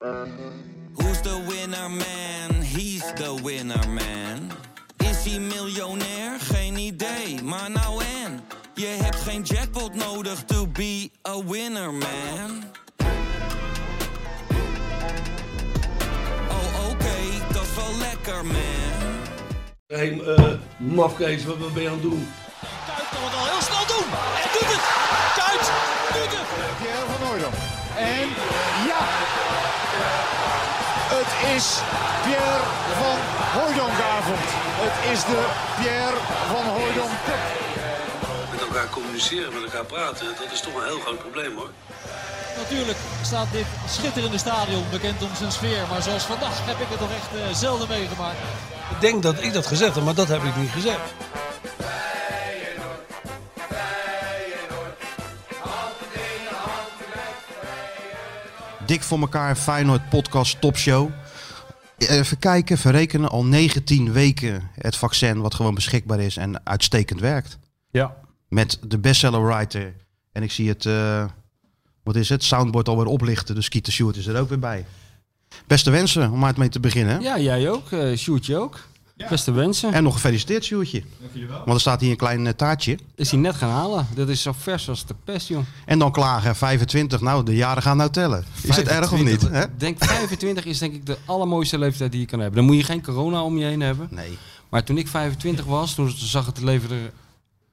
Who's 0.00 1.20
the 1.22 1.44
winner 1.48 1.88
man? 1.88 2.62
He's 2.62 3.02
the 3.14 3.34
winner 3.42 3.88
man. 3.88 4.50
Is 4.98 5.24
hij 5.24 5.38
miljonair? 5.40 6.40
Geen 6.40 6.76
idee, 6.76 7.42
maar 7.42 7.70
nou 7.70 8.04
en. 8.24 8.40
Je 8.74 8.86
hebt 8.86 9.16
geen 9.16 9.42
jackpot 9.42 9.94
nodig 9.94 10.44
to 10.44 10.66
be 10.66 11.10
a 11.28 11.44
winner 11.44 11.92
man. 11.92 12.64
Oh 16.48 16.90
oké, 16.90 17.16
dat 17.52 17.62
is 17.62 17.74
wel 17.74 17.98
lekker 17.98 18.44
man. 18.46 18.56
Hé, 19.86 19.96
hey, 19.96 20.12
uh, 20.12 20.52
mafkees, 20.76 21.44
wat, 21.44 21.58
wat 21.58 21.74
ben 21.74 21.82
je 21.82 21.88
aan 21.88 21.94
het 21.94 22.02
doen? 22.02 22.28
Kuit 22.86 23.08
kan 23.08 23.24
het 23.24 23.34
al 23.34 23.46
heel 23.46 23.57
Het 31.40 31.56
is 31.56 31.66
Pierre 32.24 32.64
van 33.00 33.18
Hooydonkavond. 33.54 34.46
Het 34.84 34.96
is 35.12 35.20
de 35.30 35.40
Pierre 35.78 36.18
van 36.52 36.64
Hooydonk. 36.76 37.10
Met 38.50 38.60
elkaar 38.60 38.88
communiceren, 38.88 39.52
met 39.54 39.62
elkaar 39.62 39.84
praten, 39.84 40.26
dat 40.42 40.52
is 40.52 40.60
toch 40.60 40.74
een 40.74 40.84
heel 40.84 41.00
groot 41.00 41.18
probleem 41.18 41.56
hoor. 41.56 41.70
Natuurlijk 42.56 42.98
staat 43.22 43.46
dit 43.52 43.66
schitterende 43.88 44.38
stadion 44.38 44.84
bekend 44.90 45.22
om 45.22 45.28
zijn 45.36 45.52
sfeer. 45.52 45.82
Maar 45.90 46.02
zoals 46.02 46.22
vandaag 46.22 46.66
heb 46.66 46.80
ik 46.80 46.86
het 46.88 46.98
toch 46.98 47.14
echt 47.20 47.30
uh, 47.34 47.54
zelden 47.54 47.88
meegemaakt. 47.88 48.38
Ik 48.90 49.00
denk 49.00 49.22
dat 49.22 49.42
ik 49.42 49.52
dat 49.52 49.66
gezegd 49.66 49.94
heb, 49.94 50.04
maar 50.04 50.14
dat 50.14 50.28
heb 50.28 50.42
ik 50.42 50.56
niet 50.56 50.70
gezegd. 50.70 51.00
Dik 58.86 59.02
voor 59.02 59.20
elkaar 59.20 59.56
Feyenoord 59.56 60.08
podcast 60.08 60.60
topshow. 60.60 61.10
Even 61.98 62.38
kijken, 62.38 62.78
verrekenen 62.78 63.30
al 63.30 63.44
19 63.44 64.12
weken 64.12 64.70
het 64.74 64.96
vaccin 64.96 65.40
wat 65.40 65.54
gewoon 65.54 65.74
beschikbaar 65.74 66.20
is 66.20 66.36
en 66.36 66.66
uitstekend 66.66 67.20
werkt. 67.20 67.58
Ja. 67.90 68.16
Met 68.48 68.78
de 68.86 68.98
bestseller 68.98 69.46
writer. 69.46 69.94
En 70.32 70.42
ik 70.42 70.52
zie 70.52 70.68
het, 70.68 70.84
uh, 70.84 71.24
wat 72.02 72.16
is 72.16 72.28
het, 72.28 72.44
soundboard 72.44 72.88
alweer 72.88 73.06
oplichten. 73.06 73.54
Dus 73.54 73.64
Skeeter 73.64 73.92
Stewart 73.92 74.16
is 74.16 74.26
er 74.26 74.40
ook 74.40 74.48
weer 74.48 74.58
bij. 74.58 74.84
Beste 75.66 75.90
wensen 75.90 76.30
om 76.30 76.44
uit 76.44 76.56
mee 76.56 76.68
te 76.68 76.80
beginnen. 76.80 77.20
Ja, 77.20 77.38
jij 77.38 77.70
ook. 77.70 77.90
Uh, 77.90 78.16
Sjoerdje 78.16 78.56
ook. 78.56 78.80
Ja. 79.18 79.28
Beste 79.28 79.52
wensen. 79.52 79.92
En 79.92 80.02
nog 80.02 80.14
gefeliciteerd, 80.14 80.64
Sjoerdje. 80.64 81.02
Want 81.48 81.70
er 81.70 81.80
staat 81.80 82.00
hier 82.00 82.10
een 82.10 82.16
klein 82.16 82.44
uh, 82.44 82.48
taartje. 82.48 82.98
Is 83.14 83.30
hij 83.30 83.40
net 83.40 83.54
gaan 83.54 83.70
halen. 83.70 84.06
Dat 84.14 84.28
is 84.28 84.42
zo 84.42 84.52
vers 84.58 84.88
als 84.88 85.06
de 85.06 85.14
pest, 85.24 85.48
joh. 85.48 85.62
En 85.84 85.98
dan 85.98 86.12
klagen, 86.12 86.56
25. 86.56 87.20
Nou, 87.20 87.44
de 87.44 87.56
jaren 87.56 87.82
gaan 87.82 87.96
nou 87.96 88.10
tellen. 88.10 88.38
Is 88.38 88.60
25, 88.60 88.94
het 88.94 89.02
erg 89.02 89.12
of 89.12 89.22
niet? 89.22 89.48
Hè? 89.50 89.64
Denk 89.76 90.04
25 90.04 90.64
is 90.64 90.78
denk 90.78 90.94
ik 90.94 91.06
de 91.06 91.18
allermooiste 91.24 91.78
leeftijd 91.78 92.10
die 92.10 92.20
je 92.20 92.26
kan 92.26 92.38
hebben. 92.38 92.56
Dan 92.56 92.66
moet 92.66 92.76
je 92.76 92.84
geen 92.84 93.02
corona 93.02 93.42
om 93.42 93.58
je 93.58 93.64
heen 93.64 93.80
hebben. 93.80 94.08
Nee. 94.10 94.38
Maar 94.68 94.84
toen 94.84 94.98
ik 94.98 95.08
25 95.08 95.64
was, 95.64 95.94
toen 95.94 96.10
zag 96.10 96.46
het 96.46 96.60
leven 96.60 96.90
er 96.90 97.12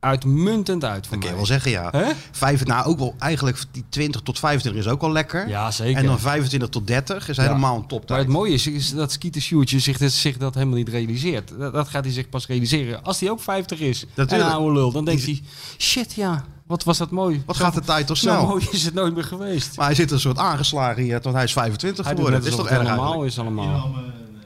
uitmuntend 0.05 0.83
uit 0.83 0.93
voor 0.93 1.01
dat 1.01 1.09
mij. 1.09 1.19
kan 1.19 1.29
je 1.29 1.35
wel 1.35 1.45
zeggen, 1.45 1.71
ja. 1.71 1.89
Hè? 1.91 2.11
Vijf, 2.31 2.65
nou, 2.65 2.85
ook 2.85 2.99
wel 2.99 3.15
eigenlijk 3.19 3.57
die 3.71 3.83
20 3.89 4.21
tot 4.21 4.39
25 4.39 4.81
is 4.85 4.91
ook 4.91 5.01
wel 5.01 5.11
lekker. 5.11 5.47
Ja, 5.47 5.71
zeker. 5.71 5.97
En 5.97 6.05
dan 6.05 6.19
25 6.19 6.69
tot 6.69 6.87
30 6.87 7.29
is 7.29 7.37
helemaal 7.37 7.75
een 7.75 7.87
top 7.87 8.09
Maar 8.09 8.17
het 8.17 8.27
mooie 8.27 8.53
is, 8.53 8.67
is 8.67 8.93
dat 8.93 9.11
Skeeter 9.11 9.41
Sjoertje 9.41 9.79
zich, 9.79 9.97
zich 10.11 10.37
dat 10.37 10.53
helemaal 10.53 10.75
niet 10.77 10.89
realiseert. 10.89 11.51
Dat, 11.57 11.73
dat, 11.73 11.87
gaat 11.87 12.03
hij 12.03 12.13
zich 12.13 12.29
pas 12.29 12.47
realiseren 12.47 13.03
als 13.03 13.19
hij 13.19 13.29
ook 13.29 13.41
50 13.41 13.79
is. 13.79 14.05
Natuurlijk. 14.15 14.31
En 14.31 14.39
een 14.39 14.51
oude 14.61 14.73
lul. 14.73 14.91
Dan 14.91 15.05
denkt 15.05 15.23
hij, 15.25 15.41
shit 15.77 16.13
ja, 16.13 16.43
wat 16.67 16.83
was 16.83 16.97
dat 16.97 17.11
mooi. 17.11 17.43
Wat 17.45 17.55
Zo- 17.55 17.63
gaat 17.63 17.73
de 17.73 17.81
tijd 17.81 18.07
toch 18.07 18.17
Zo 18.17 18.27
snel? 18.29 18.47
mooi 18.47 18.67
is 18.71 18.83
het 18.83 18.93
nooit 18.93 19.13
meer 19.13 19.23
geweest. 19.23 19.77
Maar 19.77 19.85
hij 19.85 19.95
zit 19.95 20.11
een 20.11 20.19
soort 20.19 20.37
aangeslagen 20.37 21.03
hier, 21.03 21.19
want 21.21 21.35
hij 21.35 21.43
is 21.43 21.53
25 21.53 22.05
Hij 22.05 22.15
doet 22.15 22.25
geworden. 22.25 22.43
net 22.43 22.57
Dat 22.57 22.59
is 22.59 22.69
toch 22.69 22.77
erg 22.79 22.87
normaal 22.87 23.03
eigenlijk? 23.05 23.31
is 23.31 23.39
allemaal. 23.39 23.95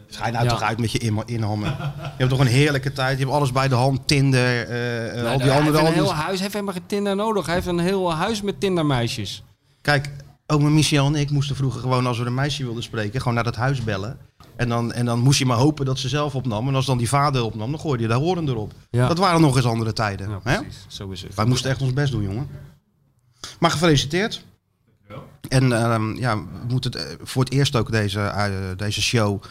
Schijn 0.10 0.34
nou 0.34 0.46
Ja. 0.46 0.50
toch 0.52 0.62
uit 0.62 0.80
met 0.80 0.92
je 0.92 0.98
in- 0.98 1.24
inhammen. 1.26 1.70
Je 1.70 2.12
hebt 2.18 2.30
toch 2.30 2.40
een 2.40 2.48
heerlijke 2.48 2.92
tijd. 2.92 3.18
Je 3.18 3.24
hebt 3.24 3.36
alles 3.36 3.52
bij 3.52 3.68
de 3.68 3.76
hand. 3.76 4.08
Tinder, 4.08 4.68
eh, 4.68 5.20
eh, 5.22 5.32
al 5.32 5.38
die 5.38 5.48
hij 5.48 5.58
andere... 5.58 5.78
heeft 5.78 5.78
al 5.80 5.88
een 5.88 5.94
heel 5.94 6.14
huis, 6.14 6.32
hij 6.34 6.40
heeft 6.42 6.54
helemaal 6.54 6.74
geen 6.74 6.86
Tinder 6.86 7.16
nodig. 7.16 7.46
Hij 7.46 7.56
heeft 7.56 7.68
een 7.68 7.80
heel 7.80 8.14
huis 8.14 8.42
met 8.42 8.60
Tindermeisjes. 8.60 9.44
Kijk, 9.82 10.10
oma 10.48 10.70
Michel 10.70 11.06
en 11.06 11.16
ik 11.16 11.30
moesten 11.30 11.56
vroeger 11.56 11.82
gewoon 11.82 12.06
als 12.06 12.18
we 12.20 12.26
een 12.26 12.34
meisje 12.34 12.64
wilden 12.64 12.84
spreken, 12.84 13.20
gewoon 13.20 13.34
naar 13.34 13.44
dat 13.44 13.56
huis 13.56 13.84
bellen. 13.84 14.18
En 14.56 14.70
dan, 14.70 14.92
en 14.94 15.06
dan 15.06 15.20
moest 15.20 15.40
je 15.40 15.46
maar 15.46 15.58
hopen 15.58 15.86
dat 15.86 16.00
ze 16.00 16.10
zelf 16.10 16.36
opnam. 16.36 16.68
En 16.68 16.76
als 16.76 16.86
dan 16.86 16.98
die 16.98 17.10
vader 17.10 17.44
opnam, 17.44 17.72
dan 17.72 17.80
gooide 17.80 18.04
je 18.04 18.10
daar 18.10 18.18
horen 18.18 18.48
erop. 18.48 18.72
Ja. 18.90 19.08
Dat 19.08 19.18
waren 19.18 19.42
nog 19.42 19.56
eens 19.56 19.66
andere 19.66 19.94
tijden. 19.94 20.30
Ja, 20.30 20.40
hè? 20.44 20.56
precies. 20.62 20.86
Zo 20.88 21.10
is 21.10 21.22
het. 21.22 21.36
Wij 21.36 21.46
moesten 21.46 21.70
echt 21.70 21.82
ons 21.82 21.94
best 21.94 22.12
doen, 22.12 22.24
jongen. 22.24 22.48
Maar 23.60 23.72
gefeliciteerd. 23.72 24.44
En 25.48 25.72
ehm, 25.74 26.16
ja, 26.16 26.36
we 26.38 26.44
moeten 26.68 26.92
het, 26.92 27.06
eh, 27.06 27.16
voor 27.24 27.44
het 27.44 27.54
eerst 27.54 27.76
ook 27.76 27.92
deze, 27.92 28.74
deze 28.78 29.02
show 29.02 29.42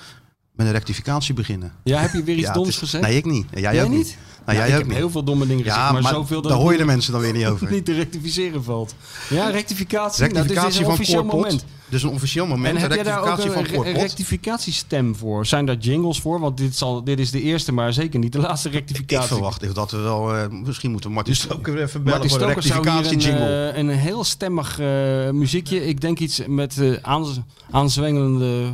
met 0.58 0.66
een 0.66 0.72
rectificatie 0.72 1.34
beginnen. 1.34 1.72
Ja, 1.84 2.00
heb 2.00 2.12
je 2.12 2.22
weer 2.22 2.36
iets 2.36 2.46
Ja, 2.46 2.52
doms 2.52 2.76
gezegd? 2.76 3.04
Nee, 3.04 3.16
ik 3.16 3.24
niet. 3.24 3.46
Jij, 3.50 3.60
Jij 3.74 3.82
ook 3.84 3.88
niet. 3.88 3.98
niet? 3.98 4.16
Nou, 4.46 4.58
jij 4.58 4.66
ik 4.69 4.72
ook 4.72 4.78
heb 4.78 4.88
niet. 4.88 4.96
heel 4.98 5.10
veel 5.10 5.22
domme 5.24 5.46
dingen 5.46 5.62
gezegd, 5.64 5.80
Ja, 5.80 5.92
maar, 5.92 6.02
maar 6.02 6.12
zoveel 6.12 6.42
dat 6.42 6.50
daar 6.50 6.60
hoor 6.60 6.72
je 6.72 6.78
de 6.78 6.84
mensen 6.84 7.12
dan 7.12 7.20
weer 7.20 7.32
niet 7.32 7.46
over. 7.52 7.70
niet 7.70 7.84
te 7.84 7.92
rectificeren 7.94 8.64
valt. 8.64 8.94
Ja, 9.30 9.48
rectificatie. 9.50 10.22
Rectificatie 10.24 10.54
nou, 10.54 10.64
dit 10.64 10.72
is 10.72 10.78
een 10.78 10.84
van 10.84 10.92
officieel 10.92 11.20
Corpot. 11.20 11.41
moment. 11.41 11.64
Dus 11.88 12.02
een 12.02 12.08
officieel 12.08 12.46
moment. 12.46 12.74
En 12.76 12.80
heb 12.82 12.92
jij 12.92 13.02
daar 13.02 13.20
ook 13.32 13.38
een 13.38 13.64
re- 13.82 13.91
rectificatiestem 13.92 15.16
voor? 15.16 15.46
Zijn 15.46 15.66
daar 15.66 15.76
jingles 15.76 16.20
voor? 16.20 16.41
Want 16.41 16.56
dit, 16.56 16.76
zal, 16.76 17.04
dit 17.04 17.19
is 17.19 17.30
de 17.30 17.42
eerste, 17.42 17.72
maar 17.72 17.92
zeker 17.92 18.19
niet 18.19 18.32
de 18.32 18.38
laatste 18.38 18.69
Ik 18.69 18.75
rectificatie. 18.75 19.28
verwacht 19.28 19.75
dat 19.75 19.90
we 19.90 19.96
wel... 19.96 20.34
eh, 20.36 20.48
misschien 20.48 20.90
moeten 20.90 21.08
we 21.10 21.14
Martin 21.16 21.36
Stoker 21.36 21.72
weer 21.72 21.82
even 21.82 22.02
bellen 22.02 22.19
Martin 22.19 22.38
voor 22.38 22.48
een 22.48 22.62
Stoker 22.62 22.69
zou 22.69 22.90
hier 22.90 23.02
rectificatie 23.02 23.32
een, 23.42 23.72
eh, 23.72 23.78
een 23.78 23.88
heel 23.88 24.25
stemmig 24.25 24.78
eh, 24.80 24.86
muziekje. 25.30 25.86
Ik 25.86 26.00
denk 26.00 26.19
iets 26.19 26.40
met 26.46 26.78
aanz- 27.02 27.38
aanzwengelende 27.70 28.70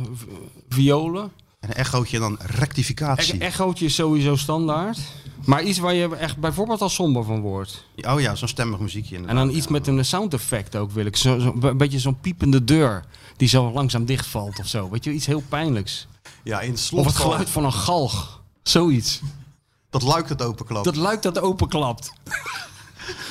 violen. 0.69 1.31
En 1.65 1.71
een 1.71 1.77
echootje 1.77 2.15
en 2.15 2.21
dan 2.21 2.37
rectificatie. 2.39 3.33
E 3.33 3.37
echootje 3.37 3.85
is 3.85 3.95
sowieso 3.95 4.35
standaard. 4.35 4.97
Maar 5.45 5.63
iets 5.63 5.79
waar 5.79 5.93
je 5.93 6.15
echt 6.15 6.37
bijvoorbeeld 6.37 6.81
al 6.81 6.89
somber 6.89 7.23
van 7.23 7.41
wordt. 7.41 7.85
Oh 8.01 8.21
ja, 8.21 8.35
zo'n 8.35 8.47
stemmig 8.47 8.79
muziekje 8.79 9.19
En 9.25 9.35
dan 9.35 9.49
iets 9.49 9.67
met 9.67 9.87
een 9.87 10.05
sound 10.05 10.33
effect 10.33 10.75
ook 10.75 10.91
wil 10.91 11.05
ik. 11.05 11.15
Zo, 11.15 11.39
zo, 11.39 11.55
een 11.61 11.77
beetje 11.77 11.99
zo'n 11.99 12.19
piepende 12.19 12.63
deur 12.63 13.03
die 13.37 13.47
zo 13.47 13.71
langzaam 13.71 14.05
dichtvalt 14.05 14.59
of 14.59 14.67
zo. 14.67 14.89
Weet 14.89 15.03
je, 15.03 15.11
iets 15.11 15.25
heel 15.25 15.43
pijnlijks. 15.49 16.07
Ja, 16.43 16.61
in 16.61 16.77
slot 16.77 16.99
Of 16.99 17.05
het 17.05 17.15
geluid 17.15 17.49
van 17.49 17.65
een 17.65 17.73
galg. 17.73 18.41
Zoiets. 18.63 19.21
Dat 19.89 20.01
luikt 20.01 20.29
het 20.29 20.41
openklapt. 20.41 20.85
Dat 20.85 20.95
luikt 20.95 21.23
dat 21.23 21.39
openklapt. 21.39 22.13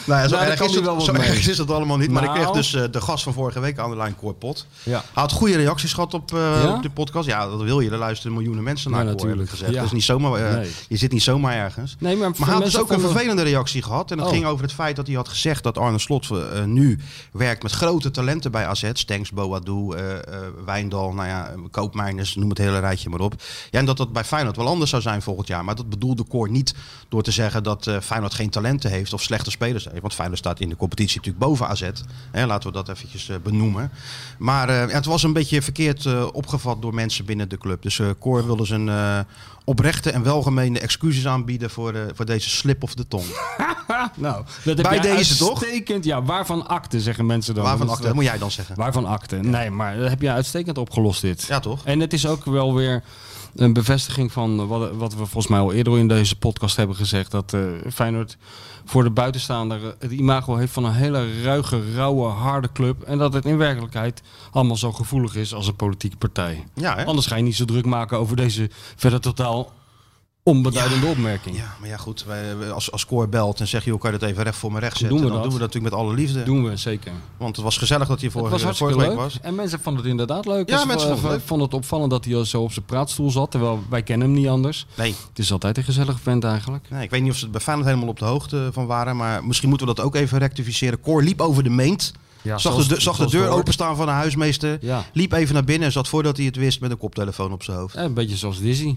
Nou 0.06 0.20
ja, 0.22 0.28
zo, 0.28 0.34
Nou, 0.36 0.46
erg, 0.50 0.60
is 0.60 0.74
het, 0.74 0.84
zo 1.02 1.12
erg 1.12 1.48
is 1.48 1.58
het 1.58 1.70
allemaal 1.70 1.96
niet. 1.96 2.10
Maar 2.10 2.22
ik 2.22 2.28
Nou. 2.28 2.40
kreeg 2.40 2.50
dus 2.54 2.74
eh, 2.74 2.82
de 2.90 3.00
gast 3.00 3.24
van 3.24 3.32
vorige 3.32 3.60
week 3.60 3.78
aan 3.78 3.90
de 3.90 3.96
lijn, 3.96 4.16
Cor 4.16 4.34
Pot. 4.34 4.66
Ja. 4.82 4.92
Hij 4.98 5.00
had 5.12 5.32
goede 5.32 5.56
reacties 5.56 5.92
gehad 5.92 6.14
op, 6.14 6.30
Ja? 6.30 6.74
op 6.76 6.82
de 6.82 6.90
podcast. 6.90 7.26
Ja, 7.28 7.48
dat 7.48 7.62
wil 7.62 7.80
je. 7.80 7.90
Er 7.90 7.98
luisteren 7.98 8.32
miljoenen 8.36 8.64
mensen 8.64 8.90
naar 8.90 9.04
Ja, 9.04 9.06
Cor, 9.06 9.16
natuurlijk. 9.16 9.50
gezegd. 9.50 9.72
Dat 9.74 9.84
is 9.84 9.92
niet 9.92 10.02
zomaar, 10.04 10.32
eh, 10.48 10.54
Nee. 10.54 10.70
Je 10.88 10.96
zit 10.96 11.12
niet 11.12 11.22
zomaar 11.22 11.54
ergens. 11.56 11.96
Nee, 11.98 12.16
maar, 12.16 12.30
Maar 12.30 12.48
hij 12.48 12.54
had 12.56 12.64
dus 12.64 12.78
ook 12.78 12.90
een 12.90 13.00
vervelende 13.00 13.42
reactie 13.42 13.82
gehad. 13.82 14.10
En 14.10 14.16
dat 14.16 14.26
Oh. 14.26 14.32
ging 14.32 14.44
over 14.46 14.64
het 14.64 14.72
feit 14.72 14.96
dat 14.96 15.06
hij 15.06 15.16
had 15.16 15.28
gezegd 15.28 15.62
dat 15.62 15.78
Arne 15.78 15.98
Slot 15.98 16.28
nu 16.66 16.98
werkt 17.32 17.62
met 17.62 17.72
grote 17.72 18.10
talenten 18.10 18.50
bij 18.50 18.66
AZ. 18.66 18.91
Stenks, 18.92 19.30
Boadou, 19.30 19.96
eh, 19.96 20.04
Wijndal, 20.64 21.12
nou 21.12 21.28
ja, 21.28 21.50
Koopmeiners, 21.70 22.34
noem 22.34 22.48
het 22.48 22.58
hele 22.58 22.78
rijtje 22.78 23.08
maar 23.10 23.20
op. 23.20 23.34
Ja, 23.70 23.78
en 23.78 23.84
dat 23.86 23.96
dat 23.96 24.12
bij 24.12 24.24
Feyenoord 24.24 24.56
wel 24.56 24.66
anders 24.68 24.91
zou 24.91 25.02
zijn 25.02 25.22
volgend 25.22 25.46
jaar. 25.46 25.64
Maar 25.64 25.74
dat 25.74 25.88
bedoelde 25.88 26.24
Cor 26.28 26.50
niet 26.50 26.74
door 27.08 27.22
te 27.22 27.30
zeggen 27.30 27.62
dat 27.62 27.91
Feyenoord 28.02 28.34
geen 28.34 28.50
talenten 28.50 28.91
heeft 28.91 29.12
of 29.12 29.22
slechte 29.22 29.50
spelers 29.50 29.62
heeft. 29.64 30.00
Want 30.00 30.14
Feyenoord 30.14 30.38
staat 30.38 30.60
in 30.60 30.69
de 30.69 30.76
competitie 30.76 31.16
natuurlijk 31.16 31.44
boven 31.44 31.69
AZ. 31.69 31.91
Hè, 32.30 32.47
laten 32.47 32.69
we 32.69 32.75
dat 32.75 32.88
eventjes 32.88 33.28
eh, 33.28 33.36
benoemen. 33.42 33.91
Maar 34.38 34.69
eh, 34.69 34.88
ja, 34.88 34.94
het 34.94 35.04
was 35.04 35.22
een 35.22 35.32
beetje 35.32 35.62
verkeerd 35.62 36.06
eh, 36.06 36.26
opgevat 36.32 36.82
door 36.82 36.94
mensen 36.94 37.25
binnen 37.25 37.48
de 37.48 37.58
club. 37.58 37.82
Dus 37.82 37.98
eh 37.98 38.08
Cor 38.19 38.47
wilde 38.47 38.64
zijn 38.64 38.88
eh, 38.88 39.19
oprechte 39.64 40.10
en 40.10 40.22
welgemeende 40.22 40.80
excuses 40.80 41.26
aanbieden 41.26 41.70
voor, 41.70 41.94
eh, 41.94 42.00
voor 42.14 42.26
deze 42.26 42.50
slip 42.50 42.82
of 42.82 42.94
de 42.94 43.08
tong. 43.08 43.24
Nou, 44.16 44.44
dat 44.64 44.76
heb 44.76 44.88
Bij 44.88 45.00
deze, 45.00 45.36
toch? 45.36 45.62
uitstekend, 45.62 46.04
Ja, 46.04 46.22
waarvan 46.22 46.69
akte, 46.69 47.00
zeggen 47.00 47.26
mensen 47.26 47.54
dan. 47.54 47.64
Waarvan 47.64 47.88
achter, 47.88 48.04
dat 48.04 48.14
moet 48.14 48.24
jij 48.24 48.38
dan 48.38 48.50
zeggen. 48.50 48.76
Waarvan 48.76 49.06
akte? 49.06 49.36
Nee, 49.36 49.70
maar 49.70 49.97
dat 49.97 50.08
heb 50.08 50.20
je 50.20 50.30
uitstekend 50.30 50.78
opgelost 50.78 51.20
dit. 51.20 51.44
Ja, 51.48 51.60
toch? 51.60 51.84
En 51.84 52.00
het 52.00 52.12
is 52.12 52.27
ook 52.27 52.44
wel 52.44 52.74
weer 52.74 53.03
een 53.56 53.72
bevestiging 53.72 54.33
van 54.33 54.66
wat, 54.66 54.92
wat 54.97 55.12
we 55.12 55.18
volgens 55.18 55.47
mij 55.47 55.59
al 55.59 55.72
eerder 55.72 55.98
in 55.98 56.09
deze 56.09 56.36
podcast 56.36 56.77
hebben 56.77 56.97
gezegd. 56.97 57.30
Dat 57.30 57.53
eh, 57.53 57.60
Feyenoord 57.92 58.36
voor 58.84 59.03
de 59.03 59.10
buitenstaander 59.10 59.95
het 59.98 60.10
imago 60.10 60.56
heeft 60.56 60.72
van 60.72 60.84
een 60.84 60.92
hele 60.92 61.42
ruige, 61.42 61.95
rauwe, 61.95 62.27
harde 62.27 62.72
club. 62.72 63.03
En 63.03 63.18
dat 63.18 63.33
het 63.33 63.45
in 63.45 63.56
werkelijkheid 63.56 64.22
allemaal 64.51 64.77
zo 64.77 64.92
gevoelig 64.92 65.36
is 65.36 65.54
als 65.54 65.66
een 65.66 65.77
politieke 65.77 66.16
partij. 66.16 66.65
Ja, 66.74 66.97
hè? 66.97 67.04
Anders 67.04 67.27
ga 67.27 67.36
je 67.36 67.42
niet 67.42 67.56
zo 67.56 67.65
druk 67.65 67.84
maken 67.84 68.18
over 68.18 68.36
deze 68.36 68.71
verder 68.97 69.21
totaal 69.21 69.72
onbeduidende 70.44 71.06
opmerking. 71.06 71.56
Ja, 71.56 71.74
maar 71.80 71.88
ja, 71.88 71.96
goed. 71.96 72.24
Wij, 72.26 72.70
als, 72.70 72.92
als 72.92 73.06
Cor 73.06 73.28
belt 73.28 73.60
en 73.60 73.68
zegt, 73.68 73.84
joh, 73.84 74.00
kan 74.00 74.12
je 74.12 74.18
dat 74.18 74.28
even 74.28 74.42
recht 74.42 74.56
voor 74.56 74.72
me 74.72 74.78
recht 74.78 74.96
zetten? 74.96 75.08
Doen 75.16 75.26
we 75.26 75.32
dan 75.32 75.32
dat. 75.34 75.42
doen 75.50 75.52
we 75.52 75.58
dat 75.58 75.74
natuurlijk 75.74 75.94
met 75.94 76.04
alle 76.04 76.14
liefde. 76.14 76.42
Doen 76.42 76.64
we 76.64 76.76
zeker. 76.76 77.12
Want 77.36 77.56
het 77.56 77.64
was 77.64 77.76
gezellig 77.78 78.08
dat 78.08 78.20
hij 78.20 78.28
Het 78.32 78.38
vorige, 78.38 78.66
was 78.66 78.78
vorige 78.78 78.98
leuk. 78.98 79.08
week 79.08 79.16
was. 79.16 79.38
En 79.41 79.54
mensen 79.54 79.80
vonden 79.80 80.02
het 80.02 80.10
inderdaad 80.10 80.46
leuk. 80.46 80.68
Ja, 80.70 80.84
mensen 80.84 81.08
vonden 81.08 81.30
het 81.30 81.42
vonden 81.44 81.66
het 81.66 81.76
opvallend 81.76 82.10
dat 82.10 82.24
hij 82.24 82.44
zo 82.44 82.62
op 82.62 82.72
zijn 82.72 82.84
praatstoel 82.84 83.30
zat. 83.30 83.50
Terwijl 83.50 83.82
wij 83.88 84.02
kennen 84.02 84.28
hem 84.28 84.36
niet 84.36 84.48
anders. 84.48 84.86
Nee, 84.96 85.14
Het 85.28 85.38
is 85.38 85.52
altijd 85.52 85.76
een 85.78 85.84
gezellige 85.84 86.18
vent 86.18 86.44
eigenlijk. 86.44 86.86
nee, 86.91 87.02
ik 87.02 87.10
weet 87.10 87.22
niet 87.22 87.30
of 87.30 87.36
ze 87.36 87.42
het 87.42 87.52
bij 87.52 87.60
Feyenoord 87.60 87.88
helemaal 87.88 88.08
op 88.10 88.18
de 88.18 88.24
hoogte 88.24 88.68
van 88.72 88.86
waren. 88.86 89.16
Maar 89.16 89.44
misschien 89.44 89.68
moeten 89.68 89.86
we 89.86 89.94
dat 89.94 90.04
ook 90.04 90.14
even 90.14 90.38
rectificeren. 90.38 91.00
Cor 91.00 91.22
liep 91.22 91.41
over 91.41 91.62
de 91.62 91.70
meent 91.70 92.12
Ja, 92.42 92.58
zag 92.58 92.72
zoals- 92.72 92.88
de, 92.88 93.00
zag 93.00 93.12
de 93.12 93.16
zoals 93.16 93.32
deur 93.32 93.48
openstaan 93.48 93.96
van 93.96 94.06
de 94.06 94.12
huismeester. 94.12 94.78
Ja. 94.80 95.04
Liep 95.12 95.32
even 95.32 95.54
naar 95.54 95.64
binnen 95.64 95.86
en 95.86 95.92
zat 95.92 96.08
voordat 96.08 96.36
hij 96.36 96.46
het 96.46 96.56
wist 96.56 96.80
met 96.80 96.91
een 96.91 96.98
koptelefoon 96.98 97.52
op 97.52 97.62
zijn 97.62 97.76
hoofd. 97.78 97.94
Ja, 97.94 98.02
een 98.02 98.14
beetje 98.14 98.36
zoals 98.36 98.60
Dizzy. 98.60 98.96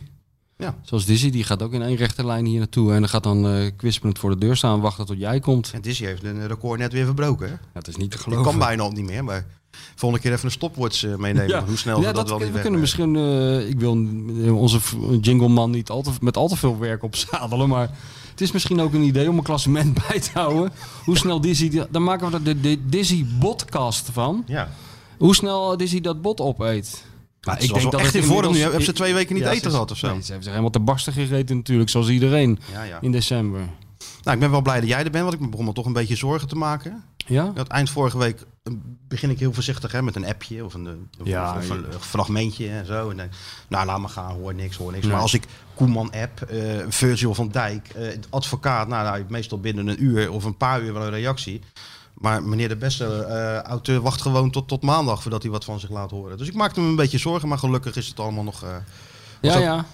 Ja. 0.58 0.76
Zoals 0.82 1.06
Dizzy, 1.06 1.30
die 1.30 1.44
gaat 1.44 1.62
ook 1.62 1.74
in 1.74 1.82
één 1.82 1.96
rechte 1.96 2.26
lijn 2.26 2.46
hier 2.46 2.58
naartoe. 2.58 2.94
En 2.94 3.00
dan 3.00 3.10
gaat 3.10 3.24
dan 3.24 3.48
eh 3.48 3.72
kwispelend 3.78 4.20
voor 4.20 4.30
de 4.30 4.38
deur 4.38 4.56
staan, 4.56 4.80
wachten 4.80 5.06
tot 5.06 5.20
jij 5.20 5.40
komt. 5.40 5.72
En 5.74 5.82
Dizzy 5.82 6.06
heeft 6.06 6.24
een 6.24 6.48
record 6.48 6.80
net 6.80 6.94
weer 6.94 7.06
verbroken. 7.06 7.50
Hè? 7.50 7.56
Dat 7.74 7.88
is 7.88 7.96
niet 7.96 8.12
te 8.12 8.18
geloven. 8.18 8.46
kan 8.46 8.60
bijna 8.60 8.84
al 8.84 8.92
niet 8.92 9.06
meer, 9.06 9.24
maar 9.24 9.46
volgende 9.96 10.24
keer 10.24 10.34
even 10.34 10.46
een 10.46 10.52
stopwatch 10.52 11.04
eh, 11.04 11.16
meenemen. 11.16 11.64
Hoe 11.66 11.78
snel 11.78 12.02
Ja, 12.02 12.08
we 12.08 12.14
dat, 12.14 12.30
wel 12.30 12.40
niet 12.40 12.52
We 12.52 12.60
kunnen 12.60 12.80
misschien, 12.80 13.16
eh, 13.16 13.70
ik 13.70 13.80
wil 13.80 13.92
onze 14.56 14.80
jingleman 15.22 15.72
niet 15.72 15.90
al 15.90 16.02
te, 16.02 16.12
met 16.22 16.38
al 16.38 16.48
te 16.48 16.56
veel 16.56 16.80
werk 16.80 17.04
opzadelen, 17.04 17.70
maar 17.70 17.90
het 18.32 18.42
is 18.42 18.52
misschien 18.52 18.80
ook 18.80 18.94
een 18.94 19.04
idee 19.04 19.30
om 19.30 19.38
een 19.38 19.44
klassement 19.44 19.94
bij 20.08 20.20
te 20.20 20.30
houden. 20.34 20.72
Hoe 21.04 21.18
snel 21.18 21.42
Dizzy, 21.42 21.82
dan 21.90 22.04
maken 22.04 22.30
we 22.30 22.34
er 22.34 22.44
de, 22.44 22.62
de 22.62 22.86
Dizzy 22.86 23.26
Botcast 23.40 24.10
van. 24.12 24.44
Ja. 24.46 24.72
Hoe 25.18 25.36
snel 25.36 25.78
Dizzy 25.78 26.02
dat 26.02 26.22
bot 26.22 26.40
opeet. 26.40 27.04
Maar 27.48 27.58
het 27.58 27.70
was 27.70 27.84
wel 27.84 28.00
echt 28.00 28.16
in 28.16 28.24
vorm 28.24 28.52
nu. 28.52 28.60
Hebben 28.60 28.84
ze 28.84 28.94
twee 28.94 29.14
weken 29.14 29.36
niet 29.36 29.44
Ja, 29.44 29.52
eten 29.52 29.72
gehad 29.72 29.92
of 29.92 29.98
zo? 29.98 30.08
Nee, 30.08 30.16
ze 30.16 30.26
hebben 30.26 30.44
zich 30.44 30.52
helemaal 30.52 30.72
te 30.72 30.80
barsten 30.80 31.14
gegeten 31.14 31.56
natuurlijk, 31.56 31.90
zoals 31.90 32.10
iedereen 32.10 32.60
Ja, 32.74 32.84
ja. 32.84 32.98
in 33.02 33.12
december. 33.12 33.60
Nou, 34.24 34.36
ik 34.36 34.40
ben 34.40 34.52
wel 34.52 34.62
blij 34.62 34.80
dat 34.80 34.90
jij 34.90 35.04
er 35.04 35.12
bent, 35.12 35.24
want 35.24 35.42
ik 35.42 35.50
begon 35.50 35.66
me 35.66 35.74
toch 35.74 35.86
een 35.86 35.94
beetje 35.94 36.16
zorgen 36.16 36.48
te 36.48 36.56
maken. 36.56 37.04
Ja? 37.18 37.52
Dat 37.56 37.68
eind 37.68 37.90
vorige 37.90 38.18
week 38.18 38.46
eh, 38.64 38.74
begin 39.08 39.30
ik 39.30 39.40
heel 39.40 39.54
voorzichtig 39.54 39.92
hè, 39.92 40.02
met 40.02 40.16
een 40.16 40.26
appje 40.26 40.66
of 40.66 40.74
een, 40.74 40.88
eh, 40.88 41.22
of, 41.22 41.28
Ja, 41.28 41.58
of 41.58 41.70
een 41.70 41.86
eh, 41.86 42.00
fragmentje 42.00 42.70
en 42.70 42.86
zo. 42.86 43.10
En 43.10 43.18
dan, 43.18 43.28
nou, 43.68 43.86
laat 43.86 44.00
maar 44.00 44.10
gaan, 44.10 44.36
hoor 44.36 44.54
niks, 44.54 44.78
hoor 44.78 44.92
niks. 44.92 45.04
Nee. 45.04 45.14
Maar 45.14 45.22
als 45.22 45.34
ik 45.34 45.44
Koeman 45.74 46.12
app, 46.12 46.48
Virgil 46.90 47.34
van 47.34 47.50
Dijk, 47.50 47.90
eh, 47.90 48.08
advocaat, 48.30 48.88
nou, 48.88 49.04
nou, 49.06 49.24
meestal 49.30 49.60
binnen 49.60 49.88
een 49.88 50.04
uur 50.04 50.32
of 50.32 50.44
een 50.44 50.58
paar 50.58 50.82
uur 50.82 50.94
wel 50.94 51.04
een 51.04 51.10
reactie. 51.10 51.62
Maar 52.18 52.44
meneer 52.44 52.68
de 52.70 52.76
beste 52.76 53.06
eh, 53.06 53.62
auteur 53.62 54.02
wacht 54.02 54.22
gewoon 54.22 54.52
tot, 54.52 54.68
tot 54.68 54.82
maandag 54.84 55.22
voordat 55.22 55.42
hij 55.42 55.52
wat 55.52 55.64
van 55.66 55.80
zich 55.80 55.90
laat 55.90 56.12
horen. 56.12 56.38
Dus 56.38 56.48
ik 56.48 56.54
maakte 56.54 56.82
me 56.82 56.88
een 56.88 56.96
beetje 56.96 57.18
zorgen, 57.18 57.48
maar 57.48 57.58
gelukkig 57.58 57.96
is 57.96 58.08
het 58.08 58.20
allemaal 58.20 58.44
nog... 58.44 58.64
eh, 58.64 58.70
Ja, 59.42 59.58
ja. 59.58 59.86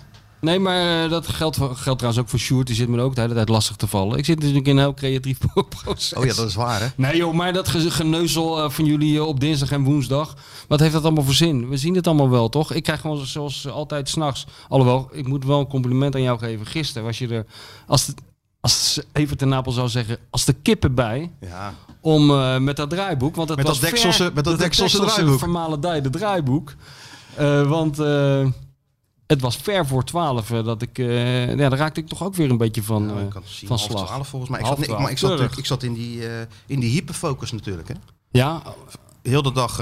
Nee, 0.41 0.59
maar 0.59 1.03
eh, 1.03 1.09
dat 1.09 1.27
geldt, 1.27 1.55
geldt 1.55 1.79
trouwens 1.83 2.17
ook 2.19 2.29
voor 2.29 2.39
Sjoerd. 2.39 2.67
Die 2.67 2.75
zit 2.75 2.87
me 2.87 3.01
ook 3.01 3.15
de 3.15 3.21
hele 3.21 3.33
tijd 3.33 3.49
lastig 3.49 3.75
te 3.75 3.87
vallen. 3.87 4.17
Ik 4.17 4.25
zit 4.25 4.39
natuurlijk 4.39 4.67
in 4.67 4.71
een 4.77 4.83
heel 4.83 4.93
creatief 4.93 5.37
proces. 5.83 6.13
Oh 6.13 6.25
ja, 6.25 6.33
dat 6.33 6.47
is 6.47 6.55
waar 6.55 6.81
hè. 6.81 6.87
Nee 6.95 7.15
joh, 7.17 7.33
maar 7.33 7.53
dat 7.53 7.67
ge- 7.67 7.91
geneuzel 7.91 8.69
van 8.71 8.85
jullie 8.85 9.23
op 9.23 9.39
dinsdag 9.39 9.71
en 9.71 9.83
woensdag. 9.83 10.35
Wat 10.67 10.79
heeft 10.79 10.93
dat 10.93 11.03
allemaal 11.03 11.23
voor 11.23 11.33
zin? 11.33 11.69
We 11.69 11.77
zien 11.77 11.95
het 11.95 12.07
allemaal 12.07 12.29
wel, 12.29 12.49
toch? 12.49 12.73
Ik 12.73 12.83
krijg 12.83 13.01
gewoon 13.01 13.25
zoals 13.25 13.67
altijd 13.67 14.09
s'nachts. 14.09 14.45
Alhoewel, 14.69 15.09
ik 15.11 15.27
moet 15.27 15.45
wel 15.45 15.59
een 15.59 15.67
compliment 15.67 16.15
aan 16.15 16.21
jou 16.21 16.39
geven. 16.39 16.65
Gisteren 16.65 17.03
was 17.03 17.17
je 17.17 17.27
er, 17.27 17.45
als, 17.87 18.07
het, 18.07 18.21
als 18.59 18.99
even 19.11 19.37
ten 19.37 19.49
Napel 19.49 19.71
zou 19.71 19.87
zeggen, 19.89 20.17
als 20.29 20.45
de 20.45 20.53
kippen 20.53 20.93
bij. 20.95 21.31
Ja. 21.41 21.73
Om 22.03 22.29
eh, 22.31 22.57
met 22.57 22.75
dat 22.75 22.89
draaiboek. 22.89 23.35
Want 23.35 23.47
het 23.49 23.57
Met 23.57 23.67
was 23.67 23.79
dat 23.79 23.89
dekselse- 23.89 24.31
met 24.33 24.43
dat 24.43 24.59
dekselse 24.59 24.99
draaiboek. 24.99 25.39
vermalendijde 25.39 26.09
draaiboek. 26.09 26.73
Eh, 27.35 27.69
want 27.69 27.99
eh, 27.99 28.47
het 29.27 29.41
was 29.41 29.55
ver 29.57 29.85
voor 29.87 30.03
twaalf 30.03 30.47
dat 30.47 30.81
ik... 30.81 30.97
ja, 30.97 31.55
daar 31.55 31.73
raakte 31.77 31.99
ik 31.99 32.07
toch 32.07 32.23
ook 32.23 32.35
weer 32.35 32.49
een 32.49 32.57
beetje 32.57 32.83
van, 32.83 33.05
Nou, 33.05 33.19
ik 33.19 33.33
zien, 33.43 33.67
van 33.67 33.79
slag. 33.79 34.05
twaalf 34.05 34.27
volgens 34.27 34.51
mij. 34.51 34.59
Ik 34.59 34.65
zat, 34.65 34.81
ik, 34.81 34.99
maar 34.99 35.11
ik, 35.11 35.17
zat, 35.17 35.57
ik 35.57 35.65
zat 35.65 35.83
in 35.83 35.93
die, 35.93 36.21
in 36.67 36.79
die 36.79 36.89
hyperfocus 36.89 37.51
natuurlijk. 37.51 37.87
Hè. 37.87 37.93
Ja, 38.31 38.61
Heel 39.21 39.41
de 39.41 39.51
dag... 39.51 39.77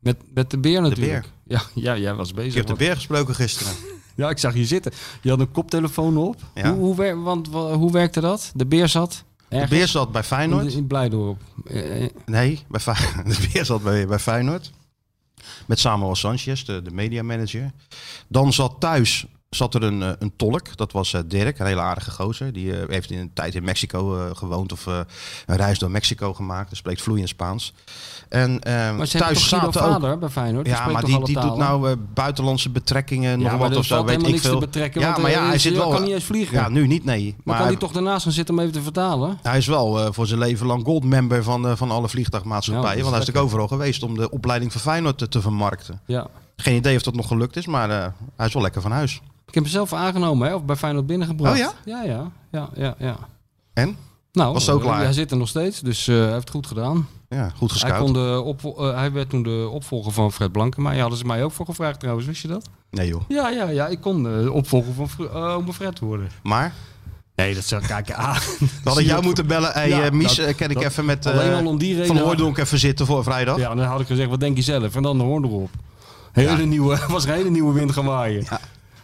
met, 0.00 0.16
met 0.34 0.50
de 0.50 0.58
beer 0.58 0.80
natuurlijk. 0.82 1.30
Ja, 1.46 1.62
ja, 1.74 1.96
jij 1.96 2.14
was 2.14 2.32
bezig. 2.32 2.50
ik 2.50 2.56
heb 2.56 2.66
de 2.66 2.84
beer 2.84 2.94
gesproken 2.94 3.34
gisteren. 3.34 3.72
Ja, 4.16 4.30
ik 4.30 4.38
zag 4.38 4.54
je 4.54 4.64
zitten. 4.64 4.92
Je 5.22 5.30
had 5.30 5.40
een 5.40 5.50
koptelefoon 5.50 6.16
op. 6.16 6.36
Ja. 6.54 6.68
Hoe, 6.72 6.78
hoe, 6.84 6.96
wer- 6.96 7.22
want, 7.22 7.48
wa- 7.48 7.72
hoe 7.72 7.92
werkte 7.92 8.20
dat? 8.20 8.50
De 8.54 8.66
beer 8.66 8.88
zat 8.88 9.24
De 9.60 9.66
beer 9.68 9.88
zat 9.88 10.12
bij 10.12 10.20
in, 10.20 10.26
Feyenoord. 10.26 10.72
in 10.72 10.86
Blijdorp. 10.86 11.42
Eh, 11.64 12.04
eh, 12.04 12.10
Nee, 12.26 12.64
bij 12.68 12.80
de 13.24 13.48
beer 13.52 13.64
zat 13.64 13.82
bij, 13.82 14.06
bij 14.06 14.18
Feyenoord. 14.18 14.70
Met 15.66 15.78
Samuel 15.78 16.14
Sanchez, 16.14 16.64
de, 16.64 16.82
de 16.82 16.90
mediamanager. 16.90 17.70
Dan 18.28 18.52
zat 18.52 18.76
thuis 18.78 19.26
zat 19.50 19.74
er 19.74 19.82
een, 19.82 20.02
eh, 20.02 20.12
een 20.18 20.36
tolk. 20.36 20.76
Dat 20.76 20.92
was 20.92 21.16
Dirk, 21.26 21.58
een 21.58 21.66
hele 21.66 21.80
aardige 21.80 22.10
gozer. 22.10 22.52
Die 22.52 22.74
heeft 22.74 23.10
in 23.10 23.18
een 23.18 23.32
tijd 23.32 23.54
in 23.54 23.64
Mexico 23.64 24.34
gewoond 24.34 24.72
of 24.72 24.86
een 24.86 25.06
reis 25.46 25.78
door 25.78 25.90
Mexico 25.90 26.34
gemaakt. 26.34 26.68
Hij 26.68 26.76
spreekt 26.76 27.02
vloeiend 27.02 27.28
Spaans. 27.28 27.72
En 28.28 28.60
eh, 28.60 29.00
thuis 29.00 29.48
zaten 29.48 29.82
ook... 29.82 29.92
vader 29.92 30.18
bij 30.18 30.28
Feyenoord? 30.28 30.66
Ja, 30.66 30.86
maar 30.86 31.04
die, 31.04 31.40
doet 31.40 31.56
nou 31.56 31.90
eh, 31.90 31.96
buitenlandse 32.14 32.70
betrekkingen, 32.70 33.40
nog 33.40 33.56
wat 33.56 33.76
of 33.76 33.84
zo, 33.84 34.04
weet 34.04 34.28
ik 34.28 34.40
veel. 34.40 34.62
ja, 34.92 35.16
maar 35.18 35.24
eh, 35.24 35.30
ja, 35.30 35.46
hij 35.46 35.58
zit 35.58 35.76
wel... 35.76 35.90
kan 35.90 36.02
niet 36.02 36.12
eens 36.12 36.24
vliegen. 36.24 36.58
Ja, 36.58 36.68
nu 36.68 36.86
niet, 36.86 37.04
nee. 37.04 37.34
maar 37.44 37.56
kan 37.56 37.66
hij 37.66 37.76
toch 37.76 37.92
daarnaast 37.92 38.22
gaan 38.22 38.32
zitten 38.32 38.54
om 38.54 38.60
even 38.60 38.72
te 38.72 38.82
vertalen? 38.82 39.38
hij 39.42 39.58
is 39.58 39.66
wel 39.66 40.00
eh, 40.00 40.12
voor 40.12 40.26
zijn 40.26 40.38
leven 40.38 40.66
lang 40.66 40.84
goldmember 40.84 41.42
van, 41.42 41.68
eh, 41.68 41.76
van 41.76 41.90
alle 41.90 42.08
vliegtuigmaatschappijen. 42.08 43.02
Want 43.02 43.10
hij 43.10 43.20
is 43.20 43.26
natuurlijk 43.26 43.46
overal 43.46 43.68
geweest 43.68 44.02
om 44.02 44.16
de 44.16 44.30
opleiding 44.30 44.72
van 44.72 44.80
Feyenoord 44.80 45.18
te, 45.18 45.28
te 45.28 45.40
vermarkten. 45.40 46.00
Ja. 46.06 46.26
Geen 46.56 46.76
idee 46.76 46.96
of 46.96 47.02
dat 47.02 47.14
nog 47.14 47.28
gelukt 47.28 47.56
is, 47.56 47.66
maar 47.66 47.90
eh, 47.90 48.06
hij 48.36 48.46
is 48.46 48.52
wel 48.52 48.62
lekker 48.62 48.82
van 48.82 48.90
huis. 48.90 49.14
Ik 49.46 49.54
heb 49.54 49.62
hem 49.62 49.72
zelf 49.72 49.92
aangenomen, 49.92 50.48
hè? 50.48 50.54
Of 50.54 50.64
bij 50.64 50.76
Feyenoord 50.76 51.06
binnengebracht. 51.06 51.52
Oh 51.52 51.58
ja? 51.58 51.72
Ja, 51.84 52.02
ja. 52.02 52.30
Ja, 52.50 52.68
ja, 52.74 52.94
ja. 52.98 53.16
En? 53.72 53.96
Nou, 54.32 54.52
Was 54.52 54.68
ook 54.68 54.80
eh, 54.80 54.86
klaar? 54.86 55.02
Hij 55.02 55.12
zit 55.12 55.30
er 55.30 55.36
nog 55.36 55.48
steeds, 55.48 55.80
dus 55.80 56.08
eh, 56.08 56.14
hij 56.16 56.24
heeft 56.24 56.38
het 56.38 56.50
goed 56.50 56.66
gedaan. 56.66 57.08
Ja, 57.34 57.48
goed 57.56 57.70
Hij, 57.70 57.80
gescout. 57.80 57.98
kon 58.04 58.12
de 58.12 58.42
opvo- 58.44 58.74
eh, 58.88 58.96
hij 58.96 59.12
werd 59.12 59.30
toen 59.30 59.42
de 59.42 59.68
opvolger 59.72 60.12
van 60.12 60.32
Fred 60.32 60.52
Blankenmeijer. 60.52 61.00
Daar 61.02 61.10
hadden 61.10 61.28
ze 61.28 61.34
mij 61.36 61.44
ook 61.44 61.52
voor 61.52 61.66
gevraagd 61.66 62.00
trouwens, 62.00 62.26
wist 62.26 62.42
je 62.42 62.48
dat? 62.48 62.68
Nee 62.90 63.08
joh. 63.08 63.22
Ja, 63.28 63.48
ja, 63.48 63.68
ja. 63.68 63.86
Ik 63.86 64.00
kon 64.00 64.22
de 64.22 64.52
opvolger 64.52 64.92
van 64.94 65.08
eh, 65.28 65.54
ome 65.56 65.72
Fred 65.72 65.98
worden. 65.98 66.28
Maar, 66.42 66.72
Nee, 67.36 67.54
dat 67.54 67.64
zou 67.64 67.82
kijken 67.86 68.16
aan. 68.16 68.38
we 68.58 68.66
hadden 68.84 69.04
jou 69.04 69.22
moeten 69.28 69.46
bellen. 69.46 69.72
Hey, 69.72 69.88
Ja, 69.88 70.02
eh, 70.04 70.10
Mies, 70.10 70.34
dat- 70.34 70.46
eh, 70.46 70.54
kan 70.56 70.68
ik 70.68 70.74
dat- 70.74 70.82
even 70.84 71.04
met 71.04 71.26
Alleen 71.26 71.50
eh, 71.50 71.56
al 71.58 71.66
om 71.66 71.78
die 71.78 71.92
reden. 71.94 72.06
Van 72.06 72.18
Hooydonk 72.18 72.58
even 72.58 72.78
zitten 72.78 73.06
voor 73.06 73.22
vrijdag? 73.24 73.56
Ja, 73.58 73.74
dan 73.74 73.84
had 73.84 74.00
ik 74.00 74.06
gezegd, 74.06 74.28
wat 74.28 74.40
denk 74.40 74.56
je 74.56 74.62
zelf? 74.62 74.94
En 74.96 75.02
dan 75.02 75.18
de 75.18 75.24
hoorn 75.24 75.44
erop. 75.44 75.70
Hele 76.32 76.50
Ja. 76.50 76.56
nieuwe, 76.64 76.98
was 77.08 77.24
een 77.24 77.32
hele 77.32 77.50
nieuwe 77.50 77.72
wind 77.72 77.92
gaan 77.92 78.04
waaien. 78.04 78.46
Ja. 78.50 78.60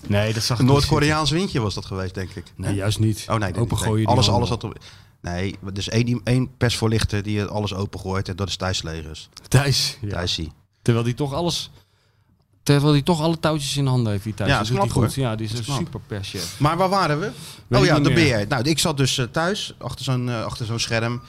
Nee, 0.06 0.32
dat 0.32 0.42
zag 0.42 0.58
Een 0.58 0.64
Noord-Koreaans 0.64 1.30
windje 1.30 1.60
was 1.60 1.74
dat 1.74 1.84
geweest, 1.86 2.14
denk 2.14 2.30
ik. 2.30 2.44
Nee, 2.56 2.74
juist 2.74 2.98
niet. 2.98 3.26
Oh 3.30 3.36
nee, 3.36 3.54
Open 3.56 3.78
gooien 3.78 4.06
Alles, 4.06 4.28
alles 4.30 4.48
had 4.48 4.64
op... 4.64 4.76
Nee, 5.22 5.58
er 5.66 5.78
is 5.78 5.88
één, 5.88 6.20
één 6.24 6.56
persvoorlichter 6.56 7.22
die 7.22 7.44
alles 7.44 7.74
opengooit 7.74 8.28
en 8.28 8.36
dat 8.36 8.48
is 8.48 8.56
Thijs 8.56 8.82
Legers. 8.82 9.28
Thijs. 9.48 9.98
Ja. 10.00 10.08
Thijsie. 10.08 10.52
Terwijl 10.82 11.04
die 11.04 11.14
toch 11.14 11.32
alles... 11.32 11.70
Terwijl 12.62 12.92
hij 12.92 13.02
toch 13.02 13.20
alle 13.20 13.38
touwtjes 13.38 13.76
in 13.76 13.86
handen 13.86 14.12
heeft, 14.12 14.24
die 14.24 14.34
Thijs. 14.34 14.50
Ja, 14.50 14.56
dat 14.56 14.66
is 14.66 14.72
knap, 14.72 14.90
goed. 14.90 15.14
Ja, 15.14 15.36
die 15.36 15.46
is 15.46 15.58
een 15.58 15.74
super 15.74 16.00
perschef. 16.06 16.60
Maar 16.60 16.76
waar 16.76 16.88
waren 16.88 17.20
we? 17.20 17.30
Weet 17.66 17.80
oh 17.80 17.86
ja, 17.86 18.00
de 18.00 18.12
beer. 18.12 18.46
Nou, 18.48 18.68
ik 18.68 18.78
zat 18.78 18.96
dus 18.96 19.18
eh, 19.18 19.26
thuis 19.26 19.74
achter 19.78 20.04
zo'n 20.04 20.28
eh, 20.28 20.44
achter 20.44 20.66
zo'n 20.66 20.78
scherm. 20.78 21.22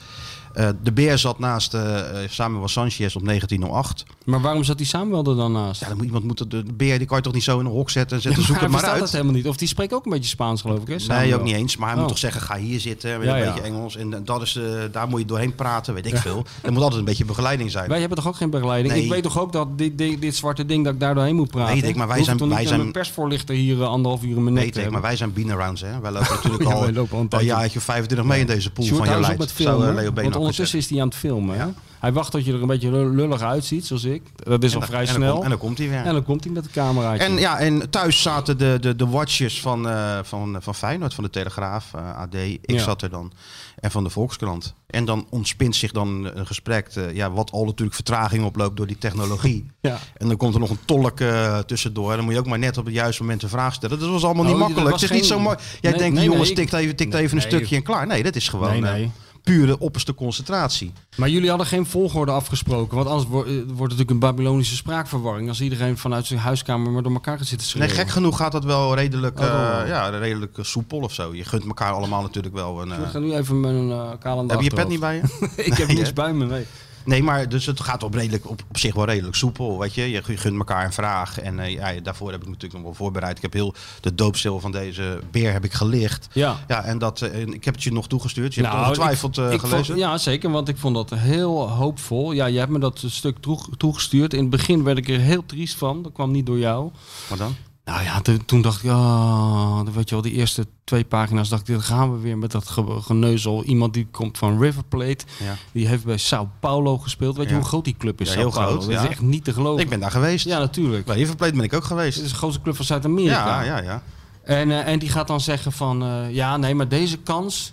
Eh, 0.54 0.68
de 0.82 0.92
beer 0.92 1.18
zat 1.18 1.38
naast 1.38 1.74
eh 1.74 1.98
eh, 2.22 2.30
Samuel 2.30 2.68
Sanchez 2.68 3.14
op 3.16 3.24
1908. 3.26 4.04
Maar 4.24 4.40
waarom 4.40 4.64
zat 4.64 4.76
die 4.78 4.86
Samuel 4.86 5.24
er 5.24 5.36
dan 5.36 5.52
naast? 5.52 5.80
Ja, 5.80 5.86
dan 5.88 5.96
moet 5.96 6.06
iemand 6.06 6.24
moet 6.24 6.38
de, 6.38 6.46
de 6.48 6.72
beer 6.74 6.98
die 6.98 7.06
kan 7.06 7.16
je 7.16 7.22
toch 7.22 7.32
niet 7.32 7.42
zo 7.42 7.58
in 7.60 7.66
een 7.66 7.72
hok 7.72 7.90
zetten 7.90 8.16
en 8.16 8.22
zetten 8.22 8.40
Ja, 8.40 8.46
zoek 8.46 8.56
maar 8.56 8.64
het 8.64 8.72
hij 8.72 8.80
maar 8.80 8.90
verstaat 8.90 8.92
uit. 8.94 9.02
het 9.02 9.12
helemaal 9.12 9.34
niet. 9.34 9.48
Of 9.48 9.56
die 9.56 9.68
spreekt 9.68 9.92
ook 9.94 10.04
een 10.04 10.10
beetje 10.12 10.28
Spaans, 10.28 10.60
geloof 10.60 10.78
ik. 10.86 11.00
Hè? 11.06 11.14
Nee, 11.18 11.34
ook 11.34 11.42
niet 11.42 11.54
eens. 11.54 11.76
Maar 11.76 11.86
hij 11.86 11.94
Oh. 11.96 12.00
moet 12.02 12.10
toch 12.10 12.18
zeggen, 12.20 12.40
ga 12.40 12.56
hier 12.56 12.80
zitten 12.80 13.18
met 13.18 13.28
Ja, 13.28 13.34
een 13.36 13.42
ja. 13.44 13.52
beetje 13.52 13.68
Engels. 13.68 13.96
En 13.96 14.24
dat 14.24 14.42
is, 14.42 14.58
daar 14.92 15.08
moet 15.08 15.20
je 15.20 15.26
doorheen 15.26 15.54
praten, 15.54 15.94
weet 15.94 16.06
ik 16.06 16.16
veel. 16.16 16.44
Er 16.62 16.72
moet 16.72 16.82
altijd 16.82 17.00
een 17.00 17.06
beetje 17.06 17.24
begeleiding 17.24 17.70
zijn. 17.70 17.88
Wij 17.88 18.00
hebben 18.00 18.18
toch 18.18 18.26
ook 18.28 18.36
geen 18.36 18.50
begeleiding? 18.50 18.94
Nee. 18.94 19.02
Ik 19.04 19.10
weet 19.10 19.22
toch 19.22 19.38
ook 19.38 19.52
dat 19.52 19.78
dit, 19.78 19.98
dit, 19.98 20.20
dit 20.20 20.36
zwarte 20.36 20.66
ding 20.66 20.84
dat 20.84 20.94
ik 20.94 21.00
daar 21.00 21.14
doorheen 21.14 21.36
moet 21.36 21.50
praten? 21.50 21.74
Weet 21.74 21.84
ik, 21.88 21.96
maar 21.96 22.08
wij 22.08 22.24
zijn- 22.24 22.36
niet 22.40 22.48
wij 22.48 22.66
zijn- 22.66 22.80
een 22.80 22.92
persvoorlichter 22.92 23.54
hier 23.54 23.84
anderhalf 23.84 24.22
uur 24.24 24.52
Weet 24.52 24.72
te 24.72 24.82
ik, 24.82 24.90
maar 24.90 25.00
wij 25.00 25.16
zijn 25.16 25.32
bean-arounds, 25.32 25.80
hè. 25.80 26.00
Wij 26.00 26.10
lopen 26.10 26.34
natuurlijk 26.42 26.64
al, 26.64 26.72
al 26.72 26.86
een 26.86 27.26
een 27.30 27.44
jaartje 27.44 27.80
25 27.80 28.26
mee 28.26 28.40
in 28.40 28.46
deze 28.46 28.70
pool 28.70 28.86
van 28.86 29.06
eh, 29.06 29.94
Leo 29.94 30.10
ondertussen 30.42 30.78
is 30.78 30.90
hij 30.90 31.00
aan 31.00 31.08
het 31.08 31.16
filmen. 31.16 31.56
Ja. 31.56 31.72
Hij 32.00 32.12
wacht 32.12 32.30
tot 32.30 32.44
je 32.44 32.52
er 32.52 32.60
een 32.60 32.66
beetje 32.66 32.90
lullig 32.90 33.40
uitziet, 33.40 33.86
zoals 33.86 34.04
ik. 34.04 34.22
Dat 34.36 34.62
is 34.64 34.74
En 34.74 34.80
al 34.80 34.86
vrij 34.86 35.00
en 35.00 35.06
snel. 35.08 35.42
En 35.42 35.48
dan 35.48 35.58
komt 35.58 35.78
hij 35.78 35.88
weer. 35.88 35.98
En 36.04 36.12
dan 36.12 36.24
komt 36.24 36.44
hij 36.44 36.52
met 36.52 36.64
de 36.64 36.70
cameraatje. 36.70 37.24
En, 37.24 37.32
ja, 37.38 37.58
en 37.58 37.90
thuis 37.90 38.22
zaten 38.22 38.58
de, 38.58 38.76
de, 38.80 38.96
de 38.96 39.06
watchers 39.06 39.60
van, 39.60 39.88
eh, 39.88 40.18
van, 40.22 40.56
van 40.60 40.74
Feyenoord, 40.74 41.14
van 41.14 41.24
de 41.24 41.30
Telegraaf, 41.30 41.94
eh, 41.94 42.16
AD. 42.18 42.34
Ik 42.34 42.58
Ja. 42.62 42.78
zat 42.78 43.02
er 43.02 43.10
dan. 43.10 43.32
En 43.80 43.90
van 43.90 44.04
de 44.04 44.10
Volkskrant. 44.10 44.74
En 44.86 45.04
dan 45.04 45.26
ontspint 45.30 45.76
zich 45.76 45.92
dan 45.92 46.30
een 46.34 46.46
gesprek, 46.46 46.88
eh, 46.88 47.14
ja, 47.14 47.30
wat 47.30 47.50
al 47.50 47.64
natuurlijk 47.64 47.94
vertraging 47.94 48.44
oploopt 48.44 48.76
door 48.76 48.86
die 48.86 48.98
technologie. 48.98 49.66
ja. 49.80 49.98
En 50.16 50.28
dan 50.28 50.36
komt 50.36 50.54
er 50.54 50.60
nog 50.60 50.70
een 50.70 50.84
tolk 50.84 51.18
tussendoor. 51.66 52.10
En 52.10 52.16
dan 52.16 52.24
moet 52.24 52.34
je 52.34 52.40
ook 52.40 52.46
maar 52.46 52.58
net 52.58 52.78
op 52.78 52.84
het 52.84 52.94
juiste 52.94 53.22
moment 53.22 53.42
een 53.42 53.48
vraag 53.48 53.74
stellen. 53.74 53.98
Dat 53.98 54.08
was 54.08 54.24
allemaal 54.24 54.44
niet 54.44 54.52
Oh, 54.54 54.58
makkelijk. 54.60 54.92
Het 54.92 55.02
is 55.02 55.10
niet 55.10 55.18
geen- 55.18 55.28
zo 55.28 55.40
mooi. 55.40 55.56
Jij 55.80 55.90
Nee, 55.90 56.00
denkt, 56.00 56.16
nee, 56.16 56.24
jongens, 56.24 56.46
nee, 56.48 56.56
tikt 56.56 56.72
even, 56.72 56.96
tikt 56.96 57.14
even 57.14 57.36
een 57.36 57.42
stukje 57.42 57.76
en 57.76 57.82
klaar. 57.82 58.06
Nee, 58.06 58.22
dat 58.22 58.36
is 58.36 58.48
gewoon 58.48 58.70
Nee, 58.70 58.80
nee. 58.80 59.10
Pure 59.42 59.78
opperste 59.78 60.14
concentratie. 60.14 60.92
Maar 61.16 61.28
jullie 61.28 61.48
hadden 61.48 61.66
geen 61.66 61.86
volgorde 61.86 62.32
afgesproken. 62.32 62.96
Want 62.96 63.08
anders 63.08 63.28
wordt, 63.28 63.48
eh, 63.48 63.54
wordt 63.54 63.68
het 63.68 63.78
natuurlijk 63.78 64.10
een 64.10 64.18
Babylonische 64.18 64.76
spraakverwarring. 64.76 65.48
Als 65.48 65.60
iedereen 65.60 65.98
vanuit 65.98 66.26
zijn 66.26 66.40
huiskamer 66.40 66.90
maar 66.90 67.02
door 67.02 67.12
elkaar 67.12 67.38
gaat 67.38 67.46
zitten 67.46 67.66
Nee, 67.66 67.88
schreeuwen. 67.88 68.04
gek 68.06 68.14
genoeg 68.14 68.36
gaat 68.36 68.52
dat 68.52 68.64
wel 68.64 68.94
redelijk, 68.94 69.40
Oh, 69.40 69.44
eh, 69.46 69.88
ja, 69.88 70.08
redelijk 70.08 70.58
eh, 70.58 70.64
soepel 70.64 70.98
of 70.98 71.12
zo. 71.14 71.34
Je 71.34 71.44
gunt 71.44 71.64
elkaar 71.66 71.92
allemaal 71.92 72.22
natuurlijk 72.22 72.54
wel 72.54 72.82
een... 72.82 72.90
Ik 72.92 73.08
ga 73.10 73.18
nu 73.18 73.34
even 73.34 73.60
mijn 73.60 73.88
uh, 73.88 74.10
kalender 74.20 74.50
heb 74.56 74.64
je 74.64 74.70
je 74.70 74.76
pet 74.76 74.88
niet 74.88 75.00
bij 75.00 75.14
je? 75.16 75.22
Ik 75.64 75.74
heb 75.74 75.86
Nee, 75.92 75.96
niks 75.96 76.12
bij 76.12 76.32
me, 76.32 76.46
nee. 76.46 76.66
Nee, 77.04 77.22
maar 77.22 77.48
dus 77.48 77.66
het 77.66 77.80
gaat 77.80 78.02
op, 78.02 78.14
redelijk, 78.14 78.50
op, 78.50 78.62
op 78.68 78.78
zich 78.78 78.94
wel 78.94 79.04
redelijk 79.04 79.34
soepel. 79.36 79.78
Weet 79.78 79.94
je? 79.94 80.10
je 80.10 80.22
gunt 80.22 80.58
elkaar 80.58 80.84
een 80.84 80.92
vraag. 80.92 81.40
En 81.40 81.58
eh, 81.58 81.72
ja, 81.72 82.00
daarvoor 82.00 82.30
heb 82.30 82.40
ik 82.42 82.46
natuurlijk 82.46 82.72
nog 82.74 82.82
wel 82.82 82.94
voorbereid. 82.94 83.36
Ik 83.36 83.42
heb 83.42 83.52
heel 83.52 83.74
de 84.00 84.14
doopstil 84.14 84.60
van 84.60 84.72
deze 84.72 85.20
beer 85.30 85.52
heb 85.52 85.64
ik 85.64 85.72
gelicht. 85.72 86.28
Ja. 86.32 86.56
Ja, 86.68 86.84
en 86.84 86.98
dat, 86.98 87.20
eh, 87.20 87.40
ik 87.40 87.64
heb 87.64 87.74
het 87.74 87.82
je 87.82 87.92
nog 87.92 88.08
toegestuurd. 88.08 88.54
Je 88.54 88.60
hebt 88.60 88.72
Nou, 88.72 88.86
het 88.88 88.98
ongetwijfeld 88.98 89.38
ik 89.52 89.60
gelezen. 89.60 89.84
vond- 89.84 89.98
ja, 89.98 90.18
zeker, 90.18 90.50
want 90.50 90.68
ik 90.68 90.76
vond 90.78 90.94
dat 90.94 91.10
heel 91.10 91.68
hoopvol. 91.70 92.32
Ja, 92.32 92.46
je 92.46 92.58
hebt 92.58 92.70
me 92.70 92.78
dat 92.78 93.02
stuk 93.06 93.36
toeg- 93.40 93.68
toegestuurd. 93.76 94.32
In 94.34 94.40
het 94.40 94.50
begin 94.50 94.82
werd 94.84 94.98
ik 94.98 95.08
er 95.08 95.18
heel 95.18 95.46
triest 95.46 95.74
van. 95.76 96.02
Dat 96.02 96.12
kwam 96.12 96.30
niet 96.30 96.46
door 96.46 96.58
jou. 96.58 96.90
Maar 97.28 97.38
dan? 97.38 97.54
Nou 97.84 98.02
ja, 98.02 98.20
toen, 98.46 98.62
dacht 98.62 98.84
ik, 98.84 98.90
oh, 98.90 99.80
weet 99.94 100.08
je 100.08 100.14
wel, 100.14 100.24
die 100.24 100.32
eerste 100.32 100.66
twee 100.84 101.04
pagina's 101.04 101.48
dacht 101.48 101.68
ik, 101.68 101.74
dan 101.74 101.82
gaan 101.84 102.12
we 102.12 102.18
weer 102.20 102.38
met 102.38 102.50
dat 102.50 102.68
ge- 102.68 103.00
geneuzel. 103.00 103.64
Iemand 103.64 103.94
die 103.94 104.06
komt 104.10 104.38
van 104.38 104.60
River 104.60 104.84
Plate, 104.84 105.24
Ja. 105.38 105.54
die 105.72 105.86
heeft 105.88 106.04
bij 106.04 106.16
Sao 106.16 106.48
Paulo 106.60 106.98
gespeeld. 106.98 107.36
Weet 107.36 107.46
je 107.46 107.52
Ja. 107.52 107.58
hoe 107.58 107.68
groot 107.68 107.84
die 107.84 107.96
club 107.98 108.20
is? 108.20 108.28
Ja, 108.32 108.38
heel 108.38 108.50
Paulo? 108.50 108.68
groot, 108.80 108.90
Dat 108.90 109.02
is 109.04 109.08
echt 109.10 109.20
niet 109.20 109.44
te 109.44 109.52
geloven. 109.52 109.82
Ik 109.82 109.88
ben 109.88 110.00
daar 110.00 110.10
geweest. 110.10 110.44
Ja, 110.44 110.58
natuurlijk. 110.58 111.04
Bij 111.04 111.16
River 111.16 111.36
Plate 111.36 111.52
ben 111.54 111.64
ik 111.64 111.72
ook 111.72 111.78
Het 111.78 111.88
geweest. 111.88 112.18
is 112.20 112.28
de 112.30 112.34
grootste 112.36 112.62
club 112.62 112.76
van 112.76 112.84
Zuid-Amerika. 112.84 113.62
Ja, 113.62 113.76
ja, 113.76 113.82
ja. 113.82 114.02
En, 114.44 114.70
eh, 114.70 114.92
en 114.92 114.98
die 114.98 115.08
gaat 115.08 115.26
dan 115.26 115.40
zeggen 115.40 115.72
van, 115.72 116.02
eh, 116.02 116.34
ja, 116.34 116.56
nee, 116.56 116.74
maar 116.74 116.88
deze 116.88 117.16
kans, 117.16 117.72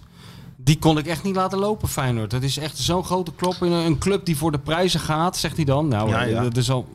die 0.58 0.80
kon 0.80 0.98
ik 0.98 1.06
echt 1.06 1.24
niet 1.24 1.36
laten 1.36 1.60
lopen, 1.60 1.88
Feyenoord. 1.88 2.32
Dat 2.32 2.44
is 2.44 2.58
echt 2.58 2.78
zo'n 2.78 3.04
grote 3.04 3.32
klop 3.36 3.56
in 3.63 3.72
een, 3.72 3.98
club 3.98 4.25
die 4.25 4.38
voor 4.38 4.51
de 4.51 4.60
prijzen 4.60 5.00
gaat, 5.00 5.38
zegt 5.38 5.56
hij 5.56 5.66
dan. 5.66 5.88
Nou, 5.88 6.10
Ja, 6.10 6.22
ja. 6.24 6.42
dat 6.44 6.58
is 6.58 6.72
al... 6.72 6.88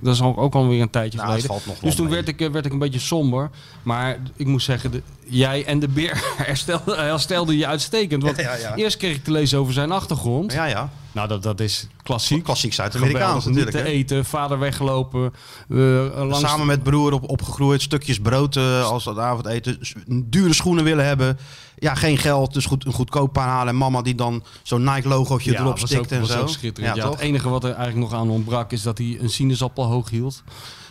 Dat 0.00 0.14
is 0.14 0.22
ook 0.22 0.54
alweer 0.54 0.80
een 0.80 0.90
tijdje 0.90 1.18
Nou, 1.18 1.40
geleden. 1.40 1.76
dus 1.82 1.94
toen 1.94 2.04
mee. 2.04 2.14
werd 2.14 2.28
ik, 2.28 2.40
eh, 2.40 2.50
werd 2.50 2.66
ik 2.66 2.72
een 2.72 2.78
beetje 2.78 2.98
somber. 3.00 3.50
Maar 3.82 4.18
ik 4.36 4.46
moet 4.46 4.62
zeggen, 4.62 4.90
de, 4.90 5.02
jij 5.24 5.64
en 5.64 5.78
de 5.78 5.88
beer 5.88 6.22
herstelde, 6.36 6.96
herstelde 6.96 7.56
je 7.56 7.66
uitstekend. 7.66 8.22
Want 8.22 8.36
Ja, 8.36 8.42
ja, 8.42 8.56
ja. 8.56 8.74
eerst 8.74 8.96
kreeg 8.96 9.16
ik 9.16 9.24
te 9.24 9.30
lezen 9.30 9.58
over 9.58 9.72
zijn 9.72 9.92
achtergrond. 9.92 10.52
Ja, 10.52 10.64
ja. 10.64 10.90
Nou, 11.12 11.28
dat, 11.28 11.42
dat 11.42 11.60
is 11.60 11.86
klassiek. 12.02 12.42
Klassiek 12.44 12.72
Zuid-Amerikaans 12.72 13.44
Geweldig. 13.44 13.46
Niet 13.46 13.74
natuurlijk. 13.74 13.84
te 14.08 14.14
eten, 14.14 14.24
vader 14.24 14.58
weggelopen. 14.58 15.32
eh, 15.68 15.76
langs 16.14 16.40
Samen 16.40 16.66
met 16.66 16.82
broer 16.82 17.12
op, 17.12 17.30
opgegroeid, 17.30 17.82
stukjes 17.82 18.18
brood 18.20 18.56
eh, 18.56 18.90
als 18.90 19.04
het 19.04 19.18
avondeten. 19.18 19.78
Dure 20.06 20.52
schoenen 20.54 20.84
willen 20.84 21.06
hebben. 21.06 21.38
Ja, 21.82 21.94
geen 21.94 22.18
geld, 22.18 22.52
dus 22.52 22.66
goed, 22.66 22.86
een 22.86 22.92
goedkoop 22.92 23.32
paar 23.32 23.48
halen. 23.48 23.68
En 23.68 23.76
mama 23.78 24.02
die 24.02 24.14
dan 24.14 24.42
zo'n 24.62 24.84
Nike-logootje 24.84 25.50
erop 25.58 25.78
stikt 25.78 26.12
ook, 26.12 26.18
en 26.18 26.26
zo. 26.26 26.46
Ja, 26.84 26.94
toch? 27.02 27.10
het 27.10 27.20
enige 27.20 27.48
wat 27.48 27.64
er 27.64 27.72
eigenlijk 27.74 28.10
nog 28.10 28.20
aan 28.20 28.28
ontbrak 28.30 28.72
is 28.72 28.82
dat 28.82 28.98
hij 28.98 29.16
een 29.20 29.30
sinaasappel 29.30 29.84
hoog 29.84 30.10
hield. 30.10 30.42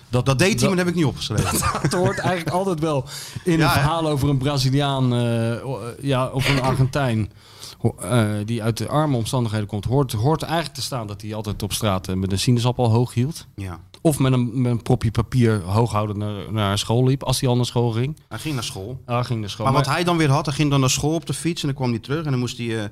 Dat, 0.10 0.26
dat 0.26 0.40
deed 0.40 0.48
hij, 0.48 0.58
dat- 0.58 0.68
maar 0.68 0.70
dat 0.78 0.86
heb 0.86 0.88
ik 0.88 0.96
niet 0.96 1.06
opgeschreven. 1.10 1.60
Het 1.82 1.94
hoort 1.94 2.18
eigenlijk 2.20 2.56
altijd 2.56 2.80
wel 2.80 3.06
in 3.44 3.58
Ja, 3.58 3.66
een 3.66 3.72
verhaal 3.72 4.08
over 4.08 4.30
een 4.30 4.38
Braziliaan 4.38 5.14
eh, 5.16 5.68
o- 5.68 5.80
ja, 6.02 6.28
of 6.28 6.50
een 6.50 6.62
Argentijn. 6.62 7.32
eh, 8.00 8.30
die 8.46 8.64
uit 8.64 8.78
de 8.78 8.88
arme 8.88 9.16
omstandigheden 9.18 9.68
komt, 9.68 9.86
hoort, 9.86 10.12
hoort 10.12 10.42
eigenlijk 10.42 10.74
te 10.74 10.82
staan 10.82 11.08
dat 11.08 11.22
hij 11.22 11.34
altijd 11.36 11.64
op 11.64 11.74
straat 11.74 12.08
eh, 12.08 12.16
met 12.16 12.32
een 12.32 12.40
sinaasappel 12.40 12.90
hoog 12.90 13.14
hield. 13.14 13.46
ja. 13.56 13.80
Of 14.02 14.20
met 14.20 14.34
een, 14.34 14.62
met 14.62 14.72
een 14.72 14.82
propje 14.82 15.12
papier 15.12 15.62
hooghoudend 15.62 16.18
naar, 16.20 16.54
naar 16.54 16.78
school 16.78 17.04
liep, 17.08 17.24
als 17.24 17.40
hij 17.40 17.50
al 17.50 17.56
naar 17.56 17.66
school 17.66 17.92
ging. 17.92 18.18
Hij 18.28 18.40
ging 18.40 18.54
naar 18.54 18.64
school. 18.64 19.02
Ah, 19.06 19.26
ging 19.26 19.40
naar 19.40 19.50
school. 19.50 19.66
Maar 19.66 19.76
wat 19.76 19.86
hij 19.86 20.04
dan 20.04 20.18
weer 20.18 20.30
had, 20.30 20.46
hij 20.46 20.56
ging 20.56 20.70
dan 20.70 20.80
naar 20.80 20.90
school 20.90 21.14
op 21.14 21.26
de 21.26 21.34
fiets 21.34 21.62
en 21.62 21.68
dan 21.68 21.78
kwam 21.78 21.90
hij 21.90 22.00
terug. 22.00 22.26
En 22.26 22.32
dan 22.32 22.40
moest 22.40 22.58
hij 22.58 22.84
eh, 22.84 22.90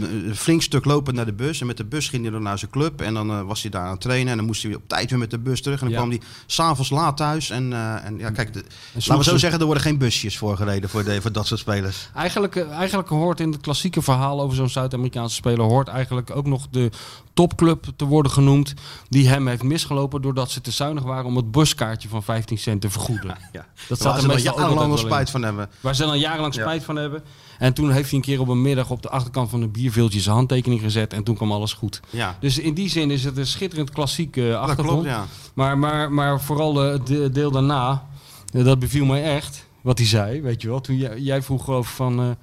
een 0.00 0.36
flink 0.36 0.62
stuk 0.62 0.84
lopen 0.84 1.14
naar 1.14 1.24
de 1.26 1.32
bus. 1.32 1.60
En 1.60 1.66
met 1.66 1.76
de 1.76 1.84
bus 1.84 2.08
ging 2.08 2.22
hij 2.22 2.30
dan 2.32 2.42
naar 2.42 2.58
zijn 2.58 2.70
club. 2.70 3.00
En 3.00 3.14
dan 3.14 3.30
eh, 3.30 3.42
was 3.42 3.62
hij 3.62 3.70
daar 3.70 3.84
aan 3.84 3.90
het 3.90 4.00
trainen. 4.00 4.30
En 4.30 4.36
dan 4.36 4.46
moest 4.46 4.62
hij 4.62 4.74
op 4.74 4.82
tijd 4.86 5.10
weer 5.10 5.18
met 5.18 5.30
de 5.30 5.38
bus 5.38 5.62
terug. 5.62 5.80
En 5.80 5.84
dan 5.84 5.94
Ja. 5.94 5.96
kwam 5.96 6.10
hij 6.10 6.20
s'avonds 6.46 6.90
laat 6.90 7.16
thuis. 7.16 7.50
En, 7.50 7.72
eh, 7.72 8.04
en 8.04 8.18
ja, 8.18 8.30
kijk, 8.30 8.52
de, 8.52 8.64
laten 8.94 9.16
we 9.16 9.24
zo 9.24 9.30
ze- 9.30 9.38
zeggen, 9.38 9.58
er 9.58 9.64
worden 9.64 9.82
geen 9.82 9.98
busjes 9.98 10.38
voorgereden 10.38 10.90
voor, 10.90 11.04
de, 11.04 11.20
voor 11.20 11.32
dat 11.32 11.46
soort 11.46 11.60
spelers. 11.60 12.08
Eigenlijk, 12.14 12.56
eh, 12.56 12.70
eigenlijk 12.70 13.08
hoort 13.08 13.40
in 13.40 13.52
het 13.52 13.60
klassieke 13.60 14.02
verhaal 14.02 14.40
over 14.40 14.56
zo'n 14.56 14.68
Zuid-Amerikaanse 14.68 15.34
speler... 15.34 15.64
hoort 15.64 15.88
eigenlijk 15.88 16.30
ook 16.36 16.46
nog 16.46 16.66
de 16.70 16.90
topclub 17.34 17.84
te 17.96 18.04
worden 18.04 18.32
genoemd... 18.32 18.74
die 19.08 19.28
hem 19.28 19.46
heeft 19.48 19.62
misgelopen 19.62 20.22
doordat 20.22 20.50
ze 20.50 20.60
te 20.60 20.70
zuinig 20.70 21.02
waren... 21.02 21.24
om 21.24 21.36
het 21.36 21.50
buskaartje 21.50 22.08
van 22.08 22.22
15 22.22 22.58
cent 22.58 22.80
te 22.80 22.90
vergoeden. 22.90 23.36
Ja. 23.52 23.66
Dat 23.88 23.98
Waar 23.98 23.98
zat 23.98 24.14
ze 24.14 24.20
er 24.22 24.26
dan 24.26 24.36
meestal 24.36 24.60
jarenlang 24.60 24.98
spijt 24.98 25.30
van 25.30 25.42
hebben. 25.42 25.68
Waar 25.80 25.94
ze 25.94 26.02
dan 26.04 26.18
jarenlang 26.18 26.54
Ja. 26.54 26.60
spijt 26.62 26.84
van 26.84 26.96
hebben. 26.96 27.22
En 27.60 27.72
toen 27.74 27.90
heeft 27.90 28.08
hij 28.10 28.18
een 28.18 28.24
keer 28.24 28.40
op 28.40 28.48
een 28.48 28.62
middag 28.62 28.90
op 28.90 29.02
de 29.02 29.08
achterkant 29.10 29.50
van 29.50 29.62
een 29.62 29.70
bierveeltje 29.70 30.20
zijn 30.20 30.34
handtekening 30.34 30.80
gezet. 30.80 31.12
En 31.12 31.22
toen 31.24 31.34
kwam 31.34 31.52
alles 31.52 31.72
goed. 31.72 32.00
Ja, 32.10 32.36
Dus 32.40 32.58
in 32.58 32.74
die 32.74 32.88
zin 32.88 33.10
is 33.10 33.24
het 33.24 33.36
een 33.36 33.46
schitterend 33.46 33.90
klassiek 33.90 34.34
dat 34.34 34.54
achtergrond. 34.54 34.90
klopt, 35.02 35.06
ja. 35.08 35.26
Maar, 35.54 35.78
maar, 35.78 36.12
maar 36.12 36.40
vooral 36.40 36.84
eh, 36.84 36.92
het 36.92 37.06
de- 37.06 37.30
deel 37.30 37.50
daarna, 37.50 38.06
eh, 38.54 38.64
dat 38.64 38.78
beviel 38.78 39.04
mij 39.04 39.22
echt. 39.24 39.66
Wat 39.82 39.98
hij 39.98 40.06
zei, 40.06 40.40
weet 40.40 40.62
je 40.62 40.68
wel. 40.68 40.80
Toen 40.80 40.96
jij, 40.96 41.18
jij 41.18 41.42
vroeg 41.42 41.68
over, 41.68 41.92
van, 41.92 42.36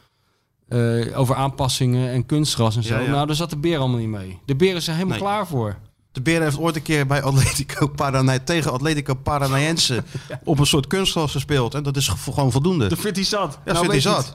over 1.16 1.36
aanpassingen 1.36 2.10
en 2.12 2.26
kunstgras 2.26 2.76
en 2.76 2.84
zo. 2.84 2.94
Ja, 2.96 3.00
ja. 3.02 3.10
Nou, 3.12 3.28
daar 3.28 3.36
zat 3.36 3.50
de 3.50 3.58
beer 3.58 3.78
allemaal 3.80 4.00
niet 4.00 4.08
mee. 4.08 4.40
De 4.46 4.56
beer 4.56 4.76
is 4.76 4.88
er 4.88 4.94
helemaal 4.94 5.18
Nee. 5.18 5.28
klaar 5.28 5.48
voor. 5.48 5.78
De 6.12 6.22
Beren 6.24 6.44
heeft 6.44 6.58
ooit 6.60 6.76
een 6.76 6.82
keer 6.82 7.08
bij 7.08 7.22
Atletico 7.24 7.88
Parana 7.88 8.40
tegen 8.40 8.72
Atletico 8.72 9.14
Paranaense 9.14 10.04
op 10.44 10.60
een 10.60 10.66
soort 10.66 10.88
kunstgras 10.88 11.32
gespeeld. 11.32 11.74
En 11.74 11.84
dat 11.84 11.98
is 11.98 12.08
ge- 12.08 12.32
gewoon 12.32 12.52
voldoende. 12.52 12.88
Dat 12.88 13.00
vindt 13.00 13.18
hij 13.18 13.26
zat. 13.26 13.60
Ja, 13.66 13.74
Nou, 13.74 13.86
vindt 13.90 14.04
hij 14.04 14.14
zat. 14.14 14.34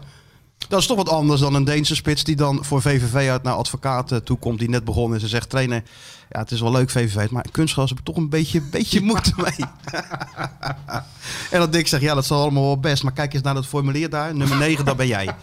Dat 0.68 0.80
is 0.80 0.86
toch 0.86 0.96
wat 0.96 1.08
anders 1.08 1.40
dan 1.40 1.54
een 1.54 1.64
Deense 1.64 1.94
spits 1.94 2.24
die 2.24 2.36
dan 2.36 2.64
voor 2.64 2.82
VVV 2.82 3.28
uit 3.28 3.42
naar 3.42 3.54
advocaat 3.54 4.12
eh, 4.12 4.18
toe 4.18 4.38
komt. 4.38 4.58
Die 4.58 4.68
net 4.68 4.84
begonnen 4.84 5.16
is 5.16 5.22
en 5.22 5.28
zegt, 5.28 5.50
trainer, 5.50 5.82
ja, 6.30 6.38
het 6.38 6.50
is 6.50 6.60
wel 6.60 6.72
leuk 6.72 6.90
VVV, 6.90 7.30
maar 7.30 7.44
kunstgras 7.50 7.88
heb 7.88 7.98
ik 7.98 8.04
toch 8.04 8.16
een 8.16 8.28
beetje, 8.28 8.60
beetje 8.70 9.00
moeite 9.00 9.32
mee. 9.36 9.68
en 11.50 11.58
dan 11.60 11.70
Dick 11.70 11.86
zegt, 11.86 12.02
ja, 12.02 12.14
dat 12.14 12.24
is 12.24 12.32
allemaal 12.32 12.62
wel 12.62 12.80
best. 12.80 13.02
Maar 13.02 13.12
kijk 13.12 13.34
eens 13.34 13.42
naar 13.42 13.54
dat 13.54 13.66
formulier 13.66 14.10
daar. 14.10 14.34
Nummer 14.34 14.56
9, 14.58 14.84
dat 14.84 14.96
ben 14.96 15.06
jij. 15.06 15.34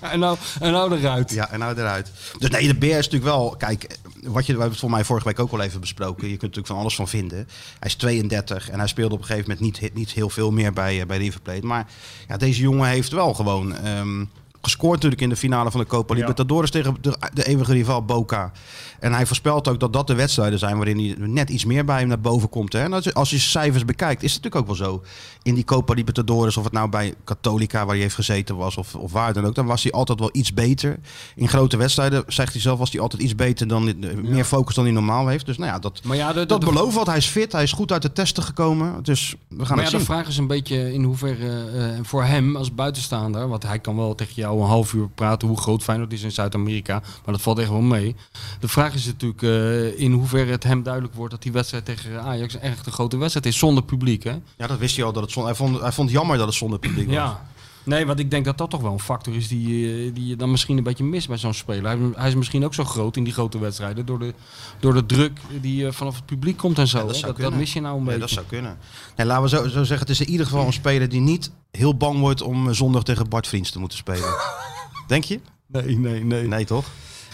En 0.00 0.18
nou, 0.18 0.36
en 0.60 0.72
nou 0.72 0.96
eruit. 0.96 1.30
Ja, 1.30 1.50
en 1.50 1.58
nou 1.58 1.78
eruit. 1.78 2.10
Dus 2.38 2.50
nee, 2.50 2.66
de 2.66 2.74
beer 2.74 2.98
is 2.98 3.08
natuurlijk 3.08 3.24
wel... 3.24 3.54
Kijk, 3.58 3.98
wat 4.22 4.46
je, 4.46 4.52
we 4.52 4.58
hebben 4.58 4.68
het 4.68 4.78
voor 4.78 4.90
mij 4.90 5.04
vorige 5.04 5.26
week 5.26 5.38
ook 5.38 5.52
al 5.52 5.60
even 5.60 5.80
besproken. 5.80 6.28
Je 6.28 6.36
kunt 6.36 6.40
er 6.40 6.46
natuurlijk 6.46 6.66
van 6.66 6.76
alles 6.76 6.94
van 6.94 7.08
vinden. 7.08 7.48
Hij 7.78 7.88
is 7.88 7.94
32 7.94 8.70
en 8.70 8.78
hij 8.78 8.88
speelde 8.88 9.14
op 9.14 9.20
een 9.20 9.26
gegeven 9.26 9.50
moment 9.50 9.80
niet, 9.80 9.94
niet 9.94 10.10
heel 10.10 10.30
veel 10.30 10.50
meer 10.50 10.72
bij, 10.72 11.00
eh, 11.00 11.06
bij 11.06 11.18
River 11.18 11.40
Plate. 11.40 11.66
Maar 11.66 11.86
ja, 12.28 12.36
deze 12.36 12.60
jongen 12.60 12.88
heeft 12.88 13.12
wel 13.12 13.34
gewoon... 13.34 13.76
ehm, 13.76 14.24
gescoord 14.62 14.94
natuurlijk 14.94 15.22
in 15.22 15.28
de 15.28 15.36
finale 15.36 15.70
van 15.70 15.80
de 15.80 15.86
Copa 15.86 16.14
Ja. 16.14 16.20
Libertadores 16.20 16.70
tegen 16.70 16.96
de, 17.00 17.16
de 17.32 17.44
eeuwige 17.46 17.72
rival 17.72 18.04
Boca. 18.04 18.52
En 19.00 19.12
hij 19.12 19.26
voorspelt 19.26 19.68
ook 19.68 19.80
dat 19.80 19.92
dat 19.92 20.06
de 20.06 20.14
wedstrijden 20.14 20.58
zijn 20.58 20.76
waarin 20.76 20.98
hij 20.98 21.14
net 21.28 21.50
iets 21.50 21.64
meer 21.64 21.84
bij 21.84 21.98
hem 21.98 22.08
naar 22.08 22.20
boven 22.20 22.48
komt. 22.48 22.72
Hè? 22.72 22.80
En 22.80 22.92
als, 22.92 23.04
je- 23.04 23.14
als 23.14 23.30
je 23.30 23.38
cijfers 23.38 23.84
bekijkt, 23.84 24.22
is 24.22 24.32
het 24.34 24.42
natuurlijk 24.42 24.70
ook 24.70 24.76
wel 24.78 24.86
zo. 24.88 25.02
In 25.42 25.54
die 25.54 25.64
Copa 25.64 25.94
Libertadores, 25.94 26.56
of 26.56 26.64
het 26.64 26.72
nou 26.72 26.88
bij 26.88 27.14
Católica 27.24 27.78
waar 27.84 27.94
hij 27.94 28.02
heeft 28.02 28.14
gezeten 28.14 28.56
was, 28.56 28.76
of, 28.76 28.94
of 28.94 29.12
waar 29.12 29.32
dan 29.32 29.44
ook, 29.46 29.54
dan 29.54 29.66
was 29.66 29.82
hij 29.82 29.92
altijd 29.92 30.18
wel 30.20 30.30
iets 30.32 30.54
beter. 30.54 30.98
In 31.36 31.48
grote 31.48 31.76
wedstrijden, 31.76 32.24
zegt 32.26 32.52
hij 32.52 32.60
zelf, 32.62 32.78
was 32.78 32.92
hij 32.92 33.00
altijd 33.00 33.22
iets 33.22 33.34
beter 33.34 33.68
dan, 33.68 33.88
eh, 33.88 34.14
meer 34.16 34.44
focus 34.44 34.74
dan 34.74 34.84
hij 34.84 34.92
normaal 34.92 35.26
heeft. 35.26 35.46
Dus 35.46 35.58
nou 35.58 35.70
ja, 35.70 35.78
dat, 35.78 36.00
Maar 36.04 36.16
ja, 36.16 36.32
de, 36.32 36.40
de, 36.40 36.46
dat 36.46 36.60
belooft 36.64 36.94
wat. 36.94 37.06
Hij 37.06 37.16
is 37.16 37.26
fit, 37.26 37.52
hij 37.52 37.62
is 37.62 37.72
goed 37.72 37.92
uit 37.92 38.02
de 38.02 38.12
testen 38.12 38.42
gekomen. 38.42 39.02
Dus 39.02 39.34
we 39.48 39.66
gaan 39.66 39.76
Maar 39.76 39.84
ja, 39.84 39.98
de 39.98 40.04
vraag 40.04 40.28
is 40.28 40.36
een 40.36 40.46
beetje 40.46 40.92
in 40.92 41.02
hoeverre 41.04 41.64
eh, 41.70 41.98
voor 42.02 42.24
hem 42.24 42.56
als 42.56 42.74
buitenstaander, 42.74 43.48
want 43.48 43.62
hij 43.62 43.78
kan 43.78 43.96
wel 43.96 44.14
tegen 44.14 44.34
jou 44.34 44.51
een 44.60 44.66
half 44.66 44.92
uur 44.92 45.08
praten 45.08 45.48
hoe 45.48 45.56
groot 45.56 45.82
Feyenoord 45.82 46.12
is 46.12 46.22
in 46.22 46.32
Zuid-Amerika, 46.32 46.98
maar 46.98 47.34
dat 47.34 47.40
valt 47.40 47.58
echt 47.58 47.68
wel 47.68 47.80
mee. 47.80 48.16
De 48.60 48.68
vraag 48.68 48.94
is 48.94 49.06
natuurlijk 49.06 49.42
eh, 49.42 50.00
in 50.00 50.12
hoeverre 50.12 50.50
het 50.50 50.64
hem 50.64 50.82
duidelijk 50.82 51.14
wordt 51.14 51.32
dat 51.32 51.42
die 51.42 51.52
wedstrijd 51.52 51.84
tegen 51.84 52.22
Ajax 52.22 52.58
echt 52.58 52.86
een 52.86 52.92
grote 52.92 53.16
wedstrijd 53.16 53.46
is 53.46 53.58
zonder 53.58 53.84
publiek. 53.84 54.24
Hè? 54.24 54.34
Ja, 54.56 54.66
dat 54.66 54.78
wist 54.78 54.96
hij 54.96 55.04
al. 55.04 55.12
Dat 55.12 55.22
het 55.22 55.32
zon, 55.32 55.44
hij, 55.44 55.54
vond, 55.54 55.80
hij 55.80 55.92
vond 55.92 56.08
het 56.08 56.18
jammer 56.18 56.36
dat 56.36 56.46
het 56.46 56.56
zonder 56.56 56.78
publiek 56.78 57.06
was. 57.06 57.14
Ja. 57.14 57.42
Nee, 57.84 58.06
want 58.06 58.18
ik 58.18 58.30
denk 58.30 58.44
dat 58.44 58.58
dat 58.58 58.70
toch 58.70 58.80
wel 58.80 58.92
een 58.92 59.00
factor 59.00 59.34
is 59.34 59.48
die, 59.48 59.92
eh, 60.06 60.14
die 60.14 60.26
je 60.26 60.36
dan 60.36 60.50
misschien 60.50 60.76
een 60.76 60.82
beetje 60.82 61.04
mist 61.04 61.28
bij 61.28 61.36
zo'n 61.36 61.54
speler. 61.54 61.84
Hij, 61.98 62.10
hij 62.14 62.28
is 62.28 62.34
misschien 62.34 62.64
ook 62.64 62.74
zo 62.74 62.84
groot 62.84 63.16
in 63.16 63.24
die 63.24 63.32
grote 63.32 63.58
wedstrijden 63.58 64.06
door 64.06 64.18
de, 64.18 64.34
door 64.80 64.94
de 64.94 65.06
druk 65.06 65.40
die 65.60 65.86
eh, 65.86 65.92
vanaf 65.92 66.14
het 66.16 66.26
publiek 66.26 66.56
komt 66.56 66.78
en 66.78 66.88
zo. 66.88 66.98
Ja, 66.98 67.04
dat 67.26 67.36
dat, 67.36 67.54
mis 67.54 67.72
je 67.72 67.80
nou 67.80 67.92
een 67.98 68.02
Nee, 68.04 68.06
beetje. 68.18 68.20
dat 68.20 68.30
zou 68.30 68.46
kunnen. 68.46 68.78
Nee, 69.16 69.26
laten 69.26 69.42
we 69.42 69.48
zo, 69.48 69.62
zo 69.62 69.84
zeggen, 69.84 69.98
het 69.98 70.08
is 70.08 70.20
in 70.20 70.28
ieder 70.30 70.46
geval 70.46 70.66
een 70.66 70.72
speler 70.72 71.08
die 71.08 71.20
niet 71.20 71.50
heel 71.70 71.96
bang 71.96 72.18
wordt 72.18 72.42
om 72.42 72.68
eh, 72.68 72.74
zondag 72.74 73.02
tegen 73.02 73.28
Bart 73.28 73.46
Vriends 73.46 73.70
te 73.70 73.78
moeten 73.78 73.98
spelen. 73.98 74.34
Denk 75.06 75.24
je? 75.24 75.40
Nee, 75.66 75.98
nee, 75.98 76.24
nee. 76.24 76.46
Nee, 76.46 76.64
toch? 76.64 76.84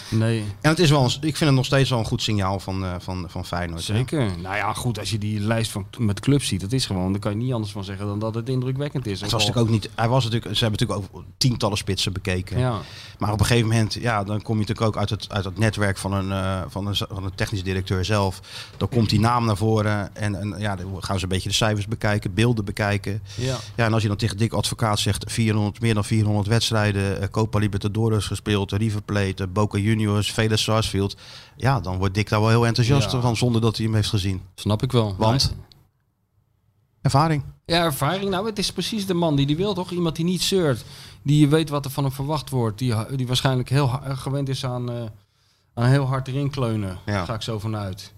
Nee. 0.08 0.44
En 0.60 0.70
het 0.70 0.78
is 0.78 0.90
wel, 0.90 1.04
een- 1.04 1.10
ik 1.10 1.36
vind 1.36 1.38
het 1.40 1.54
nog 1.54 1.64
steeds 1.64 1.90
wel 1.90 1.98
een 1.98 2.04
goed 2.04 2.22
signaal 2.22 2.60
van, 2.60 2.84
eh, 2.84 2.94
van, 2.98 3.24
van 3.28 3.44
Feyenoord. 3.44 3.82
Zeker. 3.82 4.30
Nou 4.42 4.56
ja, 4.56 4.72
goed, 4.72 4.98
als 4.98 5.10
je 5.10 5.18
die 5.18 5.40
lijst 5.40 5.70
van, 5.70 5.86
met 5.98 6.20
clubs 6.20 6.46
ziet, 6.48 6.60
dat 6.60 6.72
is 6.72 6.86
gewoon, 6.86 7.10
dan 7.12 7.20
kan 7.20 7.32
je 7.32 7.38
niet 7.38 7.52
anders 7.52 7.72
van 7.72 7.84
zeggen 7.84 8.06
dan 8.06 8.18
dat 8.18 8.34
het 8.34 8.48
indrukwekkend 8.48 9.06
is. 9.06 9.20
Het 9.20 9.30
was 9.30 9.40
natuurlijk 9.46 9.66
ook 9.66 9.72
niet, 9.72 9.90
hij 9.94 10.08
was 10.08 10.24
natuurlijk, 10.24 10.56
ze 10.56 10.64
hebben 10.64 10.80
natuurlijk 10.86 11.14
ook 11.16 11.24
tientallen 11.36 11.76
spitsen 11.76 12.12
bekeken. 12.12 12.58
Ja. 12.58 12.78
Maar 13.18 13.32
op 13.32 13.40
een 13.40 13.46
gegeven 13.46 13.68
moment, 13.68 13.94
ja, 13.94 14.24
dan 14.24 14.42
kom 14.42 14.54
je 14.54 14.60
natuurlijk 14.60 14.86
ook 14.86 14.96
uit 14.96 15.10
het, 15.10 15.26
uit 15.32 15.44
het 15.44 15.58
netwerk 15.58 15.98
van 15.98 16.12
een, 16.12 16.32
eh, 16.32 16.60
van, 16.68 16.86
een, 16.86 16.96
van 16.96 17.24
een 17.24 17.34
technisch 17.34 17.62
directeur 17.62 18.04
zelf. 18.04 18.40
Dan 18.76 18.88
komt 18.88 19.10
die 19.10 19.20
naam 19.20 19.44
naar 19.44 19.56
voren 19.56 20.16
en, 20.16 20.34
en 20.40 20.54
ja, 20.58 20.76
dan 20.76 20.96
gaan 21.00 21.16
ze 21.16 21.22
een 21.22 21.28
beetje 21.28 21.48
de 21.48 21.54
cijfers 21.54 21.86
bekijken, 21.86 22.34
beelden 22.34 22.64
bekijken. 22.64 23.22
Ja. 23.34 23.56
Ja, 23.76 23.84
en 23.84 23.92
als 23.92 24.02
je 24.02 24.08
dan 24.08 24.16
tegen 24.16 24.36
Dick 24.36 24.52
Advocaat 24.52 24.98
zegt 24.98 25.32
400, 25.32 25.80
meer 25.80 25.94
dan 25.94 26.04
400 26.04 26.46
wedstrijden, 26.46 27.20
eh, 27.20 27.28
Copa 27.30 27.58
Libertadores 27.58 28.26
gespeeld, 28.26 28.72
River 28.72 29.02
Plate, 29.02 29.46
Boca 29.46 29.78
Juniors, 29.78 29.96
Vélez 30.06 30.62
Sarsfield. 30.62 31.16
Ja, 31.56 31.80
dan 31.80 31.96
wordt 31.98 32.14
Dick 32.14 32.28
daar 32.28 32.40
wel 32.40 32.48
heel 32.48 32.66
enthousiast 32.66 33.12
Ja. 33.12 33.20
van 33.20 33.36
zonder 33.36 33.60
dat 33.60 33.76
hij 33.76 33.86
hem 33.86 33.94
heeft 33.94 34.08
gezien. 34.08 34.42
Snap 34.54 34.82
ik 34.82 34.92
wel. 34.92 35.14
Want? 35.18 35.18
Maar- 35.56 35.66
Ervaring. 37.02 37.42
ja, 37.64 37.84
ervaring. 37.84 38.30
Nou, 38.30 38.46
het 38.46 38.58
is 38.58 38.72
precies 38.72 39.06
de 39.06 39.14
man 39.14 39.36
die 39.36 39.46
die 39.46 39.56
wil, 39.56 39.74
toch? 39.74 39.90
Iemand 39.90 40.16
die 40.16 40.24
niet 40.24 40.42
zeurt. 40.42 40.84
Die 41.22 41.48
weet 41.48 41.68
wat 41.68 41.84
er 41.84 41.90
van 41.90 42.04
hem 42.04 42.12
verwacht 42.12 42.50
wordt. 42.50 42.78
Die, 42.78 42.94
die 43.16 43.26
waarschijnlijk 43.26 43.68
heel 43.68 43.88
ha- 43.90 44.14
gewend 44.14 44.48
is 44.48 44.64
aan, 44.64 44.90
eh, 44.90 45.02
Aan 45.74 45.88
heel 45.88 46.04
hard 46.06 46.28
erin 46.28 46.50
kleunen. 46.50 46.98
Ja. 47.06 47.12
Daar 47.12 47.24
ga 47.26 47.34
ik 47.34 47.42
zo 47.42 47.58
vanuit. 47.58 48.12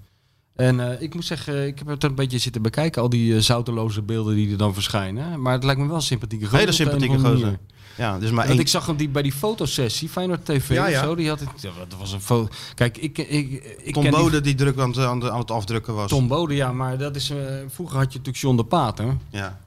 En 0.54 0.80
eh, 0.92 1.02
ik 1.02 1.14
moet 1.14 1.24
zeggen, 1.24 1.66
ik 1.66 1.78
heb 1.78 1.86
het 1.88 2.04
een 2.04 2.14
beetje 2.14 2.38
zitten 2.38 2.62
bekijken. 2.62 3.02
Al 3.02 3.08
die 3.08 3.34
eh, 3.34 3.40
zouteloze 3.40 4.02
beelden 4.02 4.34
die 4.34 4.50
er 4.50 4.56
dan 4.58 4.74
verschijnen. 4.74 5.42
Maar 5.42 5.52
het 5.52 5.64
lijkt 5.64 5.80
me 5.80 5.86
wel 5.86 5.96
een 5.96 6.02
sympathieke 6.02 6.44
gozer. 6.44 6.58
Hele 6.60 6.72
sympathieke 6.72 7.18
gozer. 7.18 7.58
Ja, 8.00 8.18
dus 8.18 8.28
maar 8.28 8.36
Want 8.38 8.48
één... 8.48 8.58
ik 8.60 8.68
zag 8.68 8.86
hem 8.86 8.96
die, 8.96 9.08
bij 9.08 9.22
die 9.22 9.32
fotosessie, 9.32 10.08
Feyenoord 10.08 10.44
TV 10.44 10.68
Ja, 10.68 11.02
zo. 11.02 11.14
Die 11.14 11.28
had 11.28 11.40
het, 11.40 11.48
ja, 11.56 11.70
dat 11.88 11.98
was 11.98 12.12
een 12.12 12.20
foto. 12.20 12.48
Kijk, 12.74 12.96
ik, 12.98 13.18
ik, 13.18 13.76
ik 13.82 13.92
Tom 13.94 14.02
ken 14.02 14.12
Bode 14.12 14.40
die 14.40 14.54
druk 14.54 14.78
aan 14.78 14.88
het, 14.90 14.98
aan 14.98 15.20
het- 15.22 15.30
aan 15.30 15.38
het 15.38 15.50
afdrukken 15.50 15.94
was. 15.94 16.08
Tom 16.10 16.28
Bode, 16.28 16.54
ja, 16.54 16.72
maar 16.72 16.98
dat 16.98 17.16
is, 17.16 17.30
eh, 17.30 17.36
vroeger 17.68 17.96
had 17.96 18.12
je 18.12 18.18
natuurlijk 18.18 18.44
John 18.44 18.56
de 18.56 18.64
Pater. 18.64 19.16
Ja, 19.30 19.58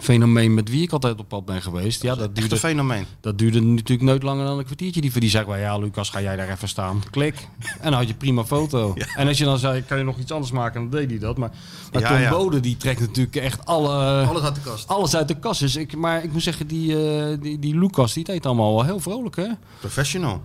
Fenomeen 0.00 0.54
met 0.54 0.68
wie 0.70 0.82
ik 0.82 0.92
altijd 0.92 1.18
op 1.18 1.28
pad 1.28 1.44
ben 1.44 1.62
geweest. 1.62 2.02
Ja, 2.02 2.14
dat 2.14 2.34
duurde, 2.36 2.56
fenomeen. 2.56 3.04
dat 3.20 3.38
duurde 3.38 3.60
natuurlijk 3.60 4.08
nooit 4.08 4.22
langer 4.22 4.46
dan 4.46 4.58
een 4.58 4.64
kwartiertje. 4.64 5.00
Die, 5.00 5.20
die 5.20 5.30
zei 5.30 5.46
wel, 5.46 5.56
ja 5.56 5.78
Lucas, 5.78 6.10
ga 6.10 6.20
jij 6.20 6.36
daar 6.36 6.48
even 6.48 6.68
staan. 6.68 7.02
Klik. 7.10 7.34
En 7.80 7.90
dan 7.90 7.92
had 7.92 8.08
je 8.08 8.14
prima 8.14 8.44
foto. 8.44 8.94
En 9.16 9.28
als 9.28 9.38
je 9.38 9.44
dan 9.44 9.58
zei, 9.58 9.84
kan 9.84 9.98
je 9.98 10.04
nog 10.04 10.18
iets 10.18 10.32
anders 10.32 10.52
maken, 10.52 10.80
dan 10.80 10.90
deed 11.00 11.10
hij 11.10 11.18
dat. 11.18 11.36
Maar, 11.36 11.50
maar 11.92 12.02
Ja, 12.02 12.08
Tom 12.08 12.18
ja. 12.18 12.30
Bode, 12.30 12.60
die 12.60 12.76
trekt 12.76 13.00
natuurlijk 13.00 13.36
echt 13.36 13.66
alle, 13.66 14.24
Alles 14.26 14.42
uit 14.42 14.54
de 14.54 14.60
kast. 14.60 14.88
alles 14.88 15.16
uit 15.16 15.28
de 15.28 15.38
kast. 15.38 15.60
Dus 15.60 15.76
ik, 15.76 15.96
maar 15.96 16.24
ik 16.24 16.32
moet 16.32 16.42
zeggen, 16.42 16.66
die, 16.66 17.18
eh, 17.20 17.36
die, 17.40 17.58
die 17.58 17.78
Lucas, 17.78 18.12
die 18.12 18.24
deed 18.24 18.46
allemaal 18.46 18.74
wel 18.74 18.84
heel 18.84 19.00
vrolijk, 19.00 19.36
hè? 19.36 19.48
Professional. 19.80 20.42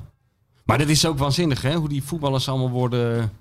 Maar 0.65 0.77
dat 0.77 0.87
is 0.87 1.05
ook 1.05 1.17
waanzinnig, 1.17 1.61
hè? 1.61 1.75
Hoe 1.75 1.89
die 1.89 2.03
voetballers 2.03 2.49
allemaal 2.49 2.69
worden, 2.69 3.31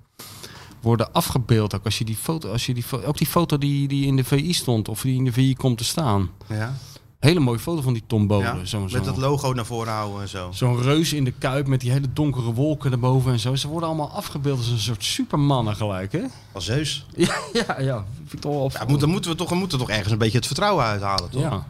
worden 0.83 1.13
afgebeeld. 1.13 1.75
Ook, 1.75 1.85
als 1.85 1.97
je 1.97 2.05
die 2.05 2.15
foto, 2.15 2.51
als 2.51 2.65
je 2.65 2.73
die, 2.73 2.85
ook 3.05 3.17
die 3.17 3.27
foto 3.27 3.57
die, 3.57 3.87
die 3.87 4.05
in 4.05 4.15
de 4.15 4.23
VI 4.23 4.53
stond, 4.53 4.89
of 4.89 5.01
die 5.01 5.15
in 5.15 5.23
de 5.25 5.31
VI 5.33 5.55
komt 5.55 5.77
te 5.77 5.83
staan. 5.83 6.29
Ja. 6.49 6.73
Hele 7.19 7.39
mooie 7.39 7.59
foto 7.59 7.81
van 7.81 7.93
die 7.93 8.03
Tom 8.07 8.27
Bode. 8.27 8.43
ja. 8.45 8.57
Zo'n 8.65 8.89
Met 8.91 9.03
dat 9.05 9.17
logo 9.17 9.53
naar 9.53 9.65
voren 9.65 9.93
houden 9.93 10.21
en 10.21 10.27
zo. 10.29 10.49
zo'n 10.51 10.81
reus 10.81 11.13
in 11.13 11.23
de 11.23 11.31
kuip 11.31 11.67
met 11.67 11.81
die 11.81 11.91
hele 11.91 12.13
donkere 12.13 12.53
wolken 12.53 12.91
erboven 12.91 13.31
en 13.31 13.39
zo. 13.39 13.55
Ze 13.55 13.67
worden 13.67 13.89
allemaal 13.89 14.09
afgebeeld 14.11 14.57
als 14.57 14.67
een 14.67 14.77
soort 14.79 15.03
supermannen 15.03 15.75
gelijk, 15.75 16.11
hè? 16.11 16.21
Als 16.51 16.65
Zeus. 16.65 17.05
Ja, 17.15 17.35
ja, 17.53 17.79
ja. 17.79 18.05
Vind 18.17 18.33
ik 18.33 18.39
toch 18.39 18.51
wel 18.53 18.69
Ja, 18.73 18.85
moet, 18.87 18.99
dan 18.99 19.09
moeten 19.09 19.31
we, 19.31 19.37
toch, 19.37 19.49
we 19.49 19.55
moeten 19.55 19.77
toch 19.77 19.89
ergens 19.89 20.11
een 20.11 20.17
beetje 20.17 20.37
het 20.37 20.45
vertrouwen 20.47 20.85
uithalen, 20.85 21.29
toch? 21.29 21.41
ja. 21.41 21.65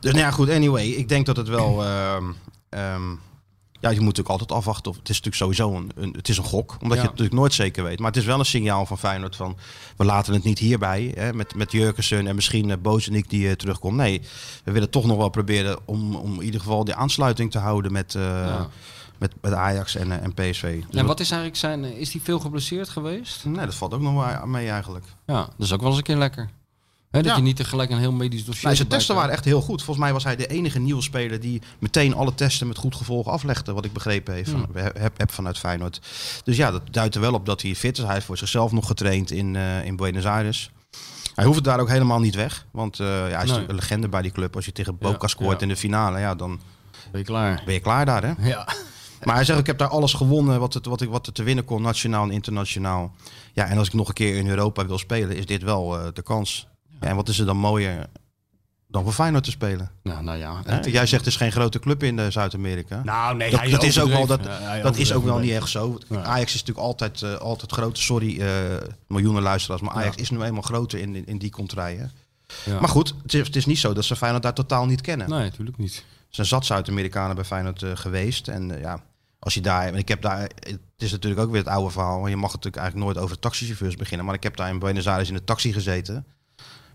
Dus 0.00 0.12
nou 0.12 0.24
ja, 0.24 0.30
goed, 0.30 0.50
anyway. 0.50 0.86
Ik 0.86 1.08
denk 1.08 1.26
dat 1.26 1.36
het 1.36 1.48
wel... 1.48 1.84
ehm, 1.84 2.24
ehm, 2.68 3.02
ja, 3.80 3.88
je 3.88 3.96
moet 3.96 4.04
natuurlijk 4.04 4.28
altijd 4.40 4.52
afwachten. 4.52 4.90
Of, 4.90 4.96
het 4.98 5.08
is 5.08 5.20
natuurlijk 5.22 5.56
sowieso 5.56 5.76
een, 5.76 5.90
een, 5.94 6.12
het 6.16 6.28
is 6.28 6.38
een 6.38 6.44
gok. 6.44 6.70
Omdat 6.80 6.88
Ja. 6.88 6.94
je 6.94 7.00
het 7.00 7.10
natuurlijk 7.10 7.34
nooit 7.36 7.52
zeker 7.54 7.84
weet. 7.84 7.98
Maar 7.98 8.08
het 8.08 8.16
is 8.16 8.24
wel 8.24 8.38
een 8.38 8.44
signaal 8.44 8.86
van 8.86 8.98
Feyenoord 8.98 9.36
van... 9.36 9.56
We 9.96 10.04
laten 10.04 10.34
het 10.34 10.44
niet 10.44 10.58
hierbij. 10.58 11.12
Hè, 11.16 11.32
met, 11.32 11.54
met 11.54 11.72
Jurkensen 11.72 12.26
en 12.26 12.34
misschien 12.34 12.68
uh, 12.68 12.74
Bozenik 12.82 13.30
die 13.30 13.48
eh, 13.48 13.54
terugkomt. 13.54 13.96
Nee, 13.96 14.20
we 14.64 14.72
willen 14.72 14.90
toch 14.90 15.04
nog 15.06 15.16
wel 15.16 15.28
proberen 15.28 15.78
om, 15.84 16.14
om 16.16 16.34
in 16.34 16.42
ieder 16.44 16.60
geval 16.60 16.84
die 16.84 16.94
aansluiting 16.94 17.50
te 17.50 17.58
houden 17.58 17.92
met, 17.92 18.14
eh, 18.14 18.22
Ja. 18.22 18.68
met, 19.18 19.32
met 19.40 19.52
Ajax 19.52 19.94
en, 19.96 20.12
eh, 20.12 20.22
en 20.22 20.34
PSV. 20.34 20.82
Dus 20.90 21.00
En 21.00 21.06
wat 21.06 21.20
is 21.20 21.30
eigenlijk 21.30 21.60
zijn... 21.60 21.84
Is 21.84 22.12
hij 22.12 22.20
veel 22.24 22.38
geblesseerd 22.38 22.88
geweest? 22.88 23.44
Nee, 23.44 23.64
dat 23.64 23.74
valt 23.74 23.94
ook 23.94 24.00
nog 24.00 24.26
wel 24.26 24.46
mee 24.46 24.68
eigenlijk. 24.70 25.04
Ja, 25.26 25.36
dat 25.56 25.66
is 25.66 25.72
ook 25.72 25.80
wel 25.80 25.88
eens 25.88 25.98
een 25.98 26.04
keer 26.04 26.16
lekker. 26.16 26.50
Hè, 27.10 27.22
dat 27.22 27.30
Ja. 27.30 27.36
je 27.36 27.42
niet 27.42 27.56
tegelijk 27.56 27.90
een 27.90 27.98
heel 27.98 28.12
medisch 28.12 28.44
dossier... 28.44 28.64
Nou, 28.64 28.76
zijn 28.76 28.88
testen 28.88 29.14
waren 29.14 29.30
echt 29.32 29.44
heel 29.44 29.60
goed. 29.60 29.82
Volgens 29.82 30.04
mij 30.04 30.12
was 30.12 30.24
hij 30.24 30.36
de 30.36 30.46
enige 30.46 30.78
nieuwe 30.78 31.02
speler 31.02 31.40
die 31.40 31.62
meteen 31.78 32.14
alle 32.14 32.34
testen 32.34 32.66
met 32.66 32.76
goed 32.78 32.94
gevolg 32.96 33.26
aflegde. 33.26 33.72
Wat 33.72 33.84
ik 33.84 33.92
begrepen 33.92 34.34
heeft 34.34 34.50
van, 34.50 34.66
heb, 34.74 35.18
heb 35.18 35.32
vanuit 35.32 35.58
Feyenoord. 35.58 36.00
Dus 36.44 36.56
ja, 36.56 36.70
dat 36.70 36.82
duidt 36.90 37.14
er 37.14 37.20
wel 37.20 37.32
op 37.34 37.46
dat 37.46 37.62
hij 37.62 37.74
fit 37.74 37.98
is. 37.98 38.04
Hij 38.04 38.12
heeft 38.14 38.26
voor 38.26 38.38
zichzelf 38.38 38.72
nog 38.72 38.86
getraind 38.86 39.30
in, 39.30 39.56
eh, 39.56 39.84
in 39.84 39.96
Buenos 39.96 40.24
Aires. 40.24 40.70
Hij 41.34 41.44
hoeft 41.46 41.64
daar 41.64 41.80
ook 41.80 41.88
helemaal 41.88 42.20
niet 42.20 42.34
weg. 42.34 42.66
Want 42.72 43.00
eh, 43.00 43.06
ja, 43.06 43.12
hij 43.14 43.24
is 43.26 43.32
Nee. 43.32 43.38
natuurlijk 43.44 43.68
een 43.68 43.74
legende 43.74 44.08
bij 44.08 44.22
die 44.22 44.30
club. 44.32 44.56
Als 44.56 44.64
je 44.64 44.72
tegen 44.72 44.98
Boca 44.98 45.16
Ja, 45.20 45.26
scoort 45.28 45.62
in 45.62 45.68
de 45.68 45.76
finale, 45.76 46.18
ja, 46.18 46.34
dan 46.34 46.60
Ben 47.10 47.20
je 47.20 47.26
klaar? 47.26 47.62
ben 47.64 47.74
je 47.74 47.80
klaar 47.80 48.06
daar. 48.06 48.22
Hè? 48.22 48.32
Ja. 48.48 48.68
Maar 49.24 49.34
hij 49.34 49.44
zegt, 49.44 49.58
ik 49.58 49.66
heb 49.66 49.78
daar 49.78 49.88
alles 49.88 50.12
gewonnen 50.12 50.60
wat, 50.60 50.74
het, 50.74 50.86
wat, 50.86 51.00
ik, 51.00 51.08
wat 51.08 51.26
er 51.26 51.32
te 51.32 51.42
winnen 51.42 51.64
kon, 51.64 51.82
nationaal 51.82 52.24
en 52.24 52.30
internationaal. 52.30 53.14
Ja, 53.52 53.66
en 53.66 53.78
als 53.78 53.86
ik 53.86 53.92
nog 53.92 54.08
een 54.08 54.14
keer 54.14 54.36
in 54.36 54.48
Europa 54.48 54.86
wil 54.86 54.98
spelen, 54.98 55.36
is 55.36 55.46
dit 55.46 55.62
wel 55.62 55.98
eh, 55.98 56.06
de 56.12 56.22
kans. 56.22 56.66
Ja, 57.00 57.08
en 57.08 57.16
wat 57.16 57.28
is 57.28 57.38
er 57.38 57.46
dan 57.46 57.56
mooier 57.56 58.06
dan 58.88 59.02
voor 59.02 59.12
Feyenoord 59.12 59.44
te 59.44 59.50
spelen? 59.50 59.90
Nou, 60.02 60.22
nou 60.22 60.38
ja. 60.38 60.62
Jij 60.82 61.06
zegt 61.06 61.24
het 61.24 61.26
is 61.26 61.36
geen 61.36 61.52
grote 61.52 61.78
club 61.78 62.02
in 62.02 62.18
eh, 62.18 62.26
Zuid-Amerika. 62.28 63.02
Nou, 63.04 63.36
nee, 63.36 63.70
dat, 63.70 63.82
is 63.82 64.00
ook 64.00 64.08
wel 64.08 64.26
dat. 64.26 64.44
Ja, 64.44 64.80
dat 64.80 64.96
is 64.96 65.12
ook 65.12 65.24
wel 65.24 65.38
niet 65.38 65.50
echt 65.50 65.68
zo. 65.68 65.98
Ja. 66.08 66.22
Ajax 66.22 66.54
is 66.54 66.60
natuurlijk 66.60 66.86
altijd, 66.86 67.22
eh, 67.22 67.34
altijd 67.34 67.72
groot. 67.72 67.98
Sorry, 67.98 68.40
eh, 68.40 68.48
miljoenen 69.06 69.42
luisteraars, 69.42 69.80
maar 69.80 69.94
Ajax 69.94 70.16
Ja. 70.16 70.22
is 70.22 70.30
nu 70.30 70.42
eenmaal 70.42 70.62
groter 70.62 70.98
in, 70.98 71.14
in, 71.14 71.26
in 71.26 71.38
die 71.38 71.50
contraien. 71.50 72.12
Maar 72.80 72.88
goed, 72.88 73.14
het 73.22 73.34
is, 73.34 73.46
het 73.46 73.56
is 73.56 73.66
niet 73.66 73.78
zo 73.78 73.92
dat 73.92 74.04
ze 74.04 74.16
Feyenoord 74.16 74.42
daar 74.42 74.54
totaal 74.54 74.86
niet 74.86 75.00
kennen. 75.00 75.30
Nee, 75.30 75.42
natuurlijk 75.42 75.78
niet. 75.78 75.96
Er 75.96 76.34
zijn 76.34 76.46
zat 76.46 76.66
Zuid-Amerikanen 76.66 77.36
bij 77.36 77.44
Feyenoord 77.44 77.84
geweest. 77.94 78.48
En 78.48 78.78
ja, 78.80 79.02
als 79.38 79.54
je 79.54 79.60
daar... 79.60 79.94
Ik 79.94 80.08
heb 80.08 80.22
daar... 80.22 80.40
Het 80.40 80.80
is 80.96 81.10
natuurlijk 81.10 81.40
ook 81.40 81.50
weer 81.50 81.60
het 81.60 81.70
oude 81.70 81.90
verhaal. 81.90 82.26
Je 82.26 82.36
mag 82.36 82.52
natuurlijk 82.52 82.76
eigenlijk 82.76 83.06
nooit 83.06 83.24
over 83.24 83.38
taxichauffeurs 83.38 83.96
beginnen. 83.96 84.26
Maar 84.26 84.34
ik 84.34 84.42
heb 84.42 84.56
daar 84.56 84.68
in 84.68 84.78
Buenos 84.78 85.08
Aires 85.08 85.28
in 85.28 85.34
de 85.34 85.44
taxi 85.44 85.72
gezeten. 85.72 86.26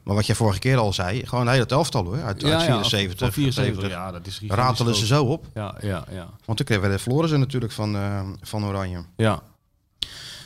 Maar 0.03 0.15
wat 0.15 0.25
jij 0.25 0.35
vorige 0.35 0.59
keer 0.59 0.77
al 0.77 0.93
zei, 0.93 1.25
gewoon 1.25 1.47
een 1.47 1.53
hele 1.53 1.65
elftal 1.65 2.03
hoor. 2.03 2.21
Uit, 2.21 2.43
uit 2.43 2.61
74. 2.63 3.17
Van 3.19 3.31
74, 3.31 3.63
70. 3.63 3.89
ja, 3.89 4.11
dat 4.11 4.27
is 4.27 4.41
Ratelen 4.47 4.95
ze 4.95 5.05
zo 5.05 5.25
op. 5.25 5.45
Ja, 5.53 5.75
ja, 5.81 6.05
ja. 6.11 6.29
Want 6.45 6.57
toen 6.57 6.65
kregen 6.67 6.89
we 6.89 6.99
verloren 6.99 7.29
ze 7.29 7.37
natuurlijk 7.37 7.71
van, 7.73 7.95
eh, 7.95 8.21
van 8.41 8.65
Oranje. 8.65 9.03
Ja, 9.15 9.41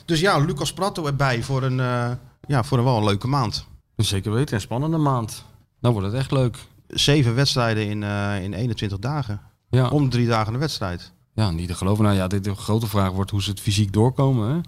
Dus 0.06 0.20
ja, 0.20 0.38
Lucas 0.38 0.74
Prato 0.74 1.06
erbij 1.06 1.44
voor 1.44 1.64
een, 1.64 1.80
eh, 1.80 2.12
ja, 2.48 2.64
voor 2.64 2.78
een 2.78 2.84
wel 2.84 2.98
een 2.98 3.04
leuke 3.04 3.28
maand. 3.28 3.66
zeker 3.96 4.32
weten. 4.32 4.56
Een 4.56 4.62
spannende 4.62 4.98
maand. 4.98 5.46
Dan 5.82 5.92
wordt 5.92 6.08
het 6.08 6.16
echt 6.16 6.32
leuk. 6.32 6.58
Zeven 6.88 7.36
wedstrijden 7.36 7.88
in, 7.88 8.04
eh, 8.04 8.44
in 8.44 8.54
21 8.54 9.00
dagen. 9.00 9.42
Ja, 9.70 9.88
Om 9.90 10.04
de 10.04 10.10
drie 10.10 10.28
dagen 10.28 10.54
een 10.54 10.60
wedstrijd. 10.60 11.12
ja 11.34 11.52
niet 11.52 11.68
te 11.68 11.76
geloven. 11.76 12.04
Nou 12.04 12.16
ja, 12.16 12.28
dit 12.28 12.44
de 12.44 12.56
grote 12.56 12.88
vraag 12.88 13.12
wordt 13.12 13.32
hoe 13.32 13.44
ze 13.44 13.50
het 13.50 13.60
fysiek 13.60 13.94
doorkomen, 13.94 14.50
hè? 14.56 14.60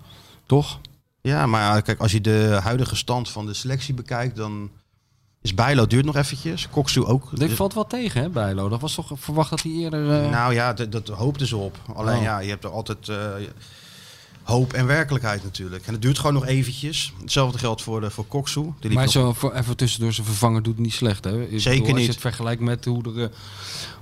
Toch? 0.45 0.79
Ja, 1.21 1.45
maar 1.45 1.61
ja, 1.61 1.81
kijk, 1.81 1.99
als 1.99 2.11
je 2.11 2.21
de 2.21 2.59
huidige 2.63 2.95
stand 2.95 3.29
van 3.29 3.45
de 3.45 3.53
selectie 3.53 3.93
bekijkt, 3.93 4.35
dan 4.35 4.69
is 5.41 5.53
Bijlo 5.53 5.87
duurt 5.87 6.05
nog 6.05 6.15
eventjes. 6.15 6.67
Koksu 6.69 7.03
ook. 7.05 7.29
Dit 7.29 7.39
Dus- 7.39 7.57
valt 7.57 7.73
wel 7.73 7.87
tegen, 7.87 8.21
hè, 8.21 8.29
Bijlo. 8.29 8.69
Dat 8.69 8.81
was 8.81 8.93
toch 8.95 9.11
verwacht 9.15 9.49
dat 9.49 9.61
hij 9.61 9.71
eerder... 9.71 10.23
eh, 10.23 10.29
Nou 10.31 10.53
ja, 10.53 10.73
dat, 10.73 10.91
dat 10.91 11.07
hoopten 11.07 11.47
ze 11.47 11.57
op. 11.57 11.77
Alleen 11.95 12.17
Oh. 12.17 12.23
ja, 12.23 12.39
je 12.39 12.49
hebt 12.49 12.63
er 12.63 12.69
altijd 12.69 13.09
eh, 13.09 13.17
hoop 14.43 14.73
en 14.73 14.85
werkelijkheid 14.85 15.43
natuurlijk. 15.43 15.85
En 15.87 15.93
het 15.93 16.01
duurt 16.01 16.17
gewoon 16.19 16.33
nog 16.33 16.45
eventjes. 16.45 17.13
Hetzelfde 17.21 17.57
geldt 17.57 17.81
voor, 17.81 18.01
de 18.01 18.09
voor 18.09 18.25
Koksu. 18.25 18.73
Die 18.79 18.91
maar 18.91 19.07
zo 19.09 19.33
voor, 19.33 19.53
even 19.53 19.77
tussendoor 19.77 20.13
zijn 20.13 20.25
vervanger 20.27 20.63
doet 20.63 20.77
niet 20.79 20.93
slecht, 20.93 21.23
hè? 21.23 21.41
Ik 21.43 21.59
Zeker 21.61 21.83
Als 21.85 21.91
niet. 21.93 22.05
je 22.05 22.11
het 22.11 22.21
vergelijkt 22.21 22.61
met 22.61 22.85
hoe 22.85 23.03
er, 23.03 23.23
eh, 23.23 23.29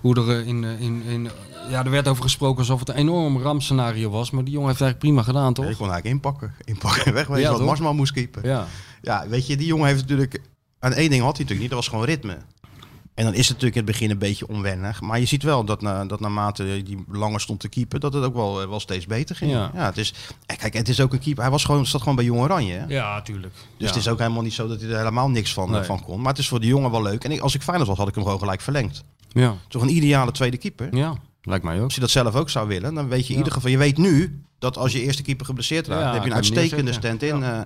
hoe 0.02 0.16
er 0.16 0.46
in, 0.46 0.64
in, 0.64 1.04
in... 1.04 1.30
Ja, 1.70 1.84
er 1.86 1.92
werd 1.92 2.08
over 2.08 2.24
gesproken 2.24 2.60
alsof 2.60 2.80
het 2.80 2.90
een 2.90 2.96
enorm 2.96 3.38
rampscenario 3.42 4.10
was. 4.10 4.32
Maar 4.32 4.44
die 4.44 4.54
jongen 4.54 4.68
heeft 4.68 4.80
het 4.80 4.88
eigenlijk 4.90 5.16
prima 5.24 5.34
gedaan, 5.34 5.54
toch? 5.54 5.68
Je 5.70 5.76
kon 5.76 5.90
eigenlijk 5.92 6.16
inpakken. 6.24 6.54
Inpakken 6.74 7.06
en 7.06 7.14
wegwezen, 7.14 7.44
Ja, 7.44 7.52
wat? 7.52 7.62
Marsman 7.62 7.96
moest 7.96 8.12
keepen. 8.14 8.42
Ja. 8.44 8.68
Ja, 9.02 9.28
weet 9.28 9.48
je, 9.48 9.58
die 9.58 9.68
jongen 9.68 9.88
heeft 9.88 10.02
natuurlijk... 10.02 10.42
Aan 10.80 10.94
één 10.94 11.10
ding 11.10 11.22
had 11.24 11.38
hij 11.38 11.46
natuurlijk 11.46 11.60
niet, 11.60 11.70
dat 11.70 11.80
was 11.80 11.88
gewoon 11.88 12.06
ritme. 12.06 12.38
En 13.14 13.24
dan 13.24 13.34
is 13.34 13.48
het 13.48 13.48
natuurlijk 13.62 13.76
in 13.76 13.82
het 13.82 13.92
begin 13.92 14.10
een 14.10 14.18
beetje 14.18 14.48
onwennig. 14.48 15.02
Maar 15.02 15.20
je 15.20 15.26
ziet 15.26 15.44
wel 15.44 15.64
dat, 15.64 15.82
na, 15.82 16.06
dat 16.06 16.20
naarmate 16.20 16.82
die 16.84 17.04
langer 17.12 17.42
stond 17.42 17.60
te 17.60 17.70
keeper, 17.70 18.00
dat 18.00 18.14
het 18.14 18.24
ook 18.24 18.34
wel, 18.34 18.68
wel 18.70 18.80
steeds 18.80 19.06
beter 19.06 19.36
ging. 19.36 19.52
Ja. 19.52 19.72
Ja. 19.74 19.86
het 19.86 19.98
is, 19.98 20.14
eh, 20.46 20.58
kijk, 20.58 20.74
het 20.74 20.90
is 20.90 21.00
ook 21.02 21.14
een 21.14 21.20
keeper. 21.20 21.42
Hij 21.44 21.52
was 21.52 21.64
gewoon, 21.66 21.86
zat 21.86 22.00
gewoon 22.02 22.16
bij 22.16 22.26
Jong 22.26 22.40
Oranje. 22.42 22.74
Hè? 22.74 22.86
Ja, 22.88 23.22
tuurlijk. 23.22 23.54
Dus 23.78 23.88
het 23.88 23.98
is 23.98 24.08
ook 24.08 24.20
helemaal 24.20 24.42
niet 24.42 24.54
zo 24.54 24.68
dat 24.68 24.82
hij 24.82 24.90
er 24.90 24.98
helemaal 24.98 25.30
niks 25.30 25.54
van, 25.54 25.72
Nee. 25.72 25.84
van 25.84 26.04
kon. 26.04 26.20
Maar 26.22 26.30
het 26.30 26.38
is 26.38 26.48
voor 26.48 26.60
de 26.60 26.68
jongen 26.68 26.92
wel 26.92 27.02
leuk. 27.02 27.24
En 27.24 27.32
ik, 27.32 27.40
als 27.40 27.56
ik 27.56 27.62
Feyenoord 27.62 27.88
was, 27.90 27.98
had 27.98 28.08
ik 28.08 28.16
hem 28.16 28.24
gewoon 28.24 28.40
gelijk 28.40 28.62
verlengd. 28.62 29.04
Ja. 29.30 29.56
Toch 29.68 29.82
een 29.82 29.96
ideale 29.96 30.32
tweede 30.32 30.58
keeper. 30.58 30.96
ja, 30.96 31.16
lijkt 31.42 31.64
mij 31.66 31.78
ook. 31.78 31.84
Als 31.84 31.96
je 31.96 32.02
dat 32.02 32.10
zelf 32.10 32.36
ook 32.36 32.50
zou 32.50 32.68
willen, 32.68 32.94
dan 32.94 33.08
weet 33.08 33.22
je 33.22 33.28
in 33.28 33.32
Ja. 33.32 33.38
ieder 33.38 33.54
geval... 33.54 33.72
Je 33.72 33.78
weet 33.78 33.98
nu 33.98 34.42
dat 34.60 34.78
als 34.78 34.92
je 34.92 35.02
eerste 35.02 35.22
keeper 35.22 35.46
geblesseerd 35.46 35.88
raakt, 35.88 36.04
dan 36.04 36.14
heb 36.14 36.24
je 36.24 36.30
een 36.30 36.36
uitstekende 36.36 36.94
stand-in 36.94 37.44
eh, 37.44 37.60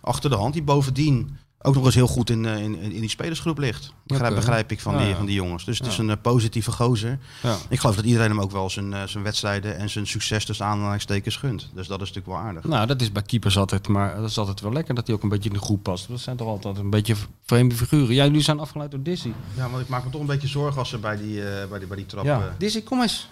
achter 0.00 0.30
de 0.30 0.36
hand. 0.36 0.52
Die 0.52 0.62
bovendien 0.62 1.36
ook 1.66 1.74
nog 1.74 1.84
eens 1.84 1.94
heel 1.94 2.06
goed 2.06 2.30
in, 2.30 2.46
eh, 2.46 2.62
in, 2.62 2.80
in 2.80 3.00
die 3.00 3.08
spelersgroep 3.08 3.58
ligt. 3.58 3.92
Begrijp, 4.02 4.34
begrijp 4.34 4.70
ik 4.70 4.80
van, 4.80 4.92
Ja, 4.92 4.98
die, 4.98 5.08
ja. 5.08 5.16
van 5.16 5.26
die 5.26 5.34
jongens. 5.34 5.64
Dus 5.64 5.78
het 5.78 5.86
is 5.86 5.98
een 5.98 6.10
eh, 6.10 6.16
positieve 6.22 6.72
gozer. 6.72 7.18
Ja. 7.42 7.56
Ik 7.68 7.80
geloof 7.80 7.96
dat 7.96 8.04
iedereen 8.04 8.28
hem 8.28 8.40
ook 8.40 8.50
wel 8.50 8.70
zijn, 8.70 8.92
eh, 8.92 9.02
zijn 9.02 9.24
wedstrijden 9.24 9.76
en 9.76 9.90
zijn 9.90 10.06
succes 10.06 10.44
tussen 10.44 10.66
aanhalingstekens 10.66 11.36
gunt. 11.36 11.70
Dus 11.74 11.86
dat 11.86 12.00
is 12.00 12.08
natuurlijk 12.12 12.38
wel 12.38 12.46
aardig. 12.46 12.64
Nou, 12.64 12.86
dat 12.86 13.00
is 13.00 13.12
bij 13.12 13.22
keepers 13.22 13.58
altijd, 13.58 13.88
maar 13.88 14.16
dat 14.16 14.30
is 14.30 14.38
altijd 14.38 14.60
wel 14.60 14.72
lekker 14.72 14.94
dat 14.94 15.06
hij 15.06 15.16
ook 15.16 15.22
een 15.22 15.28
beetje 15.28 15.48
in 15.48 15.54
de 15.54 15.62
groep 15.62 15.82
past. 15.82 16.08
Dat 16.08 16.20
zijn 16.20 16.36
toch 16.36 16.48
altijd 16.48 16.78
een 16.78 16.90
beetje 16.90 17.14
vreemde 17.44 17.74
figuren. 17.74 18.14
Ja, 18.14 18.24
jullie 18.24 18.40
zijn 18.40 18.58
afgeleid 18.60 18.90
door 18.90 19.02
Dizzy. 19.02 19.32
Ja, 19.56 19.70
want 19.70 19.82
ik 19.82 19.88
maak 19.88 20.04
me 20.04 20.10
toch 20.10 20.20
een 20.20 20.26
beetje 20.26 20.48
zorgen 20.48 20.78
als 20.78 20.88
ze 20.88 20.98
bij 20.98 21.16
die, 21.16 21.42
bij 21.68 21.78
die, 21.78 21.88
bij 21.88 21.96
die 21.96 22.06
trap... 22.06 22.24
Ja. 22.24 22.54
Dizzy, 22.58 22.82
kom 22.82 23.00
eens. 23.02 23.28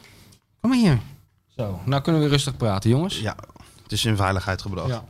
Kom 0.60 0.70
maar 0.70 0.78
hier. 0.78 0.98
Zo, 1.48 1.80
nou 1.84 2.02
kunnen 2.02 2.22
we 2.22 2.28
rustig 2.28 2.56
praten, 2.56 2.90
jongens. 2.90 3.20
ja, 3.20 3.36
het 3.82 3.92
is 3.92 4.04
in 4.04 4.16
veiligheid 4.16 4.62
gebracht. 4.62 4.88
Ja. 4.88 5.04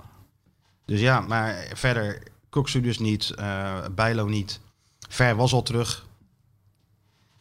Dus 0.86 1.00
ja, 1.00 1.20
maar 1.20 1.70
verder, 1.74 2.22
Koksu 2.54 2.80
dus 2.80 2.98
niet, 2.98 3.30
eh 3.30 3.84
Bijlo 3.94 4.26
niet. 4.26 4.60
Ver 5.08 5.36
was 5.36 5.52
al 5.52 5.62
terug. 5.62 6.06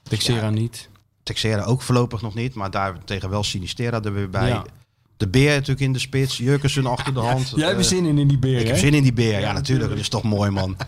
Texera 0.03 0.41
Ja. 0.41 0.49
niet. 0.49 0.89
Texera 1.23 1.63
ook 1.63 1.81
voorlopig 1.81 2.21
nog 2.21 2.33
niet, 2.33 2.53
maar 2.53 2.71
daar 2.71 3.03
tegen 3.03 3.29
wel 3.29 3.43
Sinistera 3.43 4.01
er 4.01 4.13
weer 4.13 4.29
bij. 4.29 4.47
Ja. 4.47 4.65
De 5.23 5.29
Beer 5.29 5.49
natuurlijk 5.53 5.79
in 5.79 5.93
de 5.93 5.99
spits, 5.99 6.37
Jurkensen 6.37 6.85
achter 6.85 7.13
de 7.13 7.19
hand. 7.19 7.53
Jij 7.55 7.67
hebt 7.67 7.79
Eh, 7.79 7.85
zin 7.85 8.05
in 8.05 8.17
in 8.17 8.27
die 8.27 8.37
beer, 8.37 8.59
Ik 8.59 8.67
heb 8.67 8.77
zin 8.77 8.93
in 8.93 9.03
die 9.03 9.13
Beer, 9.13 9.31
ja, 9.31 9.39
Ja, 9.39 9.51
natuurlijk. 9.51 9.89
Dat 9.89 9.99
is 9.99 10.09
toch 10.09 10.23
mooi, 10.23 10.49
man. 10.51 10.75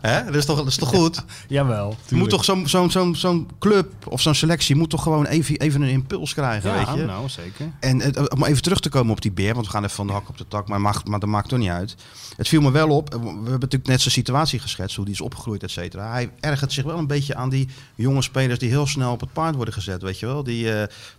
Hè? 0.00 0.24
Dat 0.24 0.34
is 0.34 0.44
toch, 0.44 0.56
dat 0.56 0.66
is 0.66 0.76
toch 0.76 0.88
goed? 0.88 1.24
Jawel. 1.48 1.96
Je 2.08 2.14
moet 2.16 2.30
toch 2.30 2.44
zo'n 2.44 2.68
zo'n 2.68 2.90
zo'n 2.90 3.14
zo'n 3.14 3.48
club 3.58 3.92
of 4.08 4.20
zo'n 4.20 4.34
selectie 4.34 4.76
moet 4.76 4.90
toch 4.90 5.02
gewoon 5.02 5.26
even, 5.26 5.56
even 5.60 5.82
een 5.82 5.88
impuls 5.88 6.34
krijgen, 6.34 6.70
Ja, 6.70 6.76
weet 6.86 6.96
je? 7.00 7.04
nou 7.04 7.28
zeker. 7.28 7.72
En 7.80 8.00
eh, 8.14 8.24
om 8.36 8.44
even 8.44 8.62
terug 8.62 8.80
te 8.80 8.88
komen 8.88 9.12
op 9.12 9.20
die 9.22 9.32
beer, 9.32 9.54
want 9.54 9.66
we 9.66 9.72
gaan 9.72 9.82
even 9.84 9.94
van 9.96 10.06
de 10.06 10.12
hak 10.12 10.28
op 10.28 10.38
de 10.38 10.44
tak, 10.48 10.68
maar, 10.68 10.80
mag, 10.80 11.04
maar 11.04 11.20
dat 11.20 11.28
maakt 11.28 11.48
toch 11.48 11.58
niet 11.58 11.68
uit. 11.68 11.94
Het 12.36 12.48
viel 12.48 12.60
me 12.60 12.70
wel 12.70 12.88
op, 12.88 13.14
eh, 13.14 13.20
we 13.20 13.26
hebben 13.26 13.50
natuurlijk 13.50 13.86
net 13.86 14.00
zijn 14.00 14.14
situatie 14.14 14.58
geschetst, 14.58 14.96
hoe 14.96 15.04
die 15.04 15.14
is 15.14 15.20
opgegroeid, 15.20 15.62
et 15.62 15.70
cetera. 15.70 16.10
Hij 16.10 16.30
ergert 16.40 16.72
zich 16.72 16.84
wel 16.84 16.98
een 16.98 17.06
beetje 17.06 17.34
aan 17.34 17.48
die 17.48 17.68
jonge 17.94 18.22
spelers 18.22 18.58
die 18.58 18.68
heel 18.68 18.86
snel 18.86 19.12
op 19.12 19.20
het 19.20 19.32
paard 19.32 19.54
worden 19.54 19.74
gezet, 19.74 20.02
weet 20.02 20.18
je 20.18 20.26
wel. 20.26 20.42
Die 20.42 20.66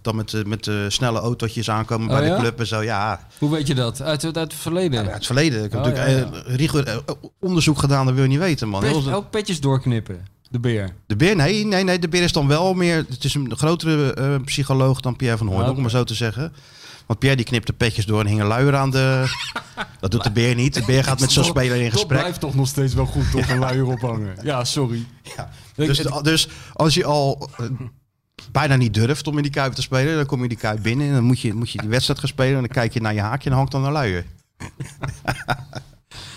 dan 0.01 0.15
met, 0.15 0.43
met 0.47 0.63
de 0.63 0.85
snelle 0.89 1.19
autootjes 1.19 1.69
aankomen 1.69 2.07
bij 2.07 2.19
Oh, 2.21 2.27
ja? 2.27 2.35
de 2.35 2.41
club 2.41 2.57
en 2.63 2.67
zo. 2.77 2.81
Ja, 2.83 3.27
Hoe 3.37 3.51
weet 3.51 3.67
je 3.67 3.75
dat? 3.75 4.01
Uit, 4.01 4.23
uit 4.25 4.35
het 4.35 4.53
verleden? 4.53 4.99
uit 5.05 5.13
het 5.13 5.25
verleden. 5.25 5.63
Ik 5.63 5.71
heb 5.71 5.79
Oh, 5.79 5.85
natuurlijk 5.87 6.87
ja, 6.87 6.91
eh, 6.93 6.97
eh, 7.05 7.15
onderzoek 7.39 7.79
gedaan, 7.79 8.05
dat 8.05 8.13
wil 8.15 8.23
je 8.23 8.29
niet 8.29 8.39
weten, 8.39 8.67
man. 8.69 8.81
Pet- 8.81 9.13
ook 9.13 9.29
petjes 9.29 9.59
doorknippen. 9.61 10.25
De 10.49 10.59
beer. 10.59 10.93
De 11.07 11.15
beer, 11.15 11.35
nee, 11.35 11.65
nee, 11.65 11.83
nee, 11.83 11.99
de 11.99 12.07
beer 12.09 12.23
is 12.23 12.31
dan 12.31 12.47
wel 12.47 12.73
meer. 12.73 12.95
Het 13.09 13.23
is 13.23 13.33
een 13.33 13.55
grotere 13.55 14.13
eh, 14.13 14.35
psycholoog 14.45 14.99
dan 15.01 15.15
Pierre 15.15 15.37
van 15.37 15.47
oké. 15.49 15.69
om 15.69 15.81
maar 15.81 15.89
zo 15.89 16.03
te 16.03 16.13
zeggen. 16.13 16.53
Want 17.05 17.19
Pierre 17.19 17.37
die 17.37 17.45
knipte 17.47 17.73
petjes 17.73 18.05
door 18.05 18.19
en 18.19 18.27
hing 18.27 18.39
een 18.41 18.47
luier 18.47 18.75
aan 18.75 18.91
de. 18.91 19.23
Dat 19.99 20.11
doet 20.11 20.23
de 20.23 20.31
beer 20.31 20.55
niet. 20.55 20.73
De 20.73 20.83
beer 20.85 21.03
gaat 21.03 21.19
met 21.19 21.31
zo'n 21.31 21.43
speler 21.43 21.75
in 21.77 21.83
Dat 21.83 21.91
gesprek. 21.91 22.19
blijft 22.19 22.39
toch 22.39 22.55
nog 22.55 22.67
steeds 22.67 22.93
wel 22.93 23.05
goed, 23.05 23.31
toch? 23.31 23.49
Een 23.49 23.59
luier 23.59 23.85
ophangen. 23.85 24.35
Ja, 24.43 24.63
sorry. 24.63 25.05
Ja. 25.35 25.49
Dus, 25.75 25.97
dus 26.21 26.47
als 26.73 26.93
je 26.93 27.05
al 27.05 27.49
bijna 28.51 28.75
niet 28.75 28.93
durft 28.93 29.27
om 29.27 29.37
in 29.37 29.43
die 29.43 29.51
kuip 29.51 29.73
te 29.73 29.81
spelen, 29.81 30.15
dan 30.15 30.25
kom 30.25 30.41
je 30.41 30.47
die 30.47 30.57
kuip 30.57 30.83
binnen 30.83 31.07
en 31.07 31.13
dan 31.13 31.23
moet 31.23 31.39
je, 31.39 31.53
moet 31.53 31.71
je 31.71 31.77
die 31.77 31.89
wedstrijd 31.89 32.19
gaan 32.19 32.27
spelen. 32.27 32.53
En 32.53 32.59
dan 32.59 32.67
kijk 32.67 32.93
je 32.93 33.01
naar 33.01 33.13
je 33.13 33.21
haakje 33.21 33.49
en 33.49 33.55
hangt 33.55 33.71
dan 33.71 33.85
een 33.85 33.91
luier. 33.91 34.25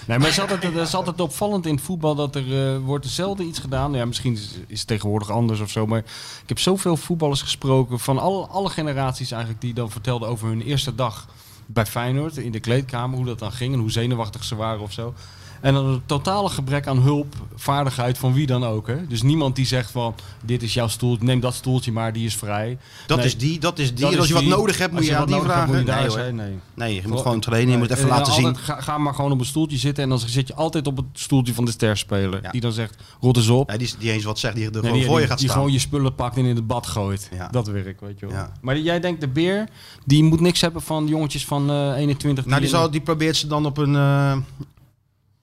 Nee, 0.07 0.19
maar 0.19 0.27
het 0.27 0.37
is, 0.37 0.43
altijd, 0.43 0.63
het 0.63 0.75
is 0.75 0.95
altijd 0.95 1.21
opvallend 1.21 1.67
in 1.67 1.75
het 1.75 1.85
voetbal 1.85 2.15
dat 2.15 2.35
er 2.35 2.75
eh, 2.75 2.79
wordt 2.79 3.07
zelden 3.07 3.47
iets 3.47 3.59
gedaan. 3.59 3.93
Ja, 3.93 4.05
misschien 4.05 4.33
is, 4.33 4.59
is 4.67 4.79
het 4.79 4.89
tegenwoordig 4.89 5.31
anders 5.31 5.61
of 5.61 5.71
zo. 5.71 5.87
Maar 5.87 5.99
ik 6.43 6.49
heb 6.49 6.59
zoveel 6.59 6.97
voetballers 6.97 7.43
gesproken 7.43 8.01
van 8.01 8.19
alle, 8.19 8.47
alle 8.47 8.69
generaties 8.69 9.31
eigenlijk 9.31 9.61
die 9.61 9.75
dan 9.75 9.91
vertelden 9.91 10.29
over 10.29 10.49
hun 10.49 10.63
eerste 10.63 10.95
dag 10.95 11.29
bij 11.67 11.87
Feyenoord 11.87 12.37
in 12.37 12.53
de 12.53 12.61
kleedkamer. 12.61 13.17
Hoe 13.17 13.27
dat 13.27 13.39
dan 13.39 13.53
ging 13.53 13.75
en 13.75 13.81
hoe 13.81 13.91
zenuwachtig 13.91 14.45
ze 14.45 14.55
waren 14.55 14.81
of 14.81 14.93
zo. 14.93 15.15
En 15.61 15.75
dan 15.75 15.87
een 15.87 16.03
totale 16.07 16.49
gebrek 16.49 16.87
aan 16.87 16.99
hulp, 16.99 17.35
vaardigheid 17.55 18.19
van 18.19 18.33
wie 18.33 18.47
dan 18.47 18.65
ook. 18.65 18.87
Hè? 18.87 19.07
Dus 19.07 19.23
niemand 19.23 19.57
die 19.57 19.67
zegt 19.67 19.91
van 19.91 20.15
dit 20.45 20.63
is 20.63 20.75
jouw 20.75 20.89
stoel, 20.89 21.17
neem 21.21 21.41
dat 21.41 21.55
stoeltje 21.55 21.93
maar, 21.93 22.13
die 22.13 22.27
is 22.27 22.37
vrij. 22.37 22.79
Dat 23.07 23.17
Nee, 23.17 23.27
is 23.27 23.37
die, 23.39 23.59
dat 23.59 23.79
is 23.79 23.95
die. 23.95 24.01
dat 24.05 24.13
En 24.13 24.19
als 24.19 24.29
je 24.29 24.33
wat 24.35 24.43
die. 24.43 24.51
nodig 24.53 24.79
hebt, 24.79 24.91
moet 24.93 25.01
Als 25.01 25.09
je, 25.09 25.17
aan 25.17 25.27
die 25.27 25.35
hebt, 25.35 25.47
vragen. 25.47 25.79
je 25.79 25.85
nee, 25.85 26.07
hoor. 26.09 26.33
Nee. 26.35 26.59
nee, 26.75 26.95
je 26.95 27.03
moet 27.09 27.21
gewoon 27.21 27.41
trainen, 27.41 27.73
je 27.73 27.79
moet 27.79 27.91
even 27.91 28.09
laten 28.09 28.33
zien. 28.33 28.57
ga, 28.57 28.81
ga 28.81 28.99
maar 28.99 29.15
gewoon 29.15 29.33
op 29.33 29.39
een 29.41 29.45
stoeltje 29.47 29.77
zitten 29.77 30.03
en 30.05 30.09
dan 30.11 30.19
zit 30.19 30.47
je 30.49 30.55
altijd 30.55 30.87
op 30.87 30.97
het 30.97 31.07
stoeltje 31.13 31.55
van 31.55 31.65
de 31.65 31.71
sterspeler. 31.71 32.43
Ja. 32.43 32.51
Die 32.51 32.61
dan 32.61 32.73
zegt, 32.73 33.03
rot 33.21 33.37
eens 33.37 33.49
op. 33.49 33.69
Nee, 33.69 33.79
die, 33.79 33.91
die 33.99 34.11
eens 34.13 34.25
wat 34.25 34.39
zegt, 34.39 34.55
die 34.55 34.65
er 34.67 34.73
gewoon 34.75 34.93
die, 34.93 35.05
voor 35.05 35.13
je 35.15 35.19
die- 35.19 35.27
gaat 35.29 35.39
die 35.39 35.47
staan. 35.49 35.59
gewoon 35.61 35.73
je 35.75 35.81
spullen 35.81 36.15
pakt 36.15 36.37
en 36.37 36.45
in 36.45 36.57
het 36.57 36.67
bad 36.67 36.87
gooit. 36.87 37.29
Ja. 37.35 37.49
Dat 37.49 37.67
werk, 37.67 38.01
weet 38.01 38.19
je 38.21 38.27
wel. 38.27 38.35
Ja. 38.35 38.53
Maar 38.61 38.79
jij 38.79 39.01
denkt, 39.01 39.21
de 39.21 39.29
beer, 39.29 39.69
die 40.05 40.23
moet 40.25 40.41
niks 40.41 40.61
hebben 40.61 40.83
van 40.83 41.07
jongetjes 41.07 41.45
van 41.47 41.71
eh 41.71 41.93
21. 41.97 42.47
Nou, 42.47 42.61
die, 42.61 42.71
zal, 42.71 42.91
die 42.91 43.01
probeert 43.01 43.37
ze 43.37 43.47
dan 43.47 43.67
op 43.67 43.79
een. 43.79 43.95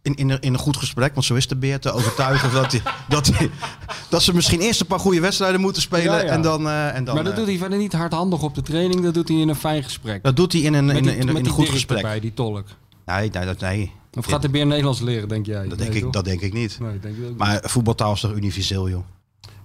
In, 0.03 0.15
in, 0.15 0.29
een, 0.29 0.39
in 0.41 0.53
een 0.53 0.59
goed 0.59 0.77
gesprek, 0.77 1.13
want 1.13 1.25
zo 1.25 1.35
is 1.35 1.47
de 1.47 1.55
beer, 1.55 1.79
te 1.79 1.91
overtuigen 1.91 2.51
dat, 2.53 2.71
die, 2.71 2.81
dat, 3.09 3.25
die, 3.25 3.49
dat 4.09 4.21
ze 4.21 4.33
misschien 4.35 4.59
eerst 4.59 4.79
een 4.81 4.85
paar 4.87 4.99
goede 4.99 5.19
wedstrijden 5.19 5.61
moeten 5.61 5.81
spelen. 5.81 6.05
Ja, 6.13 6.17
ja. 6.23 6.23
En 6.31 6.41
dan. 6.41 6.67
eh, 6.67 6.95
en 6.95 7.03
dan 7.03 7.15
maar 7.15 7.23
dat 7.23 7.33
eh, 7.33 7.39
doet 7.39 7.47
hij 7.47 7.57
verder 7.57 7.77
niet 7.77 7.93
hardhandig 7.93 8.41
op 8.43 8.55
de 8.55 8.61
training, 8.61 9.01
dat 9.03 9.13
doet 9.13 9.27
hij 9.27 9.37
in 9.37 9.49
een 9.49 9.55
fijn 9.55 9.83
gesprek. 9.83 10.23
dat 10.23 10.35
doet 10.35 10.51
hij 10.53 10.61
in 10.61 10.73
een, 10.73 10.89
in, 10.89 11.03
die- 11.03 11.11
een- 11.11 11.19
in, 11.19 11.27
een- 11.27 11.35
in 11.37 11.47
goed 11.47 11.69
gesprek. 11.69 11.97
Erbij, 11.97 12.19
die 12.19 12.33
tolk. 12.33 12.65
Nee, 13.05 13.29
nee, 13.29 13.45
dat, 13.45 13.59
nee. 13.59 13.91
Of 14.17 14.25
gaat 14.25 14.41
de 14.41 14.49
beer 14.49 14.65
Nederlands 14.65 15.01
leren, 15.01 15.27
denk 15.27 15.45
jij? 15.45 15.67
dat, 15.67 15.67
Nee, 15.67 15.77
denk 15.77 15.93
ik, 15.93 16.01
toch? 16.01 16.11
dat 16.11 16.25
denk 16.25 16.41
ik 16.41 16.53
niet. 16.53 16.77
Nee, 16.79 16.99
denk 16.99 17.17
ik. 17.17 17.37
Maar 17.37 17.59
voetbaltaal 17.63 18.13
is 18.13 18.19
toch 18.19 18.31
universeel, 18.35 18.89
joh. 18.89 19.03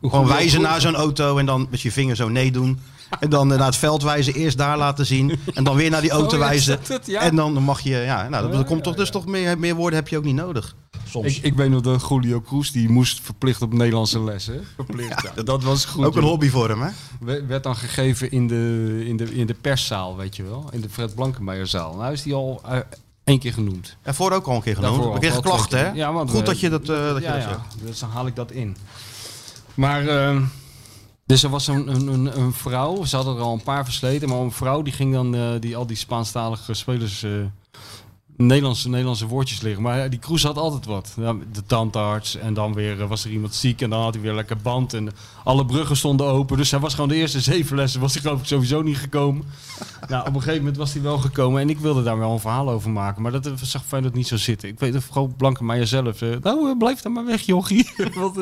Gewoon 0.00 0.26
wijzen 0.26 0.60
naar 0.60 0.80
zo'n 0.80 0.94
auto 0.94 1.38
en 1.38 1.46
dan 1.46 1.66
met 1.70 1.80
je 1.80 1.92
vinger 1.92 2.16
zo 2.16 2.28
nee 2.28 2.50
doen. 2.52 2.78
En 3.20 3.30
dan 3.30 3.46
naar 3.48 3.58
het 3.58 3.76
veld 3.76 4.02
wijzen, 4.02 4.34
eerst 4.34 4.58
daar 4.58 4.78
laten 4.78 5.06
zien. 5.06 5.38
En 5.54 5.64
dan 5.64 5.76
weer 5.76 5.90
naar 5.90 6.00
die 6.00 6.10
auto 6.20 6.26
Oh, 6.36 6.42
ja, 6.42 6.48
wijzen. 6.48 6.80
is 6.80 6.88
dat 6.88 6.96
het? 6.98 7.06
Ja. 7.06 7.20
En 7.20 7.36
dan 7.36 7.52
mag 7.52 7.80
je, 7.80 7.90
ja, 7.96 8.28
nou, 8.28 8.52
dat, 8.52 8.64
komt 8.66 8.82
toch, 8.82 8.94
dus 8.94 9.10
toch 9.10 9.26
meer, 9.26 9.58
meer 9.58 9.74
woorden 9.74 9.98
heb 9.98 10.08
je 10.08 10.16
ook 10.18 10.24
niet 10.24 10.34
nodig. 10.34 10.74
Soms. 11.08 11.26
Ik, 11.36 11.42
ik 11.44 11.54
weet 11.54 11.70
nog 11.70 11.80
dat 11.80 12.06
Julio 12.08 12.40
Cruz, 12.40 12.70
die 12.70 12.88
moest 12.88 13.20
verplicht 13.20 13.62
op 13.62 13.72
Nederlandse 13.72 14.20
lessen. 14.24 14.64
Verplicht. 14.74 15.22
Ja, 15.36 15.42
dat 15.42 15.62
was 15.62 15.84
goed. 15.84 16.04
ook 16.04 16.14
een 16.16 16.20
joh. 16.20 16.30
hobby 16.30 16.48
voor 16.48 16.68
hem, 16.68 16.82
hè? 16.82 16.90
We- 17.20 17.44
werd 17.46 17.62
dan 17.62 17.76
gegeven 17.76 18.30
in 18.30 18.46
de, 18.48 19.02
in, 19.06 19.16
de, 19.16 19.34
in 19.34 19.46
de 19.46 19.54
perszaal, 19.54 20.16
weet 20.16 20.36
je 20.36 20.42
wel. 20.42 20.68
In 20.72 20.80
de 20.80 20.88
Fred 20.88 21.14
Blankenmeijerzaal. 21.14 21.94
Nou 21.96 22.12
is 22.12 22.22
die 22.22 22.34
al 22.34 22.60
eh, 22.68 22.78
één 23.24 23.38
keer 23.38 23.52
genoemd. 23.52 23.96
Daarvoor 24.02 24.32
ook 24.32 24.46
al 24.46 24.54
een 24.54 24.62
keer 24.62 24.74
genoemd. 24.74 24.94
Daarvoor 24.94 25.12
We 25.12 25.18
kregen 25.18 25.36
al 25.36 25.42
wel 25.42 25.52
klachten, 25.52 25.78
hè? 25.78 25.84
keer. 25.84 25.94
Ja, 25.96 26.12
want 26.12 26.30
Goed 26.30 26.38
we- 26.40 26.44
dat 26.46 26.60
je 26.60 26.68
dat, 26.68 26.80
eh, 26.80 26.86
dat, 26.88 27.16
je 27.16 27.22
ja, 27.22 27.32
dat 27.32 27.42
ja. 27.42 27.48
zegt. 27.48 27.60
Dus 27.86 27.98
dan 27.98 28.10
haal 28.10 28.26
ik 28.26 28.36
dat 28.36 28.50
in. 28.50 28.76
Maar, 29.78 30.06
eh, 30.08 30.42
dus 31.26 31.42
er 31.42 31.50
was 31.50 31.66
een, 31.66 31.88
een, 31.88 32.06
een, 32.06 32.40
een 32.40 32.52
vrouw, 32.52 33.04
ze 33.04 33.16
hadden 33.16 33.36
er 33.36 33.42
al 33.42 33.52
een 33.52 33.62
paar 33.62 33.84
versleten, 33.84 34.28
maar 34.28 34.38
een 34.38 34.52
vrouw 34.52 34.82
die 34.82 34.92
ging 34.92 35.12
dan 35.12 35.34
eh, 35.34 35.50
die, 35.60 35.76
al 35.76 35.86
die 35.86 35.96
Spaanstalige 35.96 36.74
spelers 36.74 37.22
eh, 37.22 37.30
Nederlandse, 38.36 38.88
Nederlandse 38.88 39.26
woordjes 39.26 39.60
liggen. 39.60 39.82
Maar 39.82 39.98
ja, 39.98 40.08
die 40.08 40.18
Kroes 40.18 40.42
had 40.42 40.56
altijd 40.56 40.86
wat. 40.86 41.14
De 41.52 41.66
tandarts 41.66 42.36
en 42.36 42.54
dan 42.54 42.74
weer 42.74 43.06
was 43.06 43.24
er 43.24 43.30
iemand 43.30 43.54
ziek 43.54 43.80
en 43.80 43.90
dan 43.90 44.02
had 44.02 44.14
hij 44.14 44.22
weer 44.22 44.34
lekker 44.34 44.56
band. 44.56 44.94
En 44.94 45.08
alle 45.44 45.66
bruggen 45.66 45.96
stonden 45.96 46.26
open. 46.26 46.56
Dus 46.56 46.70
hij 46.70 46.80
was 46.80 46.94
gewoon 46.94 47.08
de 47.08 47.14
eerste 47.14 47.40
zeven 47.40 47.76
lessen 47.76 48.00
was 48.00 48.12
hij 48.12 48.22
geloof 48.22 48.40
ik 48.40 48.46
sowieso 48.46 48.82
niet 48.82 48.98
gekomen. 48.98 49.44
nou, 50.08 50.20
op 50.20 50.34
een 50.34 50.40
gegeven 50.40 50.58
moment 50.58 50.76
was 50.76 50.92
hij 50.92 51.02
wel 51.02 51.18
gekomen 51.18 51.60
en 51.60 51.70
ik 51.70 51.78
wilde 51.78 52.02
daar 52.02 52.18
wel 52.18 52.32
een 52.32 52.40
verhaal 52.40 52.70
over 52.70 52.90
maken. 52.90 53.22
Maar 53.22 53.32
dat 53.32 53.50
zag 53.62 53.84
Feyenoord 53.86 54.14
niet 54.14 54.28
zo 54.28 54.36
zitten. 54.36 54.68
Ik 54.68 54.78
weet 54.78 54.96
of 54.96 55.06
gewoon 55.06 55.34
Blankenmeijer 55.36 55.86
zelf. 55.86 56.22
eh, 56.22 56.36
nou, 56.42 56.76
blijf 56.76 57.00
dan 57.00 57.12
maar 57.12 57.26
weg 57.26 57.40
jochie. 57.40 57.90
Want, 58.14 58.36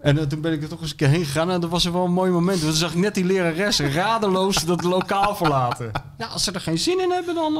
en 0.00 0.18
eh, 0.18 0.24
toen 0.24 0.40
ben 0.40 0.52
ik 0.52 0.62
er 0.62 0.68
toch 0.68 0.80
eens 0.80 0.90
een 0.90 0.96
keer 0.96 1.08
heen 1.08 1.24
gegaan 1.24 1.50
en 1.50 1.60
dat 1.60 1.70
was 1.70 1.84
er 1.84 1.92
wel 1.92 2.04
een 2.04 2.12
mooi 2.12 2.30
moment. 2.30 2.58
Want 2.60 2.70
toen 2.70 2.80
zag 2.80 2.92
ik 2.92 2.98
net 2.98 3.14
die 3.14 3.24
lerares 3.24 3.80
radeloos 3.80 4.64
dat 4.64 4.82
lokaal 4.82 5.36
verlaten. 5.36 5.90
Ja, 6.18 6.26
als 6.26 6.44
ze 6.44 6.52
er 6.52 6.60
geen 6.60 6.78
zin 6.78 7.00
in 7.00 7.10
hebben, 7.10 7.34
dan... 7.34 7.56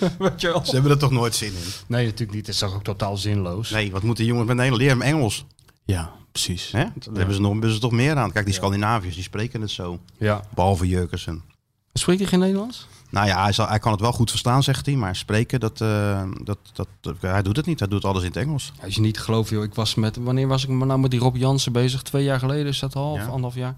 eh, 0.00 0.08
weet 0.18 0.40
je 0.40 0.48
wel. 0.48 0.64
Ze 0.64 0.72
hebben 0.72 0.90
er 0.90 0.98
toch 0.98 1.10
nooit 1.10 1.34
zin 1.34 1.48
in? 1.48 1.54
Nee, 1.86 2.04
natuurlijk 2.04 2.32
niet. 2.36 2.46
Het 2.46 2.54
is 2.54 2.60
toch 2.60 2.74
ook 2.74 2.84
totaal 2.84 3.16
zinloos. 3.16 3.70
Nee, 3.70 3.90
wat 3.90 4.02
moeten 4.02 4.24
jongens 4.24 4.46
met 4.46 4.56
Nederland 4.56 4.82
leren? 4.82 5.02
Engels. 5.02 5.44
Ja, 5.84 6.12
precies. 6.32 6.70
Hè? 6.72 6.84
Daar 6.84 7.14
hebben, 7.14 7.34
ze 7.34 7.40
nog, 7.40 7.52
hebben 7.52 7.72
ze 7.72 7.78
toch 7.78 7.92
meer 7.92 8.16
aan. 8.16 8.32
Kijk, 8.32 8.44
die 8.44 8.54
Scandinaviërs, 8.54 9.14
die 9.14 9.24
spreken 9.24 9.60
het 9.60 9.70
zo. 9.70 9.98
Ja. 10.18 10.42
Behalve 10.54 10.86
Jurkensen. 10.86 11.42
Spreekt 11.92 12.20
hij 12.20 12.28
geen 12.28 12.38
Nederlands? 12.38 12.86
Nou 13.10 13.26
ja, 13.26 13.42
hij, 13.42 13.52
zal, 13.52 13.68
hij 13.68 13.78
kan 13.78 13.92
het 13.92 14.00
wel 14.00 14.12
goed 14.12 14.30
verstaan, 14.30 14.62
zegt 14.62 14.86
hij. 14.86 14.94
Maar 14.94 15.16
spreken, 15.16 15.60
dat, 15.60 15.80
eh, 15.80 16.22
dat, 16.42 16.58
dat, 17.00 17.16
hij 17.20 17.42
doet 17.42 17.56
het 17.56 17.66
niet. 17.66 17.78
Hij 17.78 17.88
doet 17.88 18.04
alles 18.04 18.22
in 18.22 18.28
het 18.28 18.36
Engels. 18.36 18.72
Als 18.84 18.94
je 18.94 19.00
niet 19.00 19.18
geloven, 19.20 19.56
joh. 19.56 19.64
Ik 19.64 19.74
was 19.74 19.94
met... 19.94 20.16
Wanneer 20.16 20.48
was 20.48 20.62
ik 20.64 20.68
nou 20.68 20.98
met 21.00 21.10
die 21.10 21.20
Rob 21.20 21.36
Jansen 21.36 21.72
bezig? 21.72 22.02
Twee 22.02 22.24
jaar 22.24 22.38
geleden 22.38 22.66
is 22.66 22.78
dat 22.78 22.94
al? 22.96 23.14
Ja. 23.14 23.24
anderhalf 23.24 23.54
jaar? 23.54 23.74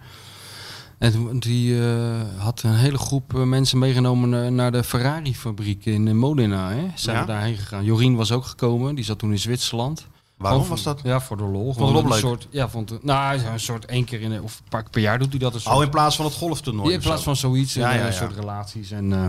En 0.99 1.39
die 1.39 1.83
eh, 1.89 2.21
had 2.37 2.63
een 2.63 2.75
hele 2.75 2.99
groep 2.99 3.35
eh, 3.35 3.43
mensen 3.43 3.79
meegenomen 3.79 4.55
naar, 4.55 4.73
de 4.73 4.85
Ferrari-fabriek 4.85 5.85
in 5.85 6.17
Modena. 6.19 6.71
Hè? 6.71 6.87
Zijn 6.95 7.17
Ja. 7.17 7.23
we 7.23 7.29
daarheen 7.29 7.57
gegaan. 7.57 7.85
Jorien 7.85 8.15
was 8.17 8.33
ook 8.33 8.45
gekomen. 8.45 8.95
Die 8.95 9.05
zat 9.05 9.19
toen 9.19 9.31
in 9.31 9.39
Zwitserland. 9.39 10.07
Waarom 10.41 10.69
was 10.69 10.83
dat? 10.83 11.01
Ja, 11.03 11.21
voor 11.21 11.37
de 11.37 11.43
lol. 11.43 11.73
Vond 11.75 12.05
een 12.05 12.13
soort, 12.19 12.47
ja, 12.51 12.69
vond 12.69 12.91
het, 12.91 13.05
nou, 13.05 13.41
een 13.41 13.61
soort 13.61 13.85
één 13.85 14.05
keer 14.05 14.21
in 14.21 14.43
of 14.43 14.59
een 14.59 14.69
paar 14.69 14.83
keer 14.83 14.91
per 14.91 15.01
jaar 15.01 15.19
doet 15.19 15.31
hij 15.31 15.39
dat. 15.39 15.55
Een 15.55 15.61
soort, 15.61 15.77
Oh, 15.77 15.83
in 15.83 15.91
plaats 15.91 16.17
van 16.17 16.25
het 16.25 16.35
golftoernooi. 16.35 16.89
Ja, 16.89 16.95
in 16.95 17.01
plaats 17.01 17.19
zo. 17.19 17.25
van 17.25 17.37
zoiets, 17.37 17.75
Ja, 17.75 17.91
en, 17.91 17.95
ja, 17.95 17.99
eh, 18.01 18.07
een 18.07 18.13
ja. 18.13 18.19
soort 18.19 18.35
relaties. 18.35 18.91
En 18.91 19.13
eh 19.13 19.29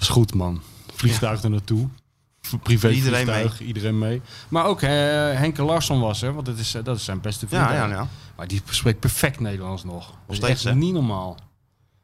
is 0.00 0.08
goed, 0.08 0.34
man. 0.34 0.60
Vliegtuig 0.94 1.42
er 1.42 1.50
naartoe. 1.50 1.88
Privé 2.62 2.88
Iedereen 2.90 3.24
vliegtuig, 3.26 3.60
iedereen 3.60 3.98
mee. 3.98 4.22
Maar 4.48 4.64
ook 4.64 4.82
eh, 4.82 4.88
Henke 5.32 5.62
Larsson 5.62 6.00
was 6.00 6.22
er, 6.22 6.34
want 6.34 6.46
dat 6.46 6.58
is, 6.58 6.74
eh, 6.74 6.84
dat 6.84 6.96
is 6.96 7.04
zijn 7.04 7.20
beste 7.20 7.46
vriend. 7.48 7.62
Ja, 7.62 7.74
ja, 7.74 7.86
ja. 7.86 8.08
Maar 8.36 8.46
die 8.48 8.62
spreekt 8.70 9.00
perfect 9.00 9.40
Nederlands 9.40 9.84
nog. 9.84 10.06
Dat 10.06 10.14
is 10.26 10.36
steeds, 10.36 10.50
echt 10.52 10.64
hè? 10.64 10.74
niet 10.74 10.92
normaal. 10.92 11.36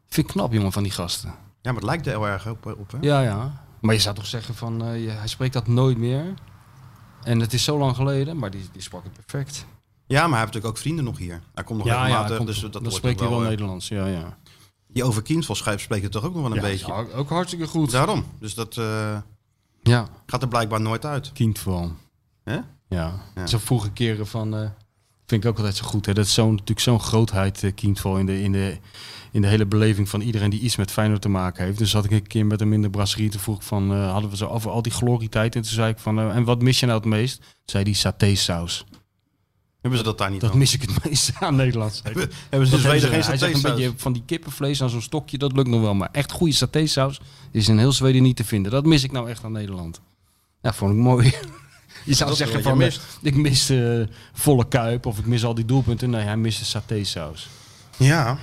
Vind 0.08 0.26
ik 0.26 0.32
knap, 0.32 0.52
jongen, 0.52 0.72
van 0.72 0.82
die 0.82 0.92
gasten. 0.92 1.28
Ja, 1.28 1.37
maar 1.62 1.74
het 1.74 1.84
lijkt 1.84 2.06
er 2.06 2.12
heel 2.12 2.26
erg 2.26 2.48
op. 2.48 2.66
op 2.66 2.90
hè? 2.92 2.98
Ja, 3.00 3.20
ja. 3.20 3.62
Maar 3.80 3.94
je 3.94 4.00
zou 4.00 4.14
toch 4.14 4.26
zeggen 4.26 4.54
van, 4.54 4.84
eh, 4.84 5.02
je- 5.04 5.11
hij 5.11 5.28
spreekt 5.28 5.52
dat 5.52 5.66
nooit 5.66 5.98
meer. 5.98 6.34
En 7.29 7.41
het 7.41 7.53
is 7.53 7.64
zo 7.64 7.79
lang 7.79 7.97
geleden, 7.97 8.38
maar 8.38 8.51
die, 8.51 8.69
die 8.73 8.83
sprak 8.83 9.05
het 9.05 9.12
perfect. 9.12 9.67
Ja, 10.07 10.21
maar 10.21 10.29
hij 10.31 10.38
heeft 10.38 10.47
natuurlijk 10.53 10.67
ook 10.75 10.79
vrienden 10.79 11.05
nog 11.05 11.19
hier. 11.19 11.41
Hij 11.55 11.64
komt 11.64 11.79
nog 11.79 11.87
Ja, 11.87 11.95
ja, 11.95 12.03
regelmatig, 12.03 12.37
komt- 12.37 12.49
dus 12.49 12.61
dat 12.61 12.73
dan 12.73 12.93
spreekt 12.93 13.19
hij 13.21 13.29
ook 13.29 13.35
wel 13.35 13.43
eh, 13.43 13.49
Nederlands. 13.49 13.88
Ja, 13.88 14.07
ja. 14.07 14.38
Die 14.87 15.05
over 15.05 15.23
schrijft, 15.57 15.83
spreekt 15.83 16.03
het 16.03 16.12
toch 16.12 16.25
ook 16.25 16.33
nog 16.35 16.43
wel 16.43 16.51
een 16.51 16.57
ja, 16.57 16.62
beetje. 16.62 16.87
ja, 16.87 17.05
ook 17.14 17.29
hartstikke 17.29 17.67
goed. 17.67 17.91
Daarom. 17.91 18.25
Dus 18.41 18.55
dat 18.55 18.77
eh, 18.77 19.19
Ja, 19.83 20.09
gaat 20.27 20.43
er 20.43 20.49
blijkbaar 20.49 20.81
nooit 20.81 21.05
uit. 21.05 21.33
kind 21.33 21.59
van. 21.59 21.97
Hè? 22.45 22.59
Ja. 22.88 23.21
Ja. 23.35 23.47
Zo 23.47 23.59
vroege 23.59 23.91
keren 23.91 24.27
van... 24.27 24.57
eh, 24.57 24.69
vind 25.29 25.45
ik 25.45 25.51
ook 25.51 25.57
altijd 25.57 25.77
zo 25.77 25.85
goed. 25.87 26.07
Hè? 26.07 26.12
Dat 26.14 26.25
is 26.27 26.35
zo'n, 26.35 26.51
natuurlijk 26.51 26.81
zo'n 26.81 27.01
grootheid, 27.01 27.62
uh, 27.62 27.71
Kindval, 27.75 28.17
in 28.19 28.27
de, 28.27 28.43
in, 28.43 28.53
de, 28.53 28.79
in 29.33 29.43
de 29.43 29.49
hele 29.49 29.67
beleving 29.67 30.09
van 30.09 30.21
iedereen 30.21 30.51
die 30.51 30.61
iets 30.61 30.77
met 30.77 30.91
Feyenoord 30.91 31.23
te 31.23 31.29
maken 31.29 31.64
heeft. 31.64 31.79
Dus 31.79 31.93
had 31.93 32.05
ik 32.05 32.11
een 32.11 32.27
keer 32.27 32.47
met 32.47 32.61
hem 32.61 32.73
in 32.73 32.83
de 32.83 32.91
brasserie. 32.91 33.29
Toen 33.31 33.41
vroeg 33.41 33.64
van, 33.64 33.93
eh, 33.93 34.12
hadden 34.12 34.31
we 34.31 34.37
zo 34.37 34.47
over 34.47 34.71
al 34.71 34.83
die 34.83 34.93
glorietijd. 34.93 35.55
En 35.55 35.62
toen 35.62 35.71
zei 35.71 35.91
ik 35.93 35.99
van, 35.99 36.19
eh, 36.19 36.37
en 36.37 36.45
wat 36.45 36.62
mis 36.62 36.81
je 36.81 36.87
nou 36.87 36.99
het 36.99 37.09
meest? 37.09 37.37
Toen 37.37 37.47
zei 37.64 37.85
die 37.85 37.95
satésaus. 37.95 38.85
Hebben 39.81 39.99
ze 39.99 40.05
dat 40.05 40.19
daar 40.19 40.31
niet 40.31 40.41
Dat 40.41 40.51
dan? 40.51 40.59
mis 40.59 40.75
ik 40.75 40.83
het 40.83 41.05
meest 41.05 41.33
aan 41.41 41.57
Nederlands. 41.57 42.03
Hebben 42.05 42.23
ze 42.23 42.75
dus 42.75 42.83
hebben 42.83 43.01
ze- 43.01 43.07
geen 43.09 43.23
hij 43.23 43.37
zegt 43.37 43.55
een 43.55 43.62
beetje 43.62 43.93
van 43.97 44.12
die 44.12 44.23
kippenvlees 44.27 44.83
aan 44.83 44.91
zo'n 44.91 45.01
stokje, 45.03 45.38
dat 45.38 45.53
lukt 45.53 45.69
nog 45.69 45.81
wel. 45.81 45.95
Maar 45.95 46.09
echt 46.12 46.33
goede 46.33 46.53
satésaus 46.55 47.21
is 47.53 47.69
in 47.69 47.79
heel 47.79 47.93
Zweden 47.93 48.23
niet 48.23 48.37
te 48.37 48.45
vinden. 48.45 48.73
Dat 48.73 48.87
mis 48.87 49.05
ik 49.05 49.12
nou 49.12 49.29
echt 49.31 49.45
aan 49.45 49.53
Nederland. 49.53 50.01
Ja, 50.62 50.73
vond 50.73 50.93
ik 50.93 50.99
mooi. 50.99 51.33
Je 52.09 52.14
zou 52.14 52.29
Dat 52.29 52.38
zeggen 52.38 52.62
van, 52.62 52.81
eh, 52.83 52.92
ik 53.23 53.35
mis 53.35 53.71
eh, 53.71 54.01
volle 54.33 54.68
kuip 54.68 55.07
of 55.07 55.18
ik 55.18 55.27
mis 55.27 55.44
al 55.44 55.55
die 55.55 55.64
doelpunten. 55.64 56.11
Nee, 56.11 56.23
hij 56.25 56.37
mist 56.37 56.59
de 56.59 56.64
satésaus. 56.64 57.49
Ja. 57.97 58.38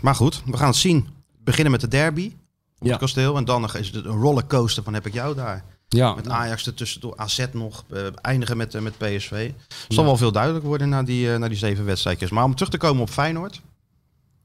Maar 0.00 0.14
goed, 0.14 0.42
we 0.46 0.56
gaan 0.56 0.66
het 0.68 0.76
zien. 0.76 1.08
We 1.26 1.44
beginnen 1.44 1.72
met 1.72 1.80
de 1.80 1.88
derby 1.88 2.32
op 2.78 2.86
Ja. 2.86 2.90
het 2.90 2.98
kasteel. 3.00 3.36
En 3.36 3.44
dan 3.44 3.64
is 3.64 3.86
het 3.86 4.04
een 4.04 4.20
rollercoaster 4.20 4.82
van 4.82 4.94
heb 4.94 5.06
ik 5.06 5.12
jou 5.12 5.34
daar. 5.34 5.64
Ja, 5.88 6.14
Met 6.14 6.28
Ajax 6.28 6.66
ertussendoor, 6.66 7.16
AZ 7.16 7.46
nog, 7.52 7.84
eh, 7.90 8.00
eindigen 8.22 8.56
met, 8.56 8.80
met 8.80 8.98
PSV. 8.98 9.50
Het 9.68 9.94
zal 9.94 10.04
wel 10.04 10.16
veel 10.16 10.32
duidelijk 10.32 10.64
worden 10.64 10.88
na 10.88 11.02
die, 11.02 11.32
eh, 11.32 11.38
na 11.38 11.48
die 11.48 11.56
zeven 11.58 11.84
wedstrijdjes. 11.84 12.30
Maar 12.30 12.44
om 12.44 12.54
terug 12.54 12.70
te 12.70 12.76
komen 12.78 13.02
op 13.02 13.10
Feyenoord. 13.10 13.60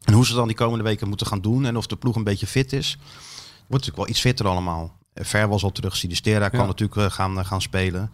En 0.03 0.13
hoe 0.13 0.25
ze 0.25 0.33
dan 0.33 0.47
die 0.47 0.55
komende 0.55 0.83
weken 0.83 1.07
moeten 1.07 1.27
gaan 1.27 1.41
doen. 1.41 1.65
En 1.65 1.77
of 1.77 1.87
de 1.87 1.95
ploeg 1.95 2.15
een 2.15 2.23
beetje 2.23 2.47
fit 2.47 2.73
is. 2.73 2.97
Wordt 2.97 3.69
natuurlijk 3.69 3.97
wel 3.97 4.07
iets 4.07 4.19
fitter 4.19 4.47
allemaal. 4.47 4.97
Ver 5.15 5.47
was 5.47 5.63
al 5.63 5.71
terug. 5.71 5.95
Sinistera 5.95 6.49
kan 6.49 6.59
Ja. 6.59 6.65
natuurlijk 6.65 6.99
eh, 7.01 7.11
gaan, 7.11 7.39
eh, 7.39 7.45
gaan 7.45 7.61
spelen. 7.61 8.11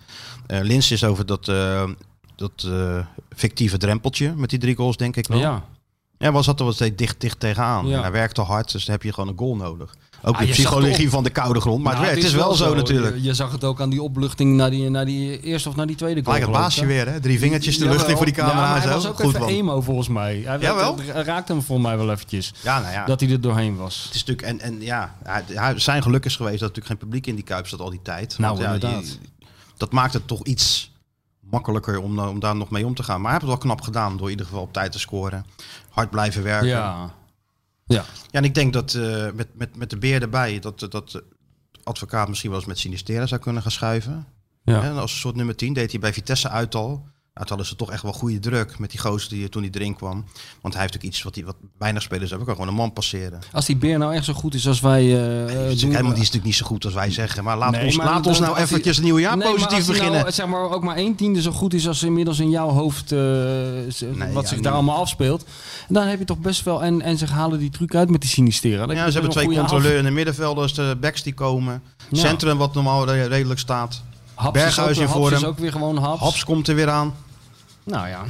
Eh 0.47 0.59
Lins 0.62 0.91
is 0.91 1.03
over 1.03 1.25
dat, 1.25 1.45
dat 2.35 2.67
fictieve 3.35 3.77
drempeltje 3.77 4.33
met 4.35 4.49
die 4.49 4.59
drie 4.59 4.75
goals 4.75 4.97
denk 4.97 5.15
ik 5.15 5.27
wel. 5.27 5.39
ja. 5.39 5.63
Ja, 6.17 6.31
was 6.31 6.45
dat 6.45 6.59
er 6.59 6.73
steeds 6.73 6.95
dicht, 6.95 7.21
dicht 7.21 7.39
tegenaan. 7.39 7.88
Ja. 7.88 7.95
En 7.95 8.01
hij 8.01 8.12
werkte 8.12 8.41
hard, 8.41 8.71
dus 8.71 8.85
dan 8.85 8.93
heb 8.95 9.03
je 9.03 9.13
gewoon 9.13 9.29
een 9.29 9.38
goal 9.38 9.55
nodig. 9.55 9.95
Ook 10.23 10.36
Ah, 10.36 10.41
de 10.41 10.47
psychologie 10.47 11.10
van 11.10 11.23
de 11.23 11.29
koude 11.29 11.62
grond. 11.62 11.84
Maar 11.84 11.93
Nou, 11.93 12.05
het, 12.05 12.23
is 12.23 12.34
wel 12.34 12.53
zo, 12.53 12.75
natuurlijk. 12.75 13.15
Je, 13.15 13.21
je 13.23 13.34
zag 13.34 13.51
het 13.51 13.63
ook 13.63 13.82
aan 13.82 13.89
die 13.89 14.01
opluchting 14.01 14.55
naar 14.55 14.69
die, 14.69 14.89
naar 14.89 15.05
die 15.05 15.41
eerste 15.41 15.69
of 15.69 15.75
naar 15.75 15.88
die 15.88 15.95
tweede 15.95 16.23
goal. 16.23 16.34
Gelijk 16.36 16.51
het 16.51 16.62
baasje 16.62 16.86
weer, 16.86 17.08
hè? 17.08 17.19
Drie 17.19 17.39
vingertjes 17.39 17.77
de 17.77 17.86
lucht 17.89 18.08
in 18.08 18.15
voor 18.15 18.25
die 18.25 18.34
camera 18.34 18.60
ja, 18.60 18.65
en 18.75 18.82
hij 18.82 18.82
zo. 18.89 18.93
was 18.93 19.08
ook 19.08 19.15
Goed 19.15 19.25
even 19.27 19.39
man. 19.39 19.49
emo 19.49 19.82
volgens 19.82 20.08
mij. 20.08 20.41
Hij, 20.45 20.60
Jawel? 20.60 20.97
raakte 21.13 21.51
hem 21.53 21.62
volgens 21.62 21.88
mij 21.88 21.97
wel 21.97 22.12
eventjes. 22.12 22.53
Ja, 22.62 22.79
nou 22.79 22.93
ja. 22.93 23.05
Dat 23.05 23.19
hij 23.19 23.29
er 23.29 23.41
doorheen 23.41 23.75
was. 23.75 24.03
Het 24.05 24.13
is 24.15 24.23
natuurlijk, 24.25 24.47
en, 24.47 24.60
en 24.60 24.82
ja, 24.82 25.15
hij- 25.23 25.73
zijn 25.79 26.01
geluk 26.01 26.25
is 26.25 26.36
geweest 26.36 26.60
dat 26.60 26.69
er 26.69 26.75
natuurlijk 26.75 26.88
geen 26.88 27.10
publiek 27.10 27.27
in 27.27 27.36
die 27.36 27.43
Kuip 27.43 27.67
zat 27.67 27.79
al 27.79 27.89
die 27.89 28.01
tijd. 28.03 28.38
Nou, 28.38 28.58
Want 28.58 28.65
inderdaad. 28.73 29.08
je- 29.08 29.45
dat 29.77 29.91
maakt 29.91 30.13
het 30.13 30.27
toch 30.27 30.43
iets 30.43 30.91
makkelijker 31.39 31.99
om, 32.01 32.19
om 32.19 32.39
daar 32.39 32.55
nog 32.55 32.69
mee 32.69 32.86
om 32.86 32.95
te 32.95 33.03
gaan. 33.03 33.21
Maar 33.21 33.32
hij 33.32 33.39
heeft 33.39 33.51
het 33.51 33.63
wel 33.63 33.73
knap 33.73 33.82
gedaan 33.86 34.12
door 34.17 34.25
in 34.25 34.32
ieder 34.32 34.45
geval 34.45 34.62
op 34.62 34.73
tijd 34.73 34.91
te 34.91 34.99
scoren. 34.99 35.45
Hard 35.89 36.10
blijven 36.10 36.43
werken. 36.43 36.67
Ja, 36.67 37.12
Ja. 37.89 37.95
Ja. 37.97 38.06
en 38.32 38.43
ik 38.43 38.54
denk 38.54 38.73
dat 38.73 38.93
eh, 38.93 39.32
met, 39.32 39.47
met, 39.54 39.75
met 39.75 39.89
de 39.89 39.97
beer 39.97 40.21
erbij, 40.21 40.60
dat, 40.60 40.80
dat 40.89 41.12
de 41.12 41.23
advocaat 41.84 42.28
misschien 42.28 42.49
wel 42.49 42.60
eens 42.60 42.67
met 42.67 42.80
Sinistera 42.80 43.25
zou 43.25 43.41
kunnen 43.41 43.62
gaan 43.62 43.71
schuiven. 43.71 44.28
Ja. 44.63 44.82
Hè, 44.82 44.91
als 44.91 45.12
een 45.12 45.19
soort 45.19 45.36
nummer 45.36 45.56
10 45.56 45.73
deed 45.73 45.91
hij 45.91 45.99
bij 45.99 46.13
Vitesse 46.13 46.49
uit 46.49 46.75
al. 46.75 47.08
Uit 47.39 47.49
hadden 47.49 47.67
ze 47.67 47.75
toch 47.75 47.91
echt 47.91 48.04
wel 48.04 48.13
goede 48.13 48.39
druk 48.39 48.80
met 48.80 48.91
die 48.91 48.99
gozer 48.99 49.30
die 49.30 49.49
toen 49.49 49.62
hij 49.62 49.71
erin 49.73 49.95
kwam. 49.95 50.13
Want 50.62 50.73
hij 50.73 50.82
heeft 50.84 50.93
natuurlijk 50.93 51.04
iets 51.04 51.21
wat, 51.23 51.34
die, 51.34 51.45
wat 51.45 51.56
weinig 51.78 52.02
spelers 52.02 52.30
hebben. 52.30 52.47
Kan 52.47 52.56
gewoon 52.56 52.71
een 52.71 52.78
man 52.80 52.93
passeren. 52.93 53.39
Als 53.52 53.65
die 53.65 53.78
beer 53.78 53.97
nou 53.97 54.13
echt 54.13 54.25
zo 54.25 54.34
goed 54.34 54.54
is 54.54 54.67
als 54.67 54.80
wij 54.80 55.02
eh, 55.02 55.47
Die 55.47 55.56
is, 55.75 55.80
doen... 55.82 55.89
helemaal, 55.89 56.12
die 56.13 56.21
is 56.21 56.32
natuurlijk 56.32 56.43
niet 56.45 56.56
zo 56.56 56.65
goed 56.65 56.86
als 56.86 56.93
wij 56.93 57.12
zeggen. 57.12 57.43
Maar 57.43 57.58
laat 57.58 57.71
Nee, 57.71 57.86
ons, 57.86 57.97
maar 57.97 58.06
laat 58.06 58.28
ons 58.28 58.39
nou 58.39 58.58
eventjes 58.58 58.95
het 58.95 59.04
nieuwe 59.06 59.19
jaar 59.21 59.38
Nee, 59.38 59.52
positief 59.54 59.88
beginnen. 59.88 60.19
Nou, 60.19 60.32
zeg 60.32 60.47
maar 60.47 60.69
ook 60.69 60.84
maar 60.84 60.95
één 60.95 61.15
tiende 61.15 61.41
zo 61.41 61.52
goed 61.52 61.73
is 61.73 61.88
als 61.88 62.04
inmiddels 62.04 62.39
in 62.39 62.49
jouw 62.49 62.69
hoofd 62.69 63.12
eh, 63.12 63.19
wat 64.34 64.43
ja, 64.43 64.49
zich 64.49 64.60
daar 64.60 64.73
allemaal 64.73 64.97
afspeelt. 64.99 65.45
Dan 65.88 66.08
heb 66.08 66.19
je 66.19 66.25
toch 66.25 66.39
best 66.39 66.63
wel... 66.63 66.84
En, 66.84 67.02
en 67.02 67.17
ze 67.17 67.25
halen 67.25 67.60
die 67.60 67.69
truc 67.69 67.95
uit 67.95 68.10
met 68.10 68.21
die 68.21 68.30
heb 68.97 69.06
ja, 69.06 69.12
ze 69.12 69.19
hebben 69.19 69.32
twee 69.32 69.58
controleurs 69.58 69.97
in 69.97 70.04
de 70.04 70.12
middenvelders, 70.12 70.73
de 70.73 70.97
backs 71.02 71.23
die 71.23 71.34
komen. 71.34 71.82
Ja. 72.10 72.19
Centrum 72.19 72.58
wat 72.58 72.73
normaal 72.73 73.06
re- 73.06 73.25
redelijk 73.25 73.60
staat. 73.60 74.02
Haps 74.34 74.63
is 74.65 74.80
ook- 74.80 74.89
in 74.89 75.06
Haps 75.08 75.32
is 75.32 75.38
vorm. 75.39 75.43
ook 75.49 75.60
weer 75.60 75.71
gewoon 75.71 75.97
Haps. 75.97 76.21
Haps 76.21 76.43
komt 76.43 76.67
er 76.67 76.75
weer 76.75 76.89
aan. 76.89 77.13
Nou 77.89 78.08
ja. 78.08 78.23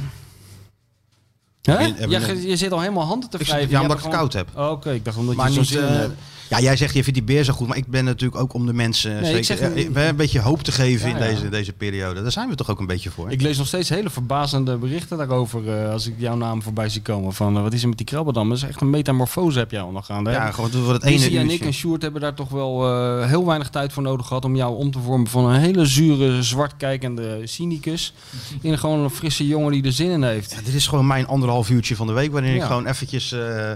Hè? 1.62 1.72
Heb 1.72 1.80
je- 1.86 1.94
heb 2.00 2.10
je 2.10 2.18
Ja, 2.20 2.26
je, 2.26 2.48
je 2.48 2.56
zit 2.56 2.72
al 2.72 2.80
helemaal 2.80 3.06
handen 3.06 3.30
te 3.30 3.38
wrijven. 3.38 3.70
ja, 3.70 3.80
omdat 3.80 3.96
ik 3.98 4.02
het 4.04 4.12
koud 4.12 4.32
heb. 4.32 4.48
Oh, 4.56 4.70
Oké, 4.70 4.92
ik 4.92 5.04
dacht 5.04 5.16
omdat 5.16 5.34
Maar 5.34 5.46
je 5.48 5.52
zo 5.52 5.60
niet, 5.60 5.68
zin 5.68 5.80
in 5.82 5.88
eh, 5.88 5.94
hebt. 5.94 6.20
Ja, 6.50 6.60
jij 6.60 6.76
zegt 6.76 6.94
je 6.94 7.02
vindt 7.04 7.18
die 7.18 7.28
beer 7.28 7.44
zo 7.44 7.52
goed, 7.52 7.66
maar 7.68 7.76
ik 7.76 7.86
ben 7.86 8.04
natuurlijk 8.04 8.40
ook 8.40 8.52
om 8.54 8.66
de 8.66 8.72
mensen 8.72 9.26
zeker, 9.26 9.44
zeg- 9.44 9.60
eh, 9.60 10.06
een 10.08 10.16
beetje 10.16 10.40
hoop 10.40 10.62
te 10.62 10.72
geven 10.72 11.08
Ja, 11.08 11.16
in 11.16 11.22
ja. 11.22 11.28
deze, 11.30 11.48
deze 11.48 11.72
periode. 11.72 12.22
Daar 12.22 12.32
zijn 12.32 12.48
we 12.48 12.54
toch 12.54 12.70
ook 12.70 12.78
een 12.80 12.86
beetje 12.86 13.10
voor. 13.10 13.30
Ik 13.30 13.40
lees 13.40 13.58
nog 13.58 13.66
steeds 13.66 13.88
hele 13.88 14.10
verbazende 14.10 14.76
berichten 14.76 15.18
daarover 15.18 15.78
eh, 15.84 15.92
als 15.92 16.06
ik 16.06 16.14
jouw 16.16 16.36
naam 16.36 16.62
voorbij 16.62 16.88
zie 16.88 17.02
komen. 17.02 17.32
Van 17.32 17.56
eh, 17.56 17.62
wat 17.62 17.72
is 17.72 17.82
er 17.82 17.88
met 17.88 17.96
die 17.96 18.06
krabbendam? 18.06 18.48
Dat 18.48 18.56
is 18.58 18.64
echt 18.64 18.80
een 18.80 18.90
metamorfose 18.90 19.58
heb 19.58 19.70
jij 19.70 19.80
ondergaan. 19.80 20.24
ja, 20.24 20.50
gewoon 20.50 20.70
voor 20.70 20.92
het 20.92 21.02
ene 21.02 21.12
Lizzie 21.14 21.38
en 21.38 21.50
ik 21.50 21.60
en 21.60 21.72
Sjoerd 21.72 22.02
hebben 22.02 22.20
daar 22.20 22.34
toch 22.34 22.48
wel 22.48 22.86
eh, 22.86 23.26
heel 23.28 23.46
weinig 23.46 23.68
tijd 23.68 23.92
voor 23.92 24.02
nodig 24.02 24.26
gehad 24.26 24.44
om 24.44 24.56
jou 24.56 24.76
om 24.76 24.90
te 24.90 24.98
vormen 24.98 25.26
van 25.28 25.44
een 25.50 25.60
hele 25.60 25.86
zure, 25.86 26.42
zwartkijkende 26.42 27.40
cynicus. 27.44 28.12
In 28.60 28.78
gewoon 28.78 28.98
een 28.98 29.10
frisse 29.10 29.46
jongen 29.46 29.72
die 29.72 29.84
er 29.84 29.92
zin 29.92 30.10
in 30.10 30.22
heeft. 30.22 30.50
Ja, 30.50 30.56
dit 30.64 30.74
is 30.74 30.86
gewoon 30.86 31.06
mijn 31.06 31.26
anderhalf 31.26 31.70
uurtje 31.70 31.96
van 31.96 32.06
de 32.06 32.12
week, 32.12 32.32
waarin 32.32 32.54
ik 32.54 32.62
gewoon 32.62 32.86
eventjes 32.86 33.32
eh, 33.32 33.70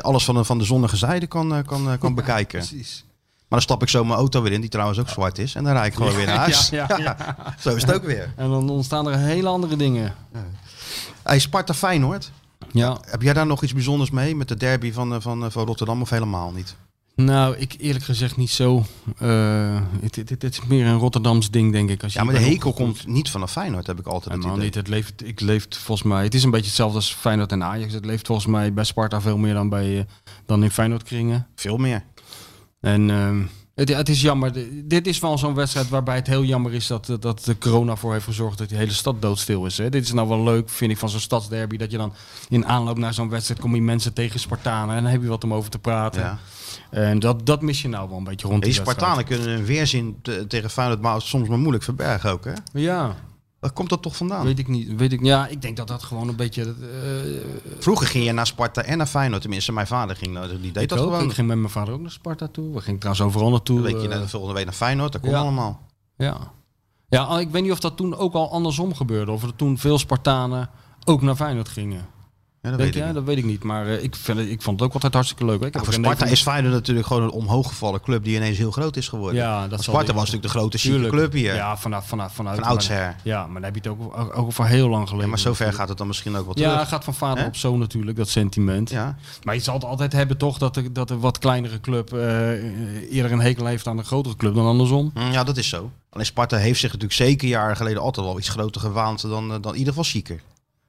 alles 0.00 0.24
van 0.24 0.34
de, 0.34 0.44
van 0.44 0.58
de 0.58 0.64
zonnige 0.64 0.96
zijde 0.96 1.26
kan, 1.26 1.54
eh, 1.54 1.66
kan, 1.66 1.90
eh, 1.90 1.98
kan 1.98 2.14
bekijken. 2.14 2.58
Precies. 2.58 3.04
Maar 3.38 3.58
dan 3.58 3.60
stap 3.60 3.82
ik 3.82 3.88
zo 3.88 4.04
mijn 4.04 4.18
auto 4.18 4.42
weer 4.42 4.52
in, 4.52 4.60
die 4.60 4.70
trouwens 4.70 4.98
ook 4.98 5.08
zwart 5.08 5.38
is. 5.38 5.54
En 5.54 5.64
dan 5.64 5.72
rijd 5.72 5.86
ik 5.86 5.94
gewoon 5.94 6.14
weer 6.14 6.26
naar 6.26 6.36
huis. 6.36 6.68
Zo 7.64 7.74
is 7.74 7.82
het 7.82 7.92
ook 7.92 8.04
weer. 8.04 8.32
En 8.36 8.50
dan 8.50 8.70
ontstaan 8.70 9.08
er 9.08 9.18
hele 9.18 9.48
andere 9.48 9.76
dingen. 9.76 10.14
Hey, 11.22 11.38
Sparta 11.38 11.74
Feyenoord. 11.74 12.30
Ja. 12.72 12.98
Heb 13.04 13.22
jij 13.22 13.32
daar 13.32 13.46
nog 13.46 13.62
iets 13.62 13.72
bijzonders 13.72 14.10
mee 14.10 14.36
met 14.36 14.48
de 14.48 14.56
derby 14.56 14.92
van, 14.92 15.14
eh, 15.14 15.20
van, 15.20 15.52
van 15.52 15.66
Rotterdam 15.66 16.00
of 16.00 16.10
helemaal 16.10 16.52
niet? 16.52 16.76
Nou, 17.16 17.56
ik 17.56 17.74
eerlijk 17.78 18.04
gezegd 18.04 18.36
niet 18.36 18.50
zo. 18.50 18.84
Eh, 19.18 19.80
het, 20.00 20.16
het, 20.16 20.30
het 20.30 20.44
is 20.44 20.60
meer 20.66 20.86
een 20.86 20.98
Rotterdams 20.98 21.50
ding, 21.50 21.72
denk 21.72 21.90
ik. 21.90 22.02
Als 22.02 22.12
je 22.12 22.18
Ja, 22.18 22.24
maar 22.24 22.34
de 22.34 22.40
hekel 22.40 22.72
komt 22.72 23.06
niet 23.06 23.30
vanaf 23.30 23.52
Feyenoord, 23.52 23.86
heb 23.86 23.98
ik 23.98 24.06
altijd 24.06 24.34
Helemaal 24.34 24.56
niet. 24.56 24.74
Het 24.74 24.88
leeft, 24.88 25.26
ik 25.26 25.40
leeft 25.40 25.76
volgens 25.76 26.08
mij. 26.08 26.22
Het 26.22 26.34
is 26.34 26.42
een 26.42 26.50
beetje 26.50 26.66
hetzelfde 26.66 26.96
als 26.96 27.14
Feyenoord 27.14 27.52
en 27.52 27.62
Ajax. 27.62 27.92
Het 27.92 28.04
leeft 28.04 28.26
volgens 28.26 28.46
mij 28.46 28.72
bij 28.72 28.84
Sparta 28.84 29.20
veel 29.20 29.36
meer 29.36 29.54
dan, 29.54 29.68
bij, 29.68 29.98
eh, 29.98 30.04
dan 30.46 30.62
in 30.62 30.70
Feyenoord 30.70 31.02
kringen. 31.02 31.46
Veel 31.54 31.76
meer. 31.76 32.04
En 32.80 33.10
ehm, 33.10 33.42
het, 33.74 33.88
het 33.88 34.08
is 34.08 34.20
jammer. 34.20 34.52
Dit 34.84 35.06
is 35.06 35.18
wel 35.18 35.38
zo'n 35.38 35.54
wedstrijd 35.54 35.88
waarbij 35.88 36.16
het 36.16 36.26
heel 36.26 36.44
jammer 36.44 36.74
is 36.74 36.86
dat, 36.86 37.16
dat 37.20 37.44
de 37.44 37.58
corona 37.58 37.96
voor 37.96 38.12
heeft 38.12 38.24
gezorgd 38.24 38.58
dat 38.58 38.68
die 38.68 38.78
hele 38.78 38.92
stad 38.92 39.22
doodstil 39.22 39.66
is. 39.66 39.78
Hè. 39.78 39.88
Dit 39.88 40.04
is 40.04 40.12
nou 40.12 40.28
wel 40.28 40.42
leuk, 40.42 40.68
vind 40.68 40.90
ik, 40.90 40.98
van 40.98 41.08
zo'n 41.08 41.20
stadsderby. 41.20 41.76
Dat 41.76 41.90
je 41.90 41.96
dan 41.96 42.14
in 42.48 42.66
aanloop 42.66 42.98
naar 42.98 43.14
zo'n 43.14 43.28
wedstrijd 43.28 43.60
kom 43.60 43.74
je 43.74 43.82
mensen 43.82 44.12
tegen 44.12 44.40
Spartanen. 44.40 44.96
En 44.96 45.02
dan 45.02 45.12
heb 45.12 45.22
je 45.22 45.28
wat 45.28 45.44
om 45.44 45.54
over 45.54 45.70
te 45.70 45.78
praten. 45.78 46.22
Ja. 46.22 46.38
En 46.94 47.18
dat, 47.18 47.46
dat 47.46 47.62
mis 47.62 47.82
je 47.82 47.88
nou 47.88 48.08
wel 48.08 48.18
een 48.18 48.24
beetje 48.24 48.48
rond 48.48 48.62
Die 48.62 48.72
die. 48.72 48.80
Spartanen 48.80 49.24
kunnen 49.24 49.48
een 49.48 49.64
weerzin 49.64 50.18
te- 50.22 50.44
tegen 50.46 50.70
Feyenoord 50.70 51.00
maar 51.00 51.20
soms 51.22 51.48
maar 51.48 51.58
moeilijk 51.58 51.84
verbergen 51.84 52.30
ook. 52.30 52.44
Hè? 52.44 52.52
Ja, 52.72 53.14
Waar 53.60 53.72
komt 53.72 53.88
dat 53.88 54.02
toch 54.02 54.16
vandaan? 54.16 54.44
weet 54.44 54.58
ik 54.58 54.68
niet. 54.68 54.94
Weet 54.96 55.12
ik, 55.12 55.22
ja, 55.24 55.46
ik 55.46 55.62
denk 55.62 55.76
dat 55.76 55.88
dat 55.88 56.02
gewoon 56.02 56.28
een 56.28 56.36
beetje... 56.36 56.62
eh, 56.62 57.78
Vroeger 57.78 58.06
ging 58.06 58.24
je 58.24 58.32
naar 58.32 58.46
Sparta 58.46 58.82
en 58.82 58.98
naar 58.98 59.06
Feyenoord. 59.06 59.40
Tenminste, 59.40 59.72
mijn 59.72 59.86
vader 59.86 60.16
ging, 60.16 60.32
nou, 60.32 60.48
die 60.60 60.72
deed 60.72 60.82
ik 60.82 60.88
dat 60.88 60.98
ook. 60.98 61.04
gewoon. 61.12 61.24
Ik 61.28 61.32
ging 61.34 61.48
met 61.48 61.56
mijn 61.58 61.70
vader 61.70 61.94
ook 61.94 62.00
naar 62.00 62.10
Sparta 62.10 62.48
toe. 62.48 62.74
We 62.74 62.80
gingen 62.80 63.00
trouwens 63.00 63.26
overal 63.26 63.50
naartoe. 63.50 63.82
Dan 63.82 63.92
weet 63.92 64.02
je 64.02 64.08
eh, 64.08 64.20
de 64.20 64.28
volgende 64.28 64.54
week 64.54 64.64
naar 64.64 64.74
Feyenoord. 64.74 65.12
Dat 65.12 65.20
kon 65.20 65.30
ja. 65.30 65.38
allemaal. 65.38 65.86
Ja. 66.16 66.36
ja, 67.08 67.22
al- 67.22 67.40
ik 67.40 67.50
weet 67.50 67.62
niet 67.62 67.72
of 67.72 67.80
dat 67.80 67.96
toen 67.96 68.16
ook 68.16 68.34
al 68.34 68.50
andersom 68.50 68.94
gebeurde. 68.94 69.32
Of 69.32 69.42
er 69.42 69.56
toen 69.56 69.78
veel 69.78 69.98
Spartanen 69.98 70.70
ook 71.04 71.22
naar 71.22 71.36
Feyenoord 71.36 71.68
gingen. 71.68 72.06
Ja, 72.64 72.70
dat 72.70 72.78
Denk 72.78 72.94
weet 72.94 73.04
ik. 73.08 73.14
Dat 73.14 73.24
weet 73.24 73.36
ik 73.36 73.44
niet. 73.44 73.62
Maar 73.62 73.86
eh, 73.86 74.02
ik, 74.02 74.16
vind 74.16 74.38
ik 74.38 74.62
vond 74.62 74.78
het 74.78 74.88
ook 74.88 74.94
altijd 74.94 75.14
hartstikke 75.14 75.44
leuk. 75.44 75.62
Ik 75.62 75.74
Ja, 75.74 75.82
voor 75.82 75.92
Sparta 75.92 76.26
is 76.26 76.42
Feyenoord 76.42 76.74
natuurlijk 76.74 77.06
gewoon 77.06 77.22
een 77.22 77.30
omhooggevallen 77.30 78.00
club 78.00 78.24
die 78.24 78.36
ineens 78.36 78.58
heel 78.58 78.70
groot 78.70 78.96
is 78.96 79.08
geworden. 79.08 79.40
Ja, 79.40 79.68
dat 79.68 79.82
Sparta 79.82 80.12
was 80.12 80.24
natuurlijk 80.30 80.42
de 80.52 80.58
grote 80.58 80.78
chique 80.78 81.08
club 81.08 81.32
hier. 81.32 81.54
Ja, 81.54 81.76
vanaf, 81.76 82.08
vanaf, 82.08 82.34
vanuit. 82.34 82.58
Van 82.58 82.68
oudsher. 82.68 83.16
Ja, 83.22 83.46
maar 83.46 83.54
dan 83.54 83.62
heb 83.62 83.74
je 83.74 83.90
het 83.90 84.00
ook, 84.00 84.18
ook, 84.18 84.36
ook 84.36 84.52
voor 84.52 84.66
heel 84.66 84.88
lang 84.88 85.02
geleden. 85.02 85.24
Ja, 85.24 85.30
maar 85.30 85.38
zover 85.38 85.72
gaat 85.72 85.88
het 85.88 85.98
dan 85.98 86.06
misschien 86.06 86.36
ook 86.36 86.44
wel 86.44 86.54
terug. 86.54 86.70
Ja, 86.70 86.78
het 86.78 86.88
gaat 86.88 87.04
van 87.04 87.14
vader 87.14 87.46
op 87.46 87.56
zoon 87.56 87.78
natuurlijk, 87.78 88.16
dat 88.16 88.28
sentiment. 88.28 88.90
Ja. 88.90 89.16
Maar 89.42 89.54
je 89.54 89.60
zal 89.60 89.74
het 89.74 89.84
altijd 89.84 90.12
hebben 90.12 90.36
toch 90.36 90.58
dat 90.58 90.82
dat 90.92 91.10
een 91.10 91.20
wat 91.20 91.38
kleinere 91.38 91.80
club 91.80 92.12
eh, 92.12 93.12
eerder 93.14 93.32
een 93.32 93.40
hekel 93.40 93.66
heeft 93.66 93.86
aan 93.86 93.98
een 93.98 94.04
grotere 94.04 94.36
club 94.36 94.54
dan 94.54 94.66
andersom. 94.66 95.10
Mm, 95.14 95.32
ja, 95.32 95.44
dat 95.44 95.56
is 95.56 95.68
zo. 95.68 95.90
Alleen 96.10 96.26
Sparta 96.26 96.56
heeft 96.56 96.80
zich 96.80 96.92
natuurlijk 96.92 97.20
zeker 97.20 97.48
jaren 97.48 97.76
geleden 97.76 98.02
altijd 98.02 98.26
wel 98.26 98.38
iets 98.38 98.48
groter 98.48 98.80
gewaand 98.80 99.22
dan, 99.22 99.52
eh, 99.52 99.56
dan 99.60 99.72
in 99.72 99.78
ieder 99.78 99.94
geval 99.94 100.10
chiquer. 100.10 100.40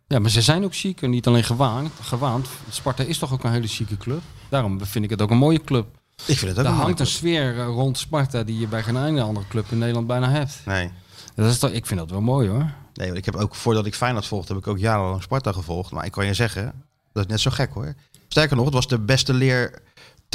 Ja, 0.08 0.20
maar 0.20 0.30
ze 0.30 0.42
zijn 0.42 0.64
ook 0.64 0.76
chic 0.76 1.02
en 1.02 1.10
niet 1.10 1.28
alleen 1.28 1.44
gewaand. 1.44 1.92
gewaand. 2.02 2.48
Sparta 2.70 3.04
is 3.04 3.18
toch 3.18 3.34
ook 3.34 3.44
een 3.44 3.52
hele 3.52 3.68
chique 3.68 3.98
club. 3.98 4.22
Daarom 4.50 4.86
vind 4.86 5.04
ik 5.04 5.10
het 5.10 5.22
ook 5.22 5.30
een 5.32 5.38
mooie 5.38 5.62
club. 5.62 5.88
Ik 6.26 6.38
vind 6.38 6.52
het 6.52 6.60
ook 6.60 6.66
Er 6.66 6.72
een 6.72 6.78
hangt 6.78 7.00
een 7.00 7.08
sfeer 7.08 7.60
eh, 7.60 7.66
rond 7.66 7.98
Sparta 7.98 8.44
die 8.44 8.60
je 8.60 8.68
bij 8.68 8.84
geen 8.84 8.98
enkele 8.98 9.22
andere 9.22 9.48
club 9.48 9.66
in 9.72 9.78
Nederland 9.78 10.08
bijna 10.08 10.30
hebt. 10.30 10.62
Nee. 10.66 10.90
Dat 11.36 11.52
is 11.52 11.60
toch, 11.60 11.70
ik 11.72 11.86
vind 11.86 12.00
dat 12.00 12.10
wel 12.10 12.22
mooi 12.22 12.50
hoor. 12.50 12.72
nee, 12.94 13.08
want 13.08 13.18
ik 13.18 13.26
heb 13.26 13.36
ook 13.36 13.56
voordat 13.56 13.86
ik 13.86 13.96
Feyenoord 13.96 14.26
volgde, 14.26 14.54
heb 14.54 14.62
ik 14.62 14.68
ook 14.68 14.78
jarenlang 14.80 15.22
Sparta 15.22 15.52
gevolgd. 15.52 15.92
Maar 15.92 16.06
ik 16.06 16.12
kan 16.12 16.26
je 16.26 16.34
zeggen, 16.34 16.84
dat 17.14 17.24
is 17.26 17.32
net 17.32 17.40
zo 17.40 17.52
gek 17.52 17.74
hoor. 17.74 17.94
Sterker 18.28 18.56
nog, 18.56 18.66
het 18.66 18.74
was 18.74 18.88
de 18.88 19.00
beste 19.00 19.34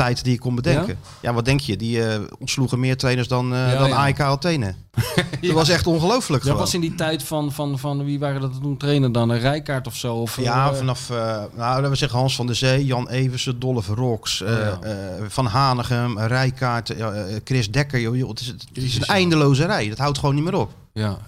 leertijd 0.01 0.25
die 0.25 0.35
ik 0.35 0.41
kon 0.41 0.55
bedenken. 0.55 0.99
Ja, 1.21 1.33
wat 1.33 1.45
denk 1.45 1.61
je? 1.61 1.77
Die 1.77 2.05
eh, 2.05 2.21
ontsloegen 2.39 2.81
meer 2.81 2.97
trainers 2.97 3.29
dan, 3.29 3.55
eh 3.55 3.73
Ja, 3.73 3.79
dan 3.79 3.89
ja. 3.89 3.97
AEK 3.97 4.21
Athene. 4.21 4.75
Dat 5.41 5.51
was 5.53 5.69
echt 5.69 5.87
ongelooflijk 5.87 6.45
Dat 6.45 6.59
was 6.59 6.75
in 6.75 6.81
die 6.81 6.95
tijd 6.95 7.23
van, 7.23 7.53
van, 7.53 7.79
van 7.79 8.05
wie 8.05 8.19
waren 8.19 8.41
dat 8.41 8.53
toen 8.63 8.77
trainen 8.77 9.13
dan? 9.13 9.31
Een 9.31 9.39
Rijkaard 9.39 9.87
of 9.87 9.97
zo? 9.97 10.15
Of, 10.15 10.41
Ja, 10.41 10.71
eh, 10.71 10.77
vanaf, 10.77 11.11
eh, 11.11 11.43
nou, 11.57 11.89
we 11.89 11.95
zeggen 11.95 12.19
Hans 12.19 12.37
van 12.37 12.47
der 12.47 12.57
Zee, 12.57 12.85
Jan 12.85 13.09
Eversen, 13.09 13.61
Rox, 13.95 14.43
eh, 14.43 14.59
ja. 14.59 14.79
eh, 14.83 14.95
Van 15.29 15.47
Hanegem, 15.47 16.19
Rijkaard, 16.19 16.91
eh, 16.91 17.07
eh, 17.35 17.41
Chris 17.45 17.71
Dekker. 17.71 18.01
Joh, 18.01 18.17
joh, 18.17 18.29
het 18.29 18.41
is, 18.41 18.47
het 18.47 18.67
is 18.73 18.97
een 18.97 19.05
eindeloze 19.05 19.67
rij. 19.67 19.89
Dat 19.89 19.99
houdt 19.99 20.19
gewoon 20.19 20.35
niet 20.35 20.45
meer 20.45 20.55
op. 20.57 20.73
ja. 20.93 21.19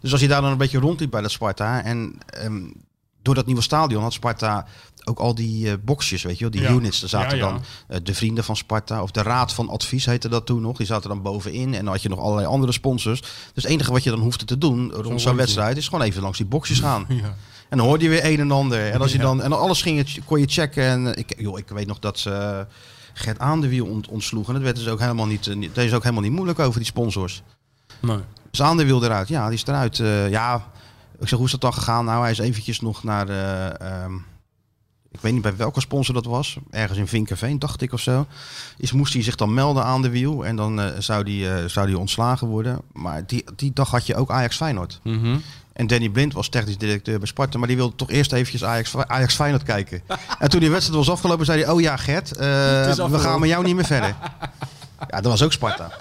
Dus 0.00 0.12
als 0.12 0.20
je 0.20 0.28
daar 0.28 0.40
dan 0.42 0.50
een 0.50 0.56
beetje 0.58 0.78
rondliep 0.78 1.10
bij 1.10 1.20
dat 1.20 1.30
Sparta 1.30 1.82
en 1.84 2.18
ehm, 2.26 2.62
door 3.22 3.34
dat 3.34 3.46
nieuwe 3.46 3.62
stadion 3.62 4.02
had 4.02 4.12
Sparta 4.12 4.66
ook 5.04 5.18
al 5.18 5.34
die 5.34 5.70
eh, 5.70 5.74
boxjes, 5.84 6.22
weet 6.22 6.34
je 6.38 6.40
wel, 6.40 6.50
die 6.50 6.60
Ja. 6.62 6.70
units. 6.70 7.00
Daar 7.00 7.08
zaten 7.08 7.38
Ja, 7.38 7.44
ja. 7.46 7.50
dan 7.52 7.62
eh, 7.88 7.98
de 8.02 8.14
vrienden 8.14 8.44
van 8.44 8.56
Sparta 8.56 9.02
of 9.02 9.10
de 9.10 9.22
Raad 9.22 9.52
van 9.52 9.68
Advies 9.68 10.04
heette 10.06 10.28
dat 10.28 10.46
toen 10.46 10.60
nog. 10.62 10.76
Die 10.76 10.86
zaten 10.86 11.08
dan 11.08 11.22
bovenin 11.22 11.74
en 11.74 11.84
dan 11.84 11.92
had 11.92 12.02
je 12.02 12.08
nog 12.08 12.18
allerlei 12.18 12.46
andere 12.46 12.72
sponsors. 12.72 13.20
Dus 13.20 13.30
het 13.54 13.64
enige 13.64 13.92
wat 13.92 14.02
je 14.02 14.10
dan 14.10 14.18
hoefde 14.20 14.44
te 14.44 14.58
doen 14.58 14.92
rond 14.92 15.20
zo'n 15.20 15.36
wedstrijd 15.36 15.76
is 15.76 15.88
gewoon 15.88 16.04
even 16.04 16.22
langs 16.22 16.38
die 16.38 16.46
boxjes 16.46 16.80
gaan. 16.80 17.06
Ja. 17.22 17.34
En 17.68 17.76
dan 17.78 17.86
hoorde 17.86 18.04
je 18.04 18.10
weer 18.10 18.24
een 18.24 18.40
en 18.40 18.50
ander. 18.50 18.90
En 18.90 19.00
als 19.00 19.12
je 19.12 19.18
dan 19.18 19.42
en 19.42 19.52
alles 19.52 19.82
ging 19.82 20.10
je, 20.12 20.20
kon 20.22 20.40
je 20.40 20.46
checken. 20.46 20.84
En 20.84 21.06
eh, 21.14 21.18
ik, 21.18 21.34
joh, 21.40 21.58
ik 21.58 21.68
weet 21.68 21.86
nog 21.86 21.98
dat 21.98 22.18
ze 22.18 22.66
Gert 23.14 23.38
Aandewiel 23.38 23.86
ont, 23.86 24.08
ontsloeg. 24.08 24.46
En 24.48 24.54
dat 24.54 24.62
werd 24.62 24.76
dus 24.76 24.88
ook 24.88 25.00
helemaal 25.00 25.26
niet, 25.26 25.54
niet- 25.54 25.74
dat 25.74 25.84
is 25.84 25.92
ook 25.92 26.02
helemaal 26.02 26.22
niet 26.22 26.32
moeilijk 26.32 26.58
over 26.58 26.78
die 26.78 26.88
sponsors. 26.88 27.42
Nee. 28.00 28.18
Dus 28.50 28.62
Aandewiel 28.62 29.04
eruit. 29.04 29.28
Ja, 29.28 29.44
die 29.48 29.54
is 29.56 29.66
eruit. 29.66 29.96
Ja, 30.30 30.66
ik 31.20 31.28
zeg, 31.28 31.36
hoe 31.38 31.44
is 31.46 31.50
dat 31.52 31.60
dan 31.60 31.72
gegaan? 31.74 32.04
Nou, 32.04 32.22
hij 32.22 32.30
is 32.30 32.38
eventjes 32.38 32.80
nog 32.80 33.02
naar... 33.02 33.28
ehm, 33.28 34.12
ik 35.12 35.20
weet 35.20 35.32
niet 35.32 35.42
bij 35.42 35.56
welke 35.56 35.80
sponsor 35.80 36.14
dat 36.14 36.24
was. 36.24 36.56
Ergens 36.70 36.98
in 36.98 37.06
Vinkerveen, 37.06 37.58
dacht 37.58 37.82
ik 37.82 37.92
of 37.92 38.00
zo. 38.00 38.26
Is, 38.76 38.92
moest 38.92 39.12
hij 39.12 39.22
zich 39.22 39.34
dan 39.34 39.54
melden 39.54 39.84
aan 39.84 40.02
de 40.02 40.10
wiel. 40.10 40.46
En 40.46 40.56
dan 40.56 40.80
eh, 40.80 40.86
zou 40.98 41.24
die, 41.24 41.50
eh, 41.50 41.64
zou 41.64 41.86
die 41.86 41.98
ontslagen 41.98 42.46
worden. 42.46 42.80
Maar 42.92 43.26
die, 43.26 43.44
die 43.56 43.72
dag 43.72 43.90
had 43.90 44.06
je 44.06 44.16
ook 44.16 44.30
Ajax 44.30 44.56
Feyenoord. 44.56 45.00
Mhm. 45.02 45.36
En 45.72 45.86
Danny 45.86 46.08
Blind 46.08 46.32
was 46.32 46.48
technisch 46.48 46.78
directeur 46.78 47.18
bij 47.18 47.26
Sparta, 47.26 47.58
maar 47.58 47.68
die 47.68 47.76
wilde 47.76 47.96
toch 47.96 48.10
eerst 48.10 48.32
eventjes 48.32 48.64
Ajax, 48.64 48.96
Ajax 48.96 49.34
Feyenoord 49.34 49.62
kijken. 49.62 50.02
en 50.38 50.48
toen 50.48 50.60
die 50.60 50.70
wedstrijd 50.70 50.98
was 50.98 51.10
afgelopen, 51.10 51.46
zei 51.46 51.62
hij, 51.62 51.72
oh 51.72 51.80
ja 51.80 51.96
Gert, 51.96 52.32
eh, 52.36 52.46
we 53.08 53.18
gaan 53.18 53.40
met 53.40 53.48
jou 53.48 53.64
niet 53.64 53.74
meer 53.74 53.84
verder. 53.84 54.16
ja, 55.10 55.20
dat 55.20 55.24
was 55.24 55.42
ook 55.42 55.52
Sparta. 55.52 55.92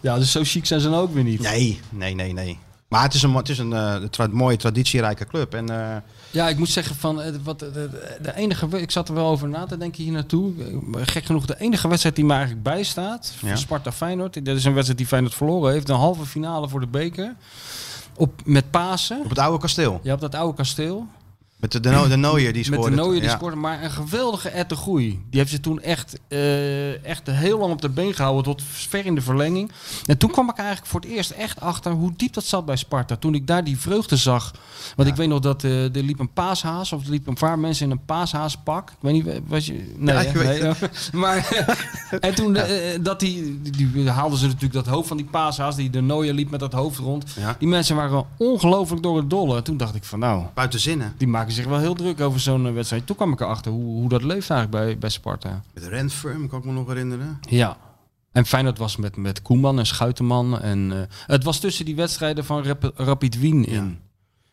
Ja, 0.00 0.18
dus 0.18 0.30
zo 0.30 0.40
chic 0.44 0.66
zijn 0.66 0.80
ze 0.80 0.90
dan 0.90 0.98
ook 0.98 1.14
weer 1.14 1.24
niet. 1.24 1.40
Nee, 1.40 1.80
nee, 1.90 2.14
nee, 2.14 2.32
nee. 2.32 2.58
Maar 2.88 3.02
het 3.02 3.14
is 3.14 3.22
een, 3.22 3.34
het 3.34 3.48
is 3.48 3.58
een 3.58 4.08
tra- 4.10 4.28
mooie, 4.30 4.56
traditierijke 4.56 5.26
club. 5.26 5.54
En 5.54 5.66
Ja, 6.36 6.48
ik 6.48 6.58
moet 6.58 6.68
zeggen 6.68 6.96
van 6.96 7.22
eh, 7.22 7.34
wat, 7.42 7.58
de, 7.58 8.32
enige, 8.34 8.80
ik 8.80 8.90
zat 8.90 9.08
er 9.08 9.14
wel 9.14 9.26
over 9.26 9.48
na 9.48 9.66
te 9.66 9.76
denken 9.76 10.02
hier 10.02 10.12
naartoe. 10.12 10.52
Eh, 10.58 11.02
Gek 11.04 11.24
genoeg, 11.24 11.46
de 11.46 11.58
enige 11.60 11.88
wedstrijd 11.88 12.16
die 12.16 12.24
me 12.24 12.32
eigenlijk 12.32 12.62
bijstaat, 12.62 13.34
Ja. 13.42 13.56
Sparta 13.56 13.92
Feyenoord. 13.92 14.44
Dat 14.44 14.56
is 14.56 14.64
een 14.64 14.72
wedstrijd 14.72 14.98
die 14.98 15.06
Feyenoord 15.06 15.34
verloren 15.34 15.72
heeft, 15.72 15.88
een 15.88 15.96
halve 15.96 16.26
finale 16.26 16.68
voor 16.68 16.80
de 16.80 16.86
beker. 16.86 17.34
Op, 18.16 18.40
met 18.44 18.70
Pasen. 18.70 19.20
op 19.22 19.28
het 19.28 19.38
oude 19.38 19.58
kasteel. 19.58 20.00
Je 20.02 20.08
hebt 20.08 20.20
dat 20.20 20.34
oude 20.34 20.56
kasteel. 20.56 21.06
Met 21.56 21.72
de, 21.72 21.80
de, 21.80 21.90
no- 21.90 22.08
de 22.08 22.16
Nooier 22.16 22.52
die 22.52 22.70
Met 22.70 22.78
scoorde. 22.78 22.96
de 22.96 23.02
Nooier 23.02 23.20
die 23.20 23.28
Ja. 23.30 23.36
scoorde, 23.36 23.56
maar 23.56 23.82
een 23.84 23.90
geweldige 23.90 24.48
Ette 24.48 24.76
Groei. 24.76 25.24
Die 25.30 25.40
heeft 25.40 25.50
ze 25.52 25.60
toen 25.60 25.80
echt, 25.80 26.18
eh, 26.28 27.04
echt 27.04 27.26
heel 27.30 27.58
lang 27.58 27.72
op 27.72 27.80
de 27.82 27.88
been 27.88 28.14
gehouden, 28.14 28.44
tot 28.44 28.62
ver 28.66 29.06
in 29.06 29.14
de 29.14 29.20
verlenging. 29.20 29.70
En 30.06 30.18
toen 30.18 30.30
kwam 30.30 30.48
ik 30.50 30.56
eigenlijk 30.56 30.88
voor 30.88 31.00
het 31.00 31.08
eerst 31.10 31.30
echt 31.30 31.60
achter 31.60 31.92
hoe 31.92 32.12
diep 32.16 32.32
dat 32.32 32.44
zat 32.44 32.64
bij 32.66 32.76
Sparta. 32.76 33.16
Toen 33.16 33.34
ik 33.34 33.46
daar 33.46 33.64
die 33.64 33.78
vreugde 33.78 34.16
zag. 34.16 34.52
Want 34.96 35.08
ik 35.08 35.14
weet 35.16 35.28
nog 35.28 35.40
dat 35.40 35.64
eh, 35.64 35.84
er 35.96 36.02
liep 36.02 36.18
een 36.18 36.32
paashaas, 36.32 36.92
of 36.92 37.04
er 37.04 37.10
liep 37.10 37.26
een 37.26 37.34
paar 37.34 37.58
mensen 37.58 37.84
in 37.84 37.90
een 37.90 38.04
paashaaspak. 38.04 38.90
Ik 38.90 38.96
weet 39.00 39.12
niet, 39.12 39.40
was 39.46 39.66
je... 39.66 39.94
Nee, 39.96 40.14
Ja, 40.58 40.74
maar 41.12 41.64
En 42.20 42.34
toen 42.34 42.56
eh, 42.56 42.98
dat 43.00 43.20
die, 43.20 43.60
die, 43.62 43.90
die 43.92 44.08
haalden 44.10 44.38
ze 44.38 44.46
natuurlijk 44.46 44.72
dat 44.74 44.86
hoofd 44.86 45.08
van 45.08 45.16
die 45.16 45.26
paashaas, 45.26 45.76
die 45.76 45.90
de 45.90 46.00
Nooier 46.00 46.32
liep 46.34 46.50
met 46.50 46.60
dat 46.60 46.72
hoofd 46.72 46.98
rond. 46.98 47.24
Die 47.58 47.68
mensen 47.68 47.96
waren 47.96 48.26
ongelooflijk 48.36 49.02
door 49.02 49.16
het 49.16 49.30
dolle. 49.30 49.56
En 49.56 49.62
toen 49.64 49.76
dacht 49.76 49.94
ik 49.94 50.04
van 50.04 50.18
nou, 50.18 50.44
Buiten 50.54 50.80
zinnen. 50.80 51.14
die 51.18 51.28
maken 51.46 51.62
zich 51.62 51.66
wel 51.66 51.78
heel 51.78 51.94
druk 51.94 52.20
over 52.20 52.40
zo'n 52.40 52.66
eh, 52.66 52.72
wedstrijd. 52.72 53.06
Toen 53.06 53.16
kwam 53.16 53.32
ik 53.32 53.40
erachter 53.40 53.72
hoe, 53.72 53.84
hoe 53.84 54.08
dat 54.08 54.22
leeft 54.22 54.50
eigenlijk 54.50 54.70
bij, 54.84 54.98
bij 54.98 55.08
Sparta. 55.10 55.62
Met 55.74 55.84
Renfirm, 55.84 56.48
kan 56.48 56.58
ik 56.58 56.64
me 56.64 56.72
nog 56.72 56.86
herinneren. 56.86 57.38
Ja. 57.48 57.76
En 58.32 58.46
Feyenoord 58.46 58.78
was 58.78 58.96
met, 58.96 59.16
met 59.16 59.42
Koeman 59.42 59.78
en 59.78 59.86
Schuitenman. 59.86 60.60
En, 60.60 60.92
eh, 60.92 60.98
het 61.26 61.44
was 61.44 61.60
tussen 61.60 61.84
die 61.84 61.96
wedstrijden 61.96 62.44
van 62.44 62.64
Rap- 62.64 62.92
Rapid 62.96 63.38
Wien 63.38 63.64
in. 63.64 63.98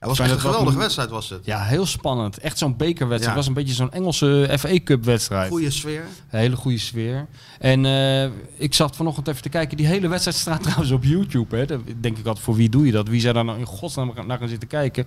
Het 0.08 0.18
was 0.18 0.28
echt 0.28 0.32
een 0.32 0.40
geweldige 0.40 0.78
wedstrijd 0.78 1.10
was 1.10 1.30
het. 1.30 1.46
Ja, 1.46 1.64
heel 1.64 1.86
spannend. 1.86 2.38
Echt 2.38 2.58
zo'n 2.58 2.78
bekerwedstrijd. 2.78 3.26
Het 3.26 3.36
was 3.36 3.48
een 3.48 3.54
beetje 3.54 3.74
zo'n 3.74 3.92
Engelse 3.92 4.56
FA 4.60 4.80
Cup 4.84 5.04
wedstrijd. 5.04 5.50
Goeie 5.50 5.72
sfeer. 5.72 6.04
Een 6.30 6.40
hele 6.40 6.56
goede 6.56 6.78
sfeer. 6.78 7.28
En 7.60 7.86
eh, 7.86 8.30
ik 8.58 8.74
zat 8.74 8.96
vanochtend 8.96 9.28
even 9.28 9.42
te 9.42 9.50
kijken. 9.50 9.78
Die 9.78 9.86
hele 9.86 10.08
wedstrijd 10.08 10.38
staat 10.38 10.64
trouwens 10.68 10.92
op 10.92 11.04
YouTube. 11.04 11.56
Hè. 11.56 11.66
Denk 12.00 12.18
ik 12.18 12.26
altijd, 12.26 12.46
voor 12.46 12.56
wie 12.56 12.70
doe 12.70 12.86
je 12.86 12.92
dat? 12.92 13.08
Wie 13.08 13.22
zou 13.22 13.34
daar 13.34 13.46
nou 13.46 13.60
in 13.60 13.66
godsnaam 13.66 14.14
naar 14.26 14.38
gaan 14.38 14.48
zitten 14.48 14.68
kijken? 14.68 15.06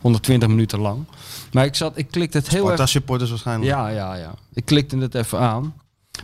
120 0.00 0.48
minuten 0.48 0.80
lang. 0.80 1.04
Maar 1.52 1.64
ik, 1.64 1.74
zat, 1.74 1.92
ik 1.96 2.10
klikte 2.10 2.38
het 2.38 2.48
heel 2.48 2.70
erg... 2.70 2.88
Supporters 2.88 3.30
waarschijnlijk. 3.30 3.70
Ja, 3.70 3.88
ja, 3.88 4.14
ja. 4.14 4.34
Ik 4.52 4.64
klikte 4.64 4.98
het 4.98 5.14
even 5.14 5.38
aan. 5.38 5.74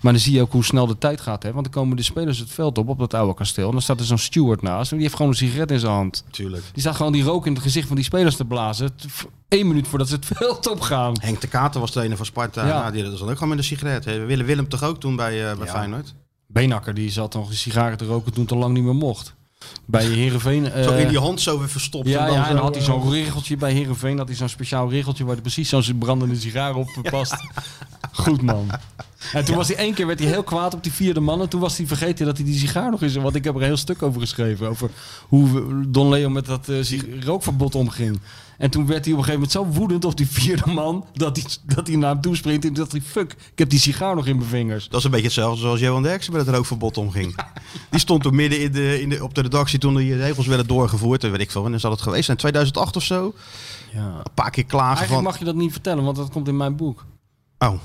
Maar 0.00 0.12
dan 0.12 0.20
zie 0.22 0.32
je 0.32 0.40
ook 0.40 0.52
hoe 0.52 0.64
snel 0.64 0.86
de 0.86 0.98
tijd 0.98 1.20
gaat. 1.20 1.42
Hè? 1.42 1.52
Want 1.52 1.64
dan 1.64 1.72
komen 1.82 1.96
de 1.96 2.02
spelers 2.02 2.38
het 2.38 2.50
veld 2.50 2.78
op, 2.78 2.88
op 2.88 2.98
dat 2.98 3.14
oude 3.14 3.34
kasteel. 3.34 3.66
En 3.66 3.72
dan 3.72 3.82
staat 3.82 4.00
er 4.00 4.06
zo'n 4.06 4.18
steward 4.18 4.62
naast. 4.62 4.90
En 4.90 4.96
die 4.96 5.06
heeft 5.06 5.16
gewoon 5.16 5.30
een 5.30 5.38
sigaret 5.38 5.70
in 5.70 5.78
zijn 5.78 5.92
hand. 5.92 6.24
Tuurlijk. 6.30 6.62
Die 6.72 6.80
staat 6.82 6.96
gewoon 6.96 7.12
die 7.12 7.22
rook 7.22 7.46
in 7.46 7.52
het 7.52 7.62
gezicht 7.62 7.86
van 7.86 7.96
die 7.96 8.04
spelers 8.04 8.36
te 8.36 8.44
blazen. 8.44 8.90
Eén 9.48 9.68
minuut 9.68 9.88
voordat 9.88 10.08
ze 10.08 10.14
het 10.14 10.26
veld 10.36 10.70
op 10.70 10.80
gaan. 10.80 11.14
Henk 11.20 11.40
de 11.40 11.46
Kater 11.46 11.80
was 11.80 11.90
trainer 11.90 12.16
van 12.16 12.26
Sparta. 12.26 12.66
Ja. 12.66 12.68
Ja. 12.68 12.90
die 12.90 13.04
had 13.04 13.18
dan 13.18 13.28
ook 13.28 13.34
gewoon 13.34 13.48
met 13.48 13.58
een 13.58 13.64
sigaret. 13.64 14.04
Hè. 14.04 14.24
Willem 14.24 14.46
Willem 14.46 14.68
toch 14.68 14.82
ook 14.82 15.00
toen 15.00 15.16
bij, 15.16 15.50
eh 15.50 15.56
bij 15.56 15.66
Ja. 15.66 15.72
Feyenoord? 15.72 16.14
Beenakker 16.46 16.94
die 16.94 17.10
zat 17.10 17.34
nog 17.34 17.48
een 17.48 17.56
sigaren 17.56 17.98
te 17.98 18.04
roken 18.04 18.32
toen 18.32 18.42
het 18.42 18.52
al 18.52 18.58
lang 18.58 18.74
niet 18.74 18.84
meer 18.84 18.94
mocht. 18.94 19.34
Bij 19.84 20.04
Heerenveen... 20.04 20.64
Zo 20.84 20.92
eh, 20.92 21.00
in 21.00 21.08
die 21.08 21.18
hand 21.18 21.40
zo 21.40 21.58
weer 21.58 21.68
verstopt. 21.68 22.08
Ja, 22.08 22.26
dan 22.26 22.34
ja, 22.34 22.40
en 22.40 22.46
zo, 22.46 22.52
dan 22.52 22.62
had 22.62 22.74
hij 22.74 22.84
eh, 22.84 22.90
zo'n 22.90 23.10
regeltje 23.10 23.56
bij 23.56 23.72
Heerenveen. 23.72 24.18
Had 24.18 24.28
hij 24.28 24.36
zo'n 24.36 24.48
speciaal 24.48 24.90
regeltje 24.90 25.24
waar 25.24 25.36
er 25.36 25.40
precies 25.40 25.68
zo'n 25.68 25.98
brandende 25.98 26.36
sigaar 26.36 26.74
op 26.74 26.88
past. 27.10 27.36
Goed 28.12 28.42
man. 28.42 28.70
En 29.32 29.44
toen 29.44 29.56
was 29.56 29.68
hij 29.68 29.76
één 29.76 29.94
keer 29.94 30.06
werd 30.06 30.18
hij 30.18 30.28
heel 30.28 30.42
kwaad 30.42 30.74
op 30.74 30.82
die 30.82 30.92
vierde 30.92 31.20
man. 31.20 31.40
En 31.40 31.48
toen 31.48 31.60
was 31.60 31.76
hij 31.76 31.86
vergeten 31.86 32.26
dat 32.26 32.36
hij 32.36 32.46
die 32.46 32.58
sigaar 32.58 32.90
nog 32.90 33.02
is. 33.02 33.14
Want 33.16 33.34
ik 33.34 33.44
heb 33.44 33.54
er 33.54 33.60
een 33.60 33.66
heel 33.66 33.76
stuk 33.76 34.02
over 34.02 34.20
geschreven. 34.20 34.68
Over 34.68 34.90
hoe 35.28 35.64
Don 35.88 36.08
Leo 36.08 36.28
met 36.30 36.46
dat 36.46 36.68
sig- 36.80 37.24
rookverbod 37.24 37.74
omging. 37.74 38.20
En 38.58 38.70
toen 38.70 38.86
werd 38.86 39.04
hij 39.04 39.14
op 39.14 39.18
een 39.18 39.24
gegeven 39.24 39.48
moment 39.48 39.74
zo 39.74 39.78
woedend 39.80 40.04
op 40.04 40.16
die 40.16 40.28
vierde 40.28 40.70
man. 40.70 41.04
Dat 41.12 41.36
hij, 41.36 41.46
dat 41.74 41.86
hij 41.86 41.96
naar 41.96 42.10
hem 42.10 42.20
toe 42.20 42.36
springt. 42.36 42.64
En 42.64 42.74
dacht 42.74 42.92
hij, 42.92 43.00
fuck, 43.00 43.32
ik 43.32 43.58
heb 43.58 43.70
die 43.70 43.78
sigaar 43.78 44.14
nog 44.14 44.26
in 44.26 44.36
mijn 44.36 44.48
vingers. 44.48 44.88
Dat 44.88 44.98
is 44.98 45.04
een 45.04 45.10
beetje 45.10 45.26
hetzelfde 45.26 45.60
zoals 45.60 45.80
Johan 45.80 46.02
Derksen 46.02 46.32
met 46.32 46.46
het 46.46 46.54
rookverbod 46.54 46.96
omging. 46.98 47.36
Die 47.90 48.00
stond 48.00 48.22
toen 48.22 48.34
midden 48.34 48.60
in 48.60 48.72
de, 48.72 49.00
in 49.00 49.08
de, 49.08 49.24
op 49.24 49.34
de 49.34 49.40
redactie 49.42 49.78
toen 49.78 49.96
die 49.96 50.16
regels 50.16 50.46
werden 50.46 50.66
doorgevoerd. 50.66 51.24
En 51.24 51.30
weet 51.30 51.40
ik 51.40 51.50
veel, 51.50 51.62
wanneer 51.62 51.80
zal 51.80 51.90
het 51.90 52.02
geweest 52.02 52.24
zijn? 52.24 52.36
2008 52.36 52.96
of 52.96 53.02
zo? 53.02 53.34
Ja. 53.92 54.00
Een 54.24 54.34
paar 54.34 54.50
keer 54.50 54.64
klagen 54.64 54.96
Eigenlijk 54.96 55.14
van... 55.14 55.22
mag 55.32 55.38
je 55.38 55.44
dat 55.44 55.54
niet 55.54 55.72
vertellen, 55.72 56.04
want 56.04 56.16
dat 56.16 56.30
komt 56.30 56.48
in 56.48 56.56
mijn 56.56 56.76
boek. 56.76 57.04
Oh, 57.58 57.72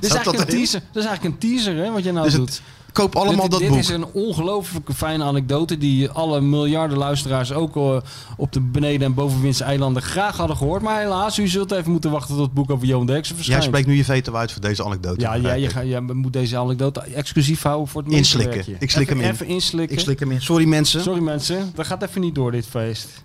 is, 0.00 0.08
dat 0.08 0.16
eigenlijk 0.16 0.38
een 0.38 0.54
erin? 0.54 0.64
teaser, 0.64 0.80
dat 0.92 1.02
is 1.02 1.08
eigenlijk 1.08 1.42
een 1.42 1.50
teaser, 1.50 1.76
hè, 1.76 1.90
wat 1.90 2.04
je 2.04 2.12
nou 2.12 2.24
dus 2.24 2.34
doet. 2.34 2.48
het, 2.48 2.62
koop 2.92 3.16
allemaal 3.16 3.42
dit, 3.42 3.50
dat 3.50 3.60
dit 3.60 3.68
boek. 3.68 3.78
is 3.78 3.88
een 3.88 4.06
ongelooflijke 4.12 4.94
fijne 4.94 5.24
anekdote 5.24 5.78
die 5.78 6.10
alle 6.10 6.40
miljarden 6.40 6.98
luisteraars 6.98 7.52
ook 7.52 7.76
eh, 7.76 7.96
op 8.36 8.52
de 8.52 8.60
beneden- 8.60 9.06
en 9.06 9.14
bovenwindse 9.14 9.64
eilanden 9.64 10.02
graag 10.02 10.36
hadden 10.36 10.56
gehoord. 10.56 10.82
Maar 10.82 11.00
helaas, 11.00 11.38
u 11.38 11.48
zult 11.48 11.72
even 11.72 11.90
moeten 11.90 12.10
wachten 12.10 12.34
tot 12.34 12.44
het 12.44 12.54
boek 12.54 12.70
over 12.70 12.86
Johan 12.86 13.06
Derksen 13.06 13.34
Jij 13.34 13.44
verschijnt. 13.44 13.64
spreekt 13.64 13.86
nu 13.86 13.96
je 13.96 14.04
veto 14.04 14.34
uit 14.34 14.52
voor 14.52 14.60
deze 14.60 14.84
anekdote. 14.84 15.20
ja, 15.20 15.34
ja, 15.34 15.52
je, 15.52 15.68
ga, 15.68 15.80
je 15.80 16.00
moet 16.00 16.32
deze 16.32 16.56
anekdote 16.56 17.00
exclusief 17.00 17.62
houden 17.62 17.88
voor 17.88 18.02
het 18.02 18.12
Inslikken. 18.12 18.76
Ik 18.78 18.90
slik 18.90 19.02
even, 19.02 19.16
hem 19.16 19.26
in. 19.26 19.32
Even 19.32 19.46
inslikken. 19.46 19.96
Ik 19.96 20.02
slik 20.02 20.20
hem 20.20 20.30
in. 20.30 20.42
Sorry 20.42 20.64
mensen. 20.64 21.02
Sorry 21.02 21.20
mensen, 21.22 21.72
dat 21.74 21.86
gaat 21.86 22.02
even 22.02 22.20
niet 22.20 22.34
door 22.34 22.50
dit 22.52 22.66
feest. 22.66 23.24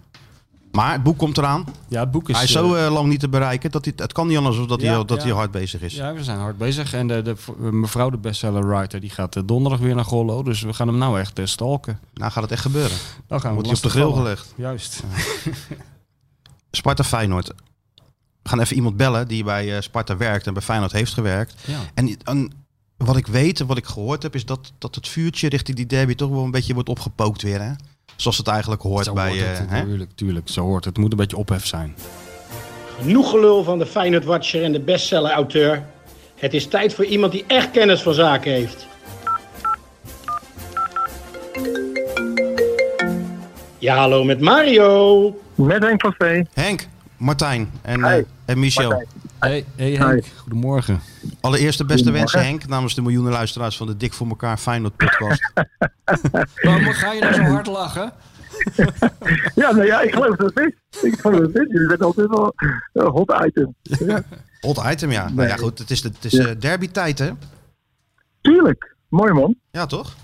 Maar 0.71 0.91
het 0.91 1.03
boek 1.03 1.17
komt 1.17 1.38
eraan. 1.38 1.65
Ja, 1.88 1.99
het 1.99 2.12
boek 2.12 2.29
is... 2.29 2.36
hij 2.36 2.43
is 2.43 2.55
eh, 2.55 2.62
zo 2.62 2.73
eh, 2.73 2.91
lang 2.91 3.07
niet 3.07 3.19
te 3.19 3.29
bereiken. 3.29 3.71
Dat 3.71 3.86
hij, 3.86 3.93
het 3.95 4.13
kan 4.13 4.27
niet 4.27 4.38
anders 4.38 4.57
dan 4.57 4.67
dat, 4.67 4.81
Ja, 4.81 4.95
hij, 4.95 5.05
dat 5.05 5.17
ja. 5.17 5.23
hij 5.23 5.34
hard 5.34 5.51
bezig 5.51 5.81
is. 5.81 5.95
Ja, 5.95 6.13
we 6.13 6.23
zijn 6.23 6.39
hard 6.39 6.57
bezig. 6.57 6.93
En 6.93 7.07
de, 7.07 7.21
de, 7.21 7.36
mevrouw, 7.71 8.10
de 8.10 8.17
bestsellerwriter, 8.17 8.99
die 8.99 9.10
gaat 9.10 9.36
eh, 9.36 9.43
donderdag 9.45 9.79
weer 9.79 9.95
naar 9.95 10.05
Gollo. 10.05 10.43
Dus 10.43 10.62
we 10.62 10.73
gaan 10.73 10.88
hem 10.88 10.97
nou 10.97 11.19
echt 11.19 11.39
eh, 11.39 11.45
stalken. 11.45 11.99
Nou 12.13 12.31
gaat 12.31 12.43
het 12.43 12.51
echt 12.51 12.62
gebeuren. 12.62 12.97
Dan 13.27 13.41
gaan 13.41 13.55
we 13.55 13.55
Wordt 13.55 13.67
hij 13.67 13.77
op 13.77 13.84
de 13.84 13.89
grill 13.89 14.12
gelegd. 14.12 14.53
Juist. 14.55 15.03
Sparta 16.71 17.03
Feyenoord. 17.03 17.47
We 18.41 18.49
gaan 18.49 18.60
even 18.60 18.75
iemand 18.75 18.97
bellen 18.97 19.27
die 19.27 19.43
bij 19.43 19.75
eh, 19.75 19.81
Sparta 19.81 20.17
werkt 20.17 20.47
en 20.47 20.53
bij 20.53 20.62
Feyenoord 20.62 20.91
heeft 20.91 21.13
gewerkt. 21.13 21.55
Ja. 21.65 21.79
En, 21.93 22.17
en 22.23 22.51
wat 22.97 23.17
ik 23.17 23.27
weet 23.27 23.60
en 23.60 23.65
wat 23.67 23.77
ik 23.77 23.86
gehoord 23.86 24.23
heb, 24.23 24.36
is 24.36 24.45
dat, 24.45 24.71
dat 24.77 24.95
het 24.95 25.07
vuurtje 25.07 25.49
richting 25.49 25.77
die 25.77 25.86
derby 25.86 26.15
toch 26.15 26.29
wel 26.29 26.43
een 26.43 26.51
beetje 26.51 26.73
wordt 26.73 26.89
opgepookt 26.89 27.41
weer. 27.41 27.62
Hè? 27.62 27.71
Zoals 28.21 28.38
het 28.38 28.47
eigenlijk 28.47 28.81
hoort 28.81 29.05
Zo 29.05 29.13
bij... 29.13 29.29
hoort 29.29 29.39
het, 29.39 29.60
eh, 29.60 29.65
hè? 29.69 29.84
tuurlijk, 29.84 30.12
tuurlijk. 30.15 30.49
Zo 30.49 30.62
hoort 30.62 30.86
het. 30.86 30.93
Het 30.93 30.97
moet 30.97 31.12
een 31.12 31.17
beetje 31.17 31.38
ophef 31.38 31.65
zijn. 31.65 31.95
Genoeg 33.01 33.29
gelul 33.29 33.63
van 33.63 33.79
de 33.79 33.86
Feyenoord 33.86 34.25
Watcher 34.25 34.63
en 34.63 34.71
de 34.71 34.79
bestseller-auteur. 34.79 35.84
Het 36.36 36.53
is 36.53 36.67
tijd 36.67 36.93
voor 36.93 37.05
iemand 37.05 37.31
die 37.31 37.43
echt 37.47 37.71
kennis 37.71 38.01
van 38.01 38.13
zaken 38.13 38.51
heeft. 38.51 38.88
Ja, 43.77 43.95
hallo 43.95 44.23
met 44.23 44.41
Mario. 44.41 45.36
Met 45.55 45.84
Henk 45.84 46.01
van 46.01 46.13
Veen. 46.17 46.47
Henk, 46.53 46.88
Martijn 47.17 47.71
en, 47.81 48.03
eh, 48.03 48.23
en 48.45 48.60
Michel. 48.60 48.89
Martijn. 48.89 49.07
Hey, 49.41 49.65
hey 49.75 49.91
Henk, 49.91 50.25
goedemorgen. 50.38 50.99
Allereerst 51.39 51.77
de 51.77 51.86
beste 51.86 52.12
wensen 52.12 52.43
Henk 52.43 52.67
namens 52.67 52.95
de 52.95 53.01
miljoenen 53.01 53.32
luisteraars 53.32 53.77
van 53.77 53.88
de 53.88 53.97
Dik 53.97 54.13
voor 54.13 54.27
elkaar 54.27 54.58
Feyenoord 54.58 54.95
podcast. 54.95 55.51
Waarom 56.63 56.84
ga 56.93 57.12
je 57.13 57.21
nou 57.21 57.34
zo 57.34 57.41
hard 57.41 57.67
lachen? 57.67 58.12
Ja, 59.56 59.71
nou 59.71 59.86
ja, 59.86 60.01
ik 60.01 60.13
geloof 60.13 60.36
dat 60.36 60.51
het 60.54 60.73
is. 60.91 61.01
Ik 61.12 61.19
geloof 61.19 61.39
dat 61.39 61.47
het 61.54 61.56
is. 61.56 61.71
Jullie 61.71 61.88
zijn 61.88 61.99
altijd 61.99 62.27
wel 62.30 62.54
een 62.93 63.08
hot 63.08 63.34
item. 63.45 63.75
Hot 64.60 64.82
item 64.91 65.12
ja. 65.12 65.23
Nou 65.23 65.36
Nee. 65.36 65.47
ja 65.47 65.56
goed, 65.56 65.80
het 65.80 65.91
is, 65.91 66.01
de, 66.01 66.08
het 66.10 66.25
is 66.25 66.32
Ja. 66.32 66.45
eh, 66.47 66.56
derby 66.60 66.88
tijd 66.88 67.19
hè? 67.19 67.30
Tuurlijk. 68.41 68.95
Mooi 69.09 69.34
man. 69.34 69.55
Ja 69.72 69.86
toch? 69.86 70.15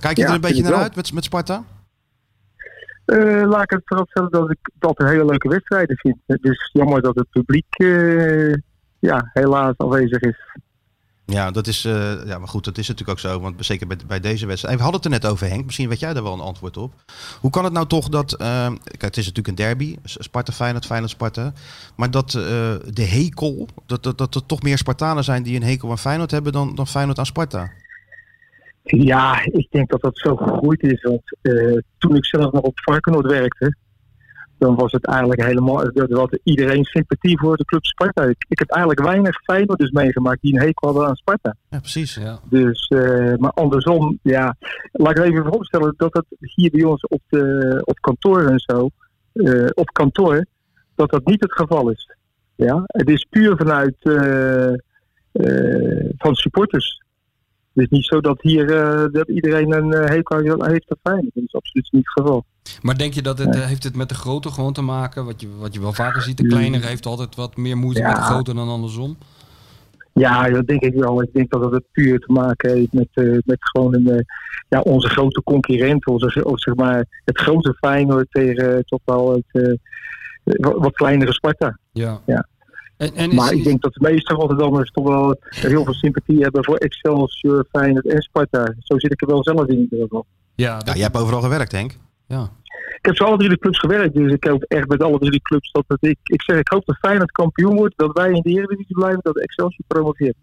Kijk 0.00 0.16
je 0.16 0.22
Ja, 0.22 0.28
er 0.28 0.34
een 0.34 0.40
beetje 0.40 0.62
naar 0.62 0.70
wel. 0.70 0.80
uit 0.80 0.94
met, 0.96 1.12
met 1.12 1.24
Sparta? 1.24 1.64
Eh, 3.04 3.42
laat 3.48 3.62
ik 3.62 3.70
het 3.70 3.82
vooral 3.84 4.06
stellen 4.06 4.30
dat 4.30 4.50
ik 4.50 4.70
dat 4.78 5.00
een 5.00 5.06
hele 5.06 5.24
leuke 5.24 5.48
wedstrijden 5.48 5.96
vind. 5.96 6.16
Het 6.26 6.44
is 6.44 6.70
jammer 6.72 7.02
dat 7.02 7.14
het 7.14 7.30
publiek 7.30 7.74
eh, 7.74 8.52
ja, 8.98 9.30
helaas 9.32 9.74
afwezig 9.76 10.20
is. 10.20 10.52
Ja, 11.26 11.50
dat 11.50 11.66
is, 11.66 11.84
eh, 11.84 12.26
ja, 12.26 12.38
maar 12.38 12.48
goed, 12.48 12.64
dat 12.64 12.78
is 12.78 12.88
natuurlijk 12.88 13.18
ook 13.18 13.30
zo. 13.30 13.40
Want 13.40 13.66
zeker 13.66 13.86
bij, 13.86 13.96
bij 14.06 14.20
deze 14.20 14.46
wedstrijd. 14.46 14.76
We 14.76 14.82
hadden 14.82 15.00
het 15.02 15.12
er 15.12 15.20
net 15.20 15.30
over, 15.30 15.48
Henk. 15.48 15.64
Misschien 15.64 15.88
weet 15.88 16.00
jij 16.00 16.14
daar 16.14 16.22
wel 16.22 16.32
een 16.32 16.40
antwoord 16.40 16.76
op. 16.76 16.92
Hoe 17.40 17.50
kan 17.50 17.64
het 17.64 17.72
nou 17.72 17.86
toch 17.86 18.08
dat. 18.08 18.36
kijk, 18.36 19.02
het 19.02 19.16
is 19.16 19.26
natuurlijk 19.26 19.48
een 19.48 19.64
derby. 19.64 19.96
Sparta 20.04 20.52
Feyenoord, 20.52 20.86
Feyenoord 20.86 21.10
Sparta. 21.10 21.52
Maar 21.96 22.10
dat 22.10 22.30
de 22.30 23.06
hekel. 23.08 23.68
Dat, 23.86 24.02
dat, 24.02 24.18
dat 24.18 24.34
er 24.34 24.46
toch 24.46 24.62
meer 24.62 24.78
Spartanen 24.78 25.24
zijn 25.24 25.42
die 25.42 25.56
een 25.56 25.62
hekel 25.62 25.90
aan 25.90 25.98
Feyenoord 25.98 26.30
hebben 26.30 26.52
dan, 26.52 26.74
dan 26.74 26.86
Feyenoord 26.86 27.18
aan 27.18 27.26
Sparta. 27.26 27.70
Ja, 28.84 29.44
ik 29.44 29.66
denk 29.70 29.90
dat 29.90 30.00
dat 30.00 30.18
zo 30.18 30.36
gegroeid 30.36 30.82
is. 30.82 31.02
Want 31.02 31.36
eh, 31.42 31.78
toen 31.98 32.16
ik 32.16 32.24
zelf 32.24 32.52
nog 32.52 32.62
op 32.62 32.80
Varkenoord 32.80 33.26
werkte, 33.26 33.76
dan 34.58 34.74
was 34.74 34.92
het 34.92 35.06
eigenlijk 35.06 35.42
helemaal. 35.42 35.84
Er 35.84 36.18
had 36.18 36.38
iedereen 36.42 36.84
sympathie 36.84 37.38
voor 37.38 37.56
de 37.56 37.64
club 37.64 37.84
Sparta. 37.84 38.22
Ik, 38.22 38.44
ik 38.48 38.58
heb 38.58 38.70
eigenlijk 38.70 39.06
weinig 39.06 39.42
Feyenoorders 39.42 39.90
meegemaakt 39.90 40.42
die 40.42 40.54
een 40.54 40.60
hekel 40.60 40.88
hadden 40.88 41.08
aan 41.08 41.16
Sparta. 41.16 41.56
Ja, 41.68 41.78
precies. 41.78 42.14
Ja. 42.14 42.38
Dus, 42.48 42.86
eh, 42.88 43.34
maar 43.36 43.52
andersom, 43.52 44.18
ja, 44.22 44.56
laat 44.92 45.18
ik 45.18 45.24
even 45.24 45.42
vooropstellen 45.42 45.94
dat 45.96 46.14
het 46.14 46.26
hier 46.38 46.70
bij 46.70 46.84
ons 46.84 47.06
op, 47.06 47.20
de, 47.28 47.82
op 47.84 48.00
kantoor 48.00 48.46
en 48.46 48.58
zo, 48.58 48.88
eh, 49.32 49.66
op 49.74 49.92
kantoor, 49.92 50.46
dat 50.94 51.10
dat 51.10 51.26
niet 51.26 51.42
het 51.42 51.52
geval 51.52 51.90
is. 51.90 52.16
Ja, 52.56 52.82
het 52.86 53.08
is 53.08 53.26
puur 53.30 53.56
vanuit 53.56 53.96
eh, 53.98 54.72
eh, 55.32 56.10
van 56.18 56.34
supporters. 56.34 57.03
Het 57.74 57.84
is 57.84 57.88
niet 57.88 58.04
zo 58.04 58.20
dat 58.20 58.42
hier 58.42 58.70
eh, 58.76 59.12
dat 59.12 59.28
iedereen 59.28 59.72
een 59.72 59.92
uh, 59.92 60.04
hekel 60.04 60.64
heeft 60.64 60.84
aan 60.88 60.98
Feyenoord. 61.02 61.34
Dat 61.34 61.44
is 61.44 61.54
absoluut 61.54 61.88
niet 61.92 62.04
het 62.04 62.24
geval. 62.24 62.44
Maar 62.82 62.98
denk 62.98 63.12
je 63.14 63.22
dat 63.22 63.38
het, 63.38 63.54
eh, 63.54 63.66
heeft 63.66 63.82
het 63.84 63.96
met 63.96 64.08
de 64.08 64.14
grote 64.14 64.50
gewoon 64.50 64.72
te 64.72 64.82
maken? 64.82 65.24
Wat 65.24 65.40
je, 65.40 65.48
wat 65.58 65.74
je 65.74 65.80
wel 65.80 65.92
vaker 65.92 66.22
ziet, 66.22 66.36
de 66.36 66.46
kleinere 66.46 66.86
heeft 66.86 67.06
altijd 67.06 67.36
wat 67.36 67.56
meer 67.56 67.76
moeite 67.76 68.00
Ja. 68.00 68.06
met 68.06 68.16
de 68.16 68.22
grote 68.22 68.54
dan 68.54 68.68
andersom. 68.68 69.16
Ja, 70.12 70.48
dat 70.50 70.66
denk 70.66 70.82
ik 70.82 70.94
wel. 70.94 71.22
Ik 71.22 71.32
denk 71.32 71.50
dat 71.50 71.72
het 71.72 71.84
puur 71.92 72.18
te 72.18 72.32
maken 72.32 72.70
heeft 72.76 72.92
met, 72.92 73.08
eh, 73.12 73.38
met 73.44 73.56
gewoon 73.58 73.94
een, 73.94 74.08
eh, 74.08 74.24
ja, 74.68 74.80
onze 74.80 75.08
grote 75.08 75.42
concurrent. 75.42 76.06
Onze, 76.06 76.44
of 76.44 76.60
zeg 76.60 76.74
maar 76.74 77.04
het 77.24 77.38
grote 77.38 77.74
Feyenoord 77.80 78.26
tegen 78.30 78.76
eh, 78.76 78.82
toch 78.84 79.00
wel 79.04 79.32
het 79.32 79.62
eh, 79.64 79.74
wat, 80.44 80.76
wat 80.78 80.92
kleinere 80.92 81.32
Sparta. 81.32 81.78
Ja. 81.92 82.20
Ja. 82.26 82.46
En, 83.04 83.14
en 83.16 83.30
is, 83.30 83.36
Maar 83.36 83.52
ik 83.52 83.64
denk 83.64 83.82
dat 83.82 83.92
de 83.92 84.10
meeste 84.10 84.34
Rotterdammers 84.34 84.90
toch 84.90 85.08
wel 85.08 85.36
heel 85.50 85.84
veel 85.84 85.94
sympathie 85.94 86.42
hebben 86.42 86.64
voor 86.64 86.76
Excelsior, 86.76 87.66
Feyenoord 87.70 88.06
en 88.06 88.22
Sparta. 88.22 88.74
Zo 88.78 88.98
zit 88.98 89.12
ik 89.12 89.20
er 89.22 89.26
wel 89.28 89.42
zelf 89.42 89.66
in 89.66 89.86
ja, 89.90 90.22
Ja, 90.54 90.78
dat- 90.78 90.94
jij 90.94 91.02
hebt 91.02 91.16
overal 91.16 91.40
gewerkt, 91.42 91.72
Henk. 91.72 91.96
ja. 92.26 92.50
Ik 92.98 93.10
heb 93.10 93.16
zo 93.16 93.24
alle 93.24 93.36
drie 93.36 93.48
de 93.48 93.58
clubs 93.58 93.78
gewerkt, 93.78 94.14
dus 94.14 94.32
ik 94.32 94.44
hoop 94.44 94.62
echt 94.62 94.88
met 94.88 95.02
alle 95.02 95.18
drie 95.18 95.30
de 95.30 95.42
clubs 95.42 95.72
dat 95.72 95.84
het, 95.86 96.02
ik, 96.02 96.18
ik 96.22 96.42
zeg, 96.42 96.58
ik 96.58 96.68
hoop 96.68 96.84
dat 96.86 96.96
Feyenoord 96.96 97.30
kampioen 97.30 97.74
wordt, 97.76 97.94
dat 97.96 98.12
wij 98.12 98.30
in 98.32 98.40
de 98.42 98.50
Eredivisie 98.50 98.94
blijven, 98.94 99.20
dat 99.22 99.38
Excelsior 99.38 99.84
promoveert. 99.86 100.36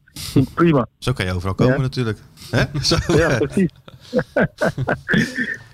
Prima. 0.53 0.87
Zo 0.97 1.11
kan 1.13 1.25
je 1.25 1.33
overal 1.33 1.55
komen 1.55 1.75
Ja. 1.75 1.81
natuurlijk. 1.81 2.17
Hè? 2.51 2.63
Zo, 2.89 2.95
Ja, 3.17 3.37
precies. 3.37 3.69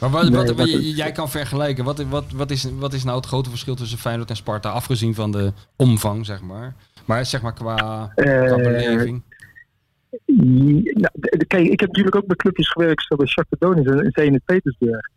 Maar 0.00 0.10
wat, 0.10 0.30
Nee, 0.30 0.54
wat, 0.54 0.96
jij 0.96 1.12
kan 1.12 1.30
vergelijken. 1.30 1.84
Wat, 1.84 2.02
wat, 2.02 2.24
wat, 2.34 2.50
is, 2.50 2.70
wat 2.78 2.92
is 2.92 3.04
nou 3.04 3.16
het 3.16 3.26
grote 3.26 3.50
verschil 3.50 3.74
tussen 3.74 3.98
Feyenoord 3.98 4.30
en 4.30 4.36
Sparta? 4.36 4.68
Afgezien 4.70 5.14
van 5.14 5.32
de 5.32 5.52
omvang, 5.76 6.26
zeg 6.26 6.42
maar. 6.42 6.74
Maar 7.04 7.26
zeg 7.26 7.42
maar 7.42 7.52
qua, 7.52 8.12
qua 8.14 8.24
Eh, 8.24 8.54
beleving. 8.56 9.22
Ja, 10.96 11.10
d- 11.20 11.46
kijk, 11.46 11.66
ik 11.66 11.80
heb 11.80 11.88
natuurlijk 11.88 12.16
ook 12.16 12.26
bij 12.26 12.36
clubjes 12.36 12.70
gewerkt, 12.70 13.04
zoals 13.08 13.30
Shakhtar 13.30 13.58
Donetsk 13.58 13.90
en 14.04 14.10
Zenit-Petersburg. 14.12 15.08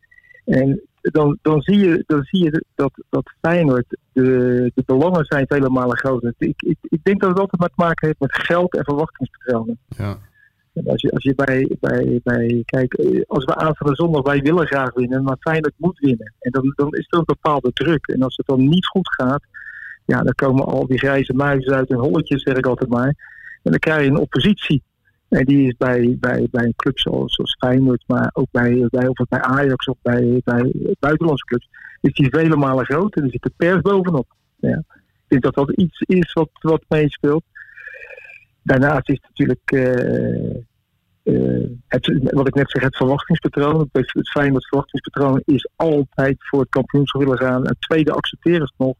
En 0.45 0.81
dan, 1.01 1.37
dan, 1.41 1.61
zie 1.61 1.77
je, 1.77 2.03
dan 2.07 2.23
zie 2.23 2.43
je 2.43 2.63
dat, 2.75 2.91
dat 3.09 3.33
Feyenoord, 3.41 3.97
de, 4.11 4.71
de 4.75 4.83
belangen 4.85 5.25
zijn 5.25 5.45
vele 5.47 5.69
malen 5.69 5.97
groter. 5.97 6.33
Ik, 6.37 6.61
ik, 6.61 6.77
ik 6.81 6.99
denk 7.03 7.19
dat 7.21 7.29
het 7.29 7.39
altijd 7.39 7.61
maar 7.61 7.69
te 7.69 7.83
maken 7.83 8.07
heeft 8.07 8.19
met 8.19 8.35
geld 8.35 8.75
en 8.75 8.83
verwachtingspatronen. 8.83 9.77
Ja. 9.97 10.17
Als 10.85 11.01
je, 11.01 11.11
als 11.11 11.23
je 11.23 11.35
bij, 11.35 11.75
bij, 11.79 12.19
bij 12.23 12.61
kijk, 12.65 12.93
eh, 12.93 13.21
als 13.27 13.45
we 13.45 13.55
aanstaande 13.55 13.95
zondag, 13.95 14.23
wij 14.23 14.41
willen 14.41 14.67
graag 14.67 14.93
winnen, 14.93 15.23
maar 15.23 15.37
Feyenoord 15.39 15.73
moet 15.77 15.99
winnen. 15.99 16.33
En 16.39 16.51
dan, 16.51 16.73
dan 16.75 16.93
is 16.93 17.07
er 17.09 17.17
een 17.17 17.25
bepaalde 17.25 17.71
druk. 17.73 18.07
En 18.07 18.21
als 18.21 18.35
het 18.35 18.45
dan 18.45 18.67
niet 18.67 18.87
goed 18.87 19.13
gaat, 19.13 19.43
ja, 20.05 20.21
dan 20.21 20.33
komen 20.33 20.65
al 20.65 20.87
die 20.87 20.97
grijze 20.97 21.33
muizen 21.33 21.75
uit 21.75 21.89
hun 21.89 21.99
holletjes, 21.99 22.41
zeg 22.41 22.55
ik 22.55 22.65
altijd 22.65 22.89
maar. 22.89 23.15
En 23.63 23.71
dan 23.71 23.79
krijg 23.79 24.03
je 24.03 24.09
een 24.09 24.17
oppositie. 24.17 24.83
En 25.29 25.45
die 25.45 25.67
is 25.67 25.75
bij, 25.77 26.17
bij, 26.19 26.47
bij 26.51 26.63
een 26.63 26.75
club 26.75 26.99
zoals, 26.99 27.33
zoals 27.33 27.55
Feyenoord, 27.59 28.03
maar 28.07 28.29
ook 28.33 28.47
bij, 28.51 28.87
bij, 28.89 29.07
of 29.07 29.27
bij 29.29 29.41
Ajax 29.41 29.85
of 29.85 29.97
bij, 30.01 30.41
bij 30.43 30.71
buitenlandse 30.99 31.45
clubs, 31.45 31.69
is 32.01 32.13
die 32.13 32.29
vele 32.29 32.55
malen 32.55 32.85
groter. 32.85 33.21
En 33.21 33.23
er 33.23 33.31
zit 33.31 33.41
de 33.41 33.51
pers 33.57 33.81
bovenop. 33.81 34.27
Ja. 34.55 34.77
Ik 34.77 35.41
denk 35.41 35.43
dat 35.43 35.67
dat 35.67 35.77
iets 35.77 35.99
is 35.99 36.33
wat, 36.33 36.49
wat 36.51 36.83
meespeelt. 36.87 37.43
Daarnaast 38.63 39.09
is 39.09 39.19
het 39.21 39.29
natuurlijk, 39.29 39.71
eh, 39.71 40.61
eh, 41.23 41.69
het, 41.87 42.19
wat 42.23 42.47
ik 42.47 42.53
net 42.53 42.71
zeg, 42.71 42.83
het 42.83 42.95
verwachtingspatroon. 42.95 43.89
Het, 43.91 44.11
het 44.13 44.29
Feyenoord 44.29 44.67
verwachtingspatroon 44.67 45.41
is 45.45 45.69
altijd 45.75 46.35
voor 46.37 46.59
het 46.59 46.69
kampioenschap 46.69 47.21
willen 47.21 47.37
gaan. 47.37 47.65
En 47.65 47.75
tweede 47.79 48.11
accepteren 48.11 48.67
ze 48.67 48.73
nog. 48.77 48.95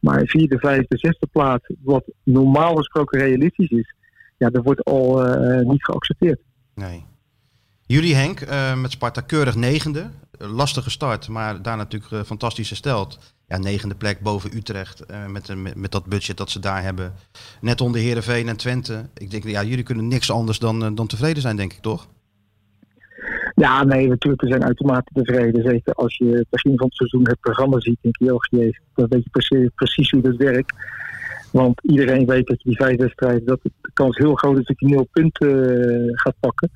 Maar 0.00 0.26
vierde, 0.26 0.58
vijfde, 0.58 0.98
zesde 0.98 1.26
plaats, 1.32 1.70
wat 1.82 2.04
normaal 2.22 2.76
gesproken 2.76 3.18
realistisch 3.20 3.70
is, 3.70 3.94
ja, 4.36 4.50
dat 4.50 4.64
wordt 4.64 4.84
al 4.84 5.26
eh, 5.26 5.66
niet 5.66 5.84
geaccepteerd. 5.84 6.40
Nee. 6.74 7.04
Jullie 7.86 8.14
Henk, 8.14 8.40
eh, 8.40 8.80
met 8.80 8.90
Sparta 8.90 9.20
keurig 9.20 9.54
negende. 9.54 10.10
Lastige 10.38 10.90
start, 10.90 11.28
maar 11.28 11.62
daar 11.62 11.76
natuurlijk 11.76 12.26
fantastisch 12.26 12.68
hersteld. 12.68 13.36
Ja, 13.48 13.58
negende 13.58 13.94
plek 13.94 14.20
boven 14.20 14.56
Utrecht. 14.56 15.00
eh, 15.06 15.26
met, 15.26 15.48
een- 15.48 15.62
met, 15.62 15.74
met 15.74 15.90
dat 15.92 16.04
budget 16.06 16.36
dat 16.36 16.50
ze 16.50 16.58
daar 16.58 16.82
hebben. 16.82 17.12
Net 17.60 17.80
onder 17.80 18.00
Heerenveen 18.00 18.48
en 18.48 18.56
Twente. 18.56 19.06
Ik 19.14 19.30
denk, 19.30 19.44
ja, 19.44 19.62
jullie 19.62 19.84
kunnen 19.84 20.08
niks 20.08 20.30
anders 20.30 20.58
dan, 20.58 20.84
eh, 20.84 20.90
dan 20.94 21.06
tevreden 21.06 21.42
zijn, 21.42 21.56
denk 21.56 21.72
ik, 21.72 21.80
toch? 21.80 22.08
Ja, 23.54 23.84
nee, 23.84 24.08
natuurlijk, 24.08 24.42
we 24.42 24.48
zijn 24.48 24.64
uitermate 24.64 25.10
tevreden. 25.12 25.62
Zeker 25.62 25.92
als 25.94 26.16
je 26.16 26.24
het 26.24 26.46
begin 26.50 26.76
van 26.76 26.86
het 26.86 26.94
seizoen 26.96 27.28
het 27.28 27.40
programma 27.40 27.80
ziet, 27.80 27.98
denk 28.00 28.16
je, 28.18 28.26
dan 28.94 29.06
weet 29.08 29.24
je 29.24 29.70
precies, 29.74 30.10
hoe 30.10 30.22
dat 30.22 30.36
werkt. 30.36 30.72
Want 31.52 31.80
iedereen 31.82 32.26
weet 32.26 32.46
dat 32.46 32.62
je 32.62 32.68
die 32.68 32.76
vijf 32.78 32.96
wedstrijden, 32.96 33.44
dat 33.46 33.60
de 33.62 33.70
kans 33.92 34.16
heel 34.16 34.34
groot 34.34 34.58
is 34.58 34.64
dat 34.64 34.80
je 34.80 34.86
nul 34.86 35.08
punten 35.12 35.80
eh, 36.08 36.10
gaat 36.12 36.34
pakken. 36.40 36.70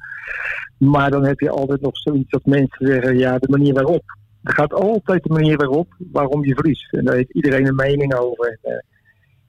Maar 0.78 1.10
dan 1.10 1.24
heb 1.24 1.40
je 1.40 1.50
altijd 1.50 1.80
nog 1.80 1.96
zoiets 1.98 2.30
dat 2.30 2.44
mensen 2.46 2.86
zeggen, 2.86 3.18
ja, 3.18 3.38
de 3.38 3.48
manier 3.50 3.74
waarop. 3.74 4.20
Er 4.42 4.54
gaat 4.54 4.72
altijd 4.74 5.22
de 5.22 5.28
manier 5.32 5.56
waarop 5.56 5.94
waarom 6.12 6.44
je 6.44 6.54
verliest. 6.54 6.92
En 6.92 7.04
daar 7.04 7.14
heeft 7.14 7.32
iedereen 7.32 7.66
een 7.66 7.74
mening 7.74 8.14
over. 8.14 8.58
En, 8.62 8.72
eh, 8.72 8.78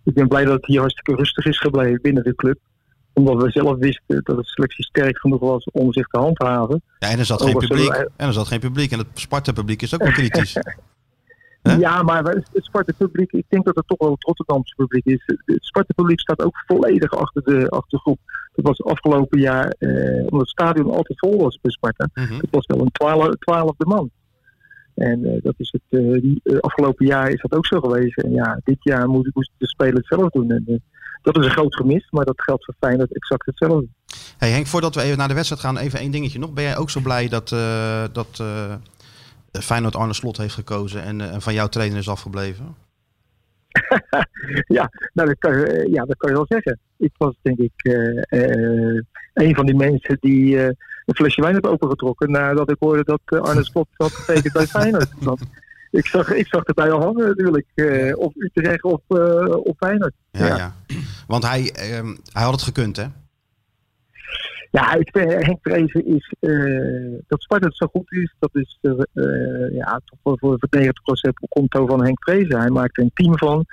ik 0.03 0.13
ben 0.13 0.27
blij 0.27 0.43
dat 0.45 0.53
het 0.53 0.65
hier 0.65 0.79
hartstikke 0.79 1.15
rustig 1.15 1.45
is 1.45 1.59
gebleven 1.59 2.01
binnen 2.01 2.23
de 2.23 2.35
club. 2.35 2.59
Omdat 3.13 3.41
we 3.43 3.51
zelf 3.51 3.77
wisten 3.77 4.21
dat 4.23 4.37
de 4.37 4.43
selectie 4.45 4.83
sterk 4.83 5.19
genoeg 5.19 5.39
was 5.39 5.63
om 5.71 5.93
zich 5.93 6.07
te 6.07 6.19
handhaven. 6.19 6.81
Ja, 6.99 7.09
en 7.09 7.19
er 7.19 7.25
zat 7.25 7.41
Oh, 7.41 7.47
geen 7.47 7.57
publiek. 7.57 7.89
wij- 7.91 8.07
En 8.15 8.27
er 8.27 8.33
zat 8.33 8.47
geen 8.47 8.59
publiek. 8.59 8.91
En 8.91 8.97
het 8.97 9.07
Sparta-publiek 9.13 9.81
is 9.81 9.93
ook 9.93 10.03
wel 10.03 10.11
kritisch. 10.11 10.57
Ja, 11.79 12.01
maar 12.03 12.23
het 12.23 12.49
Sparta-publiek, 12.53 13.31
ik 13.31 13.45
denk 13.49 13.65
dat 13.65 13.75
het 13.75 13.87
toch 13.87 13.97
wel 13.97 14.11
het 14.11 14.23
Rotterdamse 14.23 14.75
publiek 14.75 15.05
is. 15.05 15.23
Het 15.45 15.63
Sparta-publiek 15.63 16.19
staat 16.19 16.41
ook 16.43 16.63
volledig 16.67 17.11
achter 17.11 17.43
de, 17.43 17.69
achter 17.69 17.89
de 17.89 17.97
groep. 17.99 18.19
Dat 18.55 18.65
was 18.65 18.83
afgelopen 18.83 19.39
jaar, 19.39 19.67
eh, 19.79 20.17
omdat 20.17 20.39
het 20.39 20.49
stadion 20.49 20.85
altijd 20.91 21.19
vol 21.19 21.37
was 21.41 21.59
bij 21.61 21.71
Sparta. 21.71 22.09
Mhm. 22.13 22.33
Het 22.33 22.47
was 22.51 22.65
wel 22.65 22.79
een 22.81 22.91
twaalf- 22.91 23.35
twaalfde 23.39 23.85
man. 23.85 24.09
En 24.95 25.25
eh, 25.25 25.41
dat 25.41 25.53
is 25.57 25.71
het, 25.71 26.01
eh, 26.01 26.15
eh, 26.43 26.59
afgelopen 26.59 27.05
jaar 27.05 27.29
is 27.29 27.41
dat 27.41 27.53
ook 27.53 27.65
zo 27.65 27.79
geweest. 27.79 28.17
En 28.17 28.31
ja, 28.31 28.59
dit 28.63 28.77
jaar 28.79 29.07
moest, 29.07 29.29
moesten 29.33 29.55
de 29.57 29.67
spelers 29.67 29.95
het 30.09 30.19
zelf 30.19 30.29
doen. 30.29 30.51
En, 30.51 30.83
dat 31.21 31.37
is 31.37 31.45
een 31.45 31.51
groot 31.51 31.75
gemis, 31.75 32.07
maar 32.09 32.25
dat 32.25 32.41
geldt 32.41 32.65
voor 32.65 32.75
Feyenoord 32.79 33.15
exact 33.15 33.45
hetzelfde. 33.45 33.87
Hey 34.37 34.49
Henk, 34.49 34.67
voordat 34.67 34.95
we 34.95 35.01
even 35.01 35.17
naar 35.17 35.27
de 35.27 35.33
wedstrijd 35.33 35.61
gaan, 35.61 35.77
even 35.77 35.99
één 35.99 36.11
dingetje 36.11 36.39
nog. 36.39 36.53
Ben 36.53 36.63
jij 36.63 36.77
ook 36.77 36.89
zo 36.89 36.99
blij 36.99 37.27
dat, 37.27 37.51
eh, 37.51 38.03
dat 38.11 38.43
Feyenoord 39.51 39.95
Arne 39.95 40.13
Slot 40.13 40.37
heeft 40.37 40.53
gekozen 40.53 41.03
en, 41.03 41.41
van 41.41 41.53
jouw 41.53 41.67
trainer 41.67 41.97
is 41.97 42.09
afgebleven? 42.09 42.75
ja, 44.77 44.89
nou, 45.13 45.27
dat 45.27 45.37
kan, 45.39 45.59
je- 45.59 45.87
ja, 45.91 46.05
dat 46.05 46.17
kan 46.17 46.29
je 46.29 46.35
wel 46.35 46.45
zeggen. 46.49 46.79
Ik 46.97 47.11
was 47.17 47.35
denk 47.41 47.57
ik 47.57 47.71
een 49.33 49.55
van 49.55 49.65
die 49.65 49.75
mensen 49.75 50.17
die 50.19 50.57
een 51.05 51.15
flesje 51.15 51.41
wijn 51.41 51.53
heb 51.53 51.65
opengetrokken 51.65 52.31
nadat 52.31 52.71
ik 52.71 52.75
hoorde 52.79 53.03
dat 53.03 53.21
eh, 53.25 53.39
Arne 53.39 53.63
Slot 53.63 53.87
had 53.93 54.11
getekend 54.11 54.53
bij 54.53 54.67
Feyenoord. 54.67 55.09
Ik 55.91 56.05
zag, 56.05 56.31
ik 56.31 56.47
zag 56.47 56.63
erbij 56.63 56.91
al 56.91 57.01
hangen 57.01 57.27
natuurlijk. 57.27 57.67
eh, 57.75 58.17
of 58.17 58.35
Utrecht 58.35 58.83
of, 58.83 59.01
eh 59.07 59.55
of 59.55 59.77
Feyenoord. 59.77 60.13
Ja, 60.31 60.45
ja. 60.45 60.55
Ja. 60.57 60.73
Want 61.27 61.47
hij, 61.47 61.71
ehm, 61.71 62.15
hij 62.31 62.43
had 62.43 62.51
het 62.51 62.61
gekund, 62.61 62.97
hè? 62.97 63.05
Ja, 64.71 64.93
ik 64.93 65.09
Henk 65.13 65.57
Vrezen 65.61 66.05
is 66.05 66.33
eh, 66.39 67.21
dat 67.27 67.41
Sparta 67.41 67.67
zo 67.71 67.87
goed 67.87 68.11
is. 68.11 68.35
Dat 68.39 68.49
is 68.53 68.79
ja, 69.71 70.01
toch 70.05 70.19
voor, 70.23 70.37
voor 70.39 70.59
90% 70.77 70.89
op 71.39 71.49
konto 71.49 71.85
van 71.85 72.03
Henk 72.03 72.23
Vrezen. 72.23 72.59
Hij 72.59 72.69
maakt 72.69 72.97
er 72.97 73.03
een 73.03 73.11
team 73.13 73.37
van. 73.37 73.65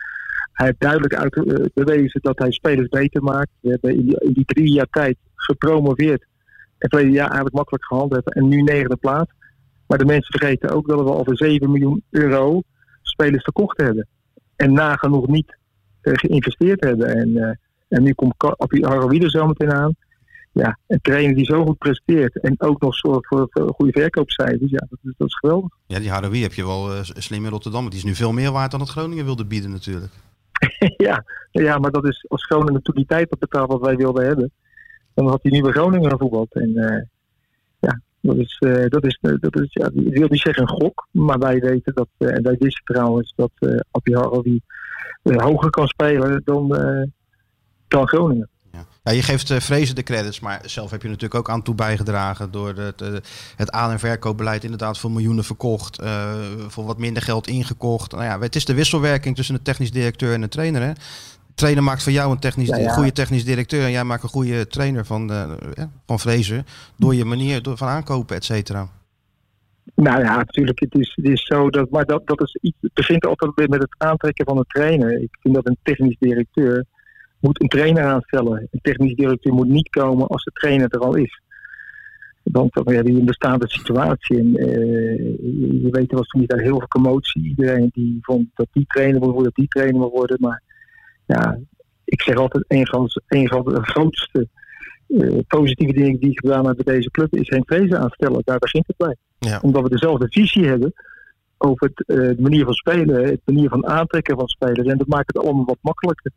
Hij 0.53 0.67
heeft 0.67 0.81
duidelijk 0.81 1.15
uit, 1.15 1.73
bewezen 1.75 2.21
dat 2.23 2.39
hij 2.39 2.53
spelers 2.53 2.89
beter 2.89 3.23
maakt. 3.23 3.51
We 3.61 3.71
hebben 3.71 3.95
in 3.95 4.05
die, 4.05 4.21
in 4.21 4.33
die 4.33 4.45
drie 4.45 4.73
jaar 4.73 4.89
tijd 4.91 5.17
gepromoveerd. 5.35 6.27
En 6.81 6.89
verleden 6.89 7.13
jaar 7.13 7.27
eigenlijk 7.27 7.55
makkelijk 7.55 7.85
gehandeld. 7.85 8.35
En 8.35 8.49
nu 8.49 8.63
negende 8.63 8.97
plaats. 8.97 9.33
Maar 9.87 9.99
de 9.99 10.05
mensen 10.05 10.39
vergeten 10.39 10.71
ook 10.71 10.89
dat 10.89 11.01
we 11.01 11.11
al 11.11 11.25
voor 11.25 11.37
7 11.37 11.71
miljoen 11.71 12.03
euro 12.11 12.63
spelers 13.03 13.43
verkocht 13.43 13.81
hebben. 13.81 14.07
En 14.57 14.73
nagenoeg 14.73 15.27
niet 15.27 15.57
eh, 16.01 16.13
geïnvesteerd 16.17 16.85
hebben. 16.85 17.07
En, 17.07 17.37
eh, 17.37 17.57
en 17.89 18.03
nu 18.03 18.13
komt 18.13 18.35
Haroui 18.81 19.19
er 19.19 19.31
zo 19.31 19.47
meteen 19.47 19.73
aan. 19.73 19.95
Ja, 20.53 20.79
een 20.87 21.01
trainer 21.03 21.37
die 21.37 21.45
zo 21.45 21.65
goed 21.65 21.79
presteert 21.79 22.41
en 22.41 22.55
ook 22.61 22.81
nog 22.81 22.95
zorgt 22.95 23.27
voor, 23.27 23.47
voor 23.51 23.73
goede 23.75 24.01
verkoopcijfers. 24.01 24.71
Ja, 24.71 24.87
dat 24.91 24.99
is, 25.03 25.15
dat 25.17 25.29
is 25.29 25.39
geweldig. 25.39 25.71
Ja, 25.87 25.99
die 25.99 26.11
Haroui 26.11 26.43
heb 26.43 26.53
je 26.53 26.67
wel 26.67 26.93
eh, 26.93 27.01
slim 27.03 27.45
in 27.45 27.51
Rotterdam. 27.51 27.89
Die 27.89 27.99
is 27.99 28.05
nu 28.05 28.15
veel 28.15 28.33
meer 28.33 28.53
waard 28.53 28.71
dan 28.71 28.81
het 28.81 28.89
Groningen 28.89 29.25
wilde 29.25 29.45
bieden 29.45 29.71
natuurlijk. 29.71 30.13
ja, 31.07 31.25
ja, 31.51 31.79
maar 31.79 31.91
dat 31.91 32.09
is 32.09 32.25
als 32.29 32.45
Groningen 32.45 32.83
toen 32.83 32.95
die 32.95 33.07
tijd 33.07 33.31
had 33.31 33.39
betaald 33.39 33.73
wat 33.73 33.81
wij 33.81 33.97
wilden 33.97 34.27
hebben. 34.27 34.53
Dan 35.15 35.29
had 35.29 35.43
hij 35.43 35.61
bij 35.61 35.73
Groningen 35.73 36.11
gevoetbald. 36.11 36.55
En 36.55 36.77
eh, 36.77 37.03
ja, 37.79 38.01
dat 38.21 38.37
is, 38.37 38.57
eh, 38.59 38.85
dat 38.89 39.05
is, 39.05 39.19
eh, 39.21 39.35
dat 39.41 39.61
is 39.61 39.69
ja, 39.71 39.91
ik 39.95 40.19
wil 40.19 40.29
niet 40.29 40.41
zeggen 40.41 40.63
een 40.63 40.69
gok. 40.69 41.07
Maar 41.11 41.39
wij 41.39 41.61
weten 41.61 41.95
dat, 41.95 42.09
en 42.19 42.43
wij 42.43 42.57
wisten 42.59 42.85
trouwens 42.85 43.33
dat 43.37 43.51
eh 43.59 43.79
Appie 43.91 44.63
eh, 45.23 45.37
hoger 45.37 45.71
kan 45.71 45.87
spelen 45.87 46.43
dan, 46.45 46.69
dan 47.89 48.09
Groningen. 48.09 48.49
Ja. 49.03 49.13
Je 49.13 49.23
geeft 49.23 49.51
uh, 49.51 49.61
Vrezen 49.61 49.95
de 49.95 50.03
credits, 50.03 50.41
maar 50.41 50.61
zelf 50.65 50.91
heb 50.91 51.03
je 51.03 51.09
natuurlijk 51.09 51.35
ook 51.35 51.51
aan 51.51 51.63
toe 51.63 51.75
bijgedragen 51.75 52.51
door 52.51 52.75
het, 52.75 53.01
uh, 53.03 53.09
het 53.57 53.71
aan- 53.71 53.91
en 53.91 53.99
verkoopbeleid 53.99 54.65
inderdaad 54.65 54.99
voor 54.99 55.11
miljoenen 55.11 55.45
verkocht, 55.45 56.03
uh, 56.03 56.35
voor 56.69 56.85
wat 56.85 56.99
minder 56.99 57.23
geld 57.23 57.47
ingekocht. 57.47 58.13
Nou 58.13 58.25
ja, 58.25 58.41
het 58.41 58.57
is 58.57 58.65
de 58.65 58.75
wisselwerking 58.75 59.37
tussen 59.37 59.55
de 59.55 59.63
technisch 59.63 59.91
directeur 59.91 60.33
en 60.33 60.41
de 60.41 60.49
trainer. 60.49 60.83
Hè? 60.83 60.93
Trainer 61.55 61.83
maakt 61.83 62.03
van 62.03 62.13
jou 62.13 62.33
een 62.33 62.39
technisch, 62.39 62.69
ja, 62.69 62.77
ja. 62.77 62.93
goede 62.93 63.13
technisch 63.13 63.45
directeur 63.45 63.85
en 63.85 63.91
jij 63.91 64.05
maakt 64.05 64.23
een 64.23 64.29
goede 64.29 64.67
trainer 64.67 65.05
van, 65.05 65.27
ja, 65.75 65.91
van 66.07 66.19
Vrezen 66.19 66.65
door 66.97 67.15
je 67.15 67.25
manier 67.25 67.63
door, 67.63 67.77
van 67.77 67.89
aankopen, 67.89 68.37
et 68.37 68.45
cetera. 68.45 68.89
Nou 69.95 70.21
ja, 70.21 70.37
natuurlijk. 70.37 70.81
Het 70.81 70.95
is, 70.95 71.13
het 71.15 71.29
is 71.29 71.47
zo 71.47 71.71
dat, 71.71 71.91
maar 71.91 72.05
dat, 72.05 72.27
dat 72.27 72.41
is 72.41 72.59
iets. 72.61 72.77
Het 72.81 72.95
begint 72.95 73.27
altijd 73.27 73.69
met 73.69 73.81
het 73.81 73.95
aantrekken 73.99 74.45
van 74.45 74.59
een 74.59 74.65
trainer. 74.69 75.23
Ik 75.23 75.37
vind 75.41 75.55
dat 75.55 75.67
een 75.67 75.79
technisch 75.83 76.17
directeur 76.19 76.85
moet 77.41 77.63
een 77.63 77.69
trainer 77.69 78.05
aanstellen. 78.05 78.69
Een 78.71 78.81
technisch 78.83 79.15
directeur 79.15 79.55
moet 79.55 79.69
niet 79.69 79.89
komen 79.89 80.27
als 80.27 80.45
de 80.45 80.51
trainer 80.51 80.89
er 80.91 81.01
al 81.01 81.15
is. 81.15 81.41
Want 82.43 82.73
dan 82.73 82.95
heb 82.95 83.07
je 83.07 83.13
een 83.13 83.25
bestaande 83.25 83.69
situatie. 83.69 84.39
En, 84.39 84.47
uh, 84.47 85.83
je 85.83 85.89
weet, 85.91 86.11
er 86.11 86.17
was 86.17 86.27
toen 86.27 86.45
daar 86.47 86.61
heel 86.61 86.79
veel 86.79 86.89
commotie. 86.89 87.49
Iedereen 87.49 87.91
die 87.93 88.19
vond 88.21 88.49
dat 88.55 88.69
die 88.73 88.87
trainer 88.87 89.21
moet 89.21 89.33
worden, 89.33 89.45
dat 89.45 89.55
die 89.55 89.69
trainer 89.69 90.01
moet 90.01 90.13
worden. 90.13 90.37
Maar 90.41 90.63
ja, 91.31 91.59
ik 92.05 92.23
zeg 92.23 92.37
altijd, 92.37 92.65
een 92.69 92.87
van, 92.87 93.09
een 93.27 93.49
van 93.49 93.65
de 93.65 93.83
grootste 93.83 94.49
uh, 95.09 95.39
positieve 95.47 95.93
dingen 95.93 96.21
die 96.21 96.31
ik 96.31 96.39
gedaan 96.39 96.67
heb 96.67 96.77
bij 96.77 96.95
deze 96.95 97.11
club 97.11 97.35
is 97.35 97.49
Henk 97.49 97.67
Vrezen 97.67 98.01
aanstellen. 98.01 98.43
Daar 98.45 98.59
begint 98.59 98.87
het 98.87 98.97
bij. 98.97 99.17
Ja. 99.39 99.59
Omdat 99.63 99.83
we 99.83 99.89
dezelfde 99.89 100.27
visie 100.29 100.67
hebben 100.67 100.93
over 101.59 101.91
het, 101.95 102.09
uh, 102.09 102.17
de 102.17 102.43
manier 102.43 102.65
van 102.65 102.75
spelen, 102.75 103.25
het 103.25 103.41
manier 103.45 103.69
van 103.69 103.87
aantrekken 103.87 104.37
van 104.37 104.49
spelers. 104.49 104.89
En 104.89 104.99
dat 104.99 105.07
maakt 105.07 105.35
het 105.35 105.45
allemaal 105.45 105.65
wat 105.65 105.79
makkelijker. 105.81 106.33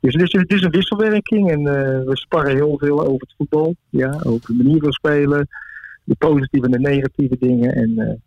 Dus 0.00 0.14
het 0.14 0.22
is, 0.22 0.32
het 0.32 0.52
is 0.52 0.62
een 0.62 0.70
wisselwerking 0.70 1.50
en 1.50 1.60
uh, 1.60 2.04
we 2.04 2.16
sparren 2.16 2.54
heel 2.54 2.78
veel 2.78 3.00
over 3.00 3.20
het 3.20 3.34
voetbal. 3.36 3.74
Ja, 3.88 4.20
over 4.22 4.56
de 4.56 4.62
manier 4.62 4.80
van 4.80 4.92
spelen, 4.92 5.48
de 6.04 6.14
positieve 6.18 6.66
en 6.66 6.72
de 6.72 6.88
negatieve 6.88 7.36
dingen. 7.38 7.74
En 7.74 8.22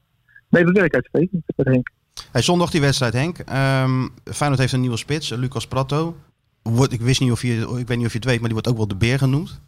nee, 0.49 0.63
dat 0.63 0.77
werkt 0.77 0.95
uitstekend 0.95 1.43
met 1.55 1.67
Henk. 1.67 1.89
Hey, 2.31 2.41
zondag 2.41 2.71
die 2.71 2.81
wedstrijd, 2.81 3.13
Henk. 3.13 3.37
Um, 3.39 4.09
Feyenoord 4.23 4.59
heeft 4.59 4.73
een 4.73 4.81
nieuwe 4.81 4.97
spits, 4.97 5.29
Lucas 5.29 5.67
Pratto. 5.67 6.15
Wordt, 6.61 6.93
ik, 6.93 7.01
wist 7.01 7.19
niet 7.19 7.31
of 7.31 7.41
je, 7.41 7.77
ik 7.79 7.87
weet 7.87 7.97
niet 7.97 8.05
of 8.05 8.11
je 8.11 8.17
het 8.17 8.27
weet, 8.27 8.39
maar 8.39 8.49
die 8.49 8.53
wordt 8.53 8.67
ook 8.67 8.77
wel 8.77 8.87
de 8.87 8.95
beer 8.95 9.17
genoemd. 9.17 9.61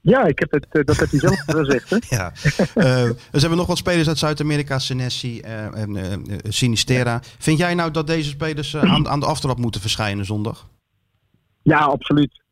Ja, 0.00 0.24
ik 0.24 0.38
heb 0.38 0.50
het, 0.50 0.66
uh, 0.72 0.84
dat 0.84 0.96
heb 0.96 1.10
hij 1.10 1.18
zelf 1.18 1.42
gezegd. 1.58 1.90
Hè? 1.90 1.96
ja. 2.08 2.32
Uh, 2.74 3.10
dus 3.30 3.40
hebben 3.40 3.50
we 3.50 3.56
nog 3.56 3.66
wat 3.66 3.78
spelers 3.78 4.08
uit 4.08 4.18
Zuid-Amerika, 4.18 4.78
Senesi 4.78 5.40
uh, 5.40 5.76
en 5.76 6.22
Sinistera. 6.48 7.20
Vind 7.38 7.58
jij 7.58 7.74
nou 7.74 7.90
dat 7.90 8.06
deze 8.06 8.28
spelers 8.28 8.76
aan, 8.76 9.08
aan 9.08 9.20
de 9.20 9.26
aftrap 9.26 9.58
moeten 9.58 9.80
verschijnen 9.80 10.24
zondag? 10.24 10.68
Ja, 11.62 11.78
absoluut. 11.78 12.42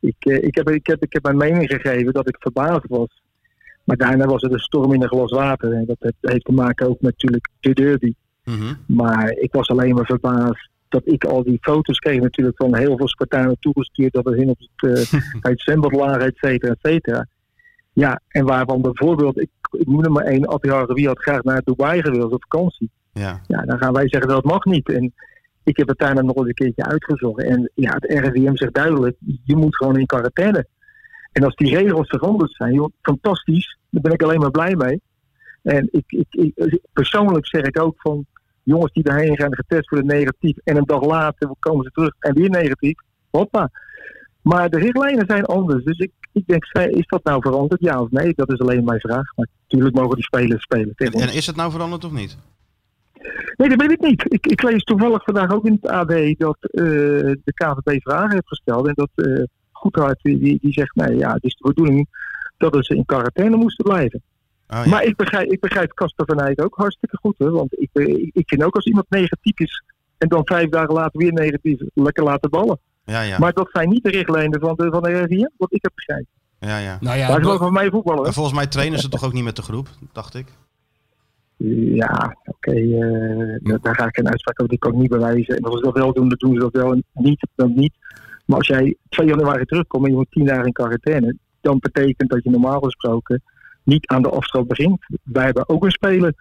Ik, 0.00 0.24
ik, 0.24 0.54
heb, 0.54 0.70
ik, 0.70 0.86
heb, 0.86 1.02
ik 1.02 1.12
heb 1.12 1.22
mijn 1.22 1.36
mening 1.36 1.70
gegeven 1.70 2.12
dat 2.12 2.28
ik 2.28 2.36
verbaasd 2.38 2.86
was. 2.88 3.22
Maar 3.84 3.96
daarna 3.96 4.24
was 4.24 4.42
het 4.42 4.52
een 4.52 4.58
storm 4.58 4.94
in 4.94 5.02
een 5.02 5.08
glas 5.08 5.30
water. 5.30 5.72
En 5.72 5.84
dat 5.86 6.12
heeft 6.20 6.44
te 6.44 6.52
maken 6.52 6.86
ook 6.86 7.00
met 7.00 7.10
natuurlijk 7.10 7.48
de 7.60 7.72
derby. 7.72 8.14
Mm 8.46 8.58
-hmm. 8.58 8.76
Maar 8.86 9.30
ik 9.30 9.52
was 9.52 9.68
alleen 9.68 9.94
maar 9.94 10.04
verbaasd 10.04 10.68
dat 10.88 11.02
ik 11.04 11.24
al 11.24 11.42
die 11.42 11.58
foto's 11.60 11.98
kreeg 11.98 12.20
natuurlijk 12.20 12.56
van 12.56 12.76
heel 12.76 12.96
veel 12.96 13.08
Spartanen 13.08 13.56
toegestuurd. 13.60 14.12
Dat 14.12 14.24
we 14.24 14.36
hin 14.36 14.48
op 14.48 14.58
het, 14.58 14.90
uh, 15.12 15.20
het 15.40 15.60
zwembad 15.60 15.92
lagen, 15.92 16.26
et 16.26 16.36
cetera, 16.36 16.72
et 16.72 16.78
cetera. 16.80 17.26
Ja, 17.92 18.20
en 18.28 18.44
waarvan 18.44 18.82
bijvoorbeeld, 18.82 19.40
ik, 19.40 19.50
ik 19.70 19.86
noem 19.86 20.04
er 20.04 20.12
maar 20.12 20.24
één, 20.24 20.46
Attila 20.46 20.86
wie 20.86 21.06
had 21.06 21.22
graag 21.22 21.42
naar 21.42 21.62
Dubai 21.64 22.02
gewild 22.02 22.32
op 22.32 22.44
vakantie. 22.48 22.90
Ja. 23.12 23.40
ja, 23.46 23.62
dan 23.62 23.78
gaan 23.78 23.92
wij 23.92 24.08
zeggen 24.08 24.30
dat 24.30 24.44
mag 24.44 24.64
niet. 24.64 24.88
En 24.88 25.12
ik 25.64 25.76
heb 25.76 25.88
het 25.88 25.98
daarna 25.98 26.20
nog 26.20 26.36
eens 26.36 26.46
een 26.46 26.54
keertje 26.54 26.84
uitgezocht. 26.84 27.42
En 27.42 27.70
ja, 27.74 27.92
het 27.92 28.04
RIVM 28.04 28.54
zegt 28.54 28.74
duidelijk, 28.74 29.16
je 29.44 29.56
moet 29.56 29.76
gewoon 29.76 29.98
in 29.98 30.06
quarantaine. 30.06 30.66
En 31.32 31.44
als 31.44 31.54
die 31.54 31.76
regels 31.78 32.08
veranderd 32.08 32.54
zijn, 32.54 32.74
joh, 32.74 32.90
fantastisch. 33.02 33.78
Daar 33.90 34.02
ben 34.02 34.12
ik 34.12 34.22
alleen 34.22 34.40
maar 34.40 34.50
blij 34.50 34.74
mee. 34.74 35.00
En 35.62 35.88
ik, 35.90 36.04
ik, 36.06 36.26
ik, 36.30 36.80
persoonlijk 36.92 37.46
zeg 37.46 37.62
ik 37.62 37.80
ook 37.80 37.94
van, 37.96 38.26
jongens 38.66 38.92
die 38.92 39.02
daarheen 39.02 39.36
gaan 39.36 39.54
getest 39.54 39.88
worden 39.88 40.08
negatief. 40.08 40.56
En 40.64 40.76
een 40.76 40.84
dag 40.84 41.04
later 41.04 41.50
komen 41.58 41.84
ze 41.84 41.90
terug 41.90 42.14
en 42.18 42.34
weer 42.34 42.50
negatief. 42.50 42.98
Hoppa. 43.30 43.70
Maar 44.42 44.70
de 44.70 44.78
richtlijnen 44.78 45.24
zijn 45.26 45.44
anders. 45.44 45.84
Dus 45.84 45.98
ik, 45.98 46.10
ik 46.32 46.46
denk, 46.46 46.64
is 46.72 47.06
dat 47.06 47.24
nou 47.24 47.40
veranderd? 47.42 47.80
Ja 47.80 48.00
of 48.00 48.10
nee? 48.10 48.32
Dat 48.34 48.52
is 48.52 48.58
alleen 48.58 48.84
mijn 48.84 49.00
vraag. 49.00 49.34
Maar 49.36 49.48
natuurlijk 49.62 49.96
mogen 49.96 50.14
die 50.14 50.24
spelers 50.24 50.62
spelen. 50.62 50.92
En, 50.96 51.12
en 51.12 51.34
is 51.34 51.46
het 51.46 51.56
nou 51.56 51.70
veranderd 51.70 52.04
of 52.04 52.12
niet? 52.12 52.36
Nee, 53.56 53.68
dat 53.68 53.80
weet 53.80 53.90
ik 53.90 54.00
niet. 54.00 54.32
Ik, 54.32 54.46
ik 54.46 54.62
lees 54.62 54.84
toevallig 54.84 55.24
vandaag 55.24 55.52
ook 55.52 55.66
in 55.66 55.78
het 55.80 55.90
AD 55.90 56.38
dat 56.38 56.56
uh, 56.60 56.82
de 57.44 57.52
KVB 57.54 58.02
vragen 58.02 58.32
heeft 58.32 58.48
gesteld. 58.48 58.86
En 58.86 58.94
dat 58.94 59.10
uh, 59.14 59.42
Goedhart 59.72 60.18
die, 60.22 60.58
die 60.60 60.72
zegt, 60.72 60.94
nee, 60.94 61.16
ja, 61.16 61.32
het 61.32 61.44
is 61.44 61.54
de 61.54 61.68
bedoeling 61.68 62.08
dat 62.56 62.76
ze 62.86 62.94
in 62.94 63.04
quarantaine 63.04 63.56
moesten 63.56 63.84
blijven. 63.84 64.22
Oh, 64.68 64.84
ja. 64.84 64.90
Maar 64.90 65.04
ik 65.04 65.16
begrijp, 65.16 65.50
ik 65.50 65.60
begrijp 65.60 65.94
Kasper 65.94 66.26
van 66.26 66.40
Eyck 66.40 66.62
ook 66.62 66.76
hartstikke 66.76 67.16
goed. 67.16 67.34
Hè? 67.38 67.50
Want 67.50 67.80
ik, 67.80 67.90
ik, 67.92 68.30
ik 68.32 68.48
vind 68.48 68.62
ook 68.62 68.74
als 68.74 68.84
iemand 68.84 69.10
negatief 69.10 69.58
is 69.58 69.82
en 70.18 70.28
dan 70.28 70.46
vijf 70.46 70.68
dagen 70.68 70.94
later 70.94 71.20
weer 71.20 71.32
negatief, 71.32 71.80
lekker 71.94 72.24
laten 72.24 72.50
ballen. 72.50 72.78
Ja, 73.04 73.20
ja. 73.20 73.38
Maar 73.38 73.52
dat 73.52 73.68
zijn 73.72 73.88
niet 73.88 74.04
de 74.04 74.10
richtlijnen 74.10 74.60
van 74.60 74.74
de, 74.76 74.90
van 74.90 75.02
de 75.02 75.08
RIVM, 75.08 75.48
wat 75.56 75.72
ik 75.72 75.82
heb 75.82 75.92
begrepen. 75.94 76.26
Ja, 76.58 76.78
ja. 76.78 76.98
Nou 77.00 77.18
ja, 77.18 77.28
Daar 77.28 77.40
is 77.40 77.46
wel 77.46 77.58
van 77.58 77.72
mij 77.72 77.90
voetballen. 77.90 78.32
Volgens 78.32 78.54
mij 78.54 78.66
trainen 78.66 78.98
ze 78.98 79.08
toch 79.08 79.24
ook 79.24 79.32
niet 79.32 79.44
met 79.44 79.56
de 79.56 79.62
groep, 79.62 79.88
dacht 80.12 80.34
ik. 80.34 80.46
Ja, 81.56 82.36
oké. 82.44 82.70
Okay, 82.70 82.82
uh, 82.82 83.76
daar 83.82 83.94
ga 83.94 84.06
ik 84.06 84.16
een 84.16 84.28
uitspraak 84.28 84.60
over, 84.60 84.70
die 84.70 84.78
kan 84.78 84.92
ik 84.92 84.98
niet 84.98 85.10
bewijzen. 85.10 85.56
En 85.56 85.62
als 85.62 85.78
ze 85.78 85.84
dat 85.84 85.94
wel 85.94 86.12
doen, 86.12 86.28
dan 86.28 86.38
doen 86.38 86.54
ze 86.54 86.60
dat 86.60 86.72
wel 86.72 86.92
en 86.92 87.04
niet, 87.12 87.46
dan 87.54 87.72
niet. 87.74 87.94
Maar 88.44 88.58
als 88.58 88.66
jij 88.66 88.96
2 89.08 89.26
januari 89.26 89.64
terugkomt 89.64 90.04
en 90.04 90.10
je 90.10 90.16
moet 90.16 90.30
10 90.30 90.44
dagen 90.44 90.66
in 90.66 90.72
quarantaine, 90.72 91.36
dan 91.60 91.78
betekent 91.78 92.30
dat 92.30 92.44
je 92.44 92.50
normaal 92.50 92.80
gesproken 92.80 93.42
niet 93.86 94.06
aan 94.06 94.22
de 94.22 94.28
afstand 94.28 94.68
begint. 94.68 95.06
Wij 95.22 95.44
hebben 95.44 95.68
ook 95.68 95.84
een 95.84 95.90
speler 95.90 96.34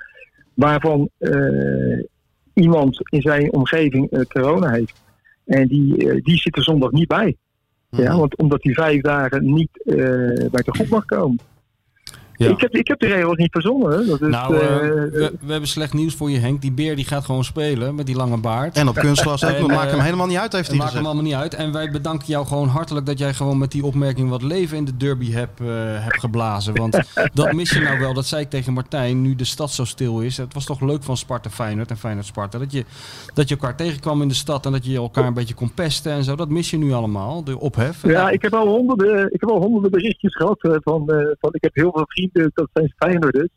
waarvan 0.54 1.10
uh, 1.20 2.04
iemand 2.54 3.00
in 3.10 3.22
zijn 3.22 3.54
omgeving 3.54 4.12
uh, 4.12 4.22
corona 4.22 4.70
heeft. 4.72 5.02
En 5.46 5.68
die, 5.68 6.06
uh, 6.06 6.24
die 6.24 6.38
zit 6.38 6.56
er 6.56 6.64
zondag 6.64 6.91
niet 6.91 7.08
bij. 7.08 7.36
Mm. 7.89 8.02
Ja, 8.02 8.18
want 8.18 8.38
omdat 8.38 8.64
hij 8.64 8.74
vijf 8.74 9.02
dagen 9.02 9.54
niet 9.54 9.70
bij 10.52 10.62
de 10.64 10.74
groep 10.74 10.89
mag 10.89 11.06
komen. 11.06 11.39
Ja. 12.38 12.50
Ik, 12.50 12.62
heb, 12.62 12.76
ik 12.76 12.88
heb 12.88 13.00
de 13.00 13.08
regels 13.08 13.38
niet 13.38 13.52
verzonnen. 13.52 14.08
Dat 14.08 14.22
is, 14.22 14.28
nou, 14.28 14.56
uh, 14.56 14.62
we, 14.62 15.34
we, 15.42 15.52
hebben 15.52 15.70
slecht 15.70 15.94
nieuws 15.94 16.16
voor 16.16 16.30
je, 16.30 16.40
Henk. 16.40 16.62
Die 16.62 16.72
beer 16.72 16.96
die 16.96 17.06
gaat 17.06 17.26
gewoon 17.26 17.44
spelen 17.44 17.96
met 17.96 18.06
die 18.06 18.16
lange 18.16 18.38
baard. 18.38 18.78
En 18.78 18.88
op 18.88 18.96
kunstglas 18.96 19.46
ook. 19.46 19.58
We 19.58 19.68
maken 19.68 19.90
hem 19.90 20.00
helemaal 20.00 20.28
niet 20.28 20.38
uit, 20.38 20.52
heeft 20.52 20.68
hij 20.68 20.76
gezegd. 20.76 20.80
maakt 20.80 20.94
hem 20.94 21.06
allemaal 21.06 21.24
niet 21.24 21.34
uit. 21.34 21.54
En 21.54 21.72
wij 21.72 21.92
bedanken 21.92 22.28
jou 22.28 22.46
gewoon 22.46 22.68
hartelijk 22.68 23.06
dat 23.06 23.18
jij 23.18 23.34
gewoon 23.34 23.58
met 23.58 23.72
die 23.72 23.86
opmerking 23.86 24.30
wat 24.30 24.42
leven 24.42 24.78
in 24.78 24.86
de 24.86 24.98
derby 24.98 25.32
hebt, 25.32 25.62
uh, 25.62 25.68
hebt 25.78 26.20
geblazen. 26.20 26.76
Want 26.76 27.00
dat 27.34 27.54
mis 27.54 27.70
je 27.70 27.80
nou 27.80 28.00
wel. 28.00 28.14
Dat 28.14 28.26
zei 28.26 28.42
ik 28.42 28.50
tegen 28.50 28.74
Martijn, 28.74 29.22
nu 29.22 29.36
de 29.36 29.44
stad 29.44 29.72
zo 29.72 29.86
stil 29.86 30.20
is. 30.20 30.38
Het 30.38 30.54
was 30.54 30.66
toch 30.66 30.82
leuk 30.82 31.04
van 31.04 31.18
Sparta 31.18 31.50
Feyenoord 31.50 31.90
en 31.90 31.98
Feyenoord 31.98 32.26
Sparta. 32.26 32.58
Dat 32.58 32.72
je, 32.72 32.86
dat 33.34 33.50
je 33.50 33.56
elkaar 33.56 33.76
tegenkwam 33.76 34.22
in 34.22 34.28
de 34.28 34.34
stad 34.34 34.66
en 34.66 34.72
dat 34.72 34.86
je 34.86 34.96
elkaar 34.96 35.26
een 35.26 35.34
beetje 35.34 35.54
kon 35.54 35.74
pesten 35.74 36.12
en 36.12 36.24
zo. 36.24 36.36
Dat 36.36 36.50
mis 36.50 36.70
je 36.70 36.78
nu 36.78 36.94
allemaal, 36.94 37.44
de 37.44 37.60
ophef. 37.60 38.08
Ja, 38.08 38.30
ik 38.30 38.42
heb 38.42 38.54
al 38.54 38.68
honderden, 38.68 39.34
ik 39.34 39.40
heb 39.40 39.50
al 39.50 39.62
honderden 39.62 39.92
berichtjes 39.92 40.36
gehad 40.36 40.58
van, 40.60 41.04
uh, 41.08 41.28
van 41.40 41.50
ik 41.52 41.64
heb 41.64 41.76
heel 41.76 41.92
veel 41.92 42.06
vrienden 42.08 42.25
dat 42.34 42.70
zijn 42.74 42.94
Feyenoorders. 42.98 43.48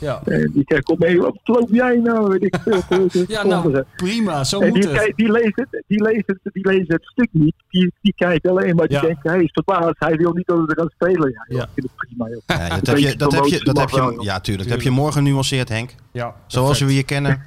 Ja. 0.00 0.22
En 0.24 0.50
die 0.52 0.62
zeggen, 0.66 0.82
kom 0.82 0.96
mee, 0.98 1.20
wat 1.20 1.38
geloof 1.42 1.70
jij 1.70 1.96
nou? 1.96 2.28
Weet 2.28 2.42
ik, 2.44 2.56
ja, 3.28 3.44
nou, 3.46 3.84
prima, 3.96 4.44
zo 4.44 4.60
en 4.60 4.68
moet 4.68 4.82
die, 4.82 4.90
het. 4.90 5.12
Die 5.16 5.30
lezen, 5.32 5.68
die, 5.86 6.02
lezen, 6.02 6.40
die 6.42 6.66
lezen 6.66 6.86
het 6.86 7.04
stuk 7.04 7.28
niet. 7.32 7.54
Die, 7.68 7.92
die 8.00 8.14
kijken 8.16 8.50
alleen 8.50 8.76
maar, 8.76 8.86
die 8.88 8.96
Ja. 8.96 9.02
denken, 9.02 9.30
hij 9.30 9.42
is 9.42 9.50
verbaasd, 9.52 9.94
hij 9.98 10.16
wil 10.16 10.32
niet 10.32 10.46
dat 10.46 10.58
we 10.58 10.66
er 10.66 10.76
gaan 10.78 10.90
spelen. 10.94 11.30
Ja, 11.30 11.56
Ja. 11.56 11.62
ik 11.62 11.68
vind 11.74 11.86
het 11.86 11.96
prima, 12.08 12.28
joh. 12.28 12.40
Ja, 12.46 12.68
dat 12.68 12.86
heb 12.86 12.96
je, 12.96 13.16
dat 13.16 13.32
heb 13.32 13.44
je, 13.44 13.64
dat 13.64 13.78
heb 13.80 13.88
je, 13.88 14.18
ja, 14.20 14.40
tuurlijk. 14.40 14.68
Dat 14.68 14.78
heb 14.78 14.86
je 14.86 14.90
morgen 14.94 15.22
genuanceerd, 15.22 15.68
Henk. 15.68 15.94
Ja, 16.12 16.34
Zoals 16.46 16.80
we 16.80 16.94
je 16.94 17.02
kennen. 17.02 17.40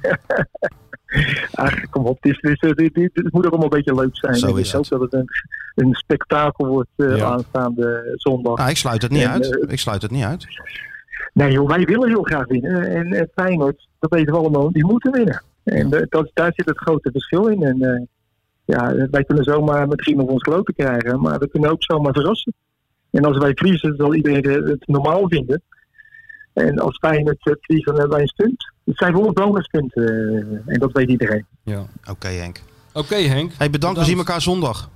Ach, 1.54 1.88
kom 1.90 2.04
op, 2.06 2.18
het, 2.20 2.42
moet 3.32 3.46
ook 3.46 3.52
allemaal 3.52 3.62
een 3.62 3.68
beetje 3.68 3.94
leuk 3.94 4.16
zijn. 4.16 4.34
Zo 4.34 4.54
is 4.56 4.68
ik 4.68 4.74
hoop 4.74 4.88
dat 4.88 5.00
het 5.00 5.12
een, 5.12 5.28
een 5.74 5.94
spektakel 5.94 6.66
wordt 6.66 6.88
uh, 6.96 7.16
Ja. 7.16 7.24
aanstaande 7.24 8.12
zondag. 8.14 8.56
Nou, 8.58 8.70
ik 8.70 8.76
sluit 8.76 9.02
het 9.02 9.10
niet 9.10 9.22
En, 9.22 9.30
uit. 9.30 9.60
eh, 9.62 9.72
Ik 9.72 9.78
sluit 9.78 10.02
het 10.02 10.10
niet 10.10 10.24
uit. 10.24 10.46
Nee 11.32 11.52
joh, 11.52 11.68
wij 11.68 11.84
willen 11.84 12.08
heel 12.08 12.22
graag 12.22 12.46
winnen. 12.46 12.88
En, 12.90 13.12
en 13.12 13.28
Feyenoord, 13.34 13.88
dat 13.98 14.10
weten 14.10 14.32
we 14.32 14.38
allemaal, 14.38 14.72
die 14.72 14.84
moeten 14.84 15.12
winnen. 15.12 15.42
En 15.64 15.92
eh, 15.92 16.02
dat, 16.08 16.30
daar 16.34 16.52
zit 16.54 16.66
het 16.68 16.78
grote 16.78 17.10
verschil 17.10 17.46
in. 17.46 17.62
En 17.62 17.82
eh, 17.82 18.02
ja, 18.64 18.94
wij 19.10 19.24
kunnen 19.24 19.44
zomaar 19.44 19.88
misschien 19.88 20.16
nog 20.16 20.26
ons 20.28 20.42
kloten 20.42 20.74
krijgen, 20.74 21.20
maar 21.20 21.38
we 21.38 21.48
kunnen 21.48 21.70
ook 21.70 21.82
zomaar 21.84 22.12
verrassen. 22.12 22.54
En 23.10 23.24
als 23.24 23.38
wij 23.38 23.52
verliezen, 23.54 23.94
zal 23.96 24.14
iedereen 24.14 24.42
eh, 24.42 24.70
het 24.70 24.86
normaal 24.86 25.28
vinden. 25.28 25.62
En 26.52 26.78
als 26.78 26.98
Feyenoord 26.98 27.36
het 27.40 27.58
verliest, 27.60 27.86
dan 27.86 27.94
hebben 27.94 28.12
wij 28.12 28.22
een 28.22 28.28
stunt. 28.28 28.71
Het 28.84 28.96
zijn 28.96 29.14
gewoon 29.14 29.32
bonuspunten. 29.32 30.06
eh, 30.66 30.74
en 30.74 30.78
dat 30.80 30.92
weet 30.92 31.08
iedereen. 31.08 31.46
Ja. 31.62 31.86
Oké 32.10 32.28
Henk. 32.28 32.60
Oké 32.92 33.14
Henk. 33.14 33.52
Hey, 33.58 33.70
bedankt. 33.70 33.98
We 33.98 34.04
zien 34.04 34.18
elkaar 34.18 34.40
zondag. 34.40 34.90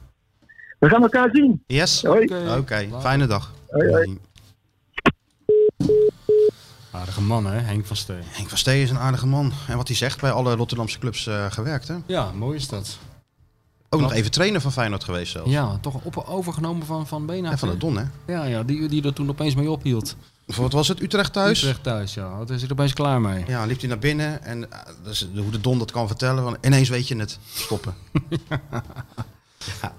We 0.79 0.89
gaan 0.89 1.03
elkaar 1.03 1.29
zien. 1.33 1.63
Yes? 1.67 2.05
Oké, 2.05 2.89
fijne 3.01 3.27
dag. 3.27 3.53
Hoi, 3.69 3.91
hoi. 3.91 4.19
Aardige 6.91 7.23
man 7.23 7.47
hè, 7.47 7.59
Henk 7.59 7.87
van 7.87 7.97
Steen. 7.97 8.23
Henk 8.25 8.49
van 8.49 8.59
Stee 8.59 8.83
is 8.83 8.91
een 8.91 8.99
aardige 8.99 9.27
man. 9.27 9.53
En 9.69 9.77
wat 9.77 9.87
hij 9.89 9.97
zegt, 9.97 10.21
bij 10.21 10.31
alle 10.31 10.55
Rotterdamse 10.55 10.99
clubs 10.99 11.27
eh, 11.27 11.51
gewerkt. 11.51 11.89
Hè? 11.89 11.95
Ja, 12.07 12.33
mooi 12.33 12.57
is 12.57 12.69
dat. 12.69 12.99
Ook 13.89 14.01
nog 14.01 14.13
even 14.13 14.31
trainer 14.31 14.61
van 14.61 14.73
Feyenoord 14.73 15.05
geweest 15.05 15.33
zelfs. 15.33 15.51
Ja, 15.51 15.79
toch 15.81 16.01
op, 16.03 16.25
overgenomen 16.29 16.87
van 16.87 17.07
Van 17.07 17.27
Bena. 17.27 17.51
En 17.51 17.59
van 17.59 17.69
de 17.69 17.77
Don, 17.77 17.97
hè? 17.97 18.05
Ja, 18.27 18.45
ja 18.45 18.63
die, 18.63 18.89
die 18.89 19.05
er 19.05 19.13
toen 19.13 19.29
opeens 19.29 19.55
mee 19.55 19.71
ophield. 19.71 20.17
Wat 20.47 20.73
was 20.73 20.89
het? 20.89 21.01
Utrecht 21.03 21.33
thuis? 21.33 21.59
Utrecht 21.63 21.83
thuis, 21.83 22.15
ja. 22.15 22.29
Daar 22.31 22.51
is 22.51 22.61
hij 22.61 22.67
er 22.67 22.73
opeens 22.73 22.93
klaar 22.93 23.21
mee. 23.21 23.45
Ja, 23.47 23.65
liep 23.65 23.79
hij 23.81 23.89
naar 23.89 23.99
binnen 23.99 24.43
en 24.43 24.71
eh, 24.73 24.79
dat 25.03 25.13
is 25.13 25.29
hoe 25.37 25.51
de 25.51 25.61
Don 25.61 25.79
dat 25.79 25.91
kan 25.91 26.07
vertellen. 26.07 26.45
Want 26.45 26.57
ineens 26.61 26.89
weet 26.89 27.09
je 27.09 27.17
het. 27.17 27.39
Stoppen. 27.55 27.95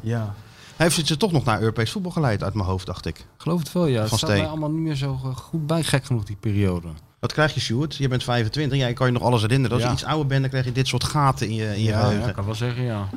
Ja. 0.02 0.34
Hij 0.76 0.86
heeft 0.88 1.08
ze 1.08 1.18
toch 1.18 1.32
nog 1.32 1.44
naar 1.46 1.60
Europees 1.60 1.92
voetbal 1.92 2.12
geleid 2.12 2.44
uit 2.44 2.54
mijn 2.54 2.66
hoofd, 2.68 2.86
dacht 2.86 3.06
ik. 3.06 3.26
Geloof 3.38 3.60
het 3.60 3.72
wel, 3.72 3.86
ja. 3.86 4.00
Het 4.00 4.10
Van 4.10 4.18
staat 4.18 4.30
mij 4.30 4.48
allemaal 4.48 4.72
niet 4.72 4.82
meer 4.82 4.96
zo 4.96 5.16
goed 5.16 5.68
bij, 5.68 5.84
gek 5.84 6.06
genoeg, 6.06 6.24
die 6.24 6.36
periode. 6.40 6.88
Wat 7.20 7.34
krijg 7.34 7.54
je, 7.54 7.60
Sjoerd? 7.60 7.96
Je 7.96 8.08
bent 8.08 8.24
25, 8.24 8.78
jij 8.78 8.94
kan 8.94 9.08
je 9.08 9.14
nog 9.14 9.22
alles 9.22 9.42
herinneren. 9.42 9.74
Als 9.76 9.82
Ja. 9.82 9.88
je 9.92 9.96
iets 9.96 10.06
ouder 10.06 10.28
bent, 10.28 10.42
dan 10.42 10.50
krijg 10.50 10.66
je 10.66 10.72
dit 10.72 10.88
soort 10.88 11.04
gaten 11.04 11.48
in 11.48 11.54
je, 11.56 11.66
in 11.76 11.80
je 11.84 11.90
Ja, 11.90 12.00
geheugen. 12.00 12.22
ja, 12.22 12.28
ik 12.28 12.36
kan 12.36 12.46
wel 12.46 12.56
zeggen, 12.56 12.84
ja. 12.84 13.10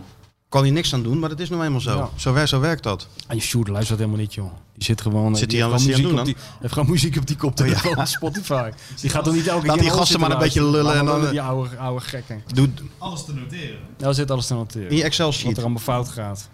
Kan 0.51 0.65
je 0.67 0.71
niks 0.73 0.95
aan 0.95 1.03
doen, 1.03 1.19
maar 1.19 1.29
dat 1.29 1.41
is 1.41 1.49
nou 1.49 1.65
eenmaal 1.65 1.81
zo. 1.81 1.97
Ja. 1.97 2.11
Zo, 2.17 2.33
wer- 2.33 2.49
zo 2.49 2.61
werkt 2.61 2.83
dat. 2.83 3.09
En 3.27 3.37
je 3.37 3.43
Sjoerd 3.43 3.69
luistert 3.69 3.99
helemaal 3.99 4.21
niet, 4.21 4.35
joh. 4.35 4.53
Die 4.75 4.85
zit 4.85 5.01
gewoon... 5.01 5.33
eh, 5.33 5.39
Zit 5.39 5.51
die 5.51 5.59
hij 5.63 5.69
aan- 5.73 5.77
hij 5.77 5.87
muziek 5.87 6.19
op 6.19 6.25
die- 6.25 6.37
heeft 6.61 6.73
gewoon 6.73 6.91
muziek 6.91 7.17
op 7.17 7.27
die 7.27 7.37
koptelefoon 7.37 7.95
van 7.95 8.07
Spotify. 8.19 8.71
Die 9.01 9.11
gaat 9.11 9.25
toch 9.25 9.35
niet 9.35 9.47
elke 9.47 9.67
Laat 9.67 9.75
keer 9.75 9.83
die 9.83 9.91
naar 9.91 9.91
ons 9.91 9.99
gasten 10.11 10.21
maar 10.21 10.31
een 10.31 10.39
beetje 10.39 10.65
lullen 10.65 10.95
en 10.99 11.05
dan- 11.05 11.31
Die 11.31 11.41
oude, 11.41 11.77
oude 11.77 12.05
gekken. 12.05 12.43
Doe 12.55 12.69
Alles 12.99 13.25
te 13.25 13.35
noteren. 13.35 13.79
Nou 13.99 14.15
zit 14.15 14.31
alles 14.31 14.47
te 14.47 14.55
noteren. 14.55 14.91
in 14.91 14.97
je 14.97 15.03
Excel 15.03 15.27
Wat 15.45 15.57
er 15.57 15.61
allemaal 15.63 15.79
fout 15.83 16.09
gaat. 16.09 16.49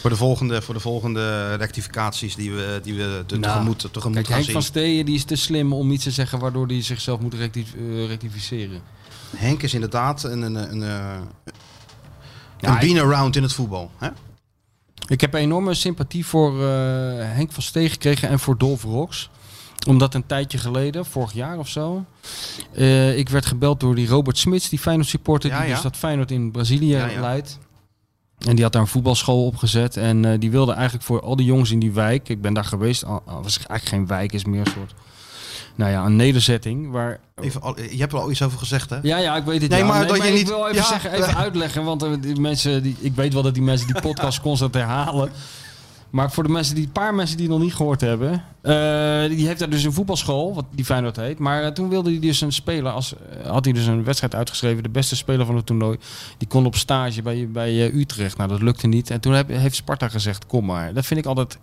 Voor 0.00 0.10
de 0.10 0.16
volgende, 0.16 0.62
voor 0.62 0.74
de 0.74 0.80
volgende 0.80 1.54
rectificaties 1.54 2.34
die 2.36 2.52
we, 2.52 2.80
die 2.82 2.94
we 2.94 3.22
te, 3.26 3.36
Nou, 3.38 3.52
tegemoet, 3.52 3.78
tegemoet 3.92 4.14
Kijk, 4.14 4.26
gaan 4.26 4.34
Henk 4.34 4.44
zien. 4.44 4.54
van 4.54 4.62
Steeën 4.62 5.04
die 5.06 5.14
is 5.14 5.24
te 5.24 5.36
slim 5.36 5.72
om 5.72 5.90
iets 5.90 6.04
te 6.04 6.10
zeggen 6.10 6.38
waardoor 6.38 6.66
hij 6.66 6.82
zichzelf 6.82 7.20
moet 7.20 7.34
rectif- 7.34 7.74
eh, 7.74 8.06
rectificeren. 8.06 8.80
Henk 9.36 9.62
is 9.62 9.74
inderdaad 9.74 10.22
een, 10.24 10.42
een, 10.42 10.54
een, 10.54 10.82
eh, 10.82 11.20
Ja, 12.60 12.82
een 12.82 12.94
bean 12.94 13.06
around 13.06 13.36
in 13.36 13.42
het 13.42 13.52
voetbal. 13.52 13.90
Hè? 13.98 14.08
Ik 15.08 15.20
heb 15.20 15.34
enorme 15.34 15.74
sympathie 15.74 16.26
voor 16.26 16.52
eh, 16.52 16.68
Henk 17.18 17.52
van 17.52 17.62
Steen 17.62 17.90
gekregen 17.90 18.28
en 18.28 18.38
voor 18.38 18.58
Dolf 18.58 18.82
Rox. 18.82 19.30
Omdat 19.86 20.14
een 20.14 20.26
tijdje 20.26 20.58
geleden, 20.58 21.06
vorig 21.06 21.32
jaar 21.32 21.58
of 21.58 21.68
zo, 21.68 22.04
eh, 22.72 23.18
ik 23.18 23.28
werd 23.28 23.46
gebeld 23.46 23.80
door 23.80 23.94
die 23.94 24.08
Robert 24.08 24.38
Smits, 24.38 24.68
die 24.68 24.78
Feyenoord 24.78 25.08
supporter, 25.08 25.50
Ja, 25.50 25.58
die 25.58 25.68
ja. 25.68 25.72
dus 25.74 25.82
dat 25.82 25.96
Feyenoord 25.96 26.30
in 26.30 26.50
Brazilië 26.50 26.86
Ja, 26.86 27.20
leidt. 27.20 27.58
En 28.38 28.54
die 28.54 28.64
had 28.64 28.72
daar 28.72 28.82
een 28.82 28.88
voetbalschool 28.88 29.46
opgezet 29.46 29.96
en 29.96 30.24
eh, 30.24 30.40
die 30.40 30.50
wilde 30.50 30.72
eigenlijk 30.72 31.04
voor 31.04 31.20
al 31.20 31.36
die 31.36 31.46
jongens 31.46 31.70
in 31.70 31.78
die 31.78 31.92
wijk, 31.92 32.28
ik 32.28 32.40
ben 32.40 32.54
daar 32.54 32.64
geweest, 32.64 33.04
al, 33.04 33.22
was 33.24 33.54
het 33.54 33.66
eigenlijk 33.66 33.88
geen 33.88 34.16
wijk, 34.16 34.32
is 34.32 34.44
meer 34.44 34.60
een 34.60 34.72
soort, 34.72 34.94
nou 35.76 35.90
ja, 35.90 36.04
een 36.04 36.16
nederzetting 36.16 36.90
waar 36.90 37.20
Even, 37.40 37.60
je 37.90 37.98
hebt 37.98 38.12
er 38.12 38.18
al 38.18 38.30
iets 38.30 38.42
over 38.42 38.58
gezegd, 38.58 38.90
hè? 38.90 38.98
ja, 39.02 39.16
ja, 39.18 39.36
ik 39.36 39.44
weet 39.44 39.62
het. 39.62 39.70
Nee, 39.70 39.80
ja. 39.80 39.86
maar 39.86 40.06
dat 40.06 40.16
je 40.16 40.28
ik 40.28 40.34
niet- 40.34 40.48
wil 40.48 40.64
even 40.64 40.74
ja. 40.76 40.84
zeggen, 40.84 41.12
even 41.12 41.36
uitleggen, 41.44 41.84
want 41.84 42.02
eh, 42.02 42.10
die 42.20 42.40
mensen, 42.40 42.82
die, 42.82 42.96
ik 43.00 43.14
weet 43.14 43.32
wel 43.32 43.42
dat 43.42 43.54
die 43.54 43.62
mensen 43.62 43.86
die 43.86 44.00
podcast 44.00 44.40
constant 44.40 44.74
herhalen. 44.74 45.30
Maar 46.10 46.32
voor 46.32 46.42
de 46.42 46.48
mensen 46.48 46.74
die, 46.74 46.88
paar 46.88 47.14
mensen 47.14 47.36
die 47.36 47.46
het 47.46 47.54
nog 47.54 47.64
niet 47.64 47.74
gehoord 47.74 48.00
hebben, 48.00 48.32
eh, 48.32 49.36
die 49.36 49.46
heeft 49.46 49.58
daar 49.58 49.70
dus 49.70 49.84
een 49.84 49.92
voetbalschool, 49.92 50.54
wat 50.54 50.64
die 50.70 50.84
Feyenoord 50.84 51.16
heet. 51.16 51.38
Maar 51.38 51.62
eh, 51.62 51.70
toen 51.70 51.88
wilde 51.88 52.10
hij 52.10 52.18
dus 52.20 52.40
een 52.40 52.52
speler, 52.52 52.92
als, 52.92 53.14
had 53.46 53.64
hij 53.64 53.74
dus 53.74 53.86
een 53.86 54.04
wedstrijd 54.04 54.34
uitgeschreven, 54.34 54.82
de 54.82 54.88
beste 54.88 55.16
speler 55.16 55.46
van 55.46 55.56
het 55.56 55.66
toernooi, 55.66 55.98
die 56.38 56.48
kon 56.48 56.66
op 56.66 56.76
stage 56.76 57.22
bij, 57.22 57.48
bij 57.50 57.92
Utrecht. 57.92 58.36
Nou, 58.36 58.48
dat 58.48 58.62
lukte 58.62 58.86
niet. 58.86 59.10
En 59.10 59.20
toen 59.20 59.32
heb, 59.32 59.48
heeft 59.48 59.74
Sparta 59.76 60.08
gezegd, 60.08 60.46
kom 60.46 60.64
maar. 60.64 60.94
Dat 60.94 61.06
vind 61.06 61.20
ik 61.20 61.26
altijd 61.26 61.58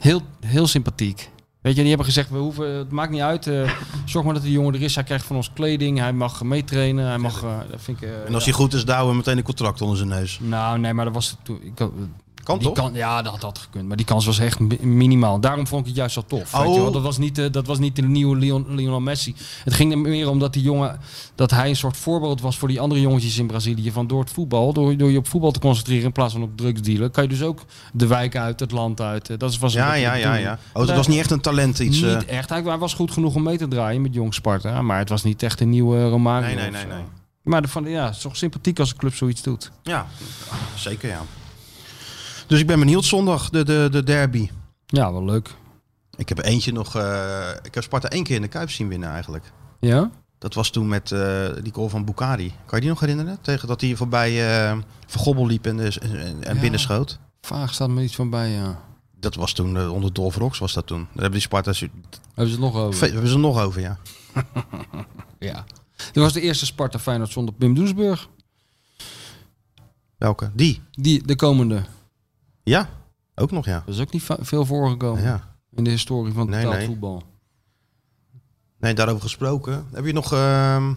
heel, 0.00 0.22
heel 0.46 0.66
sympathiek. 0.66 1.30
Weet 1.64 1.74
je, 1.74 1.80
die 1.80 1.88
hebben 1.88 2.06
gezegd, 2.06 2.30
we 2.30 2.38
hoeven, 2.38 2.68
het 2.74 2.90
maakt 2.90 3.10
niet 3.10 3.20
uit. 3.20 3.46
eh, 3.46 3.70
zorg 4.04 4.24
maar 4.24 4.34
dat 4.34 4.42
die 4.42 4.52
jongen 4.52 4.74
er 4.74 4.82
is. 4.82 4.94
Hij 4.94 5.04
krijgt 5.04 5.24
van 5.26 5.36
ons 5.36 5.52
kleding. 5.52 5.98
Hij 5.98 6.12
mag 6.12 6.42
meetrainen. 6.42 7.06
Hij 7.06 7.18
mag, 7.18 7.42
eh, 7.42 7.58
dat 7.70 7.80
vind 7.82 8.02
ik, 8.02 8.08
eh, 8.08 8.26
En 8.26 8.34
als 8.34 8.44
ja. 8.44 8.50
hij 8.50 8.60
goed 8.60 8.74
is, 8.74 8.84
douwen 8.84 9.10
we 9.10 9.16
meteen 9.16 9.36
een 9.36 9.42
contract 9.42 9.80
onder 9.80 9.96
zijn 9.96 10.08
neus. 10.08 10.38
Nou, 10.42 10.78
nee, 10.78 10.92
maar 10.92 11.04
dat 11.04 11.14
was 11.14 11.36
toen. 11.42 11.58
Ik, 11.62 11.78
Kan 12.44 12.58
die 12.58 12.66
toch? 12.66 12.76
Kan, 12.76 12.94
ja, 12.94 13.22
dat 13.22 13.42
had 13.42 13.58
gekund. 13.58 13.88
Maar 13.88 13.96
die 13.96 14.06
kans 14.06 14.26
was 14.26 14.38
echt 14.38 14.58
mi- 14.58 14.78
minimaal. 14.82 15.40
Daarom 15.40 15.66
vond 15.66 15.80
ik 15.80 15.86
het 15.86 15.96
juist 15.96 16.14
zo 16.14 16.22
tof. 16.26 16.52
Weet 16.52 16.66
Oh. 16.66 16.74
je 16.74 16.80
wel? 16.80 16.90
Dat, 16.92 17.02
was 17.02 17.18
niet, 17.18 17.38
eh, 17.38 17.50
dat 17.52 17.66
was 17.66 17.78
niet 17.78 17.96
de 17.96 18.02
nieuwe 18.02 18.36
Leon, 18.36 18.74
Lionel 18.74 19.00
Messi. 19.00 19.34
Het 19.64 19.74
ging 19.74 19.92
er 19.92 19.98
meer 19.98 20.28
om 20.28 20.38
dat 20.38 20.52
die 20.52 20.62
jongen, 20.62 20.98
dat 21.34 21.50
hij 21.50 21.68
een 21.68 21.76
soort 21.76 21.96
voorbeeld 21.96 22.40
was 22.40 22.58
voor 22.58 22.68
die 22.68 22.80
andere 22.80 23.00
jongetjes 23.00 23.38
in 23.38 23.46
Brazilië. 23.46 23.90
Van 23.92 24.06
door 24.06 24.20
het 24.20 24.30
voetbal, 24.30 24.72
door, 24.72 24.96
door 24.96 25.10
je 25.10 25.18
op 25.18 25.28
voetbal 25.28 25.50
te 25.50 25.58
concentreren 25.58 26.04
in 26.04 26.12
plaats 26.12 26.32
van 26.32 26.42
op 26.42 26.56
drugsdealen, 26.56 27.10
kan 27.10 27.22
je 27.22 27.28
dus 27.28 27.42
ook 27.42 27.60
de 27.92 28.06
wijk 28.06 28.36
uit, 28.36 28.60
het 28.60 28.70
land 28.72 29.00
uit. 29.00 29.30
Eh, 29.30 29.38
Dat 29.38 29.58
was 29.58 29.72
Ja, 29.72 29.94
ja, 29.94 30.14
ja, 30.14 30.34
ja. 30.34 30.58
Oh, 30.72 30.86
dat 30.86 30.96
was 30.96 31.06
niet 31.06 31.18
echt 31.18 31.30
een 31.30 31.40
talent 31.40 31.78
iets. 31.78 32.02
eh. 32.02 32.14
Niet 32.14 32.24
echt. 32.24 32.48
Hij, 32.48 32.62
was 32.62 32.94
goed 32.94 33.10
genoeg 33.10 33.34
om 33.34 33.42
mee 33.42 33.58
te 33.58 33.68
draaien 33.68 34.02
met 34.02 34.14
Jong 34.14 34.34
Sparta. 34.34 34.82
Maar 34.82 34.98
het 34.98 35.08
was 35.08 35.22
niet 35.22 35.42
echt 35.42 35.60
een 35.60 35.70
nieuwe 35.70 36.08
Romario. 36.08 36.46
Nee, 36.46 36.56
nee, 36.56 36.70
nee, 36.70 36.86
nee. 36.86 37.02
Maar 37.42 37.62
de, 37.62 37.68
van, 37.68 37.84
ja, 37.84 38.04
het 38.04 38.14
is 38.14 38.20
toch 38.20 38.36
sympathiek 38.36 38.78
als 38.78 38.90
een 38.90 38.96
club 38.96 39.14
zoiets 39.14 39.42
doet. 39.42 39.70
Ja, 39.82 40.06
zeker 40.74 41.08
ja. 41.08 41.20
Dus 42.46 42.60
ik 42.60 42.66
ben 42.66 42.78
benieuwd 42.78 43.04
zondag, 43.04 43.50
de, 43.50 43.64
de, 43.64 43.88
de 43.90 44.02
derby. 44.02 44.50
Ja, 44.86 45.12
wel 45.12 45.24
leuk. 45.24 45.54
Ik 46.16 46.28
heb 46.28 46.38
eentje 46.38 46.72
nog... 46.72 46.96
eh, 46.96 47.48
ik 47.62 47.74
heb 47.74 47.82
Sparta 47.82 48.08
één 48.08 48.24
keer 48.24 48.36
in 48.36 48.42
de 48.42 48.48
Kuip 48.48 48.70
zien 48.70 48.88
winnen 48.88 49.08
eigenlijk. 49.10 49.52
Ja? 49.80 50.10
Dat 50.38 50.54
was 50.54 50.70
toen 50.70 50.88
met 50.88 51.12
eh, 51.12 51.46
die 51.62 51.72
goal 51.74 51.88
van 51.88 52.04
Bukari. 52.04 52.48
Kan 52.48 52.78
je 52.78 52.80
die 52.80 52.88
nog 52.88 53.00
herinneren? 53.00 53.38
Tegen 53.40 53.68
dat 53.68 53.80
hij 53.80 53.96
voorbij 53.96 54.58
eh 54.68 54.78
Vergobbel 55.06 55.46
liep 55.46 55.66
en, 55.66 55.76
dus- 55.76 55.98
en, 55.98 56.42
en 56.44 56.54
Ja. 56.54 56.60
binnenschoot. 56.60 57.18
Vaag 57.40 57.74
staat 57.74 57.88
me 57.88 58.02
iets 58.02 58.14
van 58.14 58.30
bij, 58.30 58.50
ja. 58.50 58.80
Dat 59.20 59.34
was 59.34 59.52
toen 59.52 59.88
onder 59.90 60.12
Dolph 60.12 60.36
Rox 60.36 60.58
was 60.58 60.72
dat 60.72 60.86
toen. 60.86 60.98
Daar 60.98 61.12
hebben 61.12 61.30
die 61.32 61.40
Sparta's... 61.40 61.80
Hebben 61.80 62.00
ze 62.34 62.42
het 62.50 62.58
nog 62.58 62.74
over? 62.76 62.94
Ve- 62.98 63.06
hebben 63.10 63.28
ze 63.28 63.34
er 63.34 63.40
nog 63.40 63.60
over, 63.60 63.80
ja. 63.80 63.98
Ja. 65.38 65.64
Dit 65.96 66.22
was 66.22 66.32
de 66.32 66.40
eerste 66.40 66.66
Sparta 66.66 66.98
Feyenoord 66.98 67.30
zonder 67.30 67.54
Pim 67.54 67.74
Doesburg. 67.74 68.28
Welke? 70.18 70.50
Die? 70.54 70.82
Die, 70.90 71.26
de 71.26 71.36
komende. 71.36 71.82
Ja, 72.64 72.88
ook 73.34 73.50
nog 73.50 73.64
ja. 73.64 73.82
Dat 73.86 73.94
is 73.94 74.00
ook 74.00 74.12
niet 74.12 74.26
veel 74.40 74.64
voorgekomen 74.66 75.22
ja. 75.22 75.54
in 75.74 75.84
de 75.84 75.90
historie 75.90 76.32
van 76.32 76.48
Nee, 76.48 76.56
betaald 76.60 76.76
nee. 76.76 76.86
voetbal. 76.86 77.22
Nee, 78.78 78.94
daarover 78.94 79.22
gesproken. 79.22 79.86
Heb 79.92 80.04
je 80.04 80.12
nog 80.12 80.32
ehm 80.32 80.94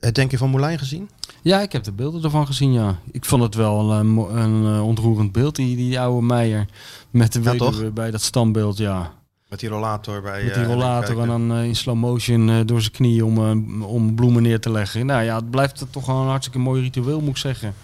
het 0.00 0.14
denken 0.14 0.38
van 0.38 0.50
Moulijn 0.50 0.78
gezien? 0.78 1.10
Ja, 1.42 1.60
ik 1.60 1.72
heb 1.72 1.84
de 1.84 1.92
beelden 1.92 2.22
ervan 2.24 2.46
gezien, 2.46 2.72
ja. 2.72 2.98
Ik 3.10 3.24
vond 3.24 3.42
het 3.42 3.54
wel 3.54 3.92
een, 3.92 4.06
mo- 4.06 4.28
een 4.28 4.74
eh, 4.74 4.86
ontroerend 4.86 5.32
beeld, 5.32 5.56
die, 5.56 5.76
die 5.76 6.00
oude 6.00 6.26
Meijer. 6.26 6.66
Met 7.10 7.32
de 7.32 7.42
Ja, 7.42 7.90
bij 7.90 8.10
dat 8.10 8.22
standbeeld, 8.22 8.76
ja. 8.76 9.12
Met 9.48 9.60
die 9.60 9.68
rollator 9.68 10.22
bij... 10.22 10.44
Met 10.44 10.54
die 10.54 10.62
eh, 10.62 10.68
rollator 10.68 11.20
en 11.20 11.26
dan 11.28 11.52
eh, 11.52 11.64
in 11.64 11.76
slow 11.76 11.96
motion 11.96 12.50
eh, 12.50 12.56
door 12.64 12.80
zijn 12.80 12.92
knieën 12.92 13.24
om, 13.24 13.36
eh, 13.38 13.86
om 13.88 14.14
bloemen 14.14 14.42
neer 14.42 14.60
te 14.60 14.70
leggen. 14.70 15.06
Nou 15.06 15.22
ja, 15.22 15.36
het 15.36 15.50
blijft 15.50 15.84
toch 15.90 16.06
wel 16.06 16.20
een 16.20 16.28
hartstikke 16.28 16.58
mooi 16.58 16.82
ritueel, 16.82 17.20
moet 17.20 17.28
ik 17.28 17.36
zeggen. 17.36 17.74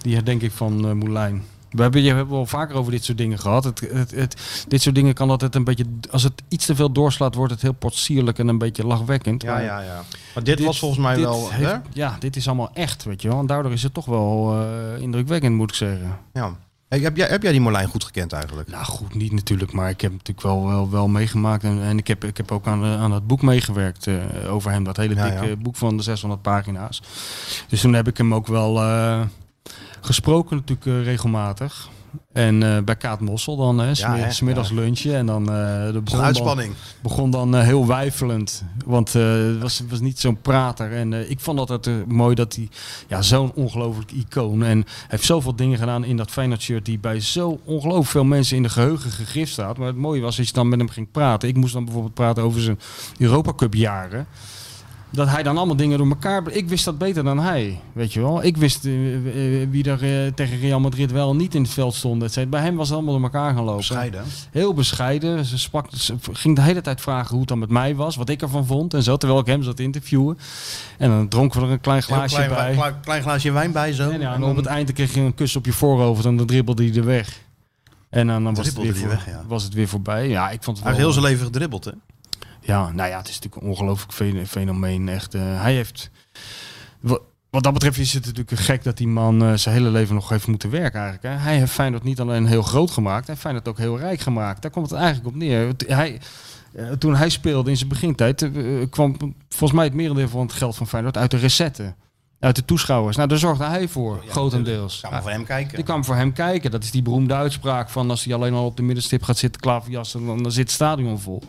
Die 0.00 0.14
herdenking 0.14 0.52
van 0.52 0.88
eh 0.88 0.92
Moulijn. 0.92 1.42
We 1.70 1.82
hebben, 1.82 2.02
je 2.02 2.12
hebben 2.14 2.34
wel 2.34 2.46
vaker 2.46 2.76
over 2.76 2.92
dit 2.92 3.04
soort 3.04 3.18
dingen 3.18 3.38
gehad. 3.38 3.64
Het, 3.64 3.80
het, 3.92 4.10
het, 4.10 4.64
dit 4.68 4.82
soort 4.82 4.94
dingen 4.94 5.14
kan 5.14 5.30
altijd 5.30 5.54
een 5.54 5.64
beetje... 5.64 5.84
Als 6.10 6.22
het 6.22 6.42
iets 6.48 6.66
te 6.66 6.74
veel 6.74 6.92
doorslaat, 6.92 7.34
wordt 7.34 7.52
het 7.52 7.62
heel 7.62 7.72
potsierlijk 7.72 8.38
en 8.38 8.48
een 8.48 8.58
beetje 8.58 8.86
lachwekkend. 8.86 9.42
Ja, 9.42 9.52
Maar 9.52 9.62
ja, 9.62 9.80
ja. 9.80 10.02
Maar 10.34 10.44
dit, 10.44 10.60
was 10.60 10.78
volgens 10.78 11.00
mij 11.00 11.20
wel... 11.20 11.50
heeft- 11.50 11.70
hè? 11.70 11.76
ja, 11.92 12.16
dit 12.18 12.36
is 12.36 12.46
allemaal 12.46 12.70
echt, 12.74 13.04
weet 13.04 13.22
je 13.22 13.28
wel. 13.28 13.38
En 13.38 13.46
daardoor 13.46 13.72
is 13.72 13.82
het 13.82 13.94
toch 13.94 14.04
wel 14.06 14.54
eh, 14.96 15.02
indrukwekkend, 15.02 15.56
moet 15.56 15.70
ik 15.70 15.76
zeggen. 15.76 16.18
Ja. 16.32 16.56
Hey, 16.88 16.98
heb, 17.00 17.16
jij, 17.16 17.28
heb 17.28 17.42
jij 17.42 17.52
die 17.52 17.60
Moulijn 17.60 17.88
goed 17.88 18.04
gekend 18.04 18.32
eigenlijk? 18.32 18.68
Nou 18.70 18.84
goed, 18.84 19.14
niet 19.14 19.32
natuurlijk, 19.32 19.72
maar 19.72 19.90
ik 19.90 20.00
heb 20.00 20.12
natuurlijk 20.12 20.42
wel, 20.46 20.66
wel, 20.68 20.90
wel 20.90 21.08
meegemaakt. 21.08 21.64
En, 21.64 21.82
en 21.82 21.98
ik, 21.98 22.06
heb, 22.08 22.24
ik 22.24 22.36
heb 22.36 22.52
ook 22.52 22.66
aan, 22.66 22.84
eh, 22.84 23.00
aan 23.02 23.10
dat 23.10 23.26
boek 23.26 23.42
meegewerkt 23.42 24.06
eh, 24.06 24.14
over 24.50 24.70
hem. 24.70 24.84
Dat 24.84 24.96
hele 24.96 25.14
Ja, 25.14 25.28
dikke 25.30 25.46
ja. 25.48 25.56
boek 25.56 25.76
van 25.76 25.96
de 25.96 26.02
600 26.02 26.42
pagina's. 26.42 27.02
Dus 27.68 27.80
toen 27.80 27.92
heb 27.92 28.08
ik 28.08 28.16
hem 28.16 28.34
ook 28.34 28.46
wel 28.46 28.80
gesproken 30.08 30.56
natuurlijk 30.56 30.86
eh, 30.86 31.04
regelmatig. 31.04 31.88
En 32.32 32.62
eh, 32.76 32.82
bij 32.82 32.96
Kaat 32.96 33.20
Mossel 33.20 33.56
dan, 33.56 33.78
hè, 33.78 33.90
Ja, 33.92 34.30
smiddags 34.30 34.68
ja. 34.68 34.74
lunchen. 34.74 35.14
En 35.14 35.26
dan 35.26 35.50
eh 35.52 35.86
de 35.86 35.90
Dat 35.92 36.04
begon 36.04 36.04
een 36.04 36.04
dan, 36.16 36.20
uitspanning. 36.24 36.74
begon 37.02 37.30
dan 37.30 37.54
heel 37.54 37.86
wijfelend. 37.86 38.64
Want 38.86 39.12
het 39.12 39.58
was, 39.58 39.82
was 39.88 40.00
niet 40.00 40.18
zo'n 40.18 40.40
prater. 40.40 40.92
En 40.92 41.30
ik 41.30 41.40
vond 41.40 41.58
altijd 41.58 41.86
eh, 41.86 41.94
mooi 42.06 42.34
dat 42.34 42.54
hij 42.54 42.68
ja, 43.08 43.22
zo'n 43.22 43.52
ongelooflijk 43.54 44.12
icoon. 44.12 44.62
En 44.64 44.84
heeft 45.08 45.24
zoveel 45.24 45.56
dingen 45.56 45.78
gedaan 45.78 46.04
in 46.04 46.16
dat 46.16 46.30
Feyenoord 46.30 46.62
shirt 46.62 46.84
die 46.84 46.98
bij 46.98 47.20
zo 47.20 47.60
ongelooflijk 47.64 48.08
veel 48.10 48.24
mensen 48.24 48.56
in 48.56 48.62
de 48.62 48.68
geheugen 48.68 49.10
gegrift 49.10 49.52
staat. 49.52 49.76
Maar 49.78 49.86
het 49.86 49.96
mooie 49.96 50.20
was 50.20 50.38
als 50.38 50.46
je 50.46 50.52
dan 50.52 50.68
met 50.68 50.78
hem 50.78 50.88
ging 50.88 51.10
praten. 51.10 51.48
Ik 51.48 51.56
moest 51.56 51.72
dan 51.72 51.84
bijvoorbeeld 51.84 52.14
praten 52.14 52.42
over 52.42 52.60
zijn 52.60 52.78
Europa 53.18 53.52
Cup 53.54 53.74
jaren. 53.74 54.26
Dat 55.10 55.28
hij 55.28 55.42
dan 55.42 55.56
allemaal 55.56 55.76
dingen 55.76 55.98
door 55.98 56.08
elkaar... 56.08 56.42
Ik 56.50 56.68
wist 56.68 56.84
dat 56.84 56.98
beter 56.98 57.24
dan 57.24 57.38
hij, 57.38 57.80
weet 57.92 58.12
je 58.12 58.20
wel. 58.20 58.44
Ik 58.44 58.56
wist 58.56 58.84
eh, 58.84 59.14
eh, 59.62 59.68
wie 59.70 59.84
er 59.90 60.24
eh, 60.26 60.32
tegen 60.32 60.58
Real 60.58 60.80
Madrid 60.80 61.12
wel 61.12 61.36
niet 61.36 61.54
in 61.54 61.62
het 61.62 61.70
veld 61.70 61.94
stond. 61.94 62.48
Bij 62.50 62.60
hem 62.60 62.76
was 62.76 62.86
het 62.88 62.96
allemaal 62.96 63.14
door 63.14 63.22
elkaar 63.22 63.54
gaan 63.54 63.64
lopen. 63.64 63.76
Bescheiden. 63.76 64.24
Heel 64.50 64.74
bescheiden. 64.74 65.44
Ze, 65.44 65.58
sprak, 65.58 65.86
ze 65.94 66.14
ging 66.32 66.56
de 66.56 66.62
hele 66.62 66.80
tijd 66.80 67.00
vragen 67.00 67.28
hoe 67.30 67.38
het 67.38 67.48
dan 67.48 67.58
met 67.58 67.70
mij 67.70 67.94
was, 67.94 68.16
wat 68.16 68.28
ik 68.28 68.42
ervan 68.42 68.66
vond 68.66 68.94
en 68.94 69.02
zo, 69.02 69.16
terwijl 69.16 69.40
ik 69.40 69.46
hem 69.46 69.62
zat 69.62 69.76
te 69.76 69.82
interviewen. 69.82 70.38
En 70.98 71.08
dan 71.10 71.28
dronken 71.28 71.60
we 71.60 71.66
er 71.66 71.72
een 71.72 71.80
klein 71.80 72.02
glaasje 72.02 72.34
klein, 72.34 72.48
bij. 72.50 72.72
klein, 72.74 73.00
klein 73.00 73.22
glaasje 73.22 73.52
wijn 73.52 73.72
bij 73.72 73.92
zo. 73.92 74.10
En, 74.10 74.20
ja, 74.20 74.34
en 74.34 74.40
dan- 74.40 74.50
op 74.50 74.56
het 74.56 74.66
eind 74.66 74.92
kreeg 74.92 75.14
je 75.14 75.20
een 75.20 75.34
kus 75.34 75.56
op 75.56 75.64
je 75.64 75.72
voorhoofd 75.72 76.24
en 76.24 76.36
dan 76.36 76.46
dribbelde 76.46 76.84
hij 76.88 76.96
er 76.96 77.04
weg. 77.04 77.40
En 78.10 78.26
dan, 78.26 78.44
dan 78.44 78.54
was, 78.54 78.66
het 78.66 78.74
weer 78.76 78.84
Dribbelde 78.84 79.08
voor- 79.16 79.24
die 79.24 79.32
weg, 79.32 79.42
ja. 79.42 79.48
was 79.48 79.62
het 79.62 79.74
weer 79.74 79.88
voorbij. 79.88 80.28
Ja, 80.28 80.50
ik 80.50 80.62
vond 80.62 80.76
het 80.76 80.86
Hij 80.86 80.94
heeft 80.96 81.04
wel- 81.04 81.12
heel 81.14 81.22
zijn 81.22 81.32
leven 81.32 81.44
gedribbeld, 81.46 81.84
hè? 81.84 81.90
Ja, 82.68 82.90
nou 82.92 83.08
ja, 83.08 83.18
het 83.18 83.28
is 83.28 83.34
natuurlijk 83.34 83.62
een 83.62 83.68
ongelooflijk 83.70 84.12
fe- 84.12 84.46
fenomeen. 84.46 85.08
Echt, 85.08 85.34
eh, 85.34 85.60
hij 85.60 85.74
heeft. 85.74 86.10
Wat, 87.00 87.22
dat 87.50 87.72
betreft 87.72 87.98
is 87.98 88.12
het 88.12 88.26
natuurlijk 88.26 88.60
gek 88.60 88.84
dat 88.84 88.96
die 88.96 89.08
man 89.08 89.42
eh, 89.42 89.52
zijn 89.54 89.74
hele 89.74 89.90
leven 89.90 90.14
nog 90.14 90.28
heeft 90.28 90.46
moeten 90.46 90.70
werken 90.70 91.00
eigenlijk. 91.00 91.34
Hè. 91.34 91.42
Hij 91.42 91.58
heeft 91.58 91.72
Feyenoord 91.72 92.02
niet 92.02 92.20
alleen 92.20 92.46
heel 92.46 92.62
groot 92.62 92.90
gemaakt, 92.90 93.26
hij 93.26 93.28
heeft 93.28 93.40
Feyenoord 93.40 93.68
ook 93.68 93.78
heel 93.78 93.98
rijk 93.98 94.20
gemaakt. 94.20 94.62
Daar 94.62 94.70
komt 94.70 94.90
het 94.90 94.98
eigenlijk 94.98 95.28
op 95.28 95.34
neer. 95.34 95.74
Hij, 95.86 96.20
eh, 96.72 96.90
toen 96.90 97.14
hij 97.14 97.28
speelde 97.28 97.70
in 97.70 97.76
zijn 97.76 97.88
begintijd, 97.88 98.50
kwam 98.90 99.34
volgens 99.48 99.72
mij 99.72 99.84
het 99.84 99.94
merendeel 99.94 100.28
van 100.28 100.40
het 100.40 100.52
geld 100.52 100.76
van 100.76 100.86
Feyenoord 100.86 101.16
uit 101.16 101.30
de 101.30 101.36
recetten. 101.36 101.96
Uit 102.40 102.56
de 102.56 102.64
toeschouwers. 102.64 103.16
Nou, 103.16 103.28
daar 103.28 103.38
zorgde 103.38 103.64
hij 103.64 103.88
voor, 103.88 104.24
grotendeels. 104.28 104.98
Gaan 105.00 105.12
we 105.12 105.22
voor 105.22 105.30
hem 105.30 105.44
kijken. 105.44 105.74
Die 105.74 105.84
kwam 105.84 106.04
voor 106.04 106.14
hem 106.14 106.32
kijken. 106.32 106.70
Dat 106.70 106.82
is 106.82 106.90
die 106.90 107.02
beroemde 107.02 107.34
uitspraak 107.34 107.90
van 107.90 108.10
als 108.10 108.24
hij 108.24 108.34
alleen 108.34 108.54
al 108.54 108.64
op 108.64 108.76
de 108.76 108.82
middenstip 108.82 109.22
gaat 109.22 109.38
zitten 109.38 109.60
klaverjassen, 109.60 110.26
dan, 110.26 110.42
dan 110.42 110.52
zit 110.52 110.62
het 110.62 110.72
stadion 110.72 111.20
vol. 111.20 111.42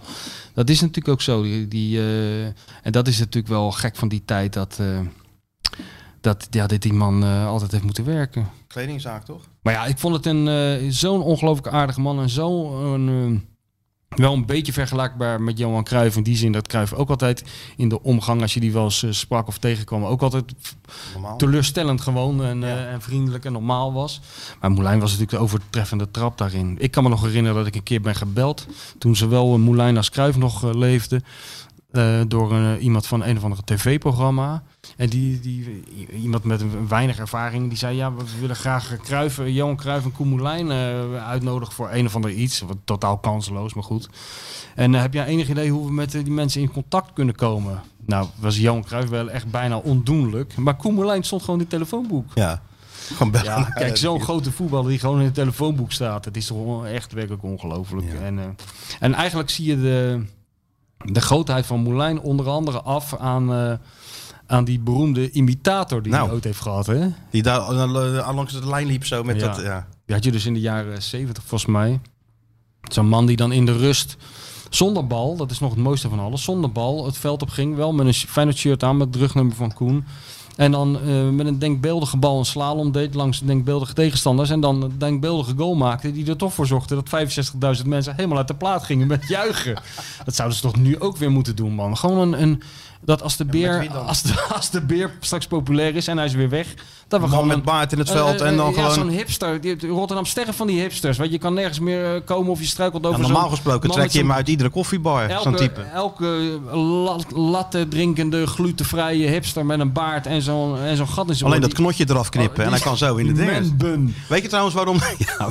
Dat 0.54 0.70
is 0.70 0.82
natuurlijk 0.82 1.08
ook 1.08 1.22
zo. 1.22 1.42
Die, 1.42 1.68
die, 1.68 2.00
eh, 2.00 2.46
en 2.82 2.92
dat 2.92 3.08
is 3.08 3.20
natuurlijk 3.20 3.48
wel 3.48 3.72
gek 3.72 3.96
van 3.96 4.08
die 4.08 4.26
tijd 4.26 4.54
dat, 4.54 4.78
eh, 4.80 5.00
dat 6.22 6.48
ja, 6.50 6.68
dit 6.68 6.82
die 6.82 6.94
man 6.94 7.24
eh, 7.24 7.48
altijd 7.48 7.72
heeft 7.72 7.84
moeten 7.84 8.06
werken. 8.06 8.50
Kledingzaak, 8.68 9.26
toch? 9.26 9.42
Maar 9.62 9.74
ja, 9.74 9.86
ik 9.86 9.98
vond 9.98 10.16
het 10.16 10.26
een 10.26 10.94
zo'n 10.94 11.22
ongelooflijk 11.22 11.68
aardige 11.68 12.02
man 12.02 12.20
en 12.20 12.30
zo'n 12.30 13.49
wel 14.10 14.34
een 14.34 14.45
beetje 14.45 14.74
vergelijkbaar 14.74 15.41
met 15.41 15.57
Johan 15.57 15.84
Cruijff 15.84 16.16
in 16.16 16.24
die 16.24 16.38
zin 16.38 16.51
dat 16.51 16.68
Cruijff 16.68 16.93
ook 16.93 17.10
altijd 17.10 17.43
in 17.78 17.89
de 17.89 18.03
omgang 18.03 18.41
als 18.41 18.53
je 18.53 18.60
die 18.60 18.74
wel 18.74 18.84
eens 18.84 19.03
eh, 19.03 19.12
sprak 19.12 19.47
of 19.47 19.57
tegenkwam 19.57 20.05
ook 20.05 20.22
altijd 20.22 20.53
Normaal. 21.14 21.38
teleurstellend 21.38 22.01
gewoon 22.01 22.43
en, 22.43 22.64
eh, 22.64 22.91
en 22.91 23.01
vriendelijk 23.01 23.45
en 23.45 23.51
normaal 23.51 23.93
was. 23.93 24.22
Maar 24.60 24.72
Moulijn 24.72 24.99
was 24.99 25.12
natuurlijk 25.12 25.38
de 25.38 25.43
overtreffende 25.43 26.12
trap 26.12 26.38
daarin. 26.38 26.76
Ik 26.80 26.91
kan 26.91 27.03
me 27.03 27.10
nog 27.10 27.22
herinneren 27.22 27.57
dat 27.57 27.68
ik 27.68 27.76
een 27.76 27.84
keer 27.84 28.01
ben 28.01 28.16
gebeld 28.16 28.68
toen 28.97 29.16
zowel 29.16 29.57
Moulijn 29.57 29.97
als 29.97 30.10
Cruijff 30.10 30.38
nog 30.38 30.64
eh, 30.64 30.74
leefden. 30.74 31.24
Eh, 31.92 32.20
door 32.28 32.52
een, 32.54 32.80
iemand 32.80 33.08
van 33.08 33.24
een 33.24 33.38
of 33.38 33.44
andere 33.44 33.62
tv-programma. 33.66 34.64
En 34.98 35.10
die, 35.10 35.40
die, 35.40 35.84
iemand 36.14 36.44
met 36.44 36.62
een 36.62 36.88
weinig 36.88 37.20
ervaring, 37.20 37.68
die 37.68 37.78
zei... 37.78 37.96
ja, 37.96 38.14
we 38.14 38.24
willen 38.40 38.56
graag 38.56 38.98
Cruijff, 39.04 39.40
eh, 39.40 39.56
Johan 39.56 39.76
Cruijff 39.76 40.06
en 40.06 40.12
Koen 40.12 40.28
Moulijn 40.28 40.72
eh, 40.72 41.28
uitnodigen 41.28 41.74
voor 41.74 41.90
een 41.92 42.06
of 42.06 42.16
ander 42.16 42.32
iets. 42.32 42.60
Wat 42.60 42.78
totaal 42.84 43.18
kansloos, 43.18 43.74
maar 43.74 43.84
goed. 43.84 44.10
En 44.80 44.96
eh, 44.96 45.02
heb 45.02 45.14
jij 45.14 45.26
enig 45.26 45.50
idee 45.50 45.72
hoe 45.72 45.86
we 45.86 45.92
met 45.92 46.16
eh, 46.16 46.24
die 46.24 46.34
mensen 46.34 46.62
in 46.62 46.72
contact 46.72 47.14
kunnen 47.14 47.36
komen? 47.36 47.82
Nou, 48.06 48.28
was 48.36 48.58
Johan 48.58 48.84
Cruijff 48.84 49.10
wel 49.10 49.30
echt 49.30 49.52
bijna 49.52 49.78
ondoenlijk. 49.78 50.58
Maar 50.58 50.76
Koen 50.76 50.94
Moulijn 50.94 51.24
stond 51.24 51.42
gewoon 51.42 51.56
in 51.56 51.62
het 51.62 51.74
telefoonboek. 51.74 52.32
Ja. 52.36 52.62
Gewoon 53.14 53.32
bellen. 53.32 53.46
Ja, 53.46 53.64
kijk, 53.64 53.98
zo'n 53.98 54.22
grote 54.22 54.52
voetballer 54.52 54.90
die 54.90 55.00
gewoon 55.00 55.20
in 55.20 55.26
het 55.26 55.34
telefoonboek 55.34 55.92
staat. 55.92 56.26
Het 56.26 56.38
is 56.38 56.46
toch 56.46 56.86
echt 56.86 57.12
werkelijk 57.12 57.44
ongelooflijk. 57.44 58.08
Ja. 58.12 58.26
En, 58.26 58.40
eh, 58.40 58.46
en 59.00 59.14
eigenlijk 59.14 59.50
zie 59.50 59.66
je 59.66 59.82
de, 59.82 60.26
de 61.06 61.22
grootheid 61.22 61.66
van 61.66 61.80
Moulijn 61.80 62.20
onder 62.22 62.50
andere 62.50 62.82
af 62.82 63.16
aan, 63.18 63.54
eh, 63.54 63.74
aan 64.47 64.64
die 64.64 64.80
beroemde 64.80 65.32
imitator 65.32 66.02
die 66.02 66.12
Nou. 66.12 66.24
hij 66.26 66.34
ooit 66.34 66.43
heeft 66.43 66.62
gehad. 66.62 66.86
Hè? 66.86 67.08
Die 67.30 67.43
daar 67.43 67.72
uh, 67.72 68.30
langs 68.34 68.54
de 68.54 68.68
lijn 68.68 68.88
liep 68.88 69.06
zo 69.06 69.24
met 69.24 69.39
Ja. 69.39 69.47
dat... 69.47 69.62
Ja. 69.62 69.88
Die 70.06 70.16
had 70.16 70.24
je 70.24 70.32
dus 70.32 70.45
in 70.45 70.54
de 70.54 70.60
jaren 70.60 71.02
70 71.04 71.43
volgens 71.43 71.72
mij. 71.72 72.00
Zo'n 72.91 73.08
man 73.08 73.26
die 73.26 73.36
dan 73.36 73.52
in 73.52 73.66
de 73.66 73.78
rust 73.78 74.18
zonder 74.70 75.08
bal, 75.08 75.36
dat 75.36 75.52
is 75.52 75.60
nog 75.60 75.70
het 75.74 75.80
mooiste 75.80 76.10
van 76.10 76.20
alles, 76.20 76.43
zonder 76.43 76.72
bal 76.72 77.06
het 77.06 77.18
veld 77.18 77.41
op 77.41 77.50
ging. 77.50 77.76
Wel 77.76 77.93
met 77.93 78.06
een 78.08 78.14
Feyenoord 78.14 78.58
shirt 78.58 78.84
aan 78.84 78.97
met 78.97 79.08
het 79.08 79.16
rugnummer 79.16 79.56
van 79.56 79.74
Koen. 79.74 80.06
En 80.60 80.72
dan 80.72 80.99
eh, 80.99 81.30
met 81.30 81.47
een 81.47 81.60
denkbeeldige 81.60 82.18
bal 82.18 82.39
een 82.39 82.45
slalom 82.45 82.91
deed 82.91 83.14
langs 83.14 83.39
denkbeeldige 83.39 83.93
tegenstanders. 83.93 84.49
En 84.49 84.60
dan 84.60 84.84
een 84.84 84.97
denkbeeldige 84.97 85.53
goal 85.57 85.76
maakte 85.76 86.12
die 86.12 86.28
er 86.28 86.38
toch 86.38 86.53
voor 86.53 86.68
zorgde 86.68 86.95
dat 86.95 87.80
65.000 87.80 87.86
mensen 87.86 88.16
helemaal 88.16 88.38
uit 88.38 88.47
de 88.47 88.55
plaat 88.55 88.84
gingen 88.84 89.07
met 89.07 89.28
juichen. 89.28 89.82
dat 90.26 90.36
zouden 90.36 90.57
ze 90.57 90.64
toch 90.64 90.76
nu 90.76 90.99
ook 90.99 91.18
weer 91.18 91.32
moeten 91.32 91.55
doen, 91.55 91.74
man. 91.74 91.97
Gewoon 91.97 92.18
een... 92.18 92.41
een 92.41 92.62
dat 93.02 93.22
als 93.22 93.38
de, 93.38 93.45
beer, 93.45 93.88
dan? 93.93 94.06
als, 94.06 94.22
de, 94.22 94.41
als 94.56 94.70
de 94.70 94.82
beer 94.82 95.12
straks 95.20 95.47
populair 95.47 95.95
is 95.95 96.08
en 96.08 96.18
hij 96.18 96.26
is 96.26 96.34
weer 96.34 96.50
weg, 96.50 96.74
dat 97.08 97.22
we 97.22 97.28
gewoon 97.28 97.47
met 97.47 97.64
baard 97.64 97.91
in 97.91 98.00
het 98.00 98.10
veld 98.12 98.41
eh, 98.41 98.47
en 98.47 98.58
dan 98.58 98.70
eh, 98.70 98.76
ja, 98.76 98.82
gewoon... 98.82 98.93
zo'n 98.95 99.10
hipster. 99.10 99.62
Die, 99.62 99.88
Rotterdam 99.88 100.26
sterren 100.26 100.54
van 100.54 100.68
die 100.68 100.80
hipsters. 100.82 101.18
Want 101.18 101.32
je 101.32 101.38
kan 101.38 101.54
nergens 101.54 101.80
meer 101.80 102.16
eh, 102.16 102.22
komen 102.26 102.52
of 102.52 102.60
je 102.60 102.66
struikelt 102.66 103.04
Ja, 103.04 103.10
over 103.10 103.22
normaal 103.22 103.41
zo'n 103.41 103.50
gesproken 103.50 103.89
trek 103.89 104.10
je 104.12 104.20
hem 104.20 104.32
uit 104.32 104.47
iedere 104.47 104.70
koffiebar, 104.70 105.39
zo'n 105.41 105.56
type. 105.56 105.82
elke 105.82 106.60
la- 106.72 107.18
latte 107.39 107.88
drinkende, 107.88 108.47
glutenvrije 108.47 109.28
hipster 109.28 109.66
met 109.66 109.80
een 109.80 109.91
baard 109.93 110.26
en 110.26 110.41
zo'n 110.41 110.78
en 110.78 110.97
zo'n 110.97 111.08
gat 111.08 111.28
in 111.30 111.36
zijn 111.36 111.50
Alleen 111.50 111.62
dat 111.62 111.74
knotje 111.74 112.06
eraf 112.10 112.30
knippen 112.30 112.60
Oh, 112.60 112.66
en 112.66 112.72
hij 112.72 112.82
kan 112.82 112.97
zo 112.97 113.16
in 113.16 113.26
de 113.28 113.34
dingen. 113.34 113.62
manbun. 113.64 114.16
Weet 114.30 114.41
je 114.41 114.47
trouwens 114.47 114.76
waarom... 114.76 114.97
Ja, 115.18 115.47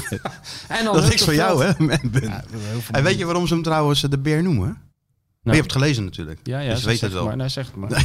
En 0.68 0.84
dan 0.84 0.94
dat 0.94 1.02
is 1.02 1.08
niks 1.08 1.24
voor 1.24 1.34
jou, 1.34 1.64
hè? 1.64 1.72
Ja, 2.20 2.44
En 2.90 3.02
weet 3.02 3.18
je 3.18 3.24
waarom 3.24 3.46
ze 3.46 3.54
hem 3.54 3.62
trouwens 3.62 4.00
de 4.00 4.18
beer 4.18 4.42
noemen? 4.42 4.78
Maar 5.42 5.54
je 5.54 5.60
hebt 5.60 5.72
het 5.72 5.82
gelezen 5.82 6.04
natuurlijk. 6.04 6.40
Ja, 6.42 6.58
ja, 6.60 6.74
dus 6.74 6.84
weet 6.84 7.00
het 7.00 7.12
wel. 7.12 7.24
Maar, 7.24 7.36
nee, 7.36 7.48
zeg 7.48 7.66
het 7.66 7.76
maar. 7.76 7.88
dat 7.90 8.04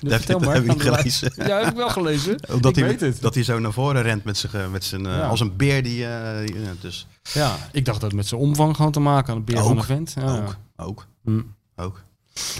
vertel 0.00 0.38
dat 0.38 0.40
maar, 0.40 0.54
heb 0.54 0.64
ik 0.64 0.68
niet 0.72 0.82
we 0.82 0.94
gelezen. 0.94 1.32
Ja, 1.36 1.58
heb 1.58 1.68
ik 1.70 1.76
wel 1.76 1.88
gelezen. 1.90 2.38
Omdat 2.54 2.76
ik 2.76 2.82
hij, 2.84 2.90
weet 2.92 3.00
het. 3.00 3.20
Dat 3.20 3.34
hij 3.34 3.44
zo 3.44 3.58
naar 3.58 3.72
voren 3.72 4.02
rent 4.02 4.24
met 4.24 4.36
zijn, 4.38 4.52
eh, 4.52 4.70
met 4.70 4.84
zijn 4.84 5.06
eh, 5.06 5.12
Ja. 5.12 5.26
als 5.26 5.40
een 5.40 5.56
beer 5.56 5.82
die... 5.82 6.06
eh, 6.06 6.50
dus 6.80 7.06
Ja, 7.32 7.56
ik 7.72 7.84
dacht 7.84 8.00
dat 8.00 8.08
het 8.10 8.16
met 8.18 8.26
zijn 8.26 8.40
omvang 8.40 8.76
gewoon 8.76 8.92
te 8.92 9.00
maken 9.00 9.26
had. 9.26 9.36
Een 9.36 9.44
beer 9.44 9.56
van 9.62 9.70
Ook. 9.72 9.76
een 9.78 9.84
vent. 9.84 10.14
Ja, 10.18 10.36
ook, 10.36 10.56
ook, 10.76 11.06
Hm. 11.24 11.40
ook. 11.76 12.02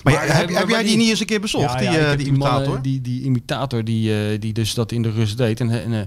Maar, 0.04 0.36
heb, 0.36 0.48
heb- 0.48 0.68
jij 0.68 0.78
die 0.78 0.88
die- 0.88 0.96
niet 0.96 1.08
eens 1.08 1.20
een 1.20 1.26
keer 1.26 1.40
bezocht, 1.40 1.72
Ja, 1.72 1.76
die, 1.78 1.88
ja, 1.90 1.94
ik 1.94 2.00
eh, 2.00 2.08
die 2.08 2.16
die, 2.16 2.26
imitator? 2.26 2.82
die, 2.82 3.00
die 3.00 3.22
imitator 3.22 3.84
die, 3.84 4.30
eh, 4.32 4.40
die 4.40 4.52
dus 4.52 4.74
dat 4.74 4.92
in 4.92 5.02
de 5.02 5.10
rust 5.10 5.36
deed. 5.36 5.60
En, 5.60 5.70
en 5.82 5.92
eh, 5.92 6.00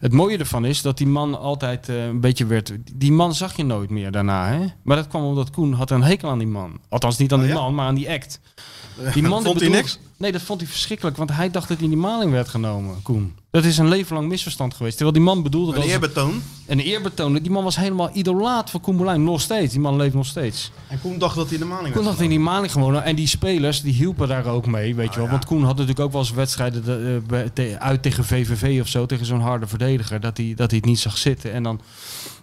het 0.00 0.12
mooie 0.12 0.38
ervan 0.38 0.64
is 0.64 0.82
dat 0.82 0.98
die 0.98 1.06
man 1.06 1.38
altijd 1.40 1.88
eh, 1.88 2.04
een 2.04 2.20
beetje 2.20 2.46
werd... 2.46 2.72
Die 2.94 3.12
man 3.12 3.34
zag 3.34 3.56
je 3.56 3.64
nooit 3.64 3.90
meer 3.90 4.10
daarna, 4.10 4.48
hè? 4.52 4.66
Maar 4.82 4.96
dat 4.96 5.08
kwam 5.08 5.24
omdat 5.24 5.50
Koen 5.50 5.72
had 5.72 5.90
een 5.90 6.02
hekel 6.02 6.28
aan 6.30 6.38
die 6.38 6.46
man. 6.46 6.80
Althans 6.88 7.18
niet 7.18 7.32
aan 7.32 7.38
Oh, 7.38 7.44
die 7.44 7.54
ja? 7.54 7.60
man, 7.60 7.74
maar 7.74 7.86
aan 7.86 7.94
die 7.94 8.10
act. 8.10 8.40
Die 9.14 9.22
man 9.22 9.42
Vond 9.42 9.60
hij 9.60 9.68
niks? 9.68 9.98
Nee, 10.20 10.32
dat 10.32 10.42
vond 10.42 10.60
hij 10.60 10.70
verschrikkelijk. 10.70 11.16
Want 11.16 11.32
hij 11.32 11.50
dacht 11.50 11.68
dat 11.68 11.76
hij 11.76 11.86
in 11.86 11.92
die 11.92 12.02
maling 12.02 12.30
werd 12.32 12.48
genomen, 12.48 13.02
Koen. 13.02 13.34
Dat 13.50 13.64
is 13.64 13.78
een 13.78 13.88
leven 13.88 14.16
lang 14.16 14.28
misverstand 14.28 14.74
geweest. 14.74 14.96
Terwijl 14.96 15.16
die 15.16 15.26
man 15.26 15.42
bedoelde 15.42 15.68
Een 15.68 15.74
dat... 15.74 15.82
als- 15.84 15.92
eerbetoon. 15.92 16.42
Een 16.66 16.80
eerbetoon. 16.80 17.34
Die 17.34 17.50
man 17.50 17.64
was 17.64 17.76
helemaal 17.76 18.10
idolaat 18.12 18.70
van 18.70 18.80
Koen. 18.80 19.24
Nog 19.24 19.40
steeds. 19.40 19.72
Die 19.72 19.80
man 19.80 19.96
leeft 19.96 20.14
nog 20.14 20.26
steeds. 20.26 20.70
En 20.88 21.00
Koen 21.00 21.18
dacht 21.18 21.36
dat 21.36 21.44
hij 21.44 21.54
in 21.54 21.60
de 21.60 21.68
maling 21.68 21.94
Koen 21.94 22.04
werd 22.04 22.14
had 22.14 22.24
in 22.24 22.30
die 22.30 22.38
maling 22.40 22.72
gewonnen. 22.72 23.04
En 23.04 23.16
die 23.16 23.26
spelers 23.26 23.82
die 23.82 23.92
hielpen 23.92 24.28
daar 24.28 24.46
ook 24.46 24.66
mee, 24.66 24.94
weet 24.94 25.10
je 25.10 25.16
wel. 25.16 25.24
ja. 25.24 25.30
Want 25.30 25.44
Koen 25.44 25.62
had 25.64 25.72
natuurlijk 25.72 26.00
ook 26.00 26.12
wel 26.12 26.20
eens 26.20 26.30
wedstrijden 26.30 27.22
eh, 27.54 27.74
uit 27.78 28.02
tegen 28.02 28.24
VVV 28.24 28.80
of 28.80 28.88
zo. 28.88 29.06
Tegen 29.06 29.26
zo'n 29.26 29.40
harde 29.40 29.66
verdediger. 29.66 30.20
Dat 30.20 30.36
hij, 30.36 30.52
dat 30.56 30.70
hij 30.70 30.78
het 30.78 30.88
niet 30.88 30.98
zag 30.98 31.18
zitten. 31.18 31.52
En 31.52 31.62
dan, 31.62 31.80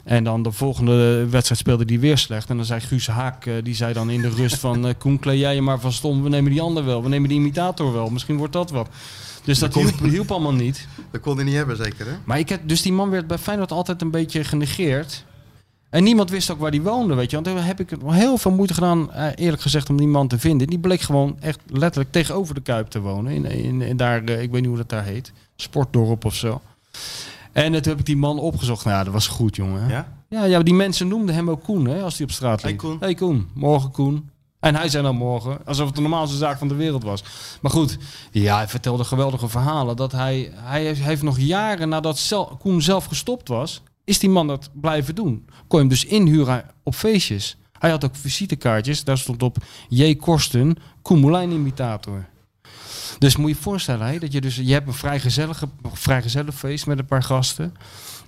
en 0.08 0.24
dan 0.24 0.42
de 0.44 0.52
volgende 0.52 1.26
wedstrijd 1.30 1.60
speelde 1.62 1.84
hij 1.88 2.00
weer 2.00 2.18
slecht. 2.18 2.50
En 2.50 2.56
dan 2.56 2.66
zei 2.66 2.80
Guus 2.80 3.08
Haak, 3.08 3.46
eh, 3.46 3.54
die 3.64 3.76
zei 3.76 3.94
dan 3.94 4.10
in 4.10 4.22
de 4.22 4.30
rust 4.30 4.58
van... 4.58 4.88
eh, 4.88 4.94
Koen, 4.98 5.20
kleed 5.20 5.40
jij 5.40 5.56
je 5.56 5.62
maar 5.62 5.80
van 5.80 5.92
stom. 5.92 6.24
We 6.24 6.30
nemen 6.30 6.52
die 6.52 6.62
ander 6.62 6.86
wel. 6.86 7.04
We 7.04 7.10
nemen 7.10 7.30
die 7.30 7.38
imitator 7.38 7.94
wel. 7.94 8.10
Misschien 8.10 8.38
wordt 8.38 8.54
dat 8.54 8.72
wat. 8.72 8.88
Dus 9.44 9.60
dat 9.60 9.74
hielp, 9.74 10.00
hielp 10.00 10.32
allemaal 10.32 10.54
niet. 10.54 10.88
Dat 11.12 11.22
kon 11.22 11.36
hij 11.36 11.46
niet 11.46 11.56
hebben, 11.56 11.78
zeker 11.78 12.06
hè? 12.06 12.12
Maar 12.24 12.40
ik 12.40 12.50
heb, 12.50 12.62
dus 12.64 12.82
die 12.82 12.94
man 12.94 13.10
werd 13.10 13.28
bij 13.28 13.38
Feyenoord 13.38 13.72
altijd 13.72 14.02
een 14.02 14.12
beetje 14.12 14.44
genegeerd. 14.44 15.26
En 15.90 16.04
niemand 16.04 16.30
wist 16.30 16.52
ook 16.52 16.60
waar 16.60 16.72
die 16.72 16.82
woonde, 16.82 17.14
weet 17.16 17.30
je. 17.30 17.42
Want 17.42 17.48
daar 17.56 17.66
heb 17.66 17.80
ik 17.80 17.90
heel 18.06 18.38
veel 18.38 18.52
moeite 18.52 18.74
gedaan, 18.74 19.14
eh, 19.14 19.28
eerlijk 19.36 19.62
gezegd, 19.62 19.90
om 19.90 19.98
die 19.98 20.08
man 20.08 20.28
te 20.28 20.40
vinden. 20.40 20.68
Die 20.68 20.80
bleek 20.80 21.02
gewoon 21.02 21.38
echt 21.40 21.60
letterlijk 21.68 22.12
tegenover 22.12 22.54
de 22.56 22.62
Kuip 22.62 22.88
te 22.88 23.00
wonen. 23.00 23.32
In, 23.32 23.46
in, 23.46 23.82
in 23.82 23.98
daar, 23.98 24.18
ik 24.30 24.52
weet 24.52 24.62
niet 24.62 24.66
hoe 24.66 24.78
dat 24.78 24.90
daar 24.90 25.04
heet. 25.04 25.32
Sportdorp 25.56 26.26
of 26.26 26.36
zo. 26.36 26.62
En 27.64 27.72
toen 27.72 27.92
heb 27.92 28.00
ik 28.00 28.06
die 28.06 28.18
man 28.18 28.40
opgezocht. 28.40 28.86
Nou, 28.86 28.98
ja, 28.98 29.04
dat 29.04 29.14
was 29.14 29.28
goed, 29.28 29.56
jongen. 29.56 29.90
Ja? 29.90 30.08
Ja, 30.30 30.44
ja, 30.44 30.64
die 30.64 30.74
mensen 30.74 31.08
noemden 31.08 31.36
hem 31.36 31.50
ook 31.50 31.64
Koen, 31.64 31.86
hè, 31.86 32.02
als 32.02 32.18
hij 32.18 32.26
op 32.26 32.32
straat 32.32 32.62
Hey, 32.62 32.72
liep. 32.72 32.80
Koen. 32.80 32.98
Hey 33.00 33.14
Koen, 33.14 33.50
morgen 33.54 33.92
Koen. 33.92 34.30
En 34.60 34.76
hij 34.76 34.90
zei 34.90 35.04
dan 35.04 35.16
morgen, 35.16 35.60
alsof 35.66 35.86
het 35.86 35.96
de 35.96 36.02
normaalste 36.02 36.38
zaak 36.38 36.58
van 36.58 36.68
de 36.68 36.76
wereld 36.76 37.04
was. 37.04 37.24
Maar 37.62 37.72
goed, 37.72 37.98
ja, 38.32 38.56
hij 38.56 38.68
vertelde 38.68 39.04
geweldige 39.04 39.48
verhalen. 39.48 39.96
Dat 39.96 40.12
hij, 40.12 40.52
hij 40.54 40.94
heeft 40.94 41.22
nog 41.22 41.40
jaren 41.40 41.90
nadat 41.90 42.36
Koen 42.60 42.82
zelf 42.82 43.06
gestopt 43.06 43.48
was, 43.48 43.82
is 44.04 44.20
die 44.20 44.30
man 44.30 44.48
dat 44.48 44.70
blijven 44.74 45.16
doen. 45.16 45.46
Kon 45.68 45.80
je 45.80 45.86
hem 45.86 45.88
dus 45.88 46.06
inhuren 46.06 46.66
op 46.84 46.96
feestjes. 46.96 47.58
Hij 47.80 47.90
had 47.90 48.06
ook 48.06 48.16
visitekaartjes. 48.16 49.04
Daar 49.04 49.18
stond 49.18 49.44
op 49.44 49.58
J. 49.90 50.16
Korsten, 50.16 50.76
Koemelijn 51.02 51.52
imitator. 51.52 52.26
Dus 53.20 53.36
moet 53.36 53.50
je 53.50 53.56
je 53.56 53.62
voorstellen 53.62 54.08
hè, 54.08 54.20
dat 54.20 54.32
je 54.32 54.42
dus 54.42 54.56
je 54.56 54.74
hebt 54.74 54.88
een 54.88 54.94
vrijgezellige, 54.94 55.68
vrijgezellig 55.94 56.56
feest 56.56 56.86
met 56.88 57.00
een 57.00 57.06
paar 57.06 57.24
gasten. 57.24 57.74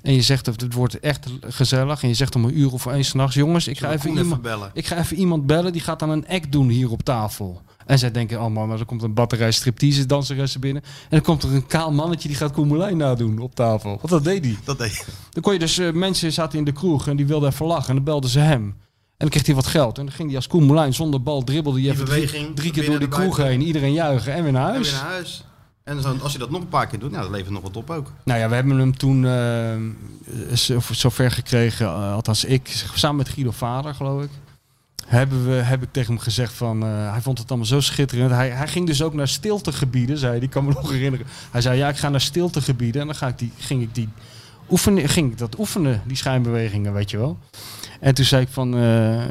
En 0.02 0.14
je 0.14 0.22
zegt 0.22 0.46
dat 0.46 0.62
het 0.62 0.74
wordt 0.74 1.00
echt 1.00 1.28
gezellig. 1.42 2.02
En 2.02 2.08
je 2.08 2.14
zegt 2.14 2.36
om 2.36 2.44
een 2.46 2.60
uur 2.60 2.74
of 2.74 2.86
één 2.86 3.06
s'nachts, 3.06 3.36
jongens, 3.36 3.68
ik 3.68 3.80
ga, 3.80 3.92
even 3.92 4.18
iemand, 4.18 4.42
bellen? 4.42 4.72
ik 4.74 4.88
ga 4.88 4.98
even 4.98 5.18
iemand 5.18 5.46
bellen. 5.46 5.72
Die 5.72 5.82
gaat 5.82 6.00
dan 6.00 6.10
een 6.10 6.28
act 6.28 6.52
doen 6.52 6.70
hier 6.70 6.92
op 6.92 7.04
tafel. 7.04 7.62
En 7.86 8.00
zij 8.00 8.12
denken 8.12 8.40
allemaal, 8.40 8.68
maar 8.68 8.80
er 8.80 8.86
komt 8.86 9.04
een 9.04 9.14
batterij 9.14 9.52
striptease 9.52 10.06
danseressen 10.06 10.60
binnen. 10.60 10.84
En 10.84 10.90
dan 11.10 11.22
komt 11.22 11.44
er 11.44 11.54
een 11.54 11.66
kaal 11.66 11.92
mannetje 11.92 12.28
die 12.28 12.38
gaat 12.38 12.52
Koemelijn 12.52 12.98
nadoen 12.98 13.40
op 13.40 13.56
tafel. 13.56 13.90
Want 13.90 14.10
dat 14.10 14.24
deed 14.24 14.46
hij. 14.46 14.58
Dat 14.64 14.78
deed 14.78 15.06
Dan 15.30 15.44
kon 15.44 15.54
je 15.54 15.60
dus, 15.60 15.78
eh, 15.78 15.92
mensen 15.92 16.32
zaten 16.32 16.60
in 16.60 16.66
de 16.66 16.72
kroeg 16.72 17.08
en 17.08 17.16
die 17.16 17.28
wilden 17.28 17.50
even 17.50 17.66
lachen. 17.66 17.90
En 17.90 17.96
dan 17.96 18.04
belden 18.04 18.30
ze 18.30 18.40
hem. 18.40 18.76
En 19.20 19.28
dan 19.28 19.30
kreeg 19.30 19.45
hij 19.45 19.55
wat 19.55 19.67
geld. 19.67 19.97
En 19.97 20.05
dan 20.05 20.13
ging 20.13 20.28
hij 20.28 20.38
als 20.38 20.47
Koen 20.47 20.63
Moulijn 20.63 20.93
zonder 20.93 21.24
bal 21.24 21.43
dribbelde 21.43 21.80
Die 21.80 21.89
even 21.91 22.05
drie, 22.05 22.53
drie 22.53 22.72
keer 22.72 22.86
door 22.86 22.99
die 22.99 23.07
de 23.07 23.15
kroeg 23.15 23.38
heen. 23.38 23.61
Iedereen 23.61 23.93
juichen 23.93 24.34
en 24.34 24.43
weer 24.43 24.51
naar 24.51 24.67
En 24.67 24.74
huis. 24.74 24.91
weer 24.91 25.01
naar 25.01 25.11
huis. 25.11 25.43
En 25.84 26.01
zo, 26.01 26.17
als 26.22 26.32
je 26.32 26.38
dat 26.38 26.49
nog 26.49 26.61
een 26.61 26.67
paar 26.67 26.88
keer 26.88 26.99
doet, 26.99 27.11
nou, 27.11 27.24
dat 27.24 27.32
levert 27.32 27.49
nog 27.49 27.61
wat 27.61 27.78
op 27.78 27.89
ook. 27.89 28.11
Nou 28.24 28.39
ja, 28.39 28.49
we 28.49 28.55
hebben 28.55 28.78
hem 28.78 28.97
toen 28.97 29.24
zo, 30.55 30.80
zover 30.91 31.32
gekregen, 31.32 31.86
eh, 31.86 32.13
althans 32.13 32.45
ik, 32.45 32.86
samen 32.93 33.17
met 33.17 33.30
Guido 33.30 33.51
Vader 33.51 33.95
geloof 33.95 34.24
ik. 34.24 34.30
Hebben 35.05 35.45
we, 35.45 35.51
heb 35.53 35.84
ik 35.84 35.91
tegen 35.91 36.13
hem 36.13 36.22
gezegd 36.22 36.53
van, 36.53 36.84
eh, 36.84 37.11
hij 37.11 37.22
vond 37.22 37.38
het 37.38 37.49
allemaal 37.49 37.67
zo 37.67 37.80
schitterend. 37.80 38.32
Hij, 38.32 38.49
hij 38.49 38.67
ging 38.67 38.88
dus 38.88 39.01
ook 39.01 39.13
naar 39.13 39.28
stiltegebieden, 39.28 40.17
zei 40.17 40.32
hij, 40.34 40.41
ik 40.41 40.49
kan 40.49 40.65
me 40.65 40.74
nog 40.74 40.91
herinneren. 40.91 41.26
Hij 41.51 41.61
zei, 41.61 41.78
ja 41.78 41.89
ik 41.89 41.97
ga 41.97 42.09
naar 42.09 42.22
stiltegebieden 42.22 43.01
en 43.01 43.07
dan 43.07 43.15
ga 43.15 43.28
ik 43.28 43.38
die, 43.38 43.51
ging 43.57 43.82
ik 43.82 43.95
die 43.95 44.09
oefenen, 44.70 45.09
ging 45.09 45.32
ik 45.32 45.38
dat 45.38 45.59
oefenen, 45.59 46.01
die 46.05 46.17
schijnbewegingen, 46.17 46.93
weet 46.93 47.11
je 47.11 47.17
wel. 47.17 47.38
En 48.00 48.14
toen 48.14 48.26
zei 48.26 48.41
ik 48.41 48.50
van, 48.50 48.78
eh, 48.78 49.24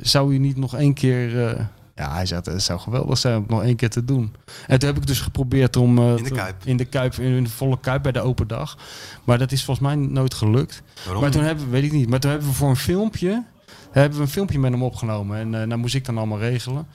zou 0.00 0.32
je 0.32 0.38
niet 0.38 0.56
nog 0.56 0.76
één 0.76 0.94
keer... 0.94 1.46
eh, 1.48 1.60
ja, 1.94 2.12
hij 2.12 2.26
zei, 2.26 2.40
het 2.44 2.62
zou 2.62 2.80
geweldig 2.80 3.18
zijn 3.18 3.34
om 3.36 3.42
het 3.42 3.50
nog 3.50 3.62
één 3.62 3.76
keer 3.76 3.90
te 3.90 4.04
doen. 4.04 4.34
En 4.66 4.78
toen 4.78 4.88
heb 4.88 4.98
ik 4.98 5.06
dus 5.06 5.20
geprobeerd 5.20 5.76
om... 5.76 5.98
eh, 5.98 6.16
In 6.16 6.24
de 6.24 6.30
Kuip. 6.30 6.56
In 6.64 6.76
de 6.76 6.84
Kuip, 6.84 7.14
in 7.14 7.44
de 7.44 7.50
volle 7.50 7.78
Kuip 7.80 8.02
bij 8.02 8.12
de 8.12 8.20
open 8.20 8.48
dag. 8.48 8.78
Maar 9.24 9.38
dat 9.38 9.52
is 9.52 9.64
volgens 9.64 9.86
mij 9.86 9.96
nooit 9.96 10.34
gelukt. 10.34 10.82
Waarom? 11.04 11.22
Maar 11.22 11.30
toen 11.30 11.42
hebben 11.42 11.64
we, 11.64 11.70
weet 11.70 11.84
ik 11.84 11.92
niet, 11.92 12.08
maar 12.08 12.20
toen 12.20 12.30
hebben 12.30 12.48
we 12.48 12.54
voor 12.54 12.68
een 12.68 12.76
filmpje... 12.76 13.44
Hebben 13.90 14.18
we 14.18 14.24
een 14.24 14.30
filmpje 14.30 14.58
met 14.58 14.70
hem 14.72 14.82
opgenomen 14.82 15.38
en 15.38 15.46
uh, 15.46 15.62
nou 15.62 15.76
moest 15.76 15.94
ik 15.94 16.04
dan 16.04 16.18
allemaal 16.18 16.38
regelen. 16.38 16.86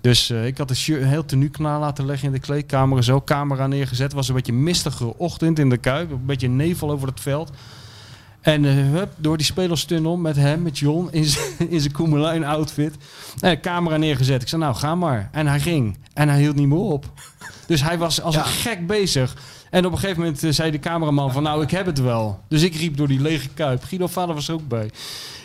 Dus 0.00 0.30
uh, 0.30 0.46
ik 0.46 0.58
had 0.58 0.70
een, 0.70 0.76
shirt, 0.76 1.02
een 1.02 1.08
heel 1.08 1.24
tenue 1.24 1.48
klaar 1.48 1.80
laten 1.80 2.06
leggen 2.06 2.26
in 2.26 2.32
de 2.32 2.38
kleedkamer. 2.38 3.04
Zo, 3.04 3.22
camera 3.24 3.66
neergezet. 3.66 4.12
Was 4.12 4.28
een 4.28 4.34
beetje 4.34 4.52
mistige 4.52 5.16
ochtend 5.18 5.58
in 5.58 5.68
de 5.68 5.76
Kuip. 5.76 6.10
Een 6.10 6.26
beetje 6.26 6.48
nevel 6.48 6.90
over 6.90 7.08
het 7.08 7.20
veld. 7.20 7.50
En 8.48 8.64
uh, 8.64 8.90
hup, 8.92 9.12
door 9.16 9.36
die 9.36 9.46
spelerstunnel 9.46 10.16
met 10.16 10.36
hem, 10.36 10.62
met 10.62 10.78
John, 10.78 11.08
in 11.10 11.24
zijn 11.80 11.92
Koemelijn 11.92 12.44
outfit. 12.44 12.94
En 13.40 13.60
camera 13.60 13.96
neergezet. 13.96 14.42
Ik 14.42 14.48
zei, 14.48 14.62
nou 14.62 14.74
ga 14.74 14.94
maar. 14.94 15.28
En 15.32 15.46
hij 15.46 15.60
ging. 15.60 15.98
En 16.14 16.28
hij 16.28 16.40
hield 16.40 16.56
niet 16.56 16.66
meer 16.68 16.78
op. 16.78 17.12
Dus 17.66 17.82
hij 17.82 17.98
was 17.98 18.22
als 18.22 18.34
ja. 18.34 18.40
een 18.40 18.46
gek 18.46 18.86
bezig. 18.86 19.36
En 19.70 19.86
op 19.86 19.92
een 19.92 19.98
gegeven 19.98 20.22
moment 20.22 20.42
uh, 20.42 20.52
zei 20.52 20.70
de 20.70 20.78
cameraman 20.78 21.32
van, 21.32 21.42
nou 21.42 21.62
ik 21.62 21.70
heb 21.70 21.86
het 21.86 22.00
wel. 22.00 22.40
Dus 22.48 22.62
ik 22.62 22.74
riep 22.74 22.96
door 22.96 23.08
die 23.08 23.20
lege 23.20 23.48
Kuip. 23.48 23.84
Guido 23.84 24.06
Vader 24.06 24.34
was 24.34 24.48
er 24.48 24.54
ook 24.54 24.68
bij. 24.68 24.90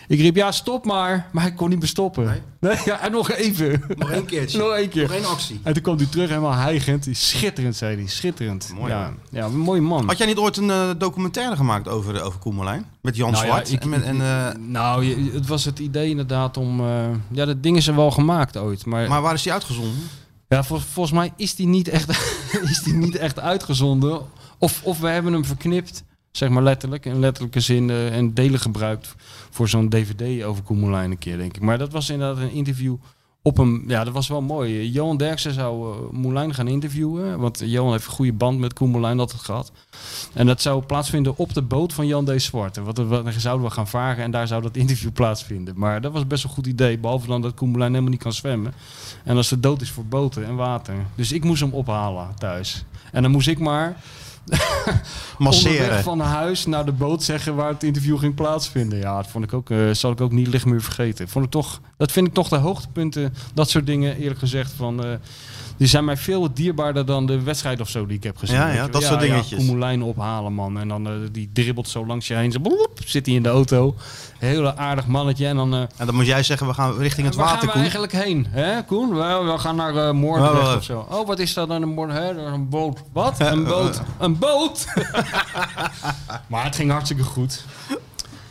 Ik 0.07 0.19
riep, 0.19 0.35
ja, 0.35 0.51
stop 0.51 0.85
maar. 0.85 1.29
Maar 1.31 1.43
hij 1.43 1.53
kon 1.53 1.69
niet 1.69 1.79
meer 1.79 1.87
stoppen. 1.87 2.25
Nee? 2.25 2.41
nee 2.59 2.77
ja, 2.85 2.99
en 2.99 3.11
nog 3.11 3.31
even. 3.31 3.83
Nog 3.97 4.09
één 4.09 4.25
keertje. 4.25 4.57
nog 4.57 4.71
één 4.71 4.89
keer. 4.89 5.01
Nog 5.01 5.11
één 5.11 5.25
actie. 5.25 5.59
En 5.63 5.73
toen 5.73 5.83
kwam 5.83 5.97
hij 5.97 6.05
terug 6.05 6.29
helemaal 6.29 6.53
hijgend. 6.53 7.07
Schitterend, 7.11 7.75
zei 7.75 7.95
hij. 7.95 8.07
Schitterend. 8.07 8.71
Mooi, 8.75 8.91
ja. 8.91 9.13
ja, 9.29 9.45
een 9.45 9.59
mooie 9.59 9.81
man. 9.81 10.07
Had 10.07 10.17
jij 10.17 10.27
niet 10.27 10.37
ooit 10.37 10.57
een 10.57 10.67
uh, 10.67 10.89
documentaire 10.97 11.55
gemaakt 11.55 11.87
over, 11.87 12.21
over 12.21 12.39
Koemelijn? 12.39 12.85
Met 13.01 13.15
Jan 13.15 13.31
nou, 13.31 13.45
Zwart? 13.45 13.69
Ja, 13.69 13.75
ik, 13.75 13.81
en 13.81 13.89
met, 13.89 14.03
en, 14.03 14.15
uh, 14.15 14.49
nou, 14.59 15.05
je, 15.05 15.31
het 15.33 15.47
was 15.47 15.65
het 15.65 15.79
idee 15.79 16.09
inderdaad 16.09 16.57
om... 16.57 16.79
Uh, 16.79 17.05
ja, 17.31 17.45
dat 17.45 17.63
ding 17.63 17.77
is 17.77 17.87
er 17.87 17.95
wel 17.95 18.11
gemaakt 18.11 18.57
ooit. 18.57 18.85
Maar, 18.85 19.07
maar 19.07 19.21
waar 19.21 19.33
is 19.33 19.43
die 19.43 19.51
uitgezonden? 19.51 20.09
Ja, 20.47 20.63
vol, 20.63 20.79
volgens 20.79 21.15
mij 21.15 21.33
is 21.35 21.55
die 21.55 21.67
niet 21.67 21.87
echt, 21.87 22.09
is 22.71 22.81
die 22.83 22.93
niet 22.93 23.15
echt 23.15 23.39
uitgezonden. 23.39 24.21
Of, 24.57 24.81
of 24.83 24.99
we 24.99 25.07
hebben 25.07 25.33
hem 25.33 25.45
verknipt 25.45 26.03
zeg 26.31 26.49
maar 26.49 26.63
letterlijk, 26.63 27.05
in 27.05 27.19
letterlijke 27.19 27.59
zin 27.59 27.89
uh, 27.89 28.15
en 28.15 28.33
delen 28.33 28.59
gebruikt 28.59 29.15
voor 29.53 29.69
zo'n 29.69 29.89
DVD 29.89 30.43
over 30.43 30.63
Koemelijn 30.63 31.11
een 31.11 31.17
keer, 31.17 31.37
denk 31.37 31.55
ik. 31.55 31.61
Maar 31.61 31.77
dat 31.77 31.91
was 31.91 32.09
inderdaad 32.09 32.43
een 32.43 32.51
interview 32.51 32.95
op 33.41 33.57
een, 33.57 33.83
ja, 33.87 34.03
dat 34.03 34.13
was 34.13 34.27
wel 34.27 34.41
mooi. 34.41 34.91
Johan 34.91 35.17
Derksen 35.17 35.53
zou 35.53 35.97
uh, 36.23 36.49
gaan 36.49 36.67
interviewen, 36.67 37.39
want 37.39 37.61
Johan 37.65 37.91
heeft 37.91 38.05
een 38.05 38.11
goede 38.11 38.33
band 38.33 38.59
met 38.59 38.73
Koemelijn 38.73 39.19
altijd 39.19 39.41
gehad. 39.41 39.71
En 40.33 40.45
dat 40.45 40.61
zou 40.61 40.83
plaatsvinden 40.83 41.37
op 41.37 41.53
de 41.53 41.61
boot 41.61 41.93
van 41.93 42.07
Jan 42.07 42.25
D. 42.25 42.41
Zwart. 42.41 42.77
Wat, 42.77 42.97
wat 42.97 43.33
zouden 43.37 43.67
we 43.67 43.73
gaan 43.73 43.87
varen 43.87 44.23
en 44.23 44.31
daar 44.31 44.47
zou 44.47 44.61
dat 44.61 44.75
interview 44.75 45.11
plaatsvinden. 45.19 45.73
Maar 45.77 46.01
dat 46.01 46.11
was 46.11 46.27
best 46.27 46.43
een 46.43 46.49
goed 46.49 46.67
idee, 46.67 46.97
behalve 46.97 47.27
dan 47.27 47.41
dat 47.41 47.53
Koemelijn 47.53 47.89
helemaal 47.89 48.11
niet 48.11 48.21
kan 48.21 48.33
zwemmen. 48.33 48.73
En 49.23 49.37
als 49.37 49.49
de 49.49 49.59
dood 49.59 49.81
is 49.81 49.91
voor 49.91 50.05
boten 50.05 50.45
en 50.45 50.55
water. 50.55 50.95
Dus 51.15 51.31
ik 51.31 51.43
moest 51.43 51.61
hem 51.61 51.73
ophalen 51.73 52.35
thuis. 52.37 52.85
En 53.11 53.21
dan 53.21 53.31
moest 53.31 53.47
ik 53.47 53.59
maar 53.59 53.97
masseren. 55.37 55.77
Onderweg 55.79 56.03
van 56.03 56.19
huis 56.19 56.65
naar 56.65 56.85
de 56.85 56.91
boot 56.91 57.23
zeggen 57.23 57.55
waar 57.55 57.69
het 57.69 57.83
interview 57.83 58.19
ging 58.19 58.35
plaatsvinden. 58.35 58.99
Ja, 58.99 59.15
dat 59.15 59.27
vond 59.27 59.43
ik 59.43 59.53
ook, 59.53 59.69
uh, 59.69 59.93
zal 59.93 60.11
ik 60.11 60.21
ook 60.21 60.31
niet 60.31 60.47
licht 60.47 60.65
meer 60.65 60.81
vergeten. 60.81 61.29
Vond 61.29 61.45
ik 61.45 61.51
toch, 61.51 61.81
dat 61.97 62.11
vind 62.11 62.27
ik 62.27 62.33
toch 62.33 62.47
de 62.47 62.55
hoogtepunten, 62.55 63.33
dat 63.53 63.69
soort 63.69 63.85
dingen 63.85 64.17
eerlijk 64.17 64.39
gezegd. 64.39 64.71
Van, 64.71 65.05
uh, 65.05 65.13
die 65.77 65.87
zijn 65.87 66.05
mij 66.05 66.17
veel 66.17 66.53
dierbaarder 66.53 67.05
dan 67.05 67.25
de 67.25 67.41
wedstrijd 67.41 67.79
of 67.79 67.89
zo 67.89 68.05
die 68.05 68.17
ik 68.17 68.23
heb 68.23 68.37
gezien. 68.37 68.55
Ja, 68.55 68.71
ja 68.71 68.87
dat 68.87 69.01
ja, 69.01 69.07
soort 69.07 69.19
dingetjes. 69.19 69.59
Ja, 69.59 69.65
Koemelijn 69.65 70.03
ophalen, 70.03 70.53
man. 70.53 70.79
En 70.79 70.87
dan 70.87 71.07
uh, 71.07 71.13
die 71.31 71.49
dribbelt 71.53 71.87
zo 71.87 72.05
langs 72.05 72.27
je 72.27 72.33
heen. 72.33 72.51
Zo, 72.51 72.59
bloep, 72.59 72.99
zit 73.05 73.25
hij 73.25 73.35
in 73.35 73.43
de 73.43 73.49
auto. 73.49 73.95
Heel 74.39 74.73
aardig 74.73 75.07
mannetje. 75.07 75.47
En 75.47 75.55
dan, 75.55 75.73
uh, 75.73 75.79
en 75.79 76.05
dan 76.05 76.15
moet 76.15 76.25
jij 76.25 76.43
zeggen, 76.43 76.67
we 76.67 76.73
gaan 76.73 76.97
richting 76.97 77.27
het 77.27 77.35
waar 77.35 77.45
water, 77.45 77.63
gaan 77.63 77.73
we 77.73 77.79
eigenlijk 77.79 78.13
heen, 78.13 78.47
hè, 78.49 78.83
Koen? 78.83 79.09
We, 79.09 79.51
we 79.51 79.57
gaan 79.57 79.75
naar 79.75 79.95
uh, 79.95 80.11
Moordrecht 80.11 80.67
oh, 80.67 80.75
of 80.75 80.83
zo. 80.83 81.07
Oh, 81.09 81.27
wat 81.27 81.39
is 81.39 81.53
dat 81.53 81.67
dan 81.67 81.81
een? 81.81 81.97
Een 82.53 82.69
boot. 82.69 83.03
Wat? 83.11 83.39
Een 83.39 83.63
boot. 83.63 84.01
een 84.19 84.37
boot? 84.45 84.85
maar 86.47 86.63
het 86.63 86.75
ging 86.75 86.91
hartstikke 86.91 87.23
goed. 87.23 87.65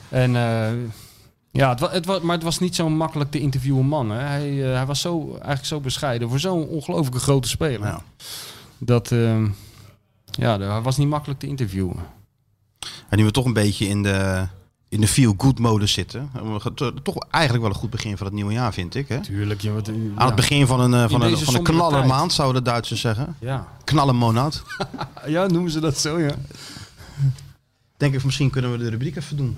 En... 0.09 0.37
Ja, 1.53 1.69
het 1.69 1.81
was, 1.81 1.91
het 1.93 2.07
was, 2.07 2.21
maar 2.21 2.35
het 2.35 2.45
was 2.45 2.59
niet 2.59 2.75
zo 2.75 2.89
makkelijk 2.89 3.31
te 3.31 3.41
interviewen 3.41 3.87
man. 3.87 4.11
Hè. 4.11 4.19
Hij, 4.19 4.53
uh, 4.53 4.75
hij 4.75 4.87
was 4.87 5.01
zo, 5.01 5.31
eigenlijk 5.31 5.65
zo 5.65 5.81
bescheiden 5.81 6.29
voor 6.29 6.39
zo'n 6.39 6.69
ongelooflijke 6.69 7.19
grote 7.19 7.49
speler. 7.49 7.87
Ja. 7.87 8.03
Dat, 8.79 9.11
uh, 9.11 9.45
ja, 10.31 10.59
hij 10.59 10.81
was 10.81 10.97
niet 10.97 11.09
makkelijk 11.09 11.41
te 11.41 11.47
interviewen. 11.47 11.97
En 13.09 13.19
nu 13.19 13.25
we 13.25 13.31
toch 13.31 13.45
een 13.45 13.53
beetje 13.53 13.87
in 13.87 14.03
de, 14.03 14.47
in 14.89 15.01
de 15.01 15.09
feel-good 15.09 15.59
modus 15.59 15.93
zitten. 15.93 16.31
Toch 17.03 17.27
eigenlijk 17.31 17.65
wel 17.65 17.73
een 17.73 17.81
goed 17.81 17.91
begin 17.91 18.17
van 18.17 18.27
het 18.27 18.35
nieuwe 18.35 18.53
jaar, 18.53 18.73
vind 18.73 18.95
ik. 18.95 19.09
Hè? 19.09 19.21
Tuurlijk. 19.21 19.61
Je, 19.61 19.73
wat, 19.73 19.87
ja. 19.87 19.93
Aan 20.15 20.27
het 20.27 20.35
begin 20.35 20.67
van 20.67 20.81
een, 20.81 21.11
van 21.11 21.23
een, 21.23 21.39
van 21.39 21.55
een 21.55 21.63
knallermaand, 21.63 22.33
zouden 22.33 22.65
de 22.65 22.71
Duitsers 22.71 23.01
zeggen. 23.01 23.37
Ja. 23.39 23.69
Knallenmonat. 23.85 24.63
ja, 25.27 25.47
noemen 25.47 25.71
ze 25.71 25.81
dat 25.81 25.99
zo, 25.99 26.19
ja. 26.19 26.35
Denk 27.97 28.15
ik, 28.15 28.25
misschien 28.25 28.51
kunnen 28.51 28.73
we 28.73 28.79
de 28.79 28.89
rubriek 28.89 29.17
even 29.17 29.37
doen. 29.37 29.57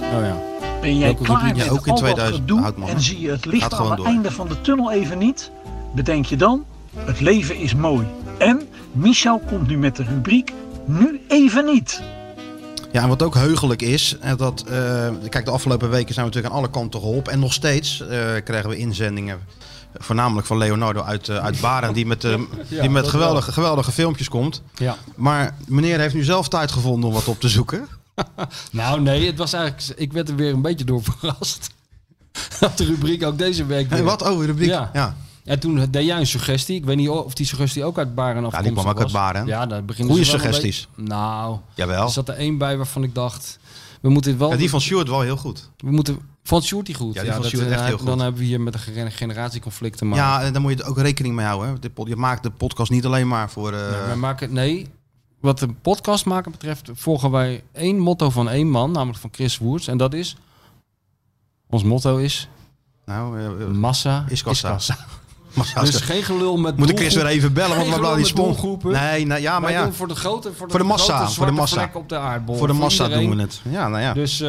Oh 0.00 0.20
ja. 0.20 0.55
Ben 0.86 0.98
jij 0.98 1.14
klaar 1.14 1.44
met 1.44 1.56
ja, 1.56 1.70
ook 1.70 1.86
in 1.86 1.92
al 1.92 1.98
2000 1.98 2.32
dat 2.32 2.40
gedoe 2.40 2.60
Houtman, 2.60 2.88
en 2.88 3.00
zie 3.00 3.20
je 3.20 3.30
het 3.30 3.44
licht 3.44 3.74
aan 3.74 3.88
het 3.88 3.96
door. 3.96 4.06
einde 4.06 4.30
van 4.30 4.48
de 4.48 4.60
tunnel 4.60 4.92
even 4.92 5.18
niet? 5.18 5.50
Bedenk 5.94 6.26
je 6.26 6.36
dan, 6.36 6.64
het 6.96 7.20
leven 7.20 7.56
is 7.56 7.74
mooi. 7.74 8.06
En 8.38 8.68
Michel 8.92 9.38
komt 9.46 9.66
nu 9.66 9.78
met 9.78 9.96
de 9.96 10.02
rubriek 10.02 10.52
Nu 10.84 11.20
even 11.28 11.64
niet. 11.64 12.02
Ja, 12.92 13.02
en 13.02 13.08
wat 13.08 13.22
ook 13.22 13.34
heugelijk 13.34 13.82
is, 13.82 14.16
dat, 14.36 14.64
uh, 14.68 15.08
kijk, 15.28 15.44
de 15.44 15.50
afgelopen 15.50 15.90
weken 15.90 16.14
zijn 16.14 16.26
we 16.26 16.32
natuurlijk 16.32 16.54
aan 16.54 16.60
alle 16.60 16.70
kanten 16.70 17.00
geholpen. 17.00 17.32
En 17.32 17.38
nog 17.38 17.52
steeds 17.52 18.00
uh, 18.00 18.08
krijgen 18.44 18.70
we 18.70 18.76
inzendingen, 18.76 19.38
voornamelijk 19.94 20.46
van 20.46 20.58
Leonardo 20.58 21.02
uit, 21.02 21.28
uh, 21.28 21.36
uit 21.36 21.60
Baren, 21.60 21.92
die 21.92 22.06
met, 22.06 22.24
uh, 22.24 22.32
ja, 22.68 22.80
die 22.80 22.90
met 22.90 23.08
geweldige, 23.08 23.52
geweldige 23.52 23.92
filmpjes 23.92 24.28
komt. 24.28 24.62
Ja. 24.74 24.96
Maar 25.16 25.56
meneer 25.66 25.98
heeft 25.98 26.14
nu 26.14 26.24
zelf 26.24 26.48
tijd 26.48 26.70
gevonden 26.72 27.08
om 27.08 27.14
wat 27.14 27.28
op 27.28 27.40
te 27.40 27.48
zoeken. 27.48 27.88
nou 28.70 29.00
nee, 29.00 29.26
het 29.26 29.38
was 29.38 29.52
eigenlijk, 29.52 30.00
ik 30.00 30.12
werd 30.12 30.28
er 30.28 30.36
weer 30.36 30.52
een 30.52 30.62
beetje 30.62 30.84
door 30.84 31.02
verrast. 31.18 31.74
Dat 32.60 32.78
de 32.78 32.84
rubriek 32.84 33.24
ook 33.24 33.38
deze 33.38 33.66
week 33.66 33.90
hey, 33.90 34.02
wat? 34.02 34.22
Oh, 34.22 34.38
de 34.38 34.46
rubriek? 34.46 34.68
Ja. 34.68 34.90
ja. 34.92 35.16
En 35.44 35.58
toen 35.58 35.86
deed 35.90 36.06
jij 36.06 36.18
een 36.18 36.26
suggestie. 36.26 36.76
Ik 36.76 36.84
weet 36.84 36.96
niet 36.96 37.08
of 37.08 37.34
die 37.34 37.46
suggestie 37.46 37.84
ook 37.84 37.98
uit 37.98 38.14
Baren 38.14 38.44
afkomstig 38.44 38.60
Ja, 38.60 38.66
die 38.66 38.82
kwam 38.82 38.94
ook 38.94 39.00
uit 39.00 39.12
Baren. 39.12 39.46
Ja, 39.46 39.66
daar 39.66 39.84
beginnen 39.84 40.14
Goeie 40.14 40.28
suggesties. 40.28 40.88
Nou, 40.94 41.58
Jawel. 41.74 42.04
er 42.04 42.10
zat 42.10 42.28
er 42.28 42.34
één 42.34 42.58
bij 42.58 42.76
waarvan 42.76 43.02
ik 43.02 43.14
dacht... 43.14 43.58
We 44.00 44.08
moeten 44.08 44.38
wel... 44.38 44.50
Ja, 44.50 44.56
die 44.56 44.70
van 44.70 44.80
Sjoerd 44.80 45.08
wel 45.08 45.20
heel 45.20 45.36
goed. 45.36 45.70
We 45.76 45.90
moeten... 45.90 46.18
Vond 46.42 46.64
Sjoerd 46.64 46.86
die 46.86 46.94
goed? 46.94 47.14
Ja, 47.14 47.20
die 47.20 47.30
ja, 47.30 47.36
van 47.36 47.44
Sjoerd 47.44 47.70
echt 47.70 47.84
heel 47.84 47.96
goed. 47.96 48.06
Dan 48.06 48.20
hebben 48.20 48.40
we 48.40 48.46
hier 48.46 48.60
met 48.60 48.74
een 48.74 49.10
generatieconflict 49.10 49.98
te 49.98 50.04
maken. 50.04 50.24
Ja, 50.24 50.42
en 50.42 50.52
daar 50.52 50.62
moet 50.62 50.78
je 50.78 50.84
ook 50.84 50.98
rekening 50.98 51.34
mee 51.34 51.46
houden. 51.46 51.78
Hè. 51.94 52.02
Je 52.04 52.16
maakt 52.16 52.42
de 52.42 52.50
podcast 52.50 52.90
niet 52.90 53.06
alleen 53.06 53.28
maar 53.28 53.50
voor... 53.50 53.72
Uh... 53.72 53.90
Nee, 53.90 54.06
wij 54.06 54.16
maken... 54.16 54.52
Nee, 54.52 54.86
wat 55.40 55.58
de 55.58 55.68
podcast 55.68 56.24
maken 56.24 56.50
betreft 56.50 56.90
volgen 56.92 57.30
wij 57.30 57.64
één 57.72 57.98
motto 57.98 58.30
van 58.30 58.48
één 58.48 58.70
man, 58.70 58.90
namelijk 58.90 59.18
van 59.18 59.30
Chris 59.32 59.58
Woerts. 59.58 59.86
En 59.86 59.96
dat 59.96 60.14
is... 60.14 60.36
Ons 61.68 61.82
motto 61.82 62.16
is... 62.16 62.48
Nou, 63.04 63.40
uh, 63.40 63.66
Massa 63.66 64.24
is 64.28 64.42
kassa. 64.42 64.74
Is 64.74 64.86
kassa. 64.86 65.06
Massa's 65.56 65.90
Dus 65.90 66.00
geen 66.00 66.22
gelul 66.22 66.56
met 66.56 66.76
Moet 66.76 66.90
ik 66.90 66.98
Chris 66.98 67.14
weer 67.14 67.26
even 67.26 67.52
bellen, 67.52 67.76
want 67.76 67.88
we 67.88 67.98
blijven 67.98 68.16
die 68.16 68.26
spon. 68.26 68.56
Nee, 68.82 69.26
nou, 69.26 69.40
ja, 69.40 69.60
maar 69.60 69.70
ja. 69.70 69.92
voor 69.92 70.08
de 70.08 70.14
grote, 70.14 70.52
voor 70.56 70.66
de, 70.66 70.70
Voor 70.72 70.80
de 70.80 70.86
massa, 70.86 71.28
voor 71.28 71.46
de 71.46 71.52
massa. 71.52 71.90
op 71.94 72.08
de 72.08 72.16
aardbol. 72.18 72.56
Voor 72.56 72.66
de 72.66 72.72
massa 72.72 73.08
doen 73.08 73.36
we 73.36 73.42
het. 73.42 73.60
Ja, 73.70 73.88
nou 73.88 74.02
ja. 74.02 74.12
Dus, 74.12 74.40
eh, 74.40 74.48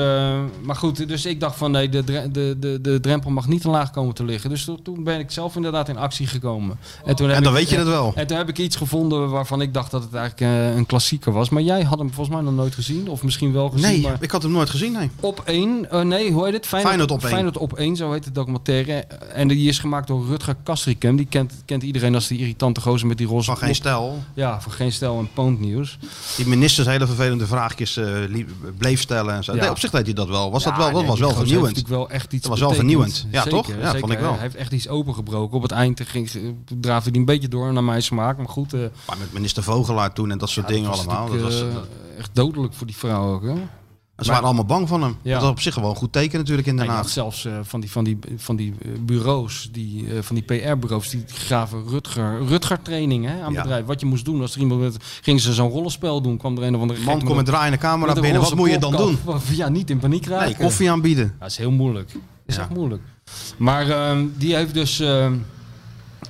maar 0.63 0.75
goed, 0.75 1.07
dus 1.07 1.25
ik 1.25 1.39
dacht 1.39 1.57
van 1.57 1.71
nee, 1.71 1.89
de, 1.89 2.03
de, 2.03 2.55
de, 2.59 2.79
de 2.81 2.99
drempel 2.99 3.31
mag 3.31 3.47
niet 3.47 3.61
te 3.61 3.69
laag 3.69 3.91
komen 3.91 4.13
te 4.15 4.23
liggen. 4.23 4.49
Dus 4.49 4.65
to- 4.65 4.79
toen 4.83 5.03
ben 5.03 5.19
ik 5.19 5.31
zelf 5.31 5.55
inderdaad 5.55 5.89
in 5.89 5.97
actie 5.97 6.27
gekomen. 6.27 6.79
En, 7.05 7.15
toen 7.15 7.27
heb 7.27 7.37
En 7.37 7.43
dan 7.43 7.51
ik- 7.51 7.59
weet 7.59 7.69
je 7.69 7.77
het 7.77 7.87
wel. 7.87 8.11
En 8.15 8.27
toen 8.27 8.37
heb 8.37 8.49
ik 8.49 8.57
iets 8.57 8.75
gevonden 8.75 9.29
waarvan 9.29 9.61
ik 9.61 9.73
dacht 9.73 9.91
dat 9.91 10.03
het 10.03 10.13
eigenlijk 10.13 10.51
eh, 10.53 10.75
een 10.75 10.85
klassieker 10.85 11.31
was. 11.31 11.49
Maar 11.49 11.61
jij 11.61 11.83
had 11.83 11.97
hem 11.97 12.13
volgens 12.13 12.35
mij 12.35 12.45
nog 12.45 12.53
nooit 12.55 12.73
gezien. 12.75 13.07
Of 13.09 13.23
misschien 13.23 13.53
wel 13.53 13.69
gezien. 13.69 13.91
Nee, 13.91 14.01
maar 14.01 14.17
ik 14.19 14.31
had 14.31 14.43
hem 14.43 14.51
nooit 14.51 14.69
gezien, 14.69 14.91
nee. 14.91 15.09
op 15.19 15.41
één, 15.45 15.91
eh, 15.91 16.01
nee, 16.01 16.31
hoe 16.31 16.45
heet 16.45 16.53
het? 16.53 16.65
Feyenoord 16.67 17.11
op 17.11 17.21
één. 17.21 17.29
Feyenoord 17.29 17.57
op 17.57 17.73
één, 17.73 17.95
zo 17.95 18.11
heet 18.11 18.23
de 18.23 18.31
documentaire. 18.31 18.93
En 19.33 19.47
die 19.47 19.67
is 19.69 19.79
gemaakt 19.79 20.07
door 20.07 20.25
Rutger 20.25 20.55
Die 20.99 21.25
kent, 21.25 21.53
kent 21.65 21.83
iedereen 21.83 22.15
als 22.15 22.27
die 22.27 22.39
irritante 22.39 22.81
gozer 22.81 23.07
met 23.07 23.17
die 23.17 23.27
roze 23.27 23.45
Van 23.45 23.57
geen 23.57 23.75
stijl. 23.75 24.23
Ja, 24.33 24.61
van 24.61 24.71
geen 24.71 24.91
stijl 24.91 25.19
en 25.19 25.29
poondnieuws. 25.33 25.97
Die 26.35 26.47
ministers 26.47 26.87
hele 26.87 27.05
vervelende 27.05 27.47
vraagjes 27.47 27.97
eh, 27.97 28.05
bleef 28.77 29.01
stellen 29.01 29.33
en 29.35 29.43
zo. 29.43 29.53
Ja. 29.55 29.61
Nee, 29.61 29.69
op 29.69 29.79
zich 29.79 29.91
deed 29.91 30.05
hij 30.05 30.13
dat 30.13 30.27
wel. 30.27 30.51
Was 30.51 30.63
dat 30.63 30.77
wel, 30.77 30.91
dat 30.91 31.05
was 31.05 31.19
wel 31.19 31.31
vernieuwend. 31.33 31.75
heeft 31.75 31.87
wel 31.87 32.09
echt 32.09 32.33
iets 32.33 32.41
Dat 32.47 32.51
was 32.51 32.59
wel 32.59 32.69
betekend. 32.69 32.89
vernieuwend. 32.91 33.27
Ja, 33.31 33.41
Zeker, 33.43 33.57
toch? 33.57 33.67
Ja, 33.67 33.85
zeker. 33.85 33.99
vond 33.99 34.11
ik 34.11 34.19
wel. 34.19 34.31
Hij 34.31 34.41
heeft 34.41 34.55
echt 34.55 34.71
iets 34.71 34.87
opengebroken. 34.87 35.55
Op 35.57 35.61
het 35.61 35.71
eind 35.71 36.01
ging, 36.05 36.29
draafde 36.79 37.09
hij 37.09 37.19
een 37.19 37.25
beetje 37.25 37.47
door 37.47 37.73
naar 37.73 37.83
mijn 37.83 38.03
smaak. 38.03 38.37
Maar 38.37 38.49
goed, 38.49 38.73
eh, 38.73 38.79
Maar 39.07 39.17
met 39.17 39.33
minister 39.33 39.63
Vogelaar 39.63 40.13
toen 40.13 40.31
en 40.31 40.37
dat 40.37 40.49
soort 40.49 40.67
ja, 40.67 40.73
dingen 40.73 40.89
dat 40.89 40.97
was 41.05 41.07
allemaal. 41.15 41.31
Dat 41.31 41.41
was, 41.41 41.61
eh, 41.61 41.67
echt 42.17 42.29
dodelijk 42.33 42.73
voor 42.73 42.87
die 42.87 42.95
vrouw 42.97 43.33
ook. 43.33 43.43
Hè? 43.43 43.53
Ze 44.25 44.29
waren 44.31 44.45
allemaal 44.45 44.65
bang 44.65 44.87
van 44.87 45.01
hem. 45.01 45.17
Ja. 45.21 45.33
Dat 45.33 45.41
was 45.41 45.49
op 45.51 45.59
zich 45.59 45.75
wel 45.75 45.89
een 45.89 45.95
goed 45.95 46.11
teken 46.11 46.39
natuurlijk 46.39 46.67
in 46.67 46.75
Den 46.75 46.85
Ja, 46.85 46.91
je 46.91 46.97
Haag. 46.97 47.05
had 47.05 47.13
zelfs 47.13 47.45
eh, 47.45 47.53
van 47.63 47.79
die, 47.79 47.91
van 47.91 48.03
die, 48.03 48.19
van 48.37 48.55
die 48.55 48.73
eh, 48.81 48.89
bureaus, 49.01 49.69
die, 49.71 50.07
eh, 50.07 50.21
van 50.21 50.35
die 50.35 50.43
PR-bureaus, 50.43 51.09
die 51.09 51.23
gaven 51.27 51.83
Rutger, 51.87 52.45
Rutger 52.45 52.81
training 52.81 53.25
hè, 53.25 53.41
aan 53.41 53.53
Ja. 53.53 53.61
bedrijf. 53.61 53.85
Wat 53.85 53.99
je 53.99 54.05
moest 54.05 54.25
doen 54.25 54.41
als 54.41 54.53
er 54.55 54.59
iemand 54.61 54.81
met, 54.81 54.97
gingen 55.21 55.41
ze 55.41 55.53
zo'n 55.53 55.69
rollenspel 55.69 56.21
doen, 56.21 56.37
kwam 56.37 56.57
er 56.57 56.63
een 56.63 56.75
of 56.75 56.81
andere 56.81 56.99
Man 57.03 57.23
komt 57.23 57.35
met 57.35 57.45
draaiende 57.45 57.77
camera 57.77 58.13
met 58.13 58.21
binnen. 58.21 58.41
Wat 58.41 58.55
moet 58.55 58.69
je 58.69 58.77
dan 58.79 58.95
doen? 58.95 59.17
Ja, 59.51 59.69
niet 59.69 59.89
in 59.89 59.99
paniek 59.99 60.25
raken. 60.25 60.45
Nee, 60.45 60.55
koffie 60.55 60.91
aanbieden. 60.91 61.25
Ja, 61.25 61.33
dat 61.39 61.49
is 61.49 61.57
heel 61.57 61.71
moeilijk. 61.71 62.11
Dat 62.11 62.21
is 62.45 62.57
echt 62.57 62.69
moeilijk. 62.69 63.01
Maar 63.57 63.89
ehm, 63.89 64.25
die 64.37 64.55
heeft 64.55 64.73
dus 64.73 64.99
ehm, 64.99 65.33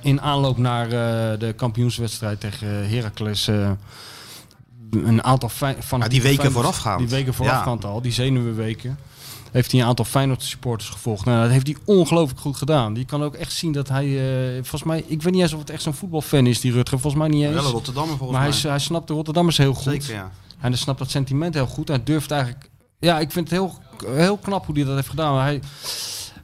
in 0.02 0.20
aanloop 0.20 0.58
naar 0.58 0.88
de 1.38 1.52
kampioenswedstrijd 1.56 2.40
tegen 2.40 2.88
Heracles 2.88 3.48
een 4.90 5.24
aantal 5.24 5.48
van 5.78 5.98
Ja, 6.00 6.08
die 6.08 6.22
weken 6.22 6.52
voorafgaand. 6.52 6.98
Die 6.98 7.08
weken 7.08 7.34
voorafgaand 7.34 7.82
Ja. 7.82 7.88
al, 7.88 8.02
die 8.02 8.12
zenuwenweken. 8.12 8.98
Heeft 9.52 9.72
hij 9.72 9.80
een 9.80 9.86
aantal 9.86 10.04
Feyenoord 10.04 10.42
supporters 10.42 10.90
gevolgd. 10.90 11.24
Nou, 11.24 11.42
dat 11.42 11.50
heeft 11.50 11.66
hij 11.66 11.76
ongelooflijk 11.84 12.40
goed 12.40 12.56
gedaan. 12.56 12.94
Die 12.94 13.04
kan 13.04 13.22
ook 13.22 13.34
echt 13.34 13.52
zien 13.52 13.72
dat 13.72 13.88
hij, 13.88 14.06
eh, 14.06 14.52
volgens 14.54 14.82
mij, 14.82 15.04
ik 15.06 15.22
weet 15.22 15.32
niet 15.32 15.42
eens 15.42 15.52
of 15.52 15.58
het 15.60 15.70
echt 15.70 15.82
zo'n 15.82 15.94
voetbalfan 15.94 16.46
is, 16.46 16.60
die 16.60 16.72
Rutger. 16.72 16.98
Volgens 17.00 17.22
mij 17.22 17.30
niet 17.32 17.44
eens. 17.44 17.54
Wel 17.54 17.64
een 17.64 17.70
Rotterdammer 17.70 18.16
volgens 18.16 18.30
maar 18.38 18.40
hij, 18.40 18.48
mij. 18.48 18.58
is- 18.58 18.64
hij 18.70 18.78
snapt 18.78 19.08
de 19.08 19.14
Rotterdammers 19.14 19.56
heel 19.56 19.74
goed. 19.74 19.82
Zeker, 19.82 20.14
ja. 20.14 20.30
En 20.60 20.68
hij 20.70 20.76
snapt 20.76 20.98
dat 20.98 21.10
sentiment 21.10 21.54
heel 21.54 21.66
goed. 21.66 21.88
Hij 21.88 22.02
durft 22.04 22.30
eigenlijk... 22.30 22.70
Ja, 22.98 23.18
ik 23.18 23.30
vind 23.32 23.50
het 23.50 23.58
heel, 23.58 23.78
heel 24.06 24.36
knap 24.36 24.66
hoe 24.66 24.74
hij 24.74 24.84
dat 24.84 24.94
heeft 24.94 25.08
gedaan. 25.08 25.38
Hij, 25.40 25.60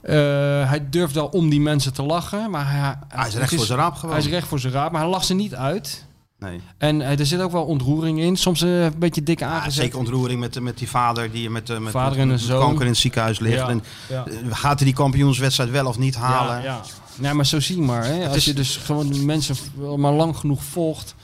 eh, 0.03 0.69
hij 0.69 0.87
durft 0.91 1.15
wel 1.15 1.27
om 1.27 1.49
die 1.51 1.61
mensen 1.61 1.93
te 1.93 2.03
lachen. 2.03 2.51
Maar 2.51 2.71
hij, 2.71 2.99
Hij 3.09 3.29
is 3.29 3.35
recht 3.35 3.55
voor 3.55 3.65
zijn 3.67 3.79
raap 3.79 3.95
gewoon. 3.95 4.15
Hij 4.15 4.25
is 4.25 4.31
recht 4.31 4.49
voor 4.49 4.59
zijn 4.59 4.73
raap, 4.73 4.93
maar 4.93 5.01
hij 5.01 5.11
lacht 5.11 5.27
ze 5.27 5.35
niet 5.35 5.55
uit. 5.55 6.05
Nee. 6.45 6.61
En 6.79 7.01
eh, 7.03 7.19
er 7.19 7.27
zit 7.27 7.41
ook 7.41 7.53
wel 7.53 7.65
ontroering 7.65 8.21
in. 8.21 8.37
Soms 8.37 8.63
eh, 8.63 8.85
een 8.85 8.93
beetje 8.99 9.23
dik 9.23 9.39
Ja, 9.39 9.49
aangezet. 9.49 9.73
zeker 9.83 9.99
ontroering 9.99 10.41
met, 10.41 10.61
met 10.61 10.79
die 10.79 10.89
vader 10.89 11.31
die 11.33 11.51
met, 11.51 11.71
eh, 11.71 11.79
met, 11.79 11.93
Vader 11.93 12.11
met, 12.11 12.21
en 12.21 12.29
met 12.29 12.41
zoon. 12.41 12.61
kanker 12.61 12.83
in 12.85 12.91
het 12.91 12.99
ziekenhuis 12.99 13.39
ligt. 13.39 13.57
Ja, 13.57 13.69
En, 13.69 13.83
ja. 14.09 14.25
gaat 14.51 14.77
hij 14.79 14.87
die 14.87 14.95
kampioenswedstrijd 14.97 15.71
wel 15.71 15.87
of 15.87 15.99
niet 15.99 16.15
halen? 16.17 16.57
Ja, 16.57 16.63
ja. 16.63 16.81
ja, 17.21 17.33
maar 17.35 17.47
zo 17.47 17.61
zie 17.61 17.77
je 17.77 17.83
maar. 17.83 18.05
Hè. 18.05 18.27
Als 18.27 18.37
is- 18.37 18.45
je 18.45 18.53
dus 18.53 18.77
gewoon 18.77 19.25
mensen 19.25 19.57
maar 19.97 20.13
lang 20.13 20.37
genoeg 20.37 20.65
volgt. 20.65 21.15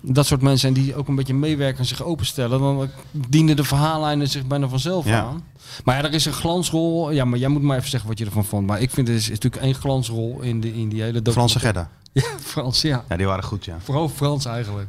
Dat 0.00 0.26
soort 0.26 0.42
mensen 0.42 0.68
en 0.68 0.74
die 0.74 0.94
ook 0.96 1.08
een 1.08 1.14
beetje 1.14 1.34
meewerken 1.34 1.78
en 1.78 1.84
zich 1.86 2.02
openstellen. 2.02 2.60
Dan 2.60 2.88
dienen 3.10 3.56
de 3.56 3.64
verhaallijnen 3.64 4.28
zich 4.28 4.46
bijna 4.46 4.68
vanzelf 4.68 5.04
Ja. 5.06 5.20
aan. 5.20 5.44
Maar 5.84 5.96
ja, 5.96 6.04
er 6.04 6.12
is 6.14 6.24
een 6.24 6.32
glansrol. 6.32 7.10
Ja, 7.10 7.24
maar 7.24 7.38
jij 7.38 7.48
moet 7.48 7.62
maar 7.62 7.76
even 7.76 7.90
zeggen 7.90 8.08
wat 8.08 8.18
je 8.18 8.24
ervan 8.24 8.44
vond. 8.44 8.66
Maar 8.66 8.80
ik 8.80 8.90
vind 8.90 9.08
het 9.08 9.16
is, 9.16 9.22
is 9.22 9.28
natuurlijk 9.30 9.62
één 9.62 9.74
glansrol 9.74 10.40
in, 10.40 10.60
de, 10.60 10.74
in 10.74 10.88
die 10.88 11.02
hele 11.02 11.20
Franse. 11.30 11.58
Gerda. 11.58 11.90
Ja, 12.16 12.38
Frans, 12.40 12.80
ja. 12.80 13.04
Ja, 13.08 13.16
die 13.16 13.26
waren 13.26 13.44
goed, 13.44 13.64
ja. 13.64 13.80
Vooral 13.80 14.08
Frans 14.08 14.44
eigenlijk. 14.44 14.88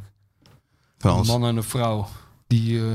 Frans. 0.97 1.27
Een 1.27 1.39
man 1.39 1.49
en 1.49 1.57
een 1.57 1.63
vrouw. 1.63 2.07
Die 2.47 2.79
eh 2.79 2.85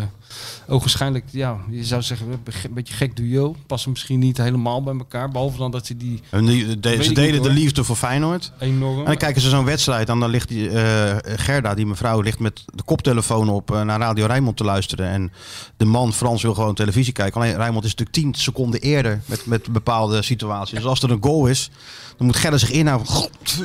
ogenschijnlijk, 0.68 1.24
ja, 1.30 1.56
je 1.70 1.84
zou 1.84 2.02
zeggen, 2.02 2.26
een 2.64 2.74
beetje 2.74 2.94
gek 2.94 3.16
duo. 3.16 3.56
Passen 3.66 3.90
misschien 3.90 4.18
niet 4.18 4.36
helemaal 4.36 4.82
bij 4.82 4.94
elkaar. 4.94 5.28
Behalve 5.28 5.58
dan 5.58 5.70
dat 5.70 5.86
ze 5.86 5.96
die 5.96 6.20
En 6.30 6.44
die, 6.46 6.80
de- 6.80 6.88
Weet 6.88 7.04
ze 7.04 7.20
niet, 7.20 7.42
de 7.42 7.50
liefde 7.50 7.84
voor 7.84 7.96
Feyenoord. 7.96 8.52
enorm... 8.58 8.98
En 8.98 9.04
dan 9.04 9.16
kijken 9.16 9.42
ze 9.42 9.48
zo'n 9.48 9.64
wedstrijd 9.64 10.08
en 10.08 10.18
dan 10.20 10.30
ligt 10.30 10.48
die, 10.48 10.70
eh, 10.70 11.16
Gerda, 11.38 11.74
die 11.74 11.86
mevrouw, 11.86 12.20
ligt 12.20 12.38
met 12.38 12.64
de 12.74 12.82
koptelefoon 12.82 13.48
op 13.48 13.70
eh, 13.70 13.82
naar 13.82 14.00
Radio 14.00 14.26
Rijnmond 14.26 14.56
te 14.56 14.64
luisteren. 14.64 15.08
En 15.08 15.32
de 15.76 15.84
man 15.84 16.12
Frans 16.12 16.42
wil 16.42 16.54
gewoon 16.54 16.74
televisie 16.74 17.12
kijken. 17.12 17.40
Alleen 17.40 17.56
Rijnmond 17.56 17.84
is 17.84 17.94
natuurlijk 17.94 18.16
10 18.34 18.34
seconden 18.42 18.80
eerder 18.80 19.20
met, 19.26 19.46
met 19.46 19.72
bepaalde 19.72 20.22
situaties. 20.22 20.78
Dus 20.78 20.84
als 20.88 21.02
er 21.02 21.10
een 21.10 21.22
goal 21.22 21.46
is, 21.46 21.70
dan 22.16 22.26
moet 22.26 22.36
Gerda 22.36 22.58
zich 22.58 22.70
inhouden. 22.70 23.06
God. 23.08 23.30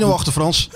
1-0 0.00 0.04
achter 0.04 0.32
Frans. 0.32 0.68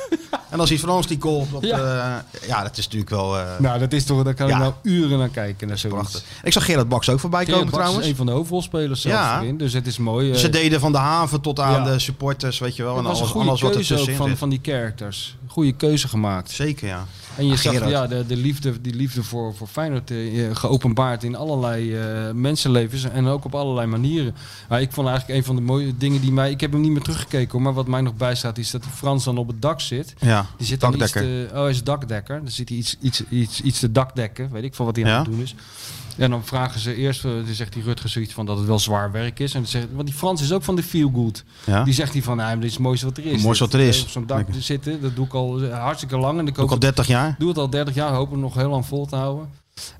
En 0.51 0.59
dan 0.61 0.67
ziet 0.67 0.81
Frans 0.81 1.07
die 1.07 1.21
goal. 1.21 1.47
Op, 1.53 1.65
Ja. 1.65 1.79
ja. 1.79 2.25
ja, 2.47 2.63
dat 2.63 2.79
is 2.79 2.85
natuurlijk 2.85 3.11
wel 3.11 3.39
eh, 3.39 3.45
Nou, 3.59 3.79
dat 3.79 3.93
is 3.93 4.05
toch, 4.05 4.23
daar 4.23 4.35
kan 4.35 4.49
Ja. 4.49 4.55
ik 4.55 4.61
nou 4.61 4.73
uren 4.83 5.19
naar 5.19 5.29
kijken. 5.29 5.69
Naar 5.69 5.79
zoiets. 5.79 6.01
prachtig. 6.01 6.23
Ik 6.43 6.53
zag 6.53 6.65
Gerard 6.65 6.89
Baks 6.89 7.09
ook 7.09 7.21
voorbij 7.21 7.45
Gerard 7.45 7.59
komen 7.61 7.73
Baks 7.73 7.83
trouwens. 7.85 8.05
is 8.07 8.11
een 8.13 8.17
van 8.19 8.27
de 8.27 8.33
hoofdrolspelers 8.33 9.01
zelfs 9.01 9.19
Ja. 9.19 9.41
erin. 9.41 9.57
Dus 9.59 9.73
het 9.73 9.87
is 9.87 9.99
mooi. 9.99 10.31
eh, 10.33 10.37
Ze 10.39 10.49
deden 10.49 10.81
van 10.81 10.93
de 10.93 10.99
haven 10.99 11.41
tot 11.41 11.61
aan 11.61 11.85
Ja. 11.85 11.93
de 11.93 11.99
supporters, 11.99 12.59
weet 12.59 12.77
je 12.77 12.83
wel. 12.83 12.97
En 12.97 13.03
was 13.03 13.13
een 13.13 13.19
alles, 13.19 13.31
goede 13.31 13.49
alles 13.49 13.61
wat 13.61 13.71
er 13.71 13.77
keuze 13.77 13.93
ook 13.93 13.99
tussenin 13.99 14.19
van, 14.21 14.29
zit. 14.29 14.39
van 14.39 14.49
die 14.49 14.61
characters. 14.63 15.37
Goede 15.47 15.73
keuze 15.73 16.09
gemaakt. 16.09 16.51
Zeker, 16.51 16.89
ja. 16.89 17.05
En 17.37 17.47
je 17.47 17.53
Ah, 17.53 17.59
zag 17.59 17.89
ja, 17.91 18.07
de, 18.07 18.25
de 18.27 18.37
liefde, 18.37 18.81
die 18.81 18.95
liefde 18.95 19.23
voor, 19.23 19.55
voor 19.55 19.67
Feyenoord 19.67 20.11
eh, 20.11 20.17
geopenbaard 20.53 21.23
in 21.25 21.37
allerlei 21.37 21.95
eh, 21.97 22.31
mensenlevens 22.35 23.05
en 23.05 23.27
ook 23.27 23.45
op 23.45 23.55
allerlei 23.55 23.87
manieren. 23.87 24.35
Maar 24.69 24.81
ik 24.81 24.93
vond 24.93 25.09
eigenlijk 25.09 25.39
een 25.39 25.45
van 25.45 25.57
de 25.57 25.63
mooie 25.63 25.97
dingen 25.97 26.21
die 26.21 26.33
mij... 26.33 26.51
Ik 26.51 26.61
heb 26.61 26.73
hem 26.73 26.81
niet 26.81 26.91
meer 26.91 27.03
teruggekeken 27.03 27.53
hoor, 27.53 27.63
maar 27.63 27.73
wat 27.73 27.87
mij 27.87 28.01
nog 28.01 28.15
bijstaat 28.17 28.59
is 28.59 28.71
dat 28.71 28.83
die 28.83 28.93
Frans 28.93 29.25
dan 29.25 29.39
op 29.39 29.47
het 29.49 29.63
dak 29.63 29.81
zit. 29.81 30.15
Ja, 30.21 30.47
Die 30.57 30.67
zit 30.67 30.81
dan 30.81 30.91
iets 30.95 30.99
dakdekker. 31.13 31.49
te, 31.49 31.55
oh, 31.55 31.61
hij 31.61 31.71
is 31.71 31.83
dakdekker. 31.83 32.39
Dan 32.39 32.51
zit 32.51 32.69
hij 32.69 32.79
iets, 32.79 32.97
iets, 33.01 33.23
iets, 33.29 33.61
iets 33.61 33.79
te 33.79 33.93
dakdekken. 33.93 34.49
Weet 34.53 34.65
ik 34.65 34.75
van 34.75 34.87
wat 34.87 34.97
hij 34.97 35.05
aan 35.07 35.17
het 35.23 35.31
doen 35.31 35.41
is. 35.43 35.55
En 36.17 36.31
dan 36.31 36.45
vragen 36.45 36.81
ze 36.81 36.95
eerst, 36.95 37.25
eh, 37.25 37.31
dan 37.31 37.55
zegt 37.55 37.73
die 37.73 37.83
Rutger 37.83 38.09
zoiets 38.09 38.33
van 38.33 38.47
dat 38.47 38.57
het 38.59 38.67
wel 38.67 38.79
zwaar 38.79 39.13
werk 39.13 39.39
is. 39.41 39.55
En 39.55 39.61
dan 39.61 39.71
zegt, 39.71 39.87
want 39.93 40.07
die 40.07 40.17
Frans 40.17 40.43
is 40.43 40.53
ook 40.53 40.63
van 40.63 40.77
de 40.77 40.83
feel 40.83 41.11
good. 41.15 41.45
Ja. 41.67 41.85
Die 41.85 41.95
zegt 41.95 42.13
hij 42.13 42.23
van, 42.23 42.37
nou, 42.37 42.55
dit 42.55 42.65
is 42.65 42.73
het 42.73 42.83
mooiste 42.83 43.07
wat 43.07 43.17
er 43.17 43.25
is. 43.25 43.43
Dit, 43.43 43.59
wat 43.59 43.73
er 43.73 43.81
is. 43.81 44.03
Op 44.03 44.09
zo'n 44.09 44.27
dak 44.27 44.47
zitten, 44.59 45.01
dat 45.01 45.17
doe 45.17 45.27
ik 45.27 45.35
al 45.35 45.63
eh, 45.63 45.83
hartstikke 45.83 46.17
lang. 46.17 46.39
En 46.39 46.47
ik 46.47 46.53
Ook 46.53 46.59
hoop 46.59 46.71
al 46.71 46.79
30 46.79 47.07
jaar. 47.07 47.35
doe 47.39 47.49
het 47.49 47.59
al 47.59 47.71
30 47.71 47.95
jaar, 47.95 48.13
hoop 48.13 48.31
het 48.31 48.41
nog 48.41 48.55
heel 48.55 48.69
lang 48.69 48.87
vol 48.87 49.07
te 49.07 49.17
houden. 49.17 49.49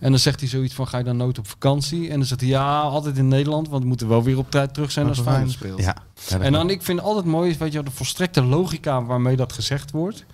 En 0.01 0.11
dan 0.11 0.21
zegt 0.21 0.41
hij 0.41 0.49
zoiets 0.49 0.75
van, 0.75 0.89
ga 0.89 0.99
je 0.99 1.05
dan 1.05 1.17
nooit 1.17 1.39
op 1.39 1.49
vakantie? 1.49 2.09
En 2.11 2.17
dan 2.19 2.27
zegt 2.27 2.41
hij, 2.41 2.51
ja, 2.51 2.81
altijd 2.81 3.19
in 3.19 3.29
Nederland, 3.29 3.69
want 3.69 3.83
we 3.83 3.89
moeten 3.89 4.09
wel 4.09 4.23
weer 4.23 4.39
op 4.39 4.51
tijd 4.51 4.75
terug 4.75 4.91
zijn 4.91 5.09
als 5.09 5.21
Feyenoord 5.21 5.51
speelt. 5.51 5.81
Ja. 5.81 5.97
En 6.41 6.53
dan, 6.53 6.71
ik 6.71 6.83
vind 6.83 7.01
altijd 7.01 7.25
mooi, 7.25 7.57
weet 7.59 7.73
je, 7.73 7.83
de 7.83 7.91
volstrekte 7.91 8.43
logica 8.43 9.05
waarmee 9.05 9.37
dat 9.37 9.53
gezegd 9.53 9.91
wordt. 9.91 10.25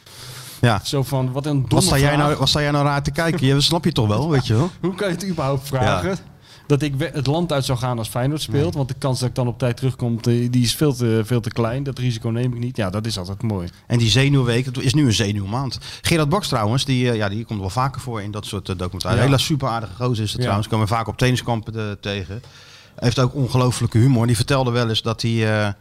Ja. 0.61 0.81
Zo 0.85 1.03
van, 1.03 1.33
wat 1.33 1.47
een 1.47 1.53
domme 1.53 1.69
Wat 1.75 1.83
sta, 1.83 1.99
jij 1.99 2.13
vraag. 2.13 2.27
nou, 2.27 2.39
wat 2.39 2.49
sta 2.49 2.61
jij 2.61 2.71
nou 2.71 2.85
raar 2.85 3.03
te 3.03 3.11
kijken? 3.11 3.47
Je 3.47 3.61
snap 3.61 3.85
je 3.85 3.93
toch 3.93 4.07
wel, 4.09 4.31
weet 4.31 4.47
je 4.47 4.55
wel? 4.55 4.71
Hoe 4.81 4.95
kan 4.95 5.09
je 5.09 5.15
het 5.15 5.27
überhaupt 5.29 5.67
vragen? 5.69 6.19
Dat 6.67 6.83
ik 6.83 6.95
het 7.13 7.27
land 7.27 7.53
uit 7.53 7.65
zou 7.65 7.79
gaan 7.79 7.99
als 7.99 8.09
Feyenoord 8.09 8.41
speelt. 8.43 8.75
Want 8.75 8.89
de 8.89 8.95
kans 8.99 9.21
dat 9.21 9.29
ik 9.29 9.35
dan 9.35 9.47
op 9.47 9.59
tijd 9.59 9.77
terugkom, 9.77 10.19
eh, 10.23 10.51
die 10.51 10.63
is 10.63 10.75
veel 10.75 10.95
te, 10.95 11.23
veel 11.25 11.41
te 11.41 11.51
klein. 11.51 11.83
Dat 11.83 11.99
risico 11.99 12.29
neem 12.29 12.53
ik 12.53 12.59
niet. 12.59 12.77
Ja, 12.77 12.91
dat 12.91 13.07
is 13.07 13.19
altijd 13.19 13.43
mooi. 13.43 13.69
En 13.87 13.99
die 13.99 14.11
zenuwweek, 14.11 14.65
het 14.65 14.79
is 14.79 14.95
nu 14.95 15.07
een 15.07 15.13
zenuwmaand. 15.13 15.79
Gerard 16.03 16.29
Baks 16.29 16.49
trouwens, 16.49 16.85
die, 16.85 17.11
eh, 17.11 17.17
ja, 17.17 17.29
die 17.29 17.45
komt 17.45 17.61
wel 17.61 17.71
vaker 17.71 18.01
voor 18.01 18.23
in 18.23 18.31
dat 18.31 18.47
soort 18.47 18.69
uh, 18.69 18.77
documentaires. 18.77 19.23
Ja. 19.23 19.29
Hele 19.31 19.43
super 19.43 19.69
aardige 19.69 19.95
gozer 19.95 20.25
is 20.25 20.29
het 20.29 20.37
Ja. 20.37 20.41
trouwens. 20.43 20.69
Komen 20.69 20.87
we 20.87 20.93
vaak 20.95 21.07
op 21.09 21.17
tenniskampen 21.19 21.75
eh, 21.75 21.83
tegen. 22.01 22.35
Hij 22.95 23.09
heeft 23.09 23.19
ook 23.19 23.35
ongelooflijke 23.35 23.99
humor. 23.99 24.27
Die 24.27 24.37
vertelde 24.37 24.71
wel 24.71 24.89
eens 24.89 25.03
dat 25.03 25.23
hij, 25.23 25.65
eh, 25.67 25.73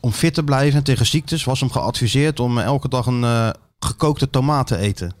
om 0.00 0.12
fit 0.12 0.34
te 0.34 0.42
blijven 0.42 0.78
en 0.78 0.84
tegen 0.84 1.06
ziektes, 1.06 1.44
was 1.44 1.60
hem 1.60 1.70
geadviseerd 1.70 2.40
om 2.40 2.58
eh, 2.58 2.64
elke 2.64 2.88
dag 2.88 3.06
een 3.06 3.24
eh, 3.24 3.48
gekookte 3.84 4.30
tomaat 4.30 4.66
te 4.66 4.76
eten. 4.76 5.12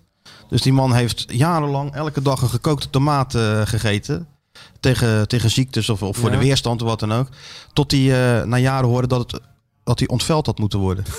Dus 0.48 0.62
die 0.62 0.72
man 0.72 0.94
heeft 0.94 1.24
jarenlang 1.28 1.94
elke 1.94 2.22
dag 2.22 2.42
een 2.42 2.48
gekookte 2.48 2.90
tomaat 2.90 3.34
eh, 3.34 3.60
gegeten. 3.64 4.26
Tegen, 4.80 5.28
tegen 5.28 5.50
ziektes 5.50 5.88
of, 5.88 6.02
of 6.02 6.16
voor 6.16 6.30
Ja. 6.30 6.36
de 6.36 6.42
weerstand 6.42 6.82
of 6.82 6.88
wat 6.88 7.00
dan 7.00 7.12
ook. 7.12 7.28
Tot 7.72 7.90
hij 7.90 8.00
eh, 8.40 8.46
na 8.46 8.56
jaren 8.56 8.88
hoorde 8.88 9.08
dat, 9.08 9.30
het, 9.30 9.40
dat 9.84 9.98
hij 9.98 10.08
ontveld 10.08 10.46
had 10.46 10.58
moeten 10.58 10.78
worden. 10.78 11.04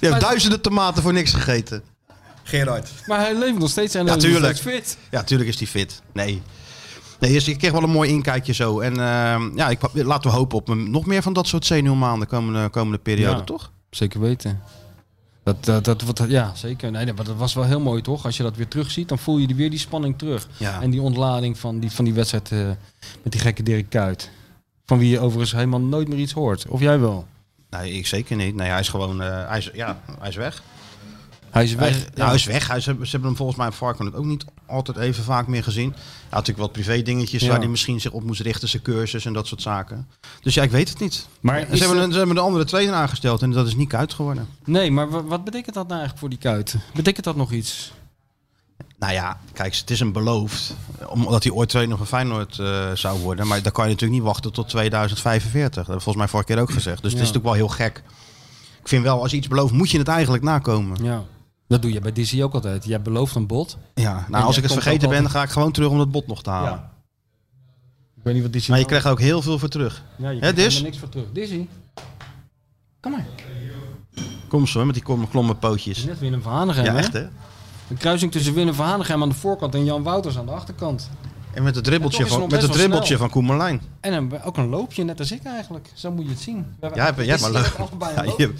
Die 0.00 0.08
heeft 0.08 0.20
duizenden 0.20 0.60
tomaten 0.60 1.02
voor 1.02 1.12
niks 1.12 1.32
gegeten. 1.32 1.82
Gerard. 2.42 2.90
Maar 3.06 3.18
hij 3.20 3.38
leeft 3.38 3.58
nog 3.58 3.70
steeds 3.70 3.94
en 3.94 4.06
Ja, 4.06 4.16
hij 4.16 4.50
is 4.50 4.60
fit. 4.60 4.98
Ja, 5.10 5.22
tuurlijk 5.22 5.48
is 5.48 5.58
hij 5.58 5.66
fit. 5.66 6.02
Nee. 6.12 6.42
Nee, 7.18 7.32
dus 7.32 7.48
ik 7.48 7.58
kreeg 7.58 7.72
wel 7.72 7.82
een 7.82 7.90
mooi 7.90 8.10
inkijkje 8.10 8.52
zo. 8.52 8.80
En 8.80 8.92
ehm, 9.00 9.56
ja, 9.56 9.68
ik, 9.68 9.80
laten 9.92 10.30
we 10.30 10.36
hopen 10.36 10.56
op 10.58 10.74
nog 10.74 11.06
meer 11.06 11.22
van 11.22 11.32
dat 11.32 11.46
soort 11.46 11.66
zenuwmaanden 11.66 12.28
komende, 12.28 12.68
komende 12.68 12.98
periode, 12.98 13.38
Ja. 13.38 13.44
toch? 13.44 13.72
Zeker 13.90 14.20
weten. 14.20 14.62
Dat, 15.54 15.64
dat, 15.84 15.84
dat, 15.84 16.02
wat- 16.02 16.24
ja, 16.30 16.54
zeker. 16.54 16.90
Nee, 16.90 17.12
maar 17.12 17.24
dat 17.24 17.36
was 17.36 17.54
wel 17.54 17.64
heel 17.64 17.80
mooi, 17.80 18.02
toch? 18.02 18.24
Als 18.24 18.36
je 18.36 18.42
dat 18.42 18.56
weer 18.56 18.68
terugziet, 18.68 19.08
dan 19.08 19.18
voel 19.18 19.38
je 19.38 19.54
weer 19.54 19.70
die 19.70 19.78
spanning 19.78 20.18
terug. 20.18 20.48
Ja. 20.56 20.82
En 20.82 20.90
die 20.90 21.02
ontlading 21.02 21.58
van 21.58 21.78
die, 21.78 21.90
van 21.90 22.04
die 22.04 22.14
wedstrijd 22.14 22.52
eh, 22.52 22.58
met 23.22 23.32
die 23.32 23.40
gekke 23.40 23.62
Dirk 23.62 23.88
Kuyt. 23.90 24.30
Van 24.86 24.98
wie 24.98 25.08
je 25.10 25.18
overigens 25.20 25.52
helemaal 25.52 25.80
nooit 25.80 26.08
meer 26.08 26.18
iets 26.18 26.32
hoort. 26.32 26.66
Of 26.68 26.80
jij 26.80 26.98
wel? 27.00 27.26
Nee, 27.70 27.92
ik 27.92 28.06
zeker 28.06 28.36
niet. 28.36 28.54
Nee, 28.54 28.68
hij 28.68 28.80
is 28.80 28.88
gewoon, 28.88 29.22
eh, 29.22 29.48
hij, 29.48 29.58
is, 29.58 29.70
ja, 29.74 30.00
hij 30.18 30.28
is 30.28 30.36
weg. 30.36 30.62
Hij 31.50 31.64
is 31.64 31.74
weg. 31.74 31.90
Hij, 31.94 32.06
nou, 32.14 32.26
hij 32.26 32.34
is 32.34 32.44
weg. 32.44 32.68
Hij, 32.68 32.80
ze, 32.80 32.96
ze 33.00 33.10
hebben 33.10 33.28
hem 33.28 33.36
volgens 33.36 33.58
mij 33.58 33.66
op 33.66 33.74
Varkenoord 33.74 34.14
ook 34.14 34.24
niet 34.24 34.44
altijd 34.66 34.96
even 34.96 35.24
vaak 35.24 35.46
meer 35.46 35.62
gezien. 35.62 35.90
Hij 35.90 36.02
had 36.22 36.30
natuurlijk 36.30 36.58
wat 36.58 36.72
privé 36.72 37.02
dingetjes 37.02 37.42
Ja. 37.42 37.48
waar 37.48 37.58
hij 37.58 37.68
misschien 37.68 38.00
zich 38.00 38.12
op 38.12 38.22
moest 38.22 38.40
richten, 38.40 38.68
zijn 38.68 38.82
cursus 38.82 39.24
en 39.24 39.32
dat 39.32 39.46
soort 39.46 39.62
zaken. 39.62 40.08
Dus 40.40 40.54
ja, 40.54 40.62
ik 40.62 40.70
weet 40.70 40.88
het 40.88 40.98
niet. 40.98 41.26
Maar 41.40 41.66
ze, 41.72 41.76
hebben, 41.84 42.02
een- 42.02 42.12
ze 42.12 42.18
hebben 42.18 42.36
een 42.36 42.42
andere 42.42 42.64
trainer 42.64 42.94
aangesteld 42.94 43.42
en 43.42 43.50
dat 43.50 43.66
is 43.66 43.74
niet 43.74 43.88
Kuit 43.88 44.12
geworden. 44.14 44.48
Nee, 44.64 44.90
maar 44.90 45.10
wa- 45.10 45.22
wat 45.24 45.44
betekent 45.44 45.74
dat 45.74 45.88
nou 45.88 46.00
eigenlijk 46.00 46.18
voor 46.20 46.28
die 46.28 46.38
kuit? 46.38 46.74
Betekent 46.94 47.24
dat 47.24 47.36
nog 47.36 47.52
iets? 47.52 47.92
Nou 48.98 49.12
ja, 49.12 49.40
kijk, 49.52 49.74
het 49.76 49.90
is 49.90 50.00
een 50.00 50.12
beloofd. 50.12 50.74
Omdat 51.08 51.42
hij 51.42 51.52
ooit 51.52 51.68
trainer 51.68 51.96
van 51.96 52.06
Feyenoord 52.06 52.58
eh, 52.58 52.90
zou 52.94 53.20
worden. 53.20 53.46
Maar 53.46 53.62
dan 53.62 53.72
kan 53.72 53.84
je 53.84 53.90
natuurlijk 53.90 54.20
niet 54.20 54.28
wachten 54.28 54.52
tot 54.52 54.68
2045. 54.68 55.74
Dat 55.74 55.86
heb 55.86 55.96
ik 55.96 56.02
volgens 56.02 56.16
mij 56.16 56.28
vorige 56.28 56.52
keer 56.52 56.62
ook 56.62 56.70
gezegd. 56.70 57.02
Dus 57.02 57.12
het 57.12 57.20
is 57.22 57.26
natuurlijk 57.32 57.44
wel 57.44 57.54
heel 57.68 57.68
gek. 57.76 58.02
Ik 58.80 58.88
vind 58.88 59.02
wel, 59.02 59.22
als 59.22 59.30
je 59.30 59.36
iets 59.36 59.48
belooft, 59.48 59.72
moet 59.72 59.90
je 59.90 59.98
het 59.98 60.08
eigenlijk 60.08 60.42
nakomen. 60.42 61.04
Ja. 61.04 61.24
Dat 61.68 61.82
doe 61.82 61.92
je 61.92 62.00
bij 62.00 62.12
Dizzy 62.12 62.42
ook 62.42 62.54
altijd. 62.54 62.84
Jij 62.84 63.02
belooft 63.02 63.34
een 63.34 63.46
bot. 63.46 63.76
Ja, 63.94 64.26
nou, 64.28 64.44
als 64.44 64.56
ik 64.56 64.62
het 64.62 64.72
vergeten 64.72 65.08
ben, 65.08 65.22
dan 65.22 65.30
ga 65.30 65.42
ik 65.42 65.50
gewoon 65.50 65.72
terug 65.72 65.88
om 65.90 65.98
dat 65.98 66.10
bot 66.10 66.26
nog 66.26 66.42
te 66.42 66.50
halen. 66.50 66.70
Ja. 66.70 66.92
Ik 68.16 68.22
weet 68.24 68.34
niet 68.34 68.42
wat 68.42 68.52
Dizzy 68.52 68.70
Maar 68.70 68.78
je 68.78 68.84
krijgt 68.86 69.04
er 69.04 69.10
ook 69.10 69.20
heel 69.20 69.42
veel 69.42 69.58
voor 69.58 69.68
terug. 69.68 70.02
Ja, 70.16 70.28
je 70.28 70.32
Hè, 70.34 70.38
krijgt 70.38 70.56
Dis? 70.56 70.64
helemaal 70.64 70.84
niks 70.90 70.98
voor 70.98 71.08
terug. 71.08 71.26
Dizzy, 71.32 71.66
kom 73.00 73.12
maar. 73.12 73.26
Kom 74.48 74.66
zo, 74.66 74.84
met 74.84 74.94
die 74.94 75.04
klom- 75.04 75.28
klommenpootjes. 75.28 76.04
Net 76.04 76.18
Willem 76.18 76.42
van 76.42 76.52
Hanegem, 76.52 76.84
Ja, 76.84 76.92
hè? 76.92 76.98
echt 76.98 77.12
hè? 77.12 77.26
De 77.88 77.94
kruising 77.94 78.32
tussen 78.32 78.54
Willem 78.54 78.74
van 78.74 78.86
Hanegem 78.86 79.22
aan 79.22 79.28
de 79.28 79.34
voorkant 79.34 79.74
en 79.74 79.84
Jan 79.84 80.02
Wouters 80.02 80.38
aan 80.38 80.46
de 80.46 80.52
achterkant. 80.52 81.10
En 81.54 81.62
met 81.62 81.74
het 81.74 81.84
dribbeltje 81.84 82.18
En 82.22 82.24
toch 82.28 82.32
is 82.34 82.40
van, 82.40 82.50
met 82.50 82.60
het 82.60 82.68
wel 82.70 82.76
dribbeltje 82.78 83.06
snel. 83.06 83.18
van 83.18 83.30
Koemerlijn. 83.30 83.80
En 84.00 84.12
een, 84.12 84.42
ook 84.42 84.56
een 84.56 84.68
loopje, 84.68 85.04
net 85.04 85.18
als 85.18 85.32
ik 85.32 85.42
eigenlijk. 85.44 85.90
Zo 85.94 86.10
moet 86.12 86.24
je 86.24 86.30
het 86.30 86.40
zien. 86.40 86.56
We 86.56 86.64
hebben 86.80 86.94
Jij 86.98 87.04
hebt, 87.06 87.18
jij 87.18 87.26
hebt 87.28 87.40
maar 87.40 87.50
leuk. 87.50 87.62
heeft 87.64 87.78
allebei 87.78 88.10
een 88.16 88.16
Ja, 88.24 88.28
loopje. 88.30 88.46
je- 88.46 88.54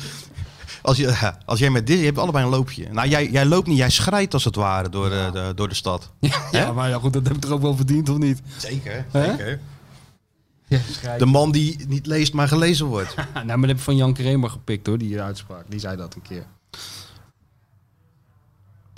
als, 0.83 0.97
je, 0.97 1.07
ja, 1.07 1.39
als 1.47 1.59
jij 1.59 1.70
met 1.70 1.87
dit, 1.87 1.99
je 1.99 2.05
hebt 2.05 2.18
allebei 2.18 2.45
een 2.45 2.51
loopje. 2.51 2.89
Nou, 2.93 3.09
jij, 3.09 3.31
jij 3.31 3.47
loopt 3.47 3.66
niet, 3.66 3.76
jij 3.76 3.91
schrijdt 3.91 4.35
als 4.35 4.45
het 4.45 4.55
ware 4.55 4.89
door, 4.89 5.12
eh, 5.12 5.33
de, 5.33 5.53
door 5.55 5.68
de 5.68 5.74
stad. 5.74 6.11
Ja, 6.51 6.72
maar 6.72 6.89
ja, 6.89 6.99
goed, 6.99 7.12
dat 7.12 7.26
heb 7.26 7.37
ik 7.37 7.45
er 7.45 7.53
ook 7.53 7.62
wel 7.62 7.76
verdiend, 7.76 8.09
of 8.09 8.18
niet? 8.18 8.41
Zeker, 8.57 9.07
zeker. 9.12 9.61
De 11.18 11.26
man 11.26 11.53
die 11.53 11.87
niet 11.89 12.07
leest, 12.07 12.33
maar 12.33 12.49
gelezen 12.49 12.87
wordt. 12.87 13.14
nou, 13.35 13.47
maar 13.47 13.57
dat 13.57 13.68
heb 13.68 13.76
ik 13.76 13.83
van 13.83 13.97
Jan 13.97 14.12
Kramer 14.12 14.51
gepikt, 14.51 14.87
hoor, 14.87 14.99
die 14.99 15.20
uitspraak. 15.20 15.64
Die 15.68 15.81
zei 15.81 15.97
dat 15.97 16.14
een 16.14 16.22
keer. 16.22 16.45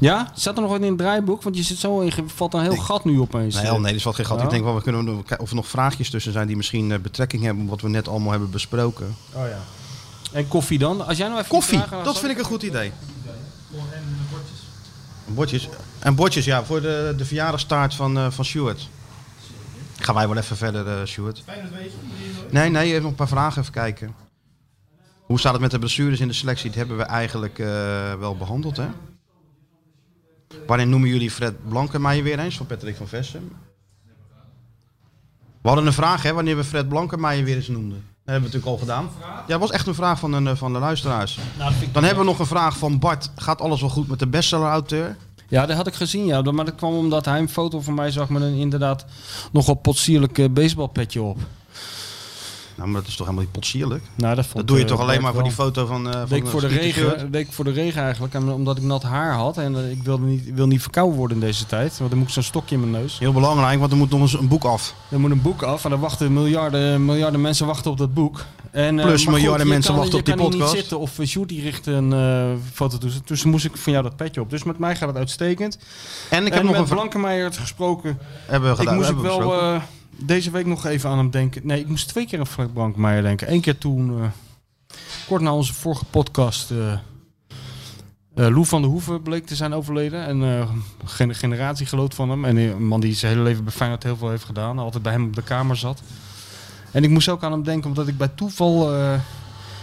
Ja? 0.01 0.31
Staat 0.35 0.57
er 0.57 0.63
nog 0.63 0.71
wat 0.71 0.81
in 0.81 0.87
het 0.87 0.99
draaiboek? 0.99 1.43
Want 1.43 1.57
je 1.57 1.63
zit 1.63 1.77
zo 1.77 2.01
in, 2.01 2.13
valt 2.29 2.55
een 2.55 2.63
heel 2.63 2.77
gat 2.77 3.05
nu 3.05 3.21
opeens. 3.21 3.55
Nee, 3.55 3.73
oh, 3.73 3.81
nee, 3.81 3.93
dus 3.93 4.05
wat 4.05 4.15
geen 4.15 4.27
gat. 4.27 4.39
Ja? 4.39 4.45
Ik 4.45 4.51
denk 4.51 4.65
wel, 4.65 4.75
we 4.75 4.83
kunnen 4.83 5.25
of 5.39 5.51
er 5.51 5.55
nog 5.55 5.69
vraagjes 5.69 6.11
tussen 6.11 6.33
zijn 6.33 6.47
die 6.47 6.57
misschien 6.57 6.93
eh, 6.93 6.99
betrekking 6.99 7.43
hebben 7.43 7.63
op 7.63 7.71
wat 7.71 7.81
we 7.81 7.89
net 7.89 8.09
allemaal 8.09 8.31
hebben 8.31 8.51
besproken. 8.51 9.17
Oh 9.33 9.47
ja. 9.49 9.59
En 10.33 10.49
koffie 10.49 10.79
dan? 10.79 11.07
Als 11.07 11.17
jij 11.17 11.27
nou 11.27 11.39
even 11.39 11.51
Koffie, 11.51 11.79
vragen- 11.79 12.05
dat 12.05 12.19
vind 12.19 12.33
ik 12.33 12.39
een 12.39 12.45
goed 12.45 12.63
idee. 12.63 12.93
Bordjes. 15.27 15.69
En 15.99 16.15
bordjes, 16.15 16.45
ja, 16.45 16.65
voor 16.65 16.81
de, 16.81 17.15
de 17.17 17.25
verjaardagstaart 17.25 17.95
van, 17.95 18.19
eh 18.19 18.31
van 18.31 18.45
Stuart. 18.45 18.89
Gaan 19.99 20.15
wij 20.15 20.29
wel 20.29 20.37
even 20.37 20.57
verder, 20.57 20.87
eh 20.89 21.07
Stuart. 21.07 21.43
Nee, 22.51 22.71
nee, 22.71 22.89
even 22.91 23.03
nog 23.03 23.11
een 23.11 23.17
paar 23.17 23.29
vragen 23.29 23.61
even 23.61 23.73
kijken. 23.73 24.15
Hoe 25.21 25.39
staat 25.39 25.53
het 25.53 25.61
met 25.61 25.71
de 25.71 25.79
blessures 25.79 26.21
in 26.21 26.29
de 26.29 26.35
selectie? 26.35 26.69
Dat 26.69 26.79
hebben 26.79 26.97
we 26.97 27.03
eigenlijk 27.03 27.59
eh, 27.59 27.67
wel 28.15 28.37
behandeld, 28.37 28.77
hè? 28.77 28.87
Wanneer 30.67 30.87
noemen 30.87 31.09
jullie 31.09 31.31
Fred 31.31 31.69
Blankenmeijer 31.69 32.25
weer 32.25 32.39
eens 32.39 32.57
van 32.57 32.67
Patrick 32.67 32.97
van 32.97 33.09
Vessen? 33.09 33.53
We 35.63 35.69
hadden 35.69 35.87
een 35.87 35.93
vraag, 35.93 36.23
hè, 36.23 36.33
wanneer 36.33 36.57
we 36.57 36.65
Fred 36.65 36.89
Blankenmeijer 36.89 37.45
weer 37.45 37.57
eens 37.57 37.69
noemden. 37.69 38.05
Dat 38.25 38.35
hebben 38.35 38.51
we 38.51 38.57
natuurlijk 38.57 38.67
al 38.67 38.89
gedaan. 38.89 39.11
Ja, 39.31 39.45
dat 39.47 39.61
was 39.61 39.71
echt 39.71 39.87
een 39.87 39.95
vraag 39.95 40.19
van, 40.19 40.33
een, 40.33 40.47
eh, 40.47 40.57
van 40.57 40.73
de 40.73 40.79
luisteraars. 40.79 41.39
Nou, 41.59 41.73
Dan 41.93 42.05
hebben 42.05 42.25
we 42.25 42.31
nog 42.31 42.39
een 42.39 42.47
vraag 42.47 42.77
van 42.79 42.99
Bart. 42.99 43.31
Gaat 43.37 43.61
alles 43.61 43.81
wel 43.81 43.91
goed 43.91 44.09
met 44.09 44.19
de 44.19 44.27
bestseller-auteur? 44.27 45.17
Ja, 45.49 45.67
dat 45.67 45.77
had 45.77 45.87
ik 45.87 45.95
gezien, 45.95 46.25
ja. 46.27 46.43
Maar 46.43 46.65
dat 46.65 46.75
kwam 46.75 46.95
omdat 46.95 47.25
hij 47.25 47.39
een 47.39 47.49
foto 47.49 47.81
van 47.81 47.95
mij 47.95 48.11
zag 48.11 48.29
met 48.29 48.43
een 48.43 48.55
inderdaad 48.55 49.05
nogal 49.53 49.75
potsierlijk 49.75 50.39
eh, 50.39 50.49
baseballpetje 50.51 51.23
op. 51.23 51.39
Nou, 52.81 52.93
maar 52.93 53.01
dat 53.01 53.11
is 53.11 53.17
toch 53.17 53.27
helemaal 53.27 53.47
niet 53.47 53.59
potsierlijk? 53.61 54.03
Nou, 54.15 54.35
dat, 54.35 54.45
vond, 54.45 54.57
Dat 54.57 54.67
doe 54.67 54.77
je 54.77 54.83
eh, 54.83 54.89
toch 54.89 55.01
alleen 55.01 55.21
maar 55.23 55.33
voor 55.33 55.41
wel. 55.41 55.49
die 55.49 55.59
foto 55.59 55.87
van, 55.87 56.07
eh 56.09 56.13
van 56.13 56.29
deed 56.29 56.39
ik 56.39 56.47
voor 56.47 56.61
de 56.61 56.67
regen, 56.67 56.93
Stewart? 56.93 57.33
deed 57.33 57.47
ik 57.47 57.53
voor 57.53 57.65
de 57.65 57.71
regen 57.71 58.03
eigenlijk. 58.03 58.35
En 58.35 58.49
omdat 58.51 58.77
ik 58.77 58.83
nat 58.83 59.03
haar 59.03 59.33
had 59.35 59.59
en 59.59 59.77
eh, 59.77 59.91
ik 59.91 60.03
wilde 60.03 60.25
niet, 60.27 60.55
wil 60.55 60.67
niet 60.67 60.83
verkouden 60.83 61.17
worden 61.17 61.37
in 61.37 61.43
deze 61.47 61.67
tijd. 61.67 61.99
Want 61.99 62.11
dan 62.11 62.19
moet 62.19 62.29
ik 62.29 62.35
zo'n 62.35 62.43
stokje 62.43 62.75
in 62.75 62.81
mijn 62.81 63.03
neus. 63.03 63.19
Heel 63.19 63.33
belangrijk, 63.33 63.79
want 63.79 63.91
er 63.93 63.97
moet 63.99 64.11
nog 64.11 64.21
eens 64.21 64.33
een 64.33 64.49
boek 64.49 64.65
af. 64.65 64.95
Er 65.09 65.21
moet 65.21 65.31
een 65.31 65.43
boek 65.43 65.63
af 65.63 65.85
en 65.85 65.93
er 65.93 65.99
wachten 66.01 66.33
miljarden, 66.33 67.05
miljarden 67.05 67.41
mensen 67.41 67.67
wachten 67.67 67.91
op 67.91 67.99
dat 67.99 68.15
boek. 68.15 68.45
En, 68.71 68.99
eh, 68.99 69.07
Plus 69.07 69.27
miljarden 69.27 69.69
mensen 69.69 69.91
kan- 69.91 70.01
wachten 70.01 70.19
op 70.19 70.25
die 70.25 70.35
Je 70.35 70.41
kan 70.41 70.51
podcast. 70.51 70.73
niet 70.73 70.81
zitten 70.81 70.99
of 70.99 71.19
uh, 71.19 71.27
Sjoerd 71.27 71.49
die 71.49 71.63
richt 71.63 71.87
een 71.87 72.13
eh, 72.13 72.51
foto 72.73 72.99
toe. 72.99 73.11
Dus 73.25 73.45
moest 73.45 73.65
ik 73.65 73.77
van 73.77 73.93
jou 73.93 74.05
dat 74.05 74.17
petje 74.17 74.41
op. 74.41 74.51
Dus 74.51 74.63
met 74.65 74.79
mij 74.79 74.97
gaat 74.97 75.09
het 75.09 75.17
uitstekend. 75.19 75.79
En 76.31 76.47
ik 76.47 76.49
en 76.49 76.55
heb 76.55 76.63
nog 76.63 76.73
met 76.73 76.81
een. 76.81 76.89
Blankenmeijer 76.95 77.53
gesproken. 77.53 78.19
Hebben 78.47 78.71
we 78.71 78.77
gedaan. 78.77 78.93
ik 78.95 78.99
moest 79.01 79.11
ik 79.11 79.17
we 79.17 79.23
wel 79.23 79.61
eh, 79.61 79.81
deze 80.25 80.51
week 80.51 80.67
nog 80.67 80.87
even 80.87 81.11
aan 81.11 81.19
hem 81.19 81.31
denken. 81.31 81.67
Nee, 81.67 81.81
ik 81.81 81.89
moest 81.89 82.09
twee 82.09 82.27
keer 82.27 82.39
aan 82.39 82.47
Frank 82.47 82.73
Blankenmeijer 82.73 83.23
denken. 83.23 83.53
Eén 83.53 83.61
keer 83.61 83.79
toen, 83.79 84.21
eh, 84.21 84.27
kort 85.27 85.43
na 85.43 85.55
onze 85.55 85.75
vorige 85.75 86.05
podcast, 86.05 86.71
eh, 86.71 86.99
Lou 88.35 88.67
van 88.67 88.83
der 88.83 88.91
Hoeven 88.91 89.23
bleek 89.23 89.47
te 89.47 89.55
zijn 89.55 89.73
overleden. 89.73 90.27
En 90.27 90.43
eh 90.43 90.71
gen 91.05 91.35
generatiegenoot 91.35 92.15
van 92.15 92.31
hem. 92.31 92.45
En 92.45 92.57
een 92.57 92.87
man 92.87 93.01
die 93.01 93.15
zijn 93.15 93.33
hele 93.33 93.45
leven 93.45 93.65
bij 93.65 93.73
Feyenoord 93.73 94.03
heel 94.03 94.17
veel 94.17 94.31
heeft 94.31 94.45
gedaan. 94.45 94.79
Altijd 94.79 95.03
bij 95.03 95.13
hem 95.13 95.25
op 95.25 95.35
de 95.35 95.43
kamer 95.43 95.77
zat. 95.77 96.03
En 96.91 97.05
ik 97.05 97.11
moest 97.11 97.29
ook 97.29 97.43
aan 97.43 97.53
hem 97.53 97.63
denken, 97.63 97.89
omdat 97.89 98.09
ik 98.09 98.17
bij 98.17 98.29
toeval... 98.29 98.93
je 98.93 99.19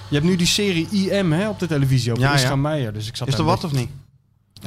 hebt 0.09 0.23
nu 0.23 0.35
die 0.35 0.47
serie 0.47 0.87
IM 0.91 1.31
hè, 1.31 1.49
op 1.49 1.59
de 1.59 1.67
televisie 1.67 2.11
over 2.11 2.39
Ja, 2.39 2.55
Meijer. 2.55 2.93
Dus 2.93 3.07
ik 3.07 3.15
zat 3.15 3.27
Is 3.27 3.37
er 3.37 3.43
wat 3.43 3.63
of 3.63 3.71
niet? 3.71 3.89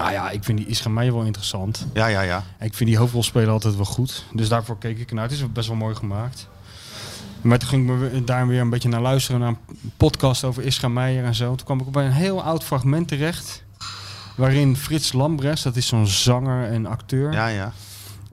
Nou 0.00 0.12
ja, 0.12 0.30
ik 0.30 0.44
vind 0.44 0.58
die 0.66 0.90
Meijer 0.90 1.14
wel 1.14 1.24
interessant. 1.24 1.86
Ja, 1.94 2.06
ja, 2.06 2.20
ja. 2.20 2.44
En 2.58 2.66
Ik 2.66 2.74
vind 2.74 2.88
die 2.88 2.98
hoofdrolspeler 2.98 3.48
altijd 3.48 3.76
wel 3.76 3.84
goed. 3.84 4.24
Dus 4.32 4.48
daarvoor 4.48 4.78
keek 4.78 4.98
ik 4.98 5.08
ernaar. 5.08 5.24
Het 5.24 5.32
is 5.32 5.52
best 5.52 5.68
wel 5.68 5.76
mooi 5.76 5.94
gemaakt. 5.94 6.48
Maar 7.40 7.58
toen 7.58 7.68
ging 7.68 8.02
ik 8.12 8.26
daar 8.26 8.46
weer 8.46 8.60
een 8.60 8.70
beetje 8.70 8.88
naar 8.88 9.00
luisteren. 9.00 9.40
Naar 9.40 9.48
een 9.48 9.90
podcast 9.96 10.44
over 10.44 10.62
Isra 10.62 10.88
Meijer 10.88 11.24
en 11.24 11.34
zo. 11.34 11.54
Toen 11.54 11.66
kwam 11.66 11.80
ik 11.80 11.90
bij 11.90 12.06
een 12.06 12.12
heel 12.12 12.42
oud 12.42 12.64
fragment 12.64 13.08
terecht. 13.08 13.62
Waarin 14.36 14.76
Frits 14.76 15.12
Lambrecht, 15.12 15.62
dat 15.62 15.76
is 15.76 15.86
zo'n 15.86 16.06
zanger 16.06 16.68
en 16.68 16.86
acteur, 16.86 17.32
Ja, 17.32 17.46
ja. 17.46 17.72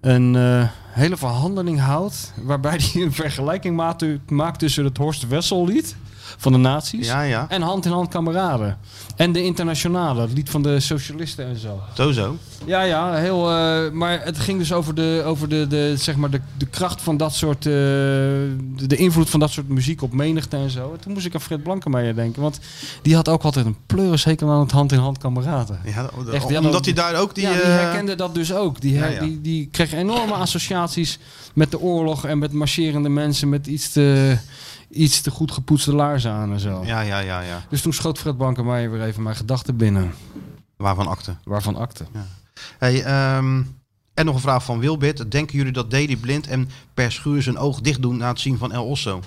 een 0.02 0.36
eh, 0.36 0.68
hele 0.90 1.18
verhandeling 1.18 1.80
houdt. 1.80 2.34
Waarbij 2.44 2.80
hij 2.94 3.02
een 3.02 3.14
vergelijking 3.14 3.76
maakt, 3.76 4.06
maakt 4.30 4.60
tussen 4.60 4.84
het 4.84 4.98
Horst 4.98 5.28
Wessel 5.28 5.66
lied 5.66 5.96
van 6.38 6.52
de. 6.64 6.80
Ja, 7.08 7.22
ja. 7.22 7.46
En 7.50 7.62
Hand 7.62 7.86
in 7.86 7.92
Hand 7.92 8.10
Kameraden. 8.10 8.78
En 9.16 9.32
de 9.32 9.44
Internationale, 9.44 10.22
het 10.22 10.34
lied 10.34 10.50
van 10.50 10.62
de 10.62 10.80
socialisten 10.80 11.46
en 11.48 11.58
zo. 11.58 11.82
Zo, 11.96 12.12
zo. 12.12 12.38
Ja, 12.66 12.82
ja, 12.82 13.14
heel. 13.14 13.50
eh, 13.52 13.92
maar 13.92 14.24
het 14.24 14.40
ging 14.40 14.60
dus 14.60 14.74
over 14.74 14.96
de, 14.96 15.22
over 15.26 15.50
de, 15.50 15.68
de, 15.68 15.94
zeg 15.98 16.16
maar 16.16 16.30
de, 16.30 16.42
de 16.58 16.66
kracht 16.66 17.02
van 17.02 17.18
dat 17.18 17.34
soort. 17.34 17.66
eh, 17.66 17.72
de, 17.72 18.88
de 18.88 18.96
invloed 18.96 19.30
van 19.30 19.40
dat 19.40 19.52
soort 19.52 19.68
muziek 19.70 20.02
op 20.02 20.14
menigte 20.14 20.58
en 20.58 20.70
zo. 20.70 20.92
En 20.94 21.00
toen 21.00 21.14
moest 21.14 21.26
ik 21.26 21.34
aan 21.36 21.42
Fred 21.42 21.64
Blankenmeijer 21.64 22.16
denken. 22.16 22.42
Want 22.42 22.60
die 23.02 23.16
had 23.16 23.30
ook 23.30 23.44
altijd 23.44 23.66
een 23.66 23.78
pleurishekel 23.86 24.50
aan 24.52 24.60
het 24.60 24.72
hand 24.72 24.92
in 24.92 25.00
hand 25.00 25.18
kameraden. 25.18 25.80
Ja, 25.86 26.10
Echt, 26.34 26.48
die 26.48 26.56
had 26.56 26.66
omdat 26.66 26.86
hij 26.86 26.94
daar 26.94 27.16
ook 27.16 27.36
die... 27.36 27.44
ja, 27.44 27.52
die 27.54 27.62
eh, 27.62 27.68
herkende 27.70 28.16
dat 28.16 28.34
dus 28.36 28.54
ook. 28.54 28.82
Die, 28.82 28.98
her- 28.98 29.10
Ja, 29.12 29.14
ja. 29.16 29.20
Die, 29.22 29.42
die 29.42 29.68
kreeg 29.72 29.94
enorme 29.94 30.34
associaties 30.34 31.20
met 31.54 31.72
de 31.72 31.80
oorlog 31.80 32.26
en 32.26 32.38
met 32.38 32.52
marcherende 32.52 33.10
mensen 33.10 33.50
met 33.50 33.68
iets 33.68 33.92
te, 33.92 34.38
iets 34.90 35.22
te 35.22 35.32
goed 35.32 35.52
gepoetste 35.52 35.96
laarzen 35.96 36.32
aan 36.32 36.52
en 36.52 36.60
zo. 36.60 36.86
Ja, 36.86 37.02
ja, 37.02 37.20
ja, 37.20 37.42
ja. 37.42 37.66
Dus 37.70 37.82
toen 37.82 37.94
schoot 37.94 38.20
Fred 38.20 38.38
Blankenmeijer 38.38 38.92
weer 38.92 39.04
even 39.04 39.24
mijn 39.24 39.36
gedachten 39.36 39.76
binnen. 39.78 40.14
Waarvan 40.78 41.08
akte. 41.08 41.36
Waarvan 41.44 41.76
akte. 41.76 42.06
Hey, 42.78 43.04
ehm, 43.04 43.62
en 44.14 44.26
nog 44.26 44.36
een 44.36 44.42
vraag 44.42 44.64
van 44.64 44.80
Wilbert. 44.80 45.32
Denken 45.32 45.58
jullie 45.58 45.74
dat 45.74 45.92
Deli 45.92 46.18
Blind 46.18 46.48
en 46.48 46.70
Per 46.94 47.12
Schuur 47.12 47.42
zijn 47.42 47.58
oog 47.58 47.82
dicht 47.82 48.02
doen 48.02 48.18
na 48.18 48.28
het 48.28 48.40
zien 48.40 48.58
van 48.58 48.72
El 48.72 48.86
Osso? 48.86 49.22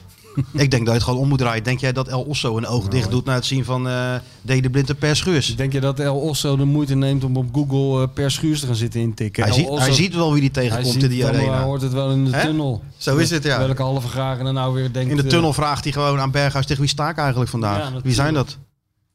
Ik 0.53 0.71
denk 0.71 0.71
dat 0.71 0.87
je 0.87 0.93
het 0.93 1.03
gewoon 1.03 1.19
om 1.21 1.29
moet 1.29 1.39
draaien. 1.39 1.65
Denk 1.65 1.81
jij 1.81 1.93
dat 1.93 2.09
El 2.09 2.23
Osso 2.23 2.57
een 2.57 2.67
oog 2.67 2.89
dicht 2.89 3.11
doet 3.11 3.25
na 3.25 3.35
het 3.35 3.45
zien 3.45 3.65
van 3.65 3.89
eh 3.89 4.15
Deli 4.43 4.71
Blind 4.71 4.89
en 4.89 4.97
Per 4.97 5.17
Schuurs? 5.17 5.57
Denk 5.57 5.73
je 5.73 5.81
dat 5.81 5.99
El 5.99 6.17
Osso 6.21 6.57
de 6.57 6.65
moeite 6.65 6.95
neemt 6.95 7.25
om 7.25 7.37
op 7.37 7.49
Google 7.55 8.03
eh, 8.03 8.09
per 8.15 8.31
schuurs 8.31 8.61
te 8.61 8.67
gaan 8.67 8.75
zitten 8.75 9.01
intikken? 9.01 9.43
Hij 9.45 9.53
ziet, 9.53 9.67
Osso- 9.69 9.85
hij 9.85 9.93
ziet 9.93 10.15
wel 10.15 10.33
wie 10.33 10.41
die 10.41 10.51
hij 10.53 10.69
tegenkomt 10.69 11.03
in 11.03 11.09
die 11.11 11.27
arena. 11.27 11.53
Hij 11.55 11.63
hoort 11.63 11.83
het 11.83 11.93
wel 11.93 12.11
in 12.11 12.25
de 12.25 12.31
tunnel. 12.31 12.83
Zo 12.97 13.17
is 13.17 13.31
het, 13.31 13.43
ja. 13.43 13.59
Welke 13.59 13.83
halve 13.83 14.09
gragen 14.09 14.47
er 14.47 14.53
nou 14.53 14.75
weer 14.75 14.93
denkt... 14.93 15.11
In 15.11 15.17
de 15.17 15.23
eh, 15.23 15.29
tunnel 15.29 15.53
vraagt 15.53 15.85
hij 15.85 15.93
gewoon 15.93 16.19
aan 16.21 16.31
Berghuis 16.31 16.67
tegen 16.67 16.83
wie 16.83 16.91
sta 16.91 17.09
ik 17.09 17.17
eigenlijk 17.19 17.51
vandaag? 17.51 17.93
Ja, 17.93 18.01
wie 18.03 18.15
zijn 18.15 18.35
dat? 18.35 18.59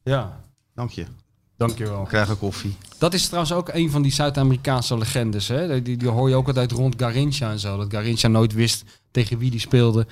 ja, 0.02 0.40
Dank 0.74 0.90
je. 0.90 1.04
dankjewel. 1.56 2.00
We 2.02 2.08
krijgen 2.08 2.38
koffie. 2.38 2.76
Dat 2.98 3.14
is 3.14 3.24
trouwens 3.26 3.52
ook 3.52 3.68
een 3.72 3.90
van 3.90 4.02
die 4.02 4.12
Zuid-Amerikaanse 4.12 4.98
legendes. 4.98 5.48
Hè? 5.48 5.82
Die, 5.82 5.96
die 5.96 6.08
hoor 6.08 6.28
je 6.28 6.34
ook 6.34 6.46
altijd 6.46 6.72
rond 6.72 6.94
Garincha 6.98 7.50
en 7.50 7.58
zo. 7.58 7.76
Dat 7.76 7.86
Garincha 7.90 8.28
nooit 8.28 8.52
wist 8.52 8.84
tegen 9.10 9.38
wie 9.38 9.50
die 9.50 9.60
speelde. 9.60 10.06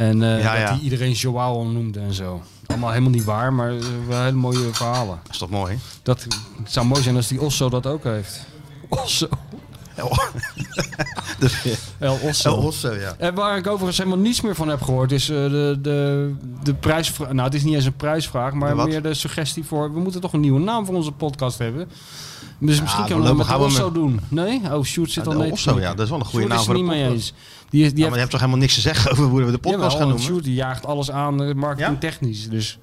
En 0.00 0.20
Ja, 0.20 0.36
dat 0.36 0.42
ja. 0.42 0.50
hij 0.50 0.78
iedereen 0.82 1.12
Joao 1.12 1.64
noemde 1.64 2.00
en 2.00 2.14
zo. 2.14 2.42
Allemaal 2.66 2.90
helemaal 2.90 3.10
niet 3.10 3.24
waar, 3.24 3.52
maar 3.52 3.70
eh, 3.76 3.84
wel 4.08 4.22
hele 4.22 4.36
mooie 4.36 4.68
verhalen. 4.72 5.18
Dat 5.22 5.32
is 5.32 5.38
toch 5.38 5.50
mooi? 5.50 5.78
Dat 6.02 6.22
het 6.22 6.36
zou 6.64 6.86
mooi 6.86 7.02
zijn 7.02 7.16
als 7.16 7.28
die 7.28 7.40
Osso 7.40 7.68
dat 7.68 7.86
ook 7.86 8.04
heeft. 8.04 8.46
Osso. 8.88 9.28
de, 11.38 11.76
El 11.98 12.18
Osso. 12.22 12.50
El 12.50 12.56
Osso, 12.56 12.94
ja. 12.94 13.14
En 13.18 13.34
waar 13.34 13.56
ik 13.56 13.66
overigens 13.66 13.98
helemaal 13.98 14.18
niets 14.18 14.40
meer 14.40 14.54
van 14.54 14.68
heb 14.68 14.82
gehoord, 14.82 15.12
is 15.12 15.28
eh, 15.28 15.36
de, 15.36 15.78
de, 15.82 16.32
de 16.62 16.74
prijsvraag. 16.74 17.32
Nou, 17.32 17.44
het 17.44 17.54
is 17.54 17.62
niet 17.62 17.74
eens 17.74 17.84
een 17.84 17.96
prijsvraag, 17.96 18.52
maar 18.52 18.76
meer 18.76 19.02
de 19.02 19.14
suggestie 19.14 19.64
voor. 19.64 19.92
We 19.92 20.00
moeten 20.00 20.20
toch 20.20 20.32
een 20.32 20.40
nieuwe 20.40 20.60
naam 20.60 20.86
voor 20.86 20.94
onze 20.94 21.12
podcast 21.12 21.58
hebben. 21.58 21.88
Dus 22.60 22.80
misschien 22.80 23.04
kunnen 23.04 23.22
we 23.22 23.36
dat 23.36 23.48
met 23.48 23.58
Osso 23.58 23.92
doen. 23.92 24.20
Nee? 24.28 24.60
Oh, 24.72 24.84
Shoot 24.84 25.10
zit 25.10 25.24
Ja, 25.24 25.32
al 25.32 25.40
te 25.40 25.50
Osso, 25.52 25.80
ja, 25.80 25.94
dat 25.94 26.04
is 26.04 26.10
wel 26.10 26.18
een 26.18 26.24
goede 26.24 26.46
Sjoerd 26.46 26.48
naam 26.48 26.58
is 26.58 26.64
voor 26.64 26.74
de 26.74 26.80
niet 26.80 26.90
mee 26.90 27.02
podcast. 27.04 27.30
eens. 27.30 27.34
Die, 27.70 27.84
is, 27.84 27.90
die 27.94 27.98
Ja, 28.04 28.08
maar 28.08 28.18
je 28.18 28.18
heeft, 28.18 28.18
hebt 28.18 28.30
toch 28.30 28.40
helemaal 28.40 28.60
niks 28.60 28.74
te 28.74 28.80
zeggen 28.80 29.10
over 29.10 29.24
hoe 29.24 29.44
we 29.44 29.50
de 29.50 29.58
podcast 29.58 29.82
Jawel, 29.82 29.98
gaan 29.98 30.08
noemen? 30.08 30.24
Sjoerd 30.24 30.44
die 30.44 30.54
jaagt 30.54 30.86
alles 30.86 31.10
aan, 31.10 31.42
eh, 31.42 31.54
marketing 31.54 32.00
technisch. 32.00 32.48
Dus 32.48 32.78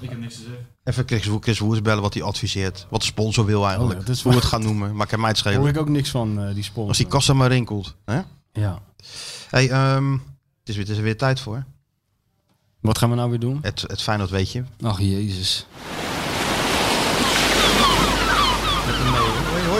Ik 0.00 0.08
heb 0.08 0.20
niks 0.20 0.34
te 0.34 0.40
zeggen. 0.40 0.66
Even 0.84 1.02
Chris, 1.06 1.28
Chris 1.40 1.58
Woers 1.58 1.82
bellen 1.82 2.02
wat 2.02 2.14
hij 2.14 2.22
adviseert. 2.22 2.86
Wat 2.90 3.00
de 3.00 3.06
sponsor 3.06 3.44
wil 3.44 3.64
eigenlijk. 3.66 3.94
Oh 3.94 4.00
ja, 4.00 4.06
dat 4.06 4.16
is 4.16 4.22
hoe 4.22 4.32
we 4.32 4.38
het 4.38 4.46
gaan 4.46 4.62
noemen. 4.62 4.96
Maar 4.96 5.06
kan 5.06 5.20
mij 5.20 5.28
het 5.28 5.42
daar 5.42 5.52
hoor 5.54 5.62
schelen. 5.62 5.82
ik 5.82 5.88
ook 5.88 5.94
niks 5.94 6.10
van, 6.10 6.42
eh, 6.42 6.54
die 6.54 6.62
sponsor. 6.62 6.88
Als 6.88 6.98
die 6.98 7.06
kassa 7.06 7.32
maar 7.32 7.48
rinkelt. 7.48 7.94
Hè? 8.04 8.20
Ja. 8.52 8.82
Hey, 9.50 9.70
ehm, 9.70 10.12
het, 10.12 10.20
is 10.64 10.74
weer, 10.76 10.84
het 10.84 10.88
is 10.92 10.96
er 10.96 11.02
weer 11.02 11.16
tijd 11.16 11.40
voor. 11.40 11.64
Wat 12.80 12.98
gaan 12.98 13.10
we 13.10 13.16
nou 13.16 13.30
weer 13.30 13.38
doen? 13.38 13.58
Het, 13.62 13.84
het 13.86 14.02
Feyenoord 14.02 14.30
weet 14.30 14.52
je. 14.52 14.62
Ach, 14.82 15.00
jezus. 15.00 15.66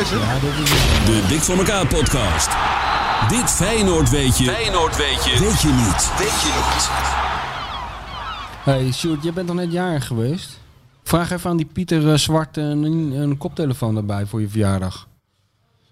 Je? 0.05 0.17
Ja, 0.19 0.35
is 0.35 0.71
het. 0.71 1.07
De 1.07 1.25
Dik 1.29 1.41
voor 1.41 1.57
elkaar 1.57 1.87
podcast. 1.87 2.49
Dit 3.29 3.51
Feyenoord 3.51 4.11
weet 4.11 4.39
je. 4.39 4.45
Feyenoord 4.45 4.97
weet 4.97 5.25
je. 5.25 5.31
Weet 5.41 5.61
je 5.61 5.69
niet. 5.69 6.11
Weet 6.19 6.41
je 6.41 6.73
niet. 6.75 6.89
Hey, 8.65 8.93
Sjoerd, 8.93 9.23
jij 9.23 9.33
bent 9.33 9.47
toch 9.47 9.57
net 9.57 9.73
jarig 9.73 10.07
geweest? 10.07 10.59
Vraag 11.03 11.31
even 11.31 11.51
aan 11.51 11.57
die 11.57 11.67
Pieter 11.73 12.13
eh, 12.13 12.19
Zwart 12.19 12.57
een, 12.57 12.83
een 13.13 13.37
koptelefoon 13.39 13.97
erbij 13.97 14.27
voor 14.27 14.41
je 14.41 14.49
verjaardag. 14.49 15.09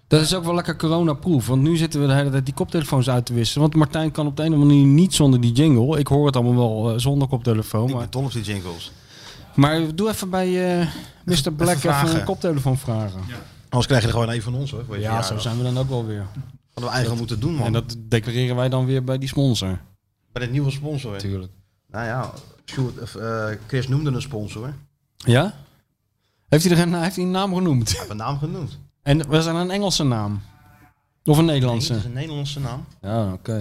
Dat 0.07 0.21
is 0.21 0.35
ook 0.35 0.43
wel 0.43 0.55
lekker 0.55 0.75
coronaproof, 0.75 1.47
want 1.47 1.61
nu 1.61 1.77
zitten 1.77 2.01
we 2.01 2.07
de 2.07 2.13
hele 2.13 2.29
tijd 2.29 2.45
die 2.45 2.53
koptelefoons 2.53 3.09
uit 3.09 3.25
te 3.25 3.33
wisselen. 3.33 3.61
Want 3.61 3.75
Martijn 3.75 4.11
kan 4.11 4.27
op 4.27 4.35
de 4.37 4.43
een 4.43 4.53
of 4.53 4.53
andere 4.59 4.73
manier 4.73 4.87
niet 4.93 5.13
zonder 5.13 5.41
die 5.41 5.51
jingle. 5.51 5.99
Ik 5.99 6.07
hoor 6.07 6.25
het 6.25 6.35
allemaal 6.35 6.55
wel 6.55 6.93
eh, 6.93 6.99
zonder 6.99 7.27
koptelefoon. 7.27 7.87
Ik 7.87 7.93
Maar, 7.93 8.01
ben 8.01 8.11
dol 8.11 8.23
op 8.23 8.31
die 8.31 8.41
jingles. 8.43 8.91
maar 9.55 9.95
doe 9.95 10.09
even 10.09 10.29
bij 10.29 10.79
eh, 10.79 10.87
Mr. 11.25 11.51
Black 11.51 11.69
even, 11.69 11.79
vragen. 11.79 12.19
een 12.19 12.25
koptelefoon 12.25 12.77
vragen. 12.77 13.19
Anders 13.75 13.85
krijg 13.85 14.01
je 14.01 14.07
er 14.07 14.13
gewoon 14.13 14.29
een 14.35 14.41
van 14.41 14.55
ons 14.55 14.71
hoor. 14.71 14.85
voor 14.85 14.95
je 14.95 15.01
Ja, 15.01 15.07
verjaardag. 15.07 15.41
zo 15.41 15.49
zijn 15.49 15.57
we 15.57 15.63
dan 15.63 15.77
ook 15.77 15.89
wel 15.89 16.05
weer. 16.05 16.25
Hadden 16.73 16.83
we 16.83 16.89
eigenlijk 16.89 17.17
moeten 17.19 17.39
doen 17.39 17.53
man. 17.55 17.65
En 17.65 17.73
dat 17.73 17.95
declareren 17.99 18.55
wij 18.55 18.69
dan 18.69 18.85
weer 18.85 19.03
bij 19.03 19.17
die 19.17 19.27
sponsor. 19.27 19.79
Bij 20.31 20.45
de 20.45 20.51
nieuwe 20.51 20.71
sponsor. 20.71 21.11
Natuurlijk. 21.11 21.51
Nou 21.91 22.05
ja, 22.05 22.31
Sjoerd, 22.65 23.01
of, 23.01 23.15
eh, 23.15 23.45
Chris 23.67 23.87
noemde 23.87 24.11
een 24.11 24.21
sponsor. 24.21 24.63
Hij 24.63 24.73
Ja? 25.33 25.53
Heeft 26.47 26.63
hij, 26.65 26.73
er 26.77 26.81
een, 26.81 26.93
heeft 26.93 27.15
hij 27.15 27.25
een 27.25 27.31
naam 27.31 27.53
genoemd? 27.55 27.97
heeft 27.97 28.09
een 28.09 28.17
naam 28.17 28.37
genoemd. 28.37 28.77
En 29.03 29.27
was 29.27 29.45
dat 29.45 29.55
een 29.55 29.71
Engelse 29.71 30.03
naam? 30.03 30.41
Of 31.23 31.37
een 31.37 31.45
Nee, 31.45 31.53
Nederlandse? 31.53 31.89
dat 31.91 31.97
is 31.97 32.05
een 32.05 32.13
Nederlandse 32.13 32.59
naam. 32.59 32.85
Ja, 33.01 33.33
oké. 33.33 33.57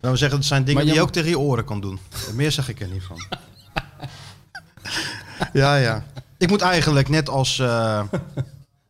Nou, 0.00 0.12
we 0.12 0.16
zeggen, 0.16 0.38
het 0.38 0.46
zijn 0.46 0.60
dingen 0.64 0.74
Maar 0.74 0.84
die 0.84 0.94
je 0.94 1.00
ook 1.00 1.10
tegen 1.12 1.28
je 1.28 1.38
oren 1.38 1.64
kan 1.64 1.80
doen. 1.80 1.98
Meer 2.34 2.52
zeg 2.52 2.68
ik 2.68 2.80
er 2.80 2.88
niet 2.88 3.02
van. 3.02 3.16
ja, 5.62 5.76
ja. 5.76 6.04
Ik 6.38 6.48
moet 6.48 6.60
eigenlijk 6.60 7.08
net 7.08 7.28
als, 7.28 7.58
eh, 7.58 8.02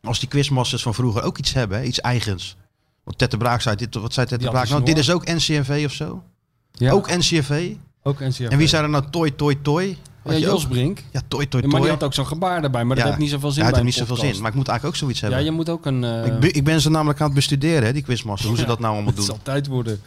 als 0.07 0.19
die 0.19 0.29
quizmasters 0.29 0.81
van 0.81 0.93
vroeger 0.93 1.23
ook 1.23 1.37
iets 1.37 1.53
hebben. 1.53 1.87
Iets 1.87 2.01
eigens. 2.01 2.55
Want 3.03 3.17
Tette 3.17 3.37
Braak 3.37 3.61
zei, 3.61 3.75
dit, 3.75 3.95
wat 3.95 4.13
zei 4.13 4.27
Tette 4.27 4.49
Braak 4.49 4.69
nou? 4.69 4.83
Dit 4.83 4.97
is 4.97 5.11
ook 5.11 5.25
NCRV 5.25 5.81
of 5.85 5.91
zo? 5.93 6.23
Ja, 6.71 6.91
Ook 6.91 7.09
NCRV? 7.15 7.71
ook 8.03 8.19
NCRV. 8.19 8.39
En 8.49 8.57
wie 8.57 8.67
zei 8.67 8.83
er 8.83 8.89
nou 8.89 9.03
Toy, 9.11 9.31
Toy, 9.31 9.55
Toy? 9.61 9.97
Ja, 10.23 10.31
Had 10.33 10.41
Jos 10.41 10.63
ook? 10.63 10.69
Brink. 10.69 11.03
Ja, 11.11 11.21
Toy, 11.27 11.45
Toy, 11.45 11.61
Ja, 11.61 11.67
maar 11.67 11.81
die 11.81 11.89
had 11.89 12.03
ook 12.03 12.13
zo'n 12.13 12.25
gebaar 12.27 12.63
erbij, 12.63 12.83
maar 12.83 12.95
dat 12.95 13.05
Ja. 13.05 13.11
heeft 13.11 13.21
niet 13.21 13.29
zoveel 13.31 13.51
zin 13.51 13.59
Ja, 13.59 13.65
het 13.67 13.75
bij 13.75 13.83
heeft 13.85 13.97
niet 13.97 14.07
zoveel 14.07 14.23
zin. 14.31 14.41
Maar 14.41 14.49
ik 14.51 14.55
moet 14.57 14.67
eigenlijk 14.67 14.97
ook 14.97 15.01
zoiets 15.01 15.19
Ja, 15.19 15.27
hebben. 15.27 15.45
je 15.45 15.51
moet 15.51 15.69
ook 15.69 15.85
een... 15.85 16.03
eh, 16.03 16.25
ik, 16.25 16.39
ben, 16.39 16.53
ik 16.55 16.63
ben 16.63 16.81
ze 16.81 16.89
namelijk 16.89 17.19
aan 17.19 17.25
het 17.25 17.35
bestuderen, 17.35 17.83
hè, 17.83 17.93
die 17.93 18.01
quizmasters. 18.01 18.49
Hoe 18.49 18.57
ze 18.59 18.65
dat 18.65 18.79
nou 18.79 18.93
allemaal 18.93 19.07
het 19.13 19.15
doen. 19.17 19.25
zal 19.25 19.39
tijd 19.43 19.67
worden. 19.67 20.01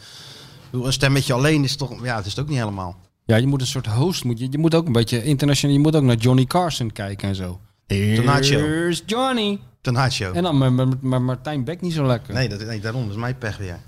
Een 0.70 0.92
stemmetje 0.92 1.32
alleen 1.32 1.64
is 1.64 1.76
toch... 1.76 2.04
Ja, 2.04 2.16
het 2.16 2.26
is 2.26 2.30
het 2.32 2.40
ook 2.40 2.48
niet 2.48 2.58
helemaal. 2.58 2.96
Ja, 3.24 3.36
je 3.36 3.46
moet 3.46 3.60
een 3.60 3.66
soort 3.66 3.86
host. 3.86 4.24
Moet 4.24 4.38
je, 4.38 4.46
je 4.50 4.58
moet 4.58 4.74
ook 4.74 4.86
een 4.86 4.92
beetje 4.92 5.22
internationaal... 5.24 5.76
Je 5.76 5.82
moet 5.82 5.96
ook 5.96 6.02
naar 6.02 6.16
Johnny 6.16 6.44
Carson 6.44 6.92
kijken 6.92 7.28
en 7.28 7.34
zo. 7.34 7.60
Here's 7.86 9.02
Johnny. 9.06 9.58
Tonight 9.80 10.12
Show. 10.12 10.36
En 10.36 10.42
dan 10.42 10.58
maar, 10.58 10.72
maar, 10.72 10.86
maar 11.00 11.22
Martijn 11.22 11.64
Beck 11.64 11.80
niet 11.80 11.92
zo 11.92 12.06
lekker. 12.06 12.34
Nee, 12.34 12.48
dat, 12.48 12.60
nee, 12.64 12.80
daarom. 12.80 13.02
Dat 13.02 13.10
is 13.10 13.16
mijn 13.20 13.38
pech 13.38 13.56
weer. 13.56 13.78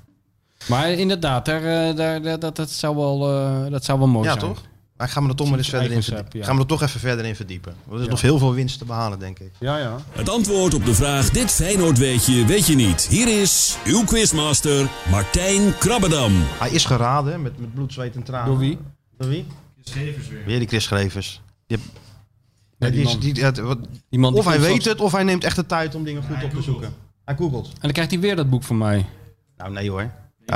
Maar 0.69 0.91
inderdaad, 0.91 1.45
daar, 1.45 1.65
eh, 1.65 1.97
daar, 1.97 2.23
daar- 2.23 2.39
dat, 2.39 2.57
dat, 2.57 2.71
zou 2.71 2.97
wel, 2.97 3.29
eh, 3.31 3.71
dat 3.71 3.85
zou 3.85 3.99
wel 3.99 4.09
mooi 4.09 4.29
Ja, 4.29 4.33
zijn. 4.39 4.45
toch? 4.53 4.63
Maar 4.97 5.07
ik 5.07 5.13
ga 5.13 5.21
me 5.21 5.29
er 5.29 5.35
toch 5.35 5.49
maar 5.49 5.59
eens 5.59 5.69
verder 5.69 5.91
in 5.93 6.03
verdiepen. 6.03 6.39
ja. 6.39 6.45
Gaan 6.45 6.55
we 6.55 6.61
er 6.61 6.67
toch 6.69 6.83
even 6.83 7.01
verder 7.01 7.25
in 7.25 7.37
verdiepen. 7.37 7.73
Want 7.85 7.93
er 7.93 7.99
is 7.99 8.05
Ja. 8.05 8.11
nog 8.11 8.21
heel 8.21 8.39
veel 8.39 8.55
winst 8.55 8.79
te 8.79 8.85
behalen, 8.85 9.19
denk 9.19 9.39
ik. 9.39 9.53
Ja, 9.59 9.79
ja. 9.79 9.97
Het 10.13 10.29
antwoord 10.29 10.75
op 10.75 10.85
de 10.85 10.95
vraag 10.95 11.31
Dit 11.31 11.51
Feyenoord 11.51 11.99
weet 11.99 12.25
je. 12.27 12.45
Weet 12.45 12.67
je 12.67 12.75
niet. 12.75 13.07
Hier 13.11 13.41
is 13.41 13.77
uw 13.85 14.05
quizmaster 14.05 14.89
Martijn 15.11 15.79
Krabbedam. 15.79 16.33
Hij 16.59 16.71
is 16.71 16.85
geraden 16.85 17.43
met, 17.43 17.59
met 17.59 17.75
bloed, 17.75 17.93
zweet 17.93 18.15
en 18.15 18.23
tranen. 18.23 18.47
Door 18.47 18.59
wie? 18.59 18.79
Door 19.19 19.29
wie? 19.29 19.47
Schevers 19.85 20.29
weer. 20.29 20.45
Weer 20.47 20.59
die 20.59 20.69
Chris 20.69 20.89
heb- 21.67 21.81
Die 22.91 22.99
die 22.99 23.01
is- 23.09 23.13
man. 23.13 23.33
die- 23.33 23.45
het- 23.45 23.59
wat- 23.59 23.79
Die 24.11 24.19
man 24.21 24.31
die 24.33 24.41
of 24.41 24.47
hij 24.47 24.61
weet 24.61 24.85
het, 24.85 25.01
of 25.01 25.13
hij 25.13 25.23
neemt 25.23 25.45
echt 25.45 25.57
de 25.57 25.67
tijd 25.67 25.95
om 25.95 26.05
dingen 26.05 26.23
goed 26.23 26.45
op 26.45 26.51
te 26.51 26.63
zoeken. 26.63 26.95
Hij 27.25 27.37
googelt. 27.37 27.67
En 27.67 27.79
dan 27.81 27.93
krijgt 27.93 28.11
hij 28.11 28.21
weer 28.21 28.37
dat 28.37 28.51
boek 28.51 28.63
van 28.63 28.79
mij. 28.79 29.07
Nou, 29.57 29.73
nee 29.73 29.91
hoor. 29.91 30.01
Hij 30.01 30.11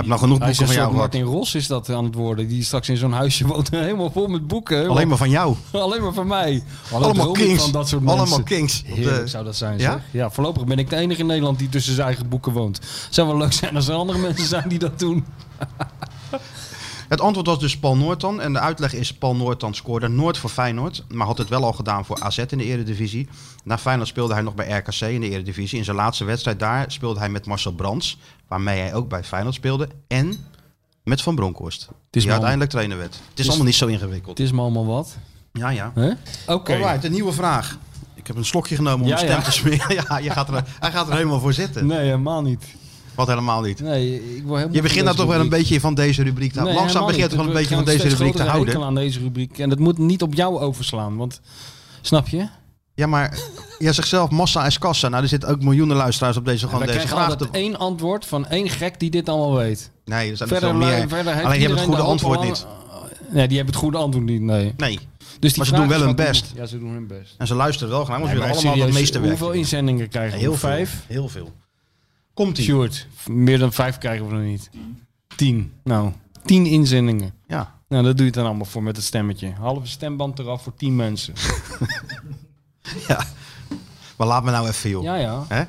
heeft 0.05 0.07
nog 0.09 0.21
genoeg 0.21 0.39
boeken 0.39 0.67
van 0.67 0.75
jou. 0.75 0.95
Martin 0.95 1.23
Ros 1.23 1.55
is 1.55 1.67
dat 1.67 1.89
aan 1.91 2.05
het 2.05 2.15
worden. 2.15 2.49
Die 2.49 2.63
straks 2.63 2.89
in 2.89 2.97
zo'n 2.97 3.13
huisje 3.13 3.47
woont. 3.53 3.71
Helemaal 3.71 4.11
vol 4.11 4.27
met 4.27 4.47
boeken. 4.47 4.89
Alleen 4.89 5.09
maar 5.09 5.17
van 5.17 5.31
jou. 5.31 5.55
Alleen 5.73 6.03
maar 6.03 6.13
van 6.13 6.27
mij. 6.27 6.63
Allemaal 6.93 7.29
ik 7.29 7.33
kings. 7.35 7.63
Van 7.63 7.73
dat 7.73 7.89
soort 7.89 8.07
Allemaal 8.07 8.25
mensen. 8.27 8.45
kings. 8.45 8.81
Op 8.81 8.87
de- 8.89 9.01
Heerlijk 9.01 9.29
zou 9.29 9.45
dat 9.45 9.57
zijn, 9.57 9.79
Ja? 9.79 9.93
zeg. 9.93 10.01
Ja, 10.11 10.31
voorlopig 10.31 10.65
ben 10.65 10.79
ik 10.79 10.91
de 10.91 10.97
enige 10.97 11.21
in 11.21 11.27
Nederland 11.27 11.59
die 11.59 11.69
tussen 11.69 11.95
zijn 11.95 12.07
eigen 12.07 12.29
boeken 12.29 12.53
woont. 12.53 12.81
Zou 13.11 13.29
wel 13.29 13.37
leuk 13.37 13.53
zijn 13.53 13.77
als 13.77 13.89
er 13.89 13.95
andere 13.95 14.19
mensen 14.29 14.47
zijn 14.47 14.69
die 14.69 14.79
dat 14.79 14.99
doen. 14.99 15.25
Het 17.09 17.21
antwoord 17.21 17.47
was 17.47 17.59
dus 17.59 17.79
Paul 17.79 17.97
Noortan. 17.97 18.41
En 18.41 18.53
de 18.53 18.59
uitleg 18.59 18.93
is 18.95 19.13
Paul 19.15 19.37
Noortan 19.37 19.75
scoorde 19.75 20.09
nooit 20.09 20.39
voor 20.39 20.51
Feyenoord. 20.51 21.05
Maar 21.09 21.27
had 21.27 21.39
het 21.39 21.49
wel 21.49 21.65
al 21.65 21.73
gedaan 21.73 22.05
voor 22.05 22.21
AZ 22.21 22.39
in 22.39 22.59
de 22.59 22.65
Eredivisie. 22.65 23.29
Na 23.65 23.79
Feyenoord 23.79 24.09
speelde 24.09 24.33
hij 24.35 24.43
nog 24.43 24.55
bij 24.55 24.71
RKC 24.79 25.01
in 25.01 25.21
de 25.21 25.29
Eredivisie. 25.31 25.79
In 25.79 25.85
zijn 25.85 25.97
laatste 25.97 26.25
wedstrijd 26.25 26.59
daar 26.59 26.85
speelde 26.93 27.19
hij 27.19 27.29
met 27.29 27.47
Marcel 27.47 27.73
Brands. 27.73 28.19
Waarmee 28.49 28.81
hij 28.81 28.95
ook 28.95 29.09
bij 29.09 29.25
Feyenoord 29.25 29.55
speelde. 29.55 29.89
En 30.09 30.35
met 31.05 31.23
Van 31.23 31.35
Bronckhorst. 31.35 31.89
Die 32.11 32.21
me 32.23 32.27
al- 32.27 32.33
uiteindelijk 32.33 32.71
trainer 32.71 32.97
werd. 32.99 33.21
Het 33.31 33.39
is, 33.39 33.47
allemaal 33.49 33.67
niet 33.67 33.75
zo 33.75 33.87
ingewikkeld. 33.87 34.39
Het 34.39 34.47
is 34.47 34.53
me 34.53 34.61
allemaal 34.61 34.87
wat. 34.87 35.17
Ja, 35.53 35.69
ja. 35.69 35.93
Hè? 35.95 36.11
Oké. 36.47 36.73
Alright, 36.73 37.05
een 37.05 37.13
nieuwe 37.13 37.33
vraag. 37.33 37.79
Ik 38.15 38.27
heb 38.27 38.37
een 38.37 38.45
slokje 38.45 38.77
genomen 38.77 39.01
om 39.03 39.09
Ja, 39.09 39.17
stem 39.17 39.29
ja. 39.29 39.41
te 39.43 39.53
smeren. 39.53 39.95
Ja, 40.09 40.19
je 40.19 40.31
gaat 40.31 40.49
er, 40.49 40.65
hij 40.81 40.91
gaat 40.91 41.09
er 41.09 41.15
helemaal 41.15 41.41
voor 41.41 41.53
zitten. 41.53 41.87
Nee, 41.87 41.99
helemaal 41.99 42.43
niet. 42.43 42.65
Wat 43.17 43.27
helemaal 43.27 43.61
niet. 43.63 43.81
Nee, 43.81 44.15
ik 44.15 44.43
word 44.43 44.55
helemaal 44.55 44.75
Je 44.75 44.83
begint 44.83 45.05
nou 45.05 45.17
toch 45.17 45.27
wel 45.27 45.41
een 45.41 45.49
beetje 45.49 45.81
van 45.81 45.95
deze 45.95 46.23
rubriek 46.23 46.53
te 46.53 46.59
houden. 46.59 46.79
Langzaam 46.81 47.07
begint 47.07 47.23
je 47.23 47.29
toch 47.29 47.39
wel 47.39 47.47
een 47.47 47.53
beetje 47.61 47.75
van 47.75 47.85
deze 47.85 48.09
rubriek 48.09 48.35
te 48.37 48.43
houden. 48.43 48.83
aan 48.83 48.95
deze 48.95 49.19
rubriek. 49.19 49.59
En 49.59 49.69
dat 49.69 49.79
moet 49.79 49.99
niet 49.99 50.23
op 50.23 50.35
jou 50.35 50.59
overslaan. 50.61 51.17
Want, 51.17 51.41
snap 52.01 52.29
je? 52.29 52.49
Ja, 52.95 53.07
maar 53.07 53.39
jij 53.79 53.93
zegt 53.93 54.09
zelf 54.09 54.31
massa 54.31 54.67
is 54.67 54.79
kassa. 54.79 55.09
Nou, 55.09 55.23
er 55.23 55.29
zitten 55.29 55.49
ook 55.49 55.63
miljoenen 55.63 55.97
luisteraars 55.97 56.37
op 56.37 56.45
deze, 56.45 56.69
gewoon 56.69 56.87
deze 56.87 57.09
vraag. 57.09 57.37
te- 57.37 57.49
één 57.53 57.79
antwoord 57.79 58.27
van 58.27 58.47
één 58.47 58.69
gek 58.69 59.01
die 59.01 59.11
dit 59.11 59.29
allemaal 59.29 59.55
weet. 59.57 59.91
Nee, 60.05 60.31
er 60.31 60.37
zijn 60.37 60.51
er 60.51 60.57
Verder, 60.59 60.77
veel 60.79 60.89
meer. 60.89 61.09
verder 61.09 61.45
Alleen 61.45 61.61
je 61.61 61.67
hebt 61.67 61.75
het 61.79 61.85
goede 61.89 62.03
de 62.03 62.09
antwoord 62.09 62.43
niet. 62.43 62.67
Nee, 63.31 63.49
die 63.49 63.57
hebben 63.57 63.75
het 63.75 63.85
goede 63.85 63.99
antwoord 63.99 64.27
niet, 64.27 64.41
nee. 64.41 64.75
Nee. 64.77 64.99
Dus 65.41 65.51
die 65.53 65.59
Maar 65.59 65.67
ze 65.67 65.75
doen 65.75 65.89
wel 65.89 66.01
hun 66.01 66.15
best. 66.17 66.49
doen- 66.49 66.63
Ja, 66.63 66.67
ze 66.67 66.79
doen 66.79 66.91
hun 66.91 67.07
best. 67.07 67.35
En 67.39 67.47
ze 67.47 67.55
luisteren 67.55 67.89
wel 67.93 68.05
graag, 68.05 68.19
want 68.19 68.31
maar 68.33 68.41
allemaal 68.43 68.61
serieus, 68.61 68.85
het 68.85 68.95
meeste 68.95 69.19
werk. 69.21 69.39
Hoeveel 69.39 69.51
inzendingen 69.53 70.09
krijgen 70.09 70.33
we? 70.35 70.39
Heel. 70.45 70.55
Vijf? 70.55 71.05
Heel 71.07 71.29
veel. 71.29 71.53
Komt 72.37 72.59
ie. 72.59 72.65
Sjoerd, 72.65 73.07
meer 73.27 73.59
dan 73.59 73.73
vijf 73.73 73.99
krijgen 73.99 74.29
we 74.29 74.35
er 74.35 74.43
niet. 74.43 74.71
Tien. 75.37 75.73
Nou, 75.85 76.13
tien 76.45 76.67
inzendingen. 76.67 77.35
Ja. 77.47 77.75
Nou, 77.89 78.05
dat 78.05 78.17
doe 78.17 78.27
je 78.27 78.33
dan 78.33 78.45
allemaal 78.47 78.65
voor 78.65 78.83
met 78.83 78.97
het 78.97 79.05
stemmetje. 79.05 79.53
Halve 79.53 79.87
stemband 79.87 80.39
eraf 80.39 80.63
voor 80.63 80.75
tien 80.75 80.97
mensen. 80.97 81.35
ja. 83.09 83.27
Maar 84.17 84.27
laat 84.27 84.45
me 84.45 84.51
nou 84.51 84.69
even, 84.69 84.91
joh. 84.91 85.03
Ja, 85.03 85.15
ja. 85.15 85.45
Hè? 85.49 85.65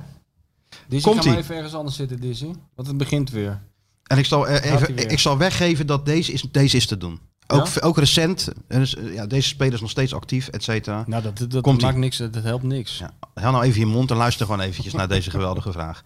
Dizzy, 0.87 1.07
Komt 1.07 1.23
ga 1.23 1.29
maar 1.29 1.37
even 1.39 1.55
ergens 1.55 1.73
anders 1.73 1.95
zitten, 1.95 2.19
Dizzy. 2.19 2.51
Want 2.75 2.87
het 2.87 2.97
begint 2.97 3.29
weer. 3.29 3.61
En 4.03 4.17
ik 4.17 4.25
zal, 4.25 4.47
eh, 4.47 4.71
even, 4.71 5.09
ik 5.11 5.19
zal 5.19 5.37
weggeven 5.37 5.87
dat 5.87 6.05
deze 6.05 6.31
is, 6.31 6.41
deze 6.41 6.77
is 6.77 6.85
te 6.85 6.97
doen. 6.97 7.19
Ook, 7.47 7.67
Ja? 7.67 7.81
ook 7.81 7.97
recent. 7.97 8.47
Eh, 8.67 9.13
ja, 9.13 9.25
deze 9.27 9.47
speler 9.47 9.73
is 9.73 9.81
nog 9.81 9.89
steeds 9.89 10.13
actief, 10.13 10.47
et 10.47 10.63
cetera. 10.63 11.03
Nou, 11.07 11.23
dat, 11.23 11.51
dat 11.51 11.81
maakt 11.81 11.97
niks, 11.97 12.17
dat, 12.17 12.33
dat 12.33 12.43
helpt 12.43 12.63
niks. 12.63 12.97
Ja, 12.97 13.13
hou 13.33 13.51
nou 13.51 13.63
even 13.65 13.79
je 13.79 13.85
mond 13.85 14.11
en 14.11 14.17
luister 14.17 14.45
gewoon 14.45 14.61
eventjes 14.61 14.93
naar 14.93 15.07
deze 15.07 15.29
geweldige 15.29 15.71
vraag. 15.71 16.03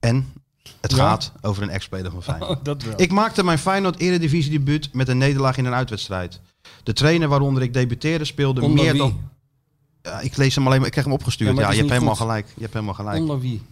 En 0.00 0.32
het 0.80 0.90
Ja? 0.90 0.96
gaat 0.96 1.32
over 1.40 1.62
een 1.62 1.70
ex-speler 1.70 2.10
van 2.10 2.22
Feyenoord. 2.22 2.50
Oh, 2.58 2.64
dat 2.70 2.82
wel. 2.82 2.94
Ik 3.00 3.12
maakte 3.12 3.44
mijn 3.44 3.58
Feyenoord 3.58 3.98
Eredivisie 3.98 4.50
debuut 4.50 4.88
met 4.92 5.08
een 5.08 5.18
nederlaag 5.18 5.56
in 5.56 5.64
een 5.64 5.74
uitwedstrijd. 5.74 6.40
De 6.82 6.92
trainer 6.92 7.28
waaronder 7.28 7.62
ik 7.62 7.72
debuteerde 7.74 8.24
speelde 8.24 8.60
Onder 8.62 8.82
meer 8.84 8.92
wie? 8.92 9.00
dan... 9.00 9.28
Ja, 10.02 10.20
ik 10.20 10.36
lees 10.36 10.54
hem 10.54 10.66
alleen 10.66 10.76
maar, 10.78 10.86
ik 10.86 10.92
krijg 10.92 11.06
hem 11.06 11.16
opgestuurd. 11.16 11.56
Ja, 11.56 11.70
je 11.70 11.76
hebt 11.78 11.90
helemaal 11.90 12.14
gelijk. 12.16 12.46
Je 12.54 12.60
hebt 12.60 12.72
helemaal 12.72 12.94
gelijk. 12.94 13.18
Onder 13.18 13.40
wie? 13.40 13.62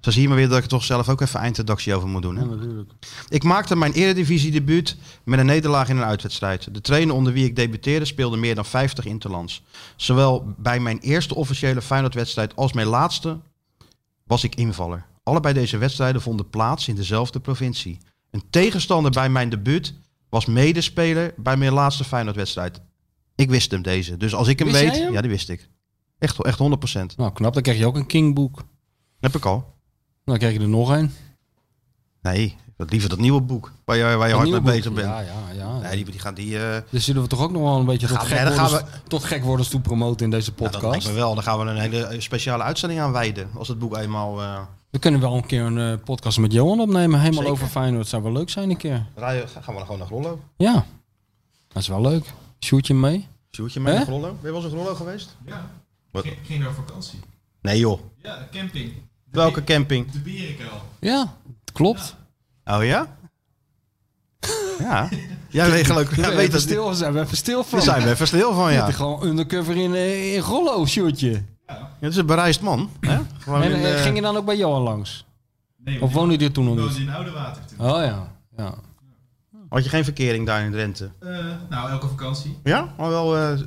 Zo 0.00 0.10
zie 0.12 0.22
je 0.22 0.28
maar 0.28 0.36
weer 0.36 0.48
dat 0.48 0.56
ik 0.56 0.62
er 0.62 0.68
toch 0.68 0.84
zelf 0.84 1.08
ook 1.08 1.20
even 1.20 1.40
eindredactie 1.40 1.94
over 1.94 2.08
moet 2.08 2.22
doen. 2.22 2.36
Hè? 2.36 2.42
Ja, 2.42 2.48
natuurlijk. 2.48 2.90
Ik 3.28 3.42
maakte 3.42 3.76
mijn 3.76 3.92
Eredivisie 3.92 4.50
debuut 4.52 4.96
met 5.24 5.38
een 5.38 5.46
nederlaag 5.46 5.88
in 5.88 5.96
een 5.96 6.04
uitwedstrijd. 6.04 6.74
De 6.74 6.80
trainer 6.80 7.14
onder 7.14 7.32
wie 7.32 7.44
ik 7.44 7.56
debuteerde 7.56 8.04
speelde 8.04 8.36
meer 8.36 8.54
dan 8.54 8.64
50 8.64 9.04
interlands. 9.04 9.62
Zowel 9.96 10.54
bij 10.58 10.80
mijn 10.80 10.98
eerste 10.98 11.34
officiële 11.34 11.82
Feyenoord-wedstrijd 11.82 12.56
als 12.56 12.72
mijn 12.72 12.86
laatste 12.86 13.38
was 14.24 14.44
ik 14.44 14.54
invaller. 14.54 15.04
Allebei 15.26 15.54
deze 15.54 15.76
wedstrijden 15.78 16.20
vonden 16.22 16.50
plaats 16.50 16.88
in 16.88 16.94
dezelfde 16.94 17.40
provincie. 17.40 17.98
Een 18.30 18.42
tegenstander 18.50 19.10
bij 19.10 19.28
mijn 19.28 19.48
debuut 19.48 19.94
was 20.28 20.46
medespeler 20.46 21.34
bij 21.36 21.56
mijn 21.56 21.72
laatste 21.72 22.04
Feyenoord-wedstrijd. 22.04 22.80
Ik 23.34 23.50
wist 23.50 23.70
hem 23.70 23.82
deze. 23.82 24.16
Dus 24.16 24.34
als 24.34 24.48
ik 24.48 24.58
hem 24.58 24.68
Wist 24.68 24.80
weet, 24.80 24.98
hem? 24.98 25.12
ja, 25.12 25.20
die 25.20 25.30
wist 25.30 25.48
ik. 25.48 25.68
Echt, 26.18 26.42
echt 26.42 26.58
100%. 26.58 26.62
Nou, 27.16 27.32
knap. 27.32 27.54
Dan 27.54 27.62
krijg 27.62 27.78
je 27.78 27.86
ook 27.86 27.96
een 27.96 28.06
Kingboek. 28.06 28.64
Heb 29.20 29.34
ik 29.36 29.44
al. 29.44 29.74
Dan 30.24 30.38
krijg 30.38 30.52
je 30.54 30.60
er 30.60 30.68
nog 30.68 30.88
een. 30.88 31.10
Nee, 32.22 32.56
liever 32.76 33.08
dat 33.08 33.18
nieuwe 33.18 33.40
boek 33.40 33.72
waar 33.84 33.96
je, 33.96 34.02
waar 34.16 34.28
je 34.28 34.34
hard 34.34 34.48
mee 34.50 34.60
boek. 34.60 34.70
bezig 34.70 34.92
bent. 34.92 35.06
Ja, 35.06 35.20
ja, 35.20 35.50
ja. 35.54 35.78
Nee, 35.78 35.96
die, 35.96 36.04
die 36.10 36.20
gaan 36.20 36.34
die... 36.34 36.58
eh, 36.58 36.82
Dus 36.90 37.04
zullen 37.04 37.22
we 37.22 37.28
toch 37.28 37.40
ook 37.40 37.52
nog 37.52 37.62
wel 37.62 37.78
een 37.78 37.84
beetje 37.86 38.06
tot, 38.06 38.16
Gaan- 38.16 38.26
gek, 38.26 38.36
nee, 38.36 38.44
dan 38.44 38.54
gaan 38.54 38.70
worden, 38.70 38.88
tot 39.08 39.24
gek 39.24 39.44
worden 39.44 39.68
toe 39.70 39.80
promoten 39.80 40.24
in 40.24 40.30
deze 40.30 40.50
ja, 40.56 40.62
dat 40.62 40.70
podcast? 40.70 40.90
lijkt 40.92 41.06
me 41.06 41.12
wel. 41.12 41.34
Dan 41.34 41.42
gaan 41.42 41.58
we 41.58 41.64
een 41.64 41.76
hele 41.76 42.20
speciale 42.20 42.62
uitzending 42.62 43.00
aan 43.00 43.12
wijden. 43.12 43.48
Als 43.54 43.68
het 43.68 43.78
boek 43.78 43.96
eenmaal... 43.96 44.42
eh 44.42 44.60
we 44.90 44.98
kunnen 44.98 45.20
wel 45.20 45.34
een 45.36 45.46
keer 45.46 45.62
een 45.62 45.78
eh, 45.92 46.04
podcast 46.04 46.38
met 46.38 46.52
Johan 46.52 46.80
opnemen. 46.80 47.20
Helemaal 47.20 47.32
Zeker. 47.42 47.50
over 47.50 47.66
Feyenoord. 47.66 48.06
Zou 48.06 48.22
wel 48.22 48.32
leuk 48.32 48.50
zijn 48.50 48.70
een 48.70 48.76
keer. 48.76 49.06
rijden, 49.14 49.48
gaan 49.48 49.62
we 49.66 49.72
dan 49.72 49.80
gewoon 49.80 49.98
naar 49.98 50.06
Grollo. 50.06 50.40
Ja. 50.56 50.84
Dat 51.68 51.82
is 51.82 51.88
wel 51.88 52.00
leuk. 52.00 52.24
Shoot 52.60 52.86
je 52.86 52.94
mee? 52.94 53.26
Sjoerdje 53.50 53.80
mee 53.80 53.92
Hè? 53.92 53.98
naar 53.98 54.06
Grollo. 54.06 54.28
Ben 54.28 54.36
je 54.42 54.46
wel 54.52 54.54
eens 54.62 54.64
in 54.72 54.78
Grollo 54.78 54.94
geweest? 54.94 55.36
Ja, 55.46 55.70
Wat? 56.10 56.22
ging, 56.24 56.36
ging 56.46 56.62
naar 56.62 56.72
vakantie. 56.72 57.18
Nee 57.60 57.78
joh. 57.78 58.00
Ja, 58.22 58.48
camping. 58.52 58.92
De 59.24 59.38
Welke 59.38 59.64
camping? 59.64 60.10
De 60.10 60.18
Berenkuil. 60.18 60.82
Ja, 61.00 61.34
klopt. 61.72 62.16
Oh 62.64 62.84
ja? 62.84 63.16
Ja. 64.78 65.08
Jij 65.48 65.70
weet 65.70 65.86
geloof 65.86 66.16
Ja, 66.16 66.28
we 66.28 66.34
weet 66.36 66.52
dat 66.52 66.60
stil, 66.60 66.94
zijn 66.94 67.12
we 67.12 67.20
even 67.20 67.36
stil 67.36 67.64
van. 67.64 67.78
Daar 67.78 67.88
zijn 67.88 68.02
we 68.02 68.10
even 68.10 68.26
stil 68.26 68.54
van, 68.54 68.72
ja. 68.72 68.86
Ja. 68.86 68.92
Gewoon 68.92 69.22
undercover 69.26 69.76
in, 69.76 69.94
eh, 69.94 70.34
in 70.34 70.40
Rollo, 70.40 70.86
shootje. 70.86 71.42
Ja, 71.66 71.90
Het 71.98 72.10
is 72.10 72.16
een 72.16 72.26
bereisd 72.26 72.60
man. 72.60 72.90
Hè? 73.00 73.18
Gewoon 73.46 73.62
En 73.62 73.72
in, 73.72 73.84
eh, 73.84 74.02
ging 74.02 74.16
je 74.16 74.22
dan 74.22 74.36
ook 74.36 74.44
bij 74.44 74.56
Johan 74.56 74.82
langs? 74.82 75.24
Nee, 75.84 76.02
Of 76.02 76.12
woonde 76.12 76.38
je 76.38 76.44
er 76.44 76.52
toen 76.52 76.64
nog 76.64 76.74
Ik 76.74 76.80
niet? 76.80 76.88
woonde 76.92 77.10
in 77.10 77.16
Oude 77.16 77.30
Water 77.30 77.62
toen. 77.66 77.78
Oh 77.90 78.02
ja, 78.04 78.32
ja. 78.56 78.74
Had 79.68 79.84
je 79.84 79.90
geen 79.90 80.04
verkering 80.04 80.46
daar 80.46 80.64
in 80.64 80.70
Drenthe? 80.72 81.10
Eh, 81.20 81.28
nou, 81.70 81.90
elke 81.90 82.06
vakantie. 82.08 82.58
Ja? 82.64 82.94
Maar 82.96 83.08
wel... 83.08 83.36
eh, 83.36 83.58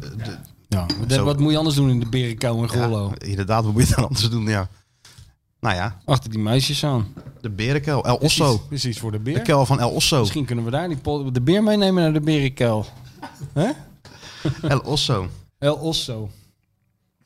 ja. 0.67 0.85
De- 1.07 1.13
Zo. 1.13 1.23
wat 1.23 1.39
moet 1.39 1.51
je 1.51 1.57
anders 1.57 1.75
doen 1.75 1.89
in 1.89 1.99
de 1.99 2.09
berenkou 2.09 2.57
in 2.61 2.79
Rollo? 2.81 3.11
ja, 3.17 3.27
inderdaad, 3.27 3.63
wat 3.63 3.73
moet 3.73 3.87
je 3.87 3.95
dan 3.95 4.03
anders 4.07 4.29
doen? 4.29 4.45
Ja. 4.47 4.67
Nou 5.59 5.75
ja, 5.75 5.97
Achter 6.05 6.29
die 6.29 6.39
meisjes 6.39 6.83
aan. 6.85 7.13
de 7.41 7.49
berenkel. 7.49 8.05
El 8.05 8.15
Osso. 8.15 8.45
Precies, 8.45 8.67
precies 8.67 8.99
voor 8.99 9.11
de 9.11 9.17
De 9.17 9.23
beer. 9.23 9.41
kel 9.41 9.65
van 9.65 9.79
El 9.79 9.89
Osso. 9.89 10.19
Misschien 10.19 10.45
kunnen 10.45 10.65
we 10.65 10.71
daar 10.71 10.87
die 10.87 11.31
de 11.31 11.41
beer 11.41 11.63
meenemen 11.63 12.03
naar 12.03 12.13
de 12.13 12.21
berenkel. 12.21 12.85
Hè? 13.53 13.69
El 14.67 14.79
Osso. 14.79 15.27
El 15.57 15.75
Osso. 15.75 16.29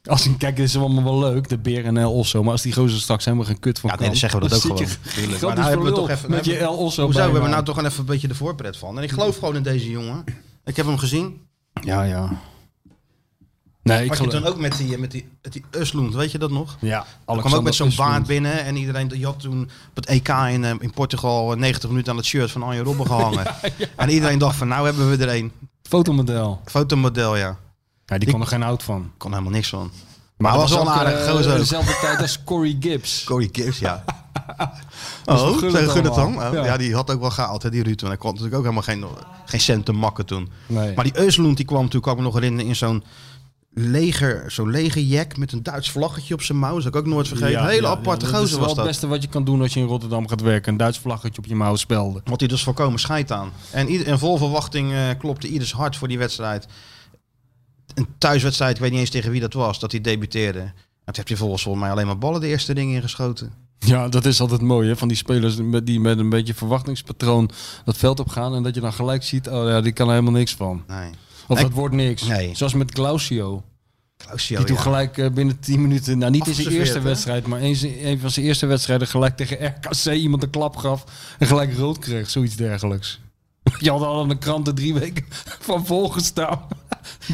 Als 0.09 0.25
ik 0.25 0.37
kijk, 0.37 0.57
is 0.57 0.73
het 0.73 0.81
allemaal 0.81 1.03
wel 1.03 1.19
leuk, 1.19 1.49
de 1.49 1.57
beer 1.57 1.85
en 1.85 1.97
El 1.97 2.13
Osso. 2.13 2.43
Maar 2.43 2.51
als 2.51 2.61
die 2.61 2.73
gozer 2.73 2.99
straks 2.99 3.25
helemaal 3.25 3.45
geen 3.45 3.59
kut 3.59 3.79
van 3.79 3.89
Ja, 3.89 3.95
nee, 3.95 4.07
dan 4.07 4.17
zeggen 4.17 4.39
we 4.41 4.47
dat 4.47 4.57
ook 4.57 4.77
gewoon. 4.77 4.91
Tuurlijk. 5.15 5.41
Maar 5.41 5.55
nou 5.55 5.67
hebben 5.67 5.85
we 5.87 5.93
toch 5.93 6.09
even... 6.09 6.29
met 6.29 6.45
je 6.45 6.51
hebben- 6.51 6.67
El 6.69 6.77
Osso 6.77 7.03
Hoezo? 7.03 7.25
We 7.25 7.31
hebben 7.31 7.49
nou 7.49 7.63
toch 7.63 7.83
even 7.83 7.99
een 7.99 8.05
beetje 8.05 8.27
de 8.27 8.35
voorpret 8.35 8.77
van. 8.77 8.97
En 8.97 9.03
ik 9.03 9.11
geloof 9.11 9.37
gewoon 9.37 9.55
in 9.55 9.63
deze 9.63 9.89
jongen. 9.89 10.23
Ik 10.65 10.75
heb 10.75 10.85
hem 10.85 10.97
gezien. 10.97 11.41
Ja, 11.81 12.03
ja. 12.03 12.41
Nee, 13.83 14.05
ik 14.05 14.13
je 14.13 14.27
toen 14.27 14.45
ook 14.45 14.57
met 14.57 14.77
die, 14.77 14.97
met 14.97 15.11
die, 15.11 15.27
met 15.41 15.53
die 15.53 15.63
weet 16.11 16.31
je 16.31 16.37
dat 16.37 16.51
nog? 16.51 16.77
Ja, 16.79 17.05
Hij 17.25 17.37
kwam 17.37 17.53
ook 17.53 17.63
met 17.63 17.75
zo'n 17.75 17.91
baard 17.95 18.27
binnen 18.27 18.63
en 18.65 18.75
iedereen 18.75 19.07
die 19.07 19.25
had 19.25 19.39
toen 19.39 19.61
op 19.89 19.95
het 19.95 20.05
EK 20.05 20.27
in, 20.27 20.63
eh, 20.63 20.73
in 20.79 20.91
Portugal 20.91 21.51
eh, 21.53 21.59
90 21.59 21.89
minuten 21.89 22.11
aan 22.11 22.17
het 22.17 22.25
shirt 22.25 22.51
van 22.51 22.63
Arjen 22.63 22.83
Robben 22.83 23.05
gehangen. 23.15 23.45
En 23.95 24.09
iedereen 24.09 24.37
dacht 24.37 24.55
van 24.55 24.67
nou 24.67 24.85
hebben 24.85 25.09
we 25.09 25.25
er 25.25 25.35
een. 25.35 25.51
Fotomodel. 25.81 26.61
Fotomodel, 26.65 27.37
ja. 27.37 27.57
Ja, 28.05 28.17
die 28.17 28.31
kon 28.31 28.41
er 28.41 28.47
geen 28.47 28.61
hout 28.61 28.83
van. 28.83 29.11
Kon 29.17 29.31
helemaal 29.31 29.51
niks 29.51 29.69
van. 29.69 29.91
Maar 30.37 30.51
hij 30.51 30.59
was 30.61 30.71
wel 30.71 30.79
ook, 30.79 30.85
een 30.85 30.91
aardige 30.93 31.23
eh, 31.23 31.31
gozer 31.31 31.51
ook. 31.51 31.57
Dezelfde 31.57 31.97
tijd 32.01 32.21
als 32.21 32.43
Corey 32.43 32.77
Gibbs. 32.79 33.23
Corey 33.29 33.49
Gibbs, 33.51 33.79
ja. 33.79 34.03
Oh, 35.25 35.57
Gullit 35.57 35.75
zeg 35.75 35.91
Gullit 35.91 36.13
dan? 36.15 36.35
Oh, 36.35 36.53
Ja. 36.53 36.65
Ja. 36.65 36.77
die 36.77 36.93
had 36.95 37.11
ook 37.11 37.19
wel 37.19 37.29
gehaald, 37.29 37.63
hè, 37.63 37.69
die 37.69 37.83
Ruud. 37.83 38.01
En 38.01 38.07
hij 38.07 38.17
kwam 38.17 38.31
natuurlijk 38.31 38.57
ook 38.57 38.63
helemaal 38.63 38.83
geen, 38.83 39.05
geen 39.45 39.59
cent 39.59 39.85
te 39.85 39.91
makken 39.91 40.25
toen. 40.25 40.49
Nee. 40.67 40.95
Maar 40.95 41.03
die 41.03 41.17
Euslund 41.17 41.57
die 41.57 41.65
kwam 41.65 41.77
natuurlijk, 41.83 42.03
kan 42.05 42.13
ik 42.13 42.19
me 42.19 42.25
nog 42.25 42.33
herinneren, 42.35 42.67
in 42.67 42.75
zo'n 42.75 43.03
leger, 43.73 44.51
zo'n 44.51 44.69
legerjack 44.69 45.37
met 45.37 45.51
een 45.51 45.63
Duits 45.63 45.91
vlaggetje 45.91 46.33
op 46.33 46.41
zijn 46.41 46.57
mouw. 46.59 46.75
Dat 46.77 46.85
ik 46.85 46.95
ook 46.95 47.05
nooit 47.05 47.27
vergeten. 47.27 47.51
Ja, 47.51 47.65
Hele 47.67 47.81
ja, 47.81 47.87
aparte 47.87 48.25
ja, 48.25 48.31
Dat 48.31 48.41
is 48.41 48.47
gozer 48.47 48.49
wel 48.57 48.59
was 48.59 48.67
het 48.67 48.77
dat. 48.77 48.85
beste 48.85 49.07
wat 49.07 49.21
je 49.21 49.27
kan 49.29 49.43
doen 49.43 49.61
als 49.61 49.73
je 49.73 49.79
in 49.79 49.85
Rotterdam 49.85 50.27
gaat 50.27 50.41
werken. 50.41 50.71
Een 50.71 50.77
Duits 50.77 50.99
vlaggetje 50.99 51.37
op 51.41 51.45
je 51.45 51.55
mouw 51.55 51.75
spelden. 51.75 52.21
Had 52.25 52.39
hij 52.39 52.49
dus 52.49 52.63
volkomen 52.63 52.99
scheid 52.99 53.31
aan. 53.31 53.51
En 53.71 53.89
ieder, 53.89 54.07
in 54.07 54.17
vol 54.17 54.37
verwachting 54.37 54.91
eh, 54.93 54.99
klopte 55.19 55.47
ieders 55.47 55.71
hart 55.73 55.95
voor 55.97 56.07
die 56.07 56.17
wedstrijd. 56.17 56.67
Een 57.93 58.07
thuiswedstrijd, 58.17 58.75
ik 58.75 58.81
weet 58.81 58.91
niet 58.91 58.99
eens 58.99 59.09
tegen 59.09 59.31
wie 59.31 59.41
dat 59.41 59.53
was, 59.53 59.79
dat 59.79 59.91
hij 59.91 60.01
debuteerde. 60.01 60.59
En 60.59 61.13
toen 61.13 61.23
heb 61.23 61.27
je 61.27 61.37
volgens 61.37 61.65
mij 61.65 61.91
alleen 61.91 62.05
maar 62.05 62.17
ballen 62.17 62.41
de 62.41 62.47
eerste 62.47 62.73
ring 62.73 62.93
ingeschoten. 62.93 63.53
Ja, 63.79 64.07
dat 64.09 64.25
is 64.25 64.41
altijd 64.41 64.61
mooi 64.61 64.87
hè? 64.87 64.95
van 64.95 65.07
die 65.07 65.17
spelers 65.17 65.55
die 65.83 65.99
met 65.99 66.17
een 66.17 66.29
beetje 66.29 66.53
verwachtingspatroon 66.53 67.49
dat 67.85 67.97
veld 67.97 68.19
op 68.19 68.29
gaan. 68.29 68.55
En 68.55 68.63
dat 68.63 68.75
je 68.75 68.81
dan 68.81 68.93
gelijk 68.93 69.23
ziet, 69.23 69.49
oh 69.49 69.67
ja, 69.67 69.81
die 69.81 69.91
kan 69.91 70.07
er 70.07 70.13
helemaal 70.13 70.39
niks 70.39 70.55
van. 70.55 70.83
Nee. 70.87 71.09
Of 71.47 71.55
Nee. 71.55 71.63
dat 71.63 71.73
wordt 71.73 71.95
niks. 71.95 72.23
Nee. 72.23 72.55
Zoals 72.55 72.73
met 72.73 72.91
Clausio. 72.91 73.63
Clausio, 74.17 74.57
die 74.57 74.65
toen 74.65 74.75
ja. 74.75 74.81
gelijk 74.81 75.17
eh, 75.17 75.31
binnen 75.31 75.59
10 75.59 75.81
minuten, 75.81 76.17
nou 76.17 76.31
niet 76.31 76.47
in 76.47 76.53
zijn 76.53 76.67
eerste 76.67 76.97
hè? 76.97 77.03
wedstrijd, 77.03 77.47
maar 77.47 77.61
een, 77.61 78.07
een 78.07 78.19
van 78.19 78.31
zijn 78.31 78.45
eerste 78.45 78.65
wedstrijden 78.65 79.07
gelijk 79.07 79.37
tegen 79.37 79.65
RKC 79.65 80.05
iemand 80.05 80.43
een 80.43 80.49
klap 80.49 80.75
gaf 80.75 81.03
en 81.39 81.47
gelijk 81.47 81.77
rood 81.77 81.97
kreeg. 81.97 82.29
Zoiets 82.29 82.55
dergelijks. 82.55 83.19
Je 83.79 83.89
had 83.89 84.01
al 84.01 84.21
aan 84.21 84.27
de 84.29 84.37
kranten 84.37 84.75
drie 84.75 84.93
weken 84.93 85.25
van 85.59 85.85
volgestaan. 85.85 86.59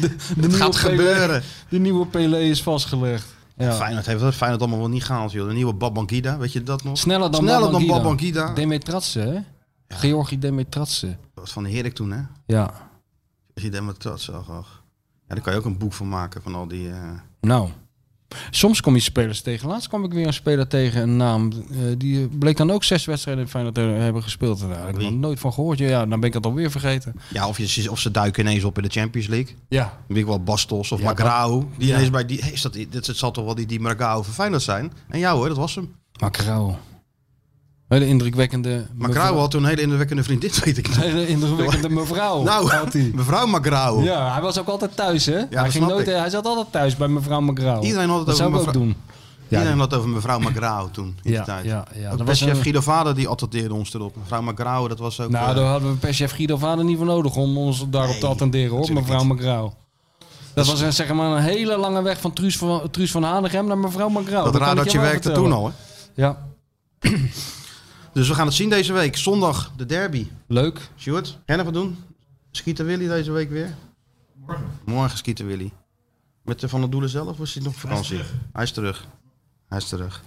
de 0.00 0.16
nieuwe 0.34 0.52
gaat 0.54 0.76
gebeuren. 0.76 1.42
De 1.68 1.78
nieuwe 1.78 2.06
Pelé 2.06 2.38
is 2.38 2.62
vastgelegd. 2.62 3.26
Ja. 3.56 3.72
Feyenoord 3.72 4.06
heeft 4.06 4.20
dat 4.20 4.34
Feyenoord 4.34 4.60
allemaal 4.60 4.78
wel 4.80 4.88
niet 4.88 5.04
gehaald, 5.04 5.32
joh. 5.32 5.48
De 5.48 5.54
nieuwe 5.54 5.74
Babangida, 5.74 6.38
weet 6.38 6.52
je 6.52 6.62
dat 6.62 6.84
nog? 6.84 6.98
Sneller 6.98 7.30
dan 7.30 7.40
Sneller 7.42 7.60
dan 7.60 7.70
Babangida. 7.86 7.96
Babangida. 8.02 8.52
Demetratse, 8.54 9.20
hè? 9.20 9.38
Georgi 9.96 10.38
Demetratse. 10.38 11.16
Dat 11.34 11.50
van 11.50 11.62
de 11.62 11.70
Herik 11.70 11.94
toen, 11.94 12.10
hè? 12.10 12.20
Ja. 12.46 12.70
Als 13.54 13.64
je 13.64 13.70
dat 13.98 14.20
zag. 14.20 14.46
Ja, 15.28 15.34
daar 15.34 15.40
kan 15.40 15.52
je 15.52 15.58
ook 15.58 15.64
een 15.64 15.78
boek 15.78 15.92
van 15.92 16.08
maken 16.08 16.42
van 16.42 16.54
al 16.54 16.68
die... 16.68 16.90
eh, 16.90 16.96
Nou. 17.40 17.68
Soms 18.50 18.80
kom 18.80 18.94
je 18.94 19.00
spelers 19.00 19.40
tegen. 19.40 19.68
Laatst 19.68 19.88
kwam 19.88 20.04
ik 20.04 20.12
weer 20.12 20.26
een 20.26 20.32
speler 20.32 20.66
tegen, 20.66 21.02
een 21.02 21.16
naam. 21.16 21.52
eh, 21.52 21.78
die 21.96 22.28
bleek 22.28 22.56
dan 22.56 22.70
ook 22.70 22.84
zes 22.84 23.04
wedstrijden 23.04 23.44
in 23.44 23.50
Feyenoord 23.50 23.74
te 23.74 23.80
hebben 23.80 24.22
gespeeld. 24.22 24.60
Daar 24.60 24.86
heb 24.86 24.98
ik 24.98 25.02
nog 25.02 25.12
nooit 25.12 25.40
van 25.40 25.52
gehoord. 25.52 25.78
Ja, 25.78 26.06
dan 26.06 26.20
ben 26.20 26.28
ik 26.28 26.34
het 26.34 26.46
alweer 26.46 26.70
vergeten. 26.70 27.14
Ja, 27.28 27.48
of, 27.48 27.58
je, 27.58 27.90
of 27.90 27.98
ze 27.98 28.10
duiken 28.10 28.46
ineens 28.46 28.64
op 28.64 28.76
in 28.76 28.82
de 28.82 28.88
Champions 28.88 29.28
League. 29.28 29.54
Ja. 29.68 29.82
Dan 29.84 29.92
weet 30.06 30.18
ik 30.18 30.26
wel 30.26 30.42
Bastos 30.42 30.92
of 30.92 31.00
Ja. 31.00 31.48
Die 31.76 31.88
ja. 31.88 31.94
ineens 31.94 32.10
bij 32.10 32.26
die... 32.26 32.38
Is 32.52 32.62
dat, 32.62 32.72
dit, 32.72 33.06
het 33.06 33.16
zal 33.16 33.30
toch 33.30 33.44
wel 33.44 33.54
die, 33.54 33.66
die 33.66 33.80
Magrao 33.80 34.22
van 34.22 34.34
Feyenoord 34.34 34.62
zijn? 34.62 34.92
En 35.08 35.18
jou 35.18 35.36
hoor, 35.36 35.48
dat 35.48 35.56
was 35.56 35.74
hem. 35.74 35.94
Macrao. 36.20 36.78
Hele 37.90 38.06
indrukwekkende... 38.06 38.86
Magrao 38.94 39.36
had 39.38 39.50
toen 39.50 39.62
een 39.62 39.68
hele 39.68 39.80
indrukwekkende 39.80 40.22
vriendin, 40.22 40.50
weet 40.64 40.78
ik 40.78 40.88
nog. 40.88 40.96
Hele 40.96 41.26
indrukwekkende 41.26 41.88
mevrouw. 41.88 42.42
Nou, 42.50 42.68
had 42.70 42.92
hij. 42.92 43.10
mevrouw 43.14 43.46
Magrao. 43.46 44.02
Ja, 44.02 44.32
hij 44.32 44.42
was 44.42 44.58
ook 44.58 44.68
altijd 44.68 44.96
thuis, 44.96 45.26
hè? 45.26 45.32
hij, 45.32 45.46
dat 45.50 45.70
ging 45.70 45.86
nooit, 45.86 46.08
ik. 46.08 46.14
hij 46.14 46.30
zat 46.30 46.46
altijd 46.46 46.66
thuis 46.72 46.96
bij 46.96 47.08
mevrouw 47.08 47.40
Macrao. 47.40 47.82
Iedereen 47.82 48.08
had 48.08 48.18
het 48.18 48.26
dat 48.26 48.34
over 48.34 48.46
zou 48.46 48.48
ik 48.48 48.54
ook 48.58 48.64
mevrouw- 48.66 48.82
doen. 48.82 48.96
Iedereen 49.48 49.72
Ja, 49.72 49.78
had 49.78 49.90
het 49.90 49.98
over 50.00 50.10
mevrouw 50.12 50.38
Magrao 50.38 50.90
toen, 50.90 51.16
in 51.22 51.30
Ja, 51.30 51.36
die 51.36 51.46
tijd. 51.46 51.64
ja, 51.64 51.84
ja. 51.94 52.10
Ook 52.10 52.18
Dat 52.18 52.26
was 52.26 52.26
perschef 52.26 52.56
een- 52.56 52.62
Guido 52.62 52.80
Vader, 52.80 53.14
die 53.14 53.28
attendeerde 53.28 53.74
ons 53.74 53.94
erop. 53.94 54.16
Mevrouw 54.16 54.42
Magrao, 54.42 54.88
dat 54.88 54.98
was 54.98 55.20
ook... 55.20 55.30
Nou, 55.30 55.48
eh, 55.50 55.54
daar 55.56 55.64
hadden 55.64 55.90
we 55.90 55.96
perschef 55.96 56.32
Guido 56.34 56.56
Vader 56.56 56.84
niet 56.84 56.96
voor 56.96 57.06
nodig 57.06 57.36
om 57.36 57.58
ons 57.58 57.84
daarop 57.88 58.16
te 58.16 58.26
attenderen, 58.26 58.70
hoor, 58.76 58.92
mevrouw 58.92 59.18
niet. 59.18 59.28
Macrao. 59.28 59.74
Dat 60.54 60.66
was 60.66 60.80
een, 60.80 60.92
zeg 60.92 61.12
maar 61.12 61.30
een 61.36 61.42
hele 61.42 61.76
lange 61.76 62.02
weg 62.02 62.20
van 62.20 62.32
Truus 62.32 62.56
van, 62.58 62.82
Truus 62.90 63.10
van 63.10 63.22
Hanegem 63.22 63.66
naar 63.66 63.78
mevrouw 63.78 64.08
Macrao. 64.08 64.42
dat 64.44 64.52
kan 64.52 64.60
ik 64.60 64.66
radartje 64.66 64.98
je 64.98 65.04
werkte 65.04 65.22
vertellen. 65.22 65.48
toen 65.50 65.58
al, 65.58 65.66
hè? 65.66 65.72
Ja, 66.22 66.38
Dus 68.12 68.28
we 68.28 68.34
gaan 68.34 68.46
het 68.46 68.54
zien 68.54 68.70
deze 68.70 68.92
week. 68.92 69.16
Zondag, 69.16 69.72
de 69.76 69.86
derby. 69.86 70.26
leuk. 70.46 70.90
Stuart, 70.96 71.38
nog 71.46 71.64
wat 71.64 71.74
doen? 71.74 71.98
Schieten 72.50 72.86
Willy 72.86 73.08
deze 73.08 73.30
week 73.30 73.50
weer? 73.50 73.74
Morgen. 74.34 74.64
Morgen 74.84 75.18
schieten 75.18 75.46
Willy. 75.46 75.72
Met 76.44 76.60
de 76.60 76.68
Van 76.68 76.80
der 76.80 76.90
Doelen 76.90 77.10
zelf 77.10 77.28
of 77.28 77.40
is 77.40 77.54
hij 77.54 77.62
nog 77.62 77.72
op 77.72 77.78
vakantie? 77.78 78.16
terug. 78.16 78.32
Hij 78.52 78.62
is 78.62 78.72
terug. 78.72 79.06
Hij 79.68 79.78
is 79.78 79.88
terug. 79.88 80.22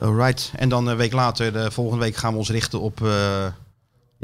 Alright. 0.00 0.52
En 0.56 0.68
dan 0.68 0.86
een 0.86 0.96
week 0.96 1.12
later, 1.12 1.52
de 1.52 1.70
volgende 1.70 2.04
week 2.04 2.16
gaan 2.16 2.32
we 2.32 2.38
ons 2.38 2.50
richten 2.50 2.80
op 2.80 3.02
eh, 3.02 3.46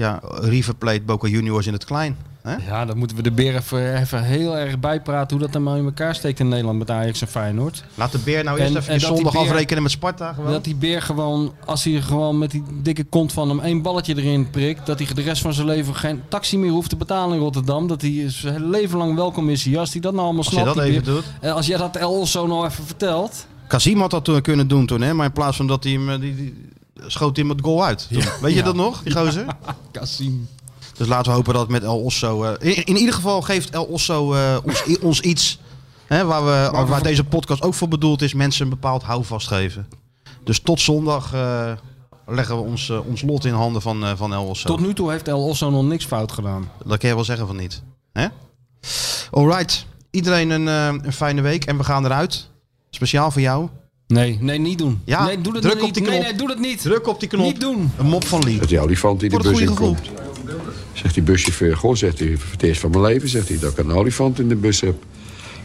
ja, 0.00 0.20
River 0.22 0.74
Plate 0.74 1.00
Boca 1.02 1.28
Juniors 1.28 1.66
in 1.66 1.72
het 1.72 1.84
klein. 1.84 2.16
Hè? 2.42 2.54
Ja, 2.66 2.84
dan 2.84 2.98
moeten 2.98 3.16
we 3.16 3.22
de 3.22 3.30
beer 3.32 3.54
even, 3.56 4.00
even 4.00 4.22
heel 4.22 4.56
erg 4.56 4.78
bijpraten 4.78 5.36
hoe 5.36 5.44
dat 5.44 5.52
dan 5.52 5.62
maar 5.62 5.76
in 5.78 5.84
elkaar 5.84 6.14
steekt 6.14 6.40
in 6.40 6.48
Nederland 6.48 6.78
met 6.78 6.90
Ajax 6.90 7.20
en 7.20 7.26
Feyenoord. 7.28 7.84
Laat 7.94 8.12
de 8.12 8.18
beer 8.18 8.44
nou 8.44 8.56
En- 8.58 8.62
eerst 8.62 8.74
en 8.76 8.80
even 8.80 8.98
die 8.98 9.06
zondag 9.06 9.32
beer- 9.32 9.40
afrekenen 9.42 9.82
met 9.82 9.92
Sparta. 9.92 10.32
Gewoon. 10.32 10.50
Dat 10.52 10.64
die 10.64 10.74
beer 10.74 11.02
gewoon, 11.02 11.52
als 11.64 11.84
hij 11.84 12.00
gewoon 12.00 12.38
met 12.38 12.50
die 12.50 12.62
dikke 12.82 13.04
kont 13.04 13.32
van 13.32 13.48
hem 13.48 13.60
één 13.60 13.82
balletje 13.82 14.16
erin 14.16 14.50
prikt, 14.50 14.86
dat 14.86 14.98
hij 14.98 15.14
de 15.14 15.22
rest 15.22 15.42
van 15.42 15.52
zijn 15.54 15.66
leven 15.66 15.94
geen 15.94 16.22
taxi 16.28 16.58
meer 16.58 16.70
hoeft 16.70 16.88
te 16.88 16.96
betalen 16.96 17.36
in 17.36 17.42
Rotterdam. 17.42 17.86
Dat 17.86 18.00
hij 18.02 18.24
zijn 18.28 18.54
hele 18.54 18.68
leven 18.68 18.98
lang 18.98 19.14
welkom 19.14 19.48
is 19.50 19.64
hier. 19.64 19.78
Als 19.78 19.92
hij 19.92 20.00
dat 20.00 20.12
nou 20.12 20.24
allemaal 20.24 20.44
Als 20.44 20.54
je 20.54 20.60
snapt. 20.60 20.76
dat 20.76 20.84
even 20.84 21.04
beer- 21.04 21.12
doet. 21.14 21.24
Eh, 21.40 21.52
Als 21.54 21.66
jij 21.66 21.78
dat 21.78 21.96
El 21.96 22.26
zo 22.26 22.46
nou 22.46 22.66
even 22.66 22.84
vertelt. 22.84 23.46
Kazim 23.66 24.00
had 24.00 24.10
dat 24.10 24.24
toen 24.24 24.40
kunnen 24.40 24.68
doen 24.68 24.86
toen, 24.86 25.00
hè? 25.00 25.14
maar 25.14 25.26
in 25.26 25.32
plaats 25.32 25.56
van 25.56 25.66
dat 25.66 25.84
hij 25.84 25.92
hem, 25.92 26.10
eh, 26.10 26.20
die, 26.20 26.34
die, 26.36 26.68
schoot 27.06 27.36
hij 27.36 27.44
hem 27.46 27.56
het 27.56 27.64
goal 27.64 27.84
uit. 27.84 28.06
toen. 28.12 28.22
Weet 28.40 28.54
je 28.54 28.62
dat 28.62 28.74
nog, 28.74 29.02
die 29.02 29.12
gozer? 29.12 29.46
Kassim. 29.92 30.48
Dus 30.96 31.08
laten 31.08 31.30
we 31.30 31.36
hopen 31.36 31.54
dat 31.54 31.68
met 31.68 31.82
El 31.82 31.98
Osso... 32.02 32.44
eh, 32.44 32.76
in, 32.76 32.84
in 32.84 32.96
ieder 32.96 33.14
geval 33.14 33.42
geeft 33.42 33.70
El 33.70 33.84
Osso 33.84 34.34
eh, 34.34 34.56
ons, 34.64 34.86
i- 34.86 34.98
ons 35.02 35.20
iets... 35.20 35.58
Hè, 36.06 36.24
waar, 36.24 36.44
we, 36.44 36.86
waar 36.86 37.02
deze 37.02 37.24
podcast 37.24 37.62
ook 37.62 37.74
voor 37.74 37.88
bedoeld 37.88 38.22
is. 38.22 38.34
Mensen 38.34 38.62
een 38.64 38.70
bepaald 38.70 39.02
houvast 39.02 39.46
geven. 39.48 39.88
Dus 40.44 40.60
tot 40.60 40.80
zondag 40.80 41.32
eh, 41.32 41.72
leggen 42.26 42.56
we 42.56 42.62
ons, 42.62 42.90
ons 42.90 43.22
lot 43.22 43.44
in 43.44 43.52
handen 43.54 43.82
van, 43.82 44.16
van 44.16 44.32
El 44.32 44.44
Osso. 44.44 44.66
Tot 44.68 44.80
nu 44.80 44.94
toe 44.94 45.10
heeft 45.10 45.28
El 45.28 45.44
Osso 45.44 45.70
nog 45.70 45.84
niks 45.84 46.04
fout 46.04 46.32
gedaan. 46.32 46.70
Dat 46.84 46.98
kan 46.98 47.08
je 47.08 47.14
wel 47.14 47.24
zeggen 47.24 47.46
van 47.46 47.56
niet. 47.56 47.82
Hè? 48.12 48.26
Alright. 49.30 49.86
Iedereen 50.10 50.50
een, 50.50 50.66
een 50.66 51.12
fijne 51.12 51.40
week 51.40 51.64
en 51.64 51.76
we 51.76 51.84
gaan 51.84 52.04
eruit. 52.04 52.48
Speciaal 52.90 53.30
voor 53.30 53.40
jou. 53.40 53.68
Nee, 54.10 54.38
nee, 54.40 54.58
niet 54.58 54.78
doen. 54.78 55.00
Ja, 55.04 55.24
nee, 55.24 55.40
doe 55.40 55.52
dat 55.52 55.62
druk 55.62 55.74
niet. 55.74 55.82
op 55.84 55.94
die 55.94 56.02
Nee, 56.02 56.12
knop. 56.12 56.22
nee, 56.22 56.34
doe 56.34 56.48
dat 56.48 56.58
niet. 56.58 56.82
Druk 56.82 57.08
op 57.08 57.20
die 57.20 57.28
knop. 57.28 57.44
Niet 57.44 57.60
doen. 57.60 57.90
Een 57.98 58.06
mop 58.06 58.24
van 58.24 58.42
Lee. 58.44 58.58
Dat 58.58 58.68
die 58.68 58.80
olifant 58.80 59.20
die 59.20 59.28
de 59.28 59.36
bus 59.38 59.60
inkomt. 59.60 60.00
Zegt 60.92 61.14
die 61.14 61.22
buschauffeur, 61.22 61.76
goh, 61.76 61.94
zegt 61.94 62.18
hij, 62.18 62.36
voor 62.36 62.50
het 62.50 62.62
eerst 62.62 62.80
van 62.80 62.90
mijn 62.90 63.02
leven, 63.02 63.28
zegt 63.28 63.48
hij, 63.48 63.58
dat 63.58 63.72
ik 63.72 63.78
een 63.78 63.90
olifant 63.92 64.38
in 64.38 64.48
de 64.48 64.54
bus 64.56 64.80
heb. 64.80 64.94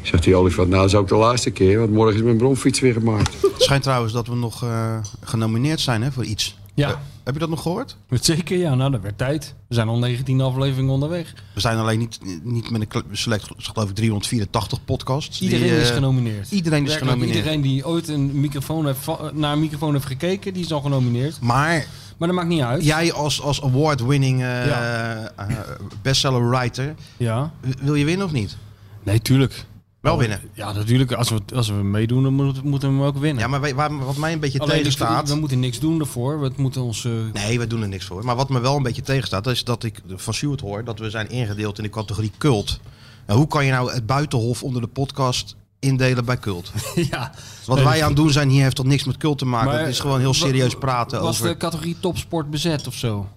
Zegt 0.01 0.23
die 0.23 0.35
olifant, 0.35 0.69
nou, 0.69 0.81
dat 0.81 0.89
is 0.91 0.95
ook 0.95 1.07
de 1.07 1.15
laatste 1.15 1.49
keer, 1.51 1.79
want 1.79 1.91
morgen 1.91 2.15
is 2.15 2.21
mijn 2.21 2.37
bromfiets 2.37 2.79
weer 2.79 2.93
gemaakt. 2.93 3.33
Het 3.41 3.51
schijnt 3.57 3.83
trouwens 3.83 4.13
dat 4.13 4.27
we 4.27 4.35
nog 4.35 4.63
eh, 4.63 4.97
genomineerd 5.23 5.79
zijn 5.79 6.01
hè, 6.03 6.11
voor 6.11 6.23
iets. 6.23 6.57
Ja. 6.73 7.01
Eh, 7.25 7.33
heb 7.33 7.33
je 7.33 7.39
dat 7.39 7.49
nog 7.49 7.61
gehoord? 7.61 7.97
Zeker, 8.09 8.57
ja. 8.57 8.75
Nou, 8.75 8.91
dat 8.91 9.01
werd 9.01 9.17
tijd. 9.17 9.53
We 9.67 9.75
zijn 9.75 9.87
al 9.87 9.97
19 9.97 10.41
afleveringen 10.41 10.93
onderweg. 10.93 11.33
We 11.53 11.59
zijn 11.59 11.77
alleen 11.77 11.99
niet, 11.99 12.19
niet 12.43 12.69
met 12.69 12.81
een 12.81 13.03
select, 13.11 13.47
geloof 13.57 13.89
ik, 13.89 13.95
384 13.95 14.85
podcasts. 14.85 15.39
die, 15.39 15.49
Iedereen 15.51 15.79
is 15.79 15.87
eh, 15.89 15.93
genomineerd. 15.95 16.51
Iedereen 16.51 16.83
is 16.83 16.87
Werkelijk 16.89 17.11
genomineerd. 17.11 17.37
Iedereen 17.45 17.61
die 17.61 17.85
ooit 17.87 18.07
een 18.07 18.39
microfoon 18.39 18.85
heeft, 18.85 19.07
naar 19.33 19.53
een 19.53 19.59
microfoon 19.59 19.93
heeft 19.93 20.05
gekeken, 20.05 20.53
die 20.53 20.63
is 20.63 20.71
al 20.71 20.81
genomineerd. 20.81 21.39
Maar 21.41 21.87
Maar 22.17 22.27
dat 22.27 22.37
maakt 22.37 22.49
niet 22.49 22.61
uit. 22.61 22.83
jij 22.85 23.13
als, 23.13 23.41
als 23.41 23.61
award-winning 23.63 24.41
eh, 24.41 24.65
Ja. 24.65 25.31
eh, 25.35 25.55
bestseller 26.01 26.49
writer, 26.49 26.95
Ja. 27.17 27.51
w- 27.61 27.69
wil 27.81 27.95
je 27.95 28.05
winnen 28.05 28.25
of 28.25 28.31
niet? 28.31 28.57
Nee, 29.03 29.21
tuurlijk. 29.21 29.65
Wel 30.05 30.17
winnen. 30.17 30.39
Ja, 30.53 30.71
natuurlijk. 30.71 31.11
Als 31.11 31.29
we, 31.29 31.41
als 31.55 31.67
we 31.67 31.73
meedoen, 31.73 32.23
dan 32.23 32.33
moeten 32.33 32.67
moeten 32.67 32.89
we 32.89 32.95
hem 32.95 33.03
ook 33.05 33.17
winnen. 33.17 33.43
Ja, 33.43 33.49
maar 33.49 33.61
wij- 33.61 33.75
waar, 33.75 33.97
wat 34.05 34.17
mij 34.17 34.33
een 34.33 34.39
beetje 34.39 34.59
Alleen, 34.59 34.77
tegenstaat... 34.77 35.29
we 35.29 35.35
moeten 35.35 35.59
niks 35.59 35.79
doen 35.79 35.99
ervoor. 35.99 36.39
We 36.39 36.51
moeten 36.57 36.81
ons... 36.81 37.05
eh, 37.05 37.11
Nee, 37.33 37.59
we 37.59 37.67
doen 37.67 37.81
er 37.81 37.87
niks 37.87 38.05
voor. 38.05 38.25
Maar 38.25 38.35
wat 38.35 38.49
me 38.49 38.59
wel 38.59 38.75
een 38.75 38.83
beetje 38.83 39.01
tegenstaat, 39.01 39.47
is 39.47 39.63
dat 39.63 39.83
ik 39.83 40.01
van 40.07 40.33
Stuart 40.33 40.61
hoor 40.61 40.83
dat 40.83 40.99
we 40.99 41.09
zijn 41.09 41.29
ingedeeld 41.29 41.77
in 41.77 41.83
de 41.83 41.89
categorie 41.89 42.31
cult. 42.37 42.79
Nou, 43.27 43.39
hoe 43.39 43.47
kan 43.47 43.65
je 43.65 43.71
nou 43.71 43.93
het 43.93 44.05
buitenhof 44.05 44.63
onder 44.63 44.81
de 44.81 44.87
podcast 44.87 45.55
indelen 45.79 46.25
bij 46.25 46.37
cult? 46.39 46.71
ja. 47.11 47.31
Wat 47.65 47.81
wij 47.83 48.01
aan 48.01 48.07
het 48.07 48.15
doen 48.17 48.31
zijn 48.31 48.49
hier 48.49 48.63
heeft 48.63 48.75
toch 48.75 48.85
niks 48.85 49.03
met 49.03 49.17
cult 49.17 49.37
te 49.37 49.45
maken. 49.45 49.69
Maar, 49.71 49.79
het 49.79 49.87
is 49.89 49.99
gewoon 49.99 50.19
heel 50.19 50.27
wa- 50.27 50.33
serieus 50.37 50.75
praten 50.75 51.21
Was 51.21 51.39
over... 51.39 51.47
de 51.51 51.57
categorie 51.57 51.95
topsport 51.99 52.49
bezet 52.49 52.87
of 52.87 52.93
zo? 52.93 53.27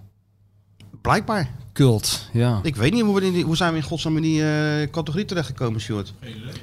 Blijkbaar. 1.00 1.50
Cult, 1.78 2.28
ja. 2.32 2.60
Ik 2.62 2.76
weet 2.76 2.92
niet 2.92 3.02
hoe, 3.02 3.14
we 3.20 3.26
in 3.26 3.32
die, 3.32 3.44
hoe 3.44 3.56
zijn 3.56 3.70
we 3.72 3.76
in 3.78 3.82
godsnaam 3.82 4.16
in 4.16 4.22
die 4.22 4.42
eh, 4.50 4.90
categorie 4.90 5.24
terechtgekomen, 5.26 5.80
Stuart. 5.80 6.12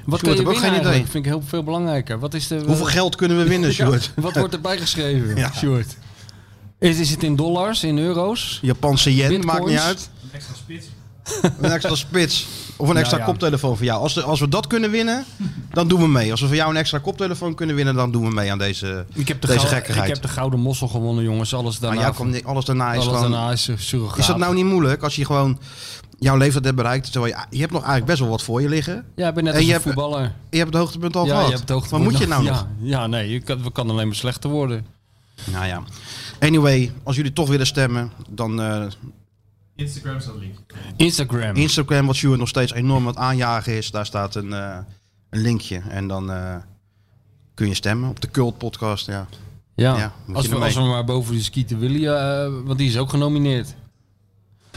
Wat 0.04 0.20
je 0.20 0.30
heb 0.30 0.46
ook 0.46 0.56
geen 0.56 0.80
idee. 0.80 0.92
vind 0.92 1.14
ik 1.14 1.24
heel 1.24 1.42
veel 1.46 1.62
belangrijker. 1.62 2.18
Wat 2.18 2.34
is 2.34 2.46
de, 2.46 2.62
Hoeveel 2.66 2.84
geld 2.84 3.16
kunnen 3.16 3.36
we 3.38 3.44
winnen, 3.54 3.68
Ja, 3.68 3.74
Stuart? 3.74 4.10
wat 4.16 4.36
wordt 4.36 4.54
erbij 4.54 4.78
geschreven, 4.78 5.36
Ja. 5.36 5.50
Stuart? 5.54 5.96
Is, 6.78 6.98
is 6.98 7.10
het 7.10 7.22
in 7.22 7.36
dollars, 7.36 7.84
in 7.84 7.98
euro's? 7.98 8.58
Japanse 8.62 9.14
yen, 9.14 9.28
Bitcoins? 9.28 9.52
maakt 9.52 9.66
niet 9.66 9.78
uit. 9.78 10.10
Een 10.22 10.28
extra 10.32 10.54
spits. 10.54 10.86
Een 11.60 11.70
extra 11.70 11.94
spits. 11.94 12.46
Of 12.76 12.88
een 12.88 12.96
extra 12.96 13.16
Nou 13.16 13.28
ja. 13.28 13.32
koptelefoon 13.36 13.76
voor 13.76 13.84
jou. 13.86 14.00
Als, 14.00 14.14
de- 14.14 14.22
als 14.22 14.40
we 14.40 14.48
dat 14.48 14.66
kunnen 14.66 14.90
winnen, 14.90 15.24
dan 15.70 15.88
doen 15.88 16.00
we 16.00 16.08
mee. 16.08 16.30
Als 16.30 16.40
we 16.40 16.46
voor 16.46 16.56
jou 16.56 16.70
een 16.70 16.76
extra 16.76 16.98
koptelefoon 16.98 17.54
kunnen 17.54 17.76
winnen, 17.76 17.94
dan 17.94 18.10
doen 18.12 18.24
we 18.28 18.34
mee 18.34 18.50
aan 18.52 18.58
deze, 18.58 19.04
Ik 19.14 19.28
heb, 19.28 19.40
de 19.40 19.46
deze 19.46 19.66
gekkigheid. 19.66 20.08
ik 20.08 20.14
heb 20.14 20.22
de 20.22 20.28
Gouden 20.28 20.60
Mossel 20.60 20.88
gewonnen, 20.88 21.24
jongens. 21.24 21.54
Alles 21.54 21.78
daarna, 21.78 22.00
Maar 22.00 22.12
komt 22.14 22.44
alles 22.44 22.64
daarna 22.64 22.90
is 22.92 22.94
alles 22.94 23.04
gewoon... 23.04 23.20
daarna 23.30 23.50
is 23.52 23.68
eh. 23.68 24.00
Is 24.16 24.26
dat 24.26 24.38
nou 24.38 24.54
niet 24.54 24.64
moeilijk 24.64 25.02
als 25.02 25.16
je 25.16 25.24
gewoon 25.24 25.58
jouw 26.18 26.36
leeftijd 26.36 26.64
hebt 26.64 26.76
bereikt? 26.76 27.12
Terwijl 27.12 27.34
je, 27.34 27.44
je 27.50 27.60
hebt 27.60 27.72
nog 27.72 27.80
eigenlijk 27.82 28.10
best 28.10 28.20
wel 28.20 28.30
wat 28.30 28.42
voor 28.42 28.62
je 28.62 28.68
liggen. 28.68 29.04
Ja, 29.16 29.28
ik 29.28 29.34
ben 29.34 29.44
net 29.44 29.52
En 29.52 29.58
als 29.58 29.68
je 29.68 29.74
een 29.74 29.80
hebt- 29.82 29.94
voetballer. 29.94 30.32
Je 30.50 30.58
hebt 30.58 30.70
het 30.72 30.78
hoogtepunt 30.82 31.16
al 31.16 31.24
ja, 31.26 31.30
gehad. 31.30 31.44
je 31.48 31.56
hebt 31.56 31.68
het 31.68 31.90
Wat 31.90 32.00
moet 32.00 32.18
je 32.18 32.26
nou 32.26 32.44
ja, 32.44 32.50
nog? 32.50 32.66
Ja, 32.80 33.06
nee, 33.06 33.30
je 33.30 33.40
kan, 33.40 33.62
we 33.62 33.72
kan 33.72 33.90
alleen 33.90 34.06
maar 34.06 34.16
slechter 34.16 34.50
worden. 34.50 34.86
Nou 35.44 35.66
ja. 35.66 35.82
Anyway, 36.40 36.92
als 37.02 37.16
jullie 37.16 37.32
toch 37.32 37.48
willen 37.48 37.66
stemmen, 37.66 38.10
dan 38.28 38.60
eh, 38.62 38.84
Instagram 39.76 40.20
staat 40.20 40.34
link. 40.38 40.58
Instagram. 40.96 41.54
Instagram, 41.56 42.06
wat 42.06 42.16
Stuart 42.16 42.38
nog 42.38 42.48
steeds 42.48 42.72
enorm 42.72 43.00
aan 43.02 43.06
het 43.08 43.16
aanjagen 43.16 43.72
is. 43.76 43.90
Daar 43.90 44.06
staat 44.06 44.34
een, 44.34 44.52
eh, 44.52 44.78
een 45.30 45.40
linkje. 45.40 45.82
En 45.88 46.08
dan 46.08 46.30
eh, 46.30 46.56
kun 47.54 47.68
je 47.68 47.74
stemmen 47.74 48.08
op 48.10 48.20
de 48.20 48.30
Cult 48.30 48.58
podcast. 48.58 49.06
Ja. 49.06 49.26
ja, 49.74 49.96
Ja, 49.96 50.12
als, 50.34 50.42
je 50.44 50.48
we, 50.48 50.54
ermee. 50.54 50.74
als 50.74 50.74
we 50.84 50.90
maar 50.90 51.04
boven 51.04 51.34
de 51.34 51.42
Skeeter 51.42 51.78
Willy, 51.78 52.06
eh, 52.06 52.48
want 52.64 52.78
die 52.78 52.88
is 52.88 52.96
ook 52.98 53.10
genomineerd. 53.10 53.74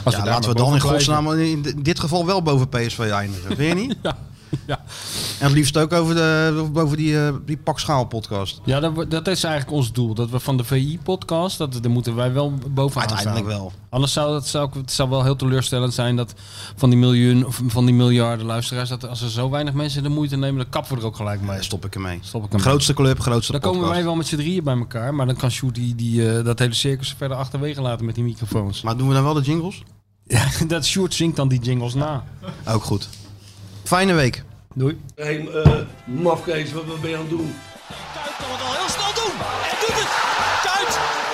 Als 0.04 0.14
ja, 0.16 0.24
laten 0.24 0.50
we 0.50 0.56
dan 0.56 0.74
in 0.74 0.80
godsnaam 0.80 1.32
in 1.32 1.62
di- 1.62 1.82
dit 1.82 2.00
geval 2.00 2.26
wel 2.26 2.42
boven 2.42 2.68
PSV 2.68 2.98
eindigen. 2.98 3.56
Vind 3.56 3.78
je 3.78 3.86
niet? 3.86 3.96
Ja, 4.02 4.18
ja. 4.66 4.78
En 5.38 5.46
het 5.46 5.52
liefst 5.52 5.76
ook 5.76 5.92
over, 5.92 6.14
de, 6.14 6.68
boven 6.72 6.96
die, 6.96 7.26
eh, 7.26 7.34
die 7.46 7.56
Pakschaal 7.56 8.04
podcast. 8.04 8.60
Ja, 8.64 8.80
dat, 8.80 9.10
dat 9.10 9.26
is 9.26 9.44
eigenlijk 9.44 9.76
ons 9.76 9.92
doel. 9.92 10.14
Dat 10.14 10.30
we 10.30 10.40
van 10.40 10.56
de 10.56 10.64
VI-podcast, 10.64 11.58
dat, 11.58 11.72
daar 11.82 11.90
moeten 11.90 12.14
wij 12.14 12.32
wel 12.32 12.52
bovenaan 12.70 13.08
Uiteindelijk 13.08 13.46
staan. 13.50 13.58
wel. 13.60 13.72
Anders 13.90 14.12
zou 14.12 14.34
het, 14.34 14.46
zou, 14.46 14.70
het 14.78 14.92
zou 14.92 15.08
wel 15.08 15.22
heel 15.24 15.36
teleurstellend 15.36 15.94
zijn 15.94 16.16
dat 16.16 16.34
van 16.76 16.90
die 16.90 16.98
miljoen 16.98 17.46
of 17.46 17.60
van 17.66 17.84
die 17.84 17.94
miljarden 17.94 18.46
luisteraars, 18.46 18.88
dat 18.88 19.08
als 19.08 19.22
er 19.22 19.30
zo 19.30 19.50
weinig 19.50 19.74
mensen 19.74 20.02
de 20.02 20.08
moeite 20.08 20.36
nemen, 20.36 20.56
dan 20.56 20.68
kappen 20.70 20.94
we 20.94 21.00
er 21.00 21.06
ook 21.06 21.16
gelijk 21.16 21.40
mee. 21.40 21.50
Nee, 21.50 21.62
stop 21.62 21.84
ik 21.84 21.94
ermee. 21.94 22.18
Stop 22.22 22.44
ik 22.44 22.52
hem. 22.52 22.60
Grootste 22.60 22.94
club, 22.94 23.20
grootste 23.20 23.52
Dan 23.52 23.60
podcast. 23.60 23.80
komen 23.80 23.96
wij 23.96 24.04
wel 24.04 24.16
met 24.16 24.26
z'n 24.26 24.36
drieën 24.36 24.64
bij 24.64 24.76
elkaar, 24.76 25.14
maar 25.14 25.26
dan 25.26 25.36
kan 25.36 25.50
Sjoerd 25.50 25.74
die, 25.74 25.94
die, 25.94 26.36
eh, 26.36 26.44
dat 26.44 26.58
hele 26.58 26.74
circus 26.74 27.14
verder 27.18 27.36
achterwege 27.36 27.80
laten 27.80 28.06
met 28.06 28.14
die 28.14 28.24
microfoons. 28.24 28.82
Maar 28.82 28.96
doen 28.96 29.08
we 29.08 29.14
dan 29.14 29.24
wel 29.24 29.34
de 29.34 29.40
jingles? 29.40 29.82
Ja, 30.24 30.46
dat 30.66 30.84
Sjoerd 30.86 31.14
zingt 31.14 31.36
dan 31.36 31.48
die 31.48 31.60
jingles 31.60 31.94
na. 31.94 32.24
Ook 32.68 32.82
goed. 32.84 33.08
Fijne 33.84 34.12
week. 34.12 34.42
Doei. 34.74 35.00
Hé, 35.14 35.24
hey, 35.24 35.86
mafkees, 36.04 36.72
wat, 36.72 36.84
wat 36.84 37.00
ben 37.00 37.10
je 37.10 37.16
aan 37.16 37.22
het 37.22 37.30
doen? 37.30 37.54
Kuit 38.14 38.36
kan 38.40 38.50
het 38.54 38.62
al 38.68 38.74
heel 38.80 38.90
snel 38.96 39.12
doen. 39.22 39.34
En 39.70 39.76
doet 39.82 39.96
het. 40.02 40.12
Kuit 40.68 40.92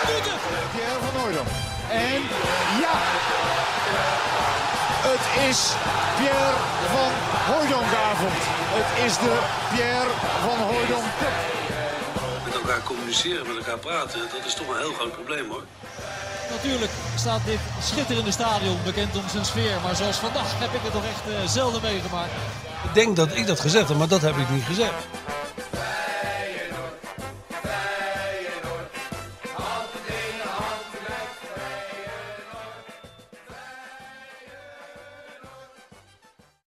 doet 0.09 0.27
het. 0.32 0.43
Pierre 0.74 1.01
van 1.06 1.14
Hooydonk. 1.20 1.48
En 1.90 2.20
ja, 2.85 2.94
het 5.10 5.24
is 5.48 5.60
Pierre 6.18 6.56
van 6.94 7.12
Hooydonkavond. 7.51 8.40
Het 8.78 8.90
is 9.06 9.14
de 9.24 9.35
Pierre 9.73 10.12
van 10.47 10.59
Hooydonk 10.70 11.09
Cup. 11.20 11.36
Met 12.44 12.55
elkaar 12.55 12.82
communiceren, 12.82 13.47
met 13.47 13.56
elkaar 13.56 13.78
praten, 13.78 14.20
dat 14.35 14.44
is 14.47 14.55
toch 14.55 14.68
een 14.68 14.82
heel 14.85 14.93
groot 14.93 15.12
probleem 15.12 15.48
hoor. 15.51 15.64
Natuurlijk 16.51 16.90
staat 17.14 17.40
dit 17.44 17.59
schitterende 17.82 18.31
stadion 18.31 18.77
bekend 18.85 19.16
om 19.16 19.23
zijn 19.31 19.44
sfeer. 19.44 19.81
Maar 19.82 19.97
zoals 19.97 20.16
vandaag 20.16 20.59
heb 20.59 20.73
ik 20.73 20.81
het 20.82 20.93
toch 20.93 21.05
echt 21.05 21.35
eh, 21.35 21.48
zelden 21.48 21.82
meegemaakt. 21.82 22.32
Ik 22.85 22.94
denk 22.94 23.16
dat 23.16 23.36
ik 23.36 23.47
dat 23.47 23.60
gezegd 23.60 23.89
heb, 23.89 23.98
maar 23.98 24.09
dat 24.09 24.23
heb 24.23 24.36
ik 24.36 24.51
niet 24.51 24.64
gezegd. 24.64 24.94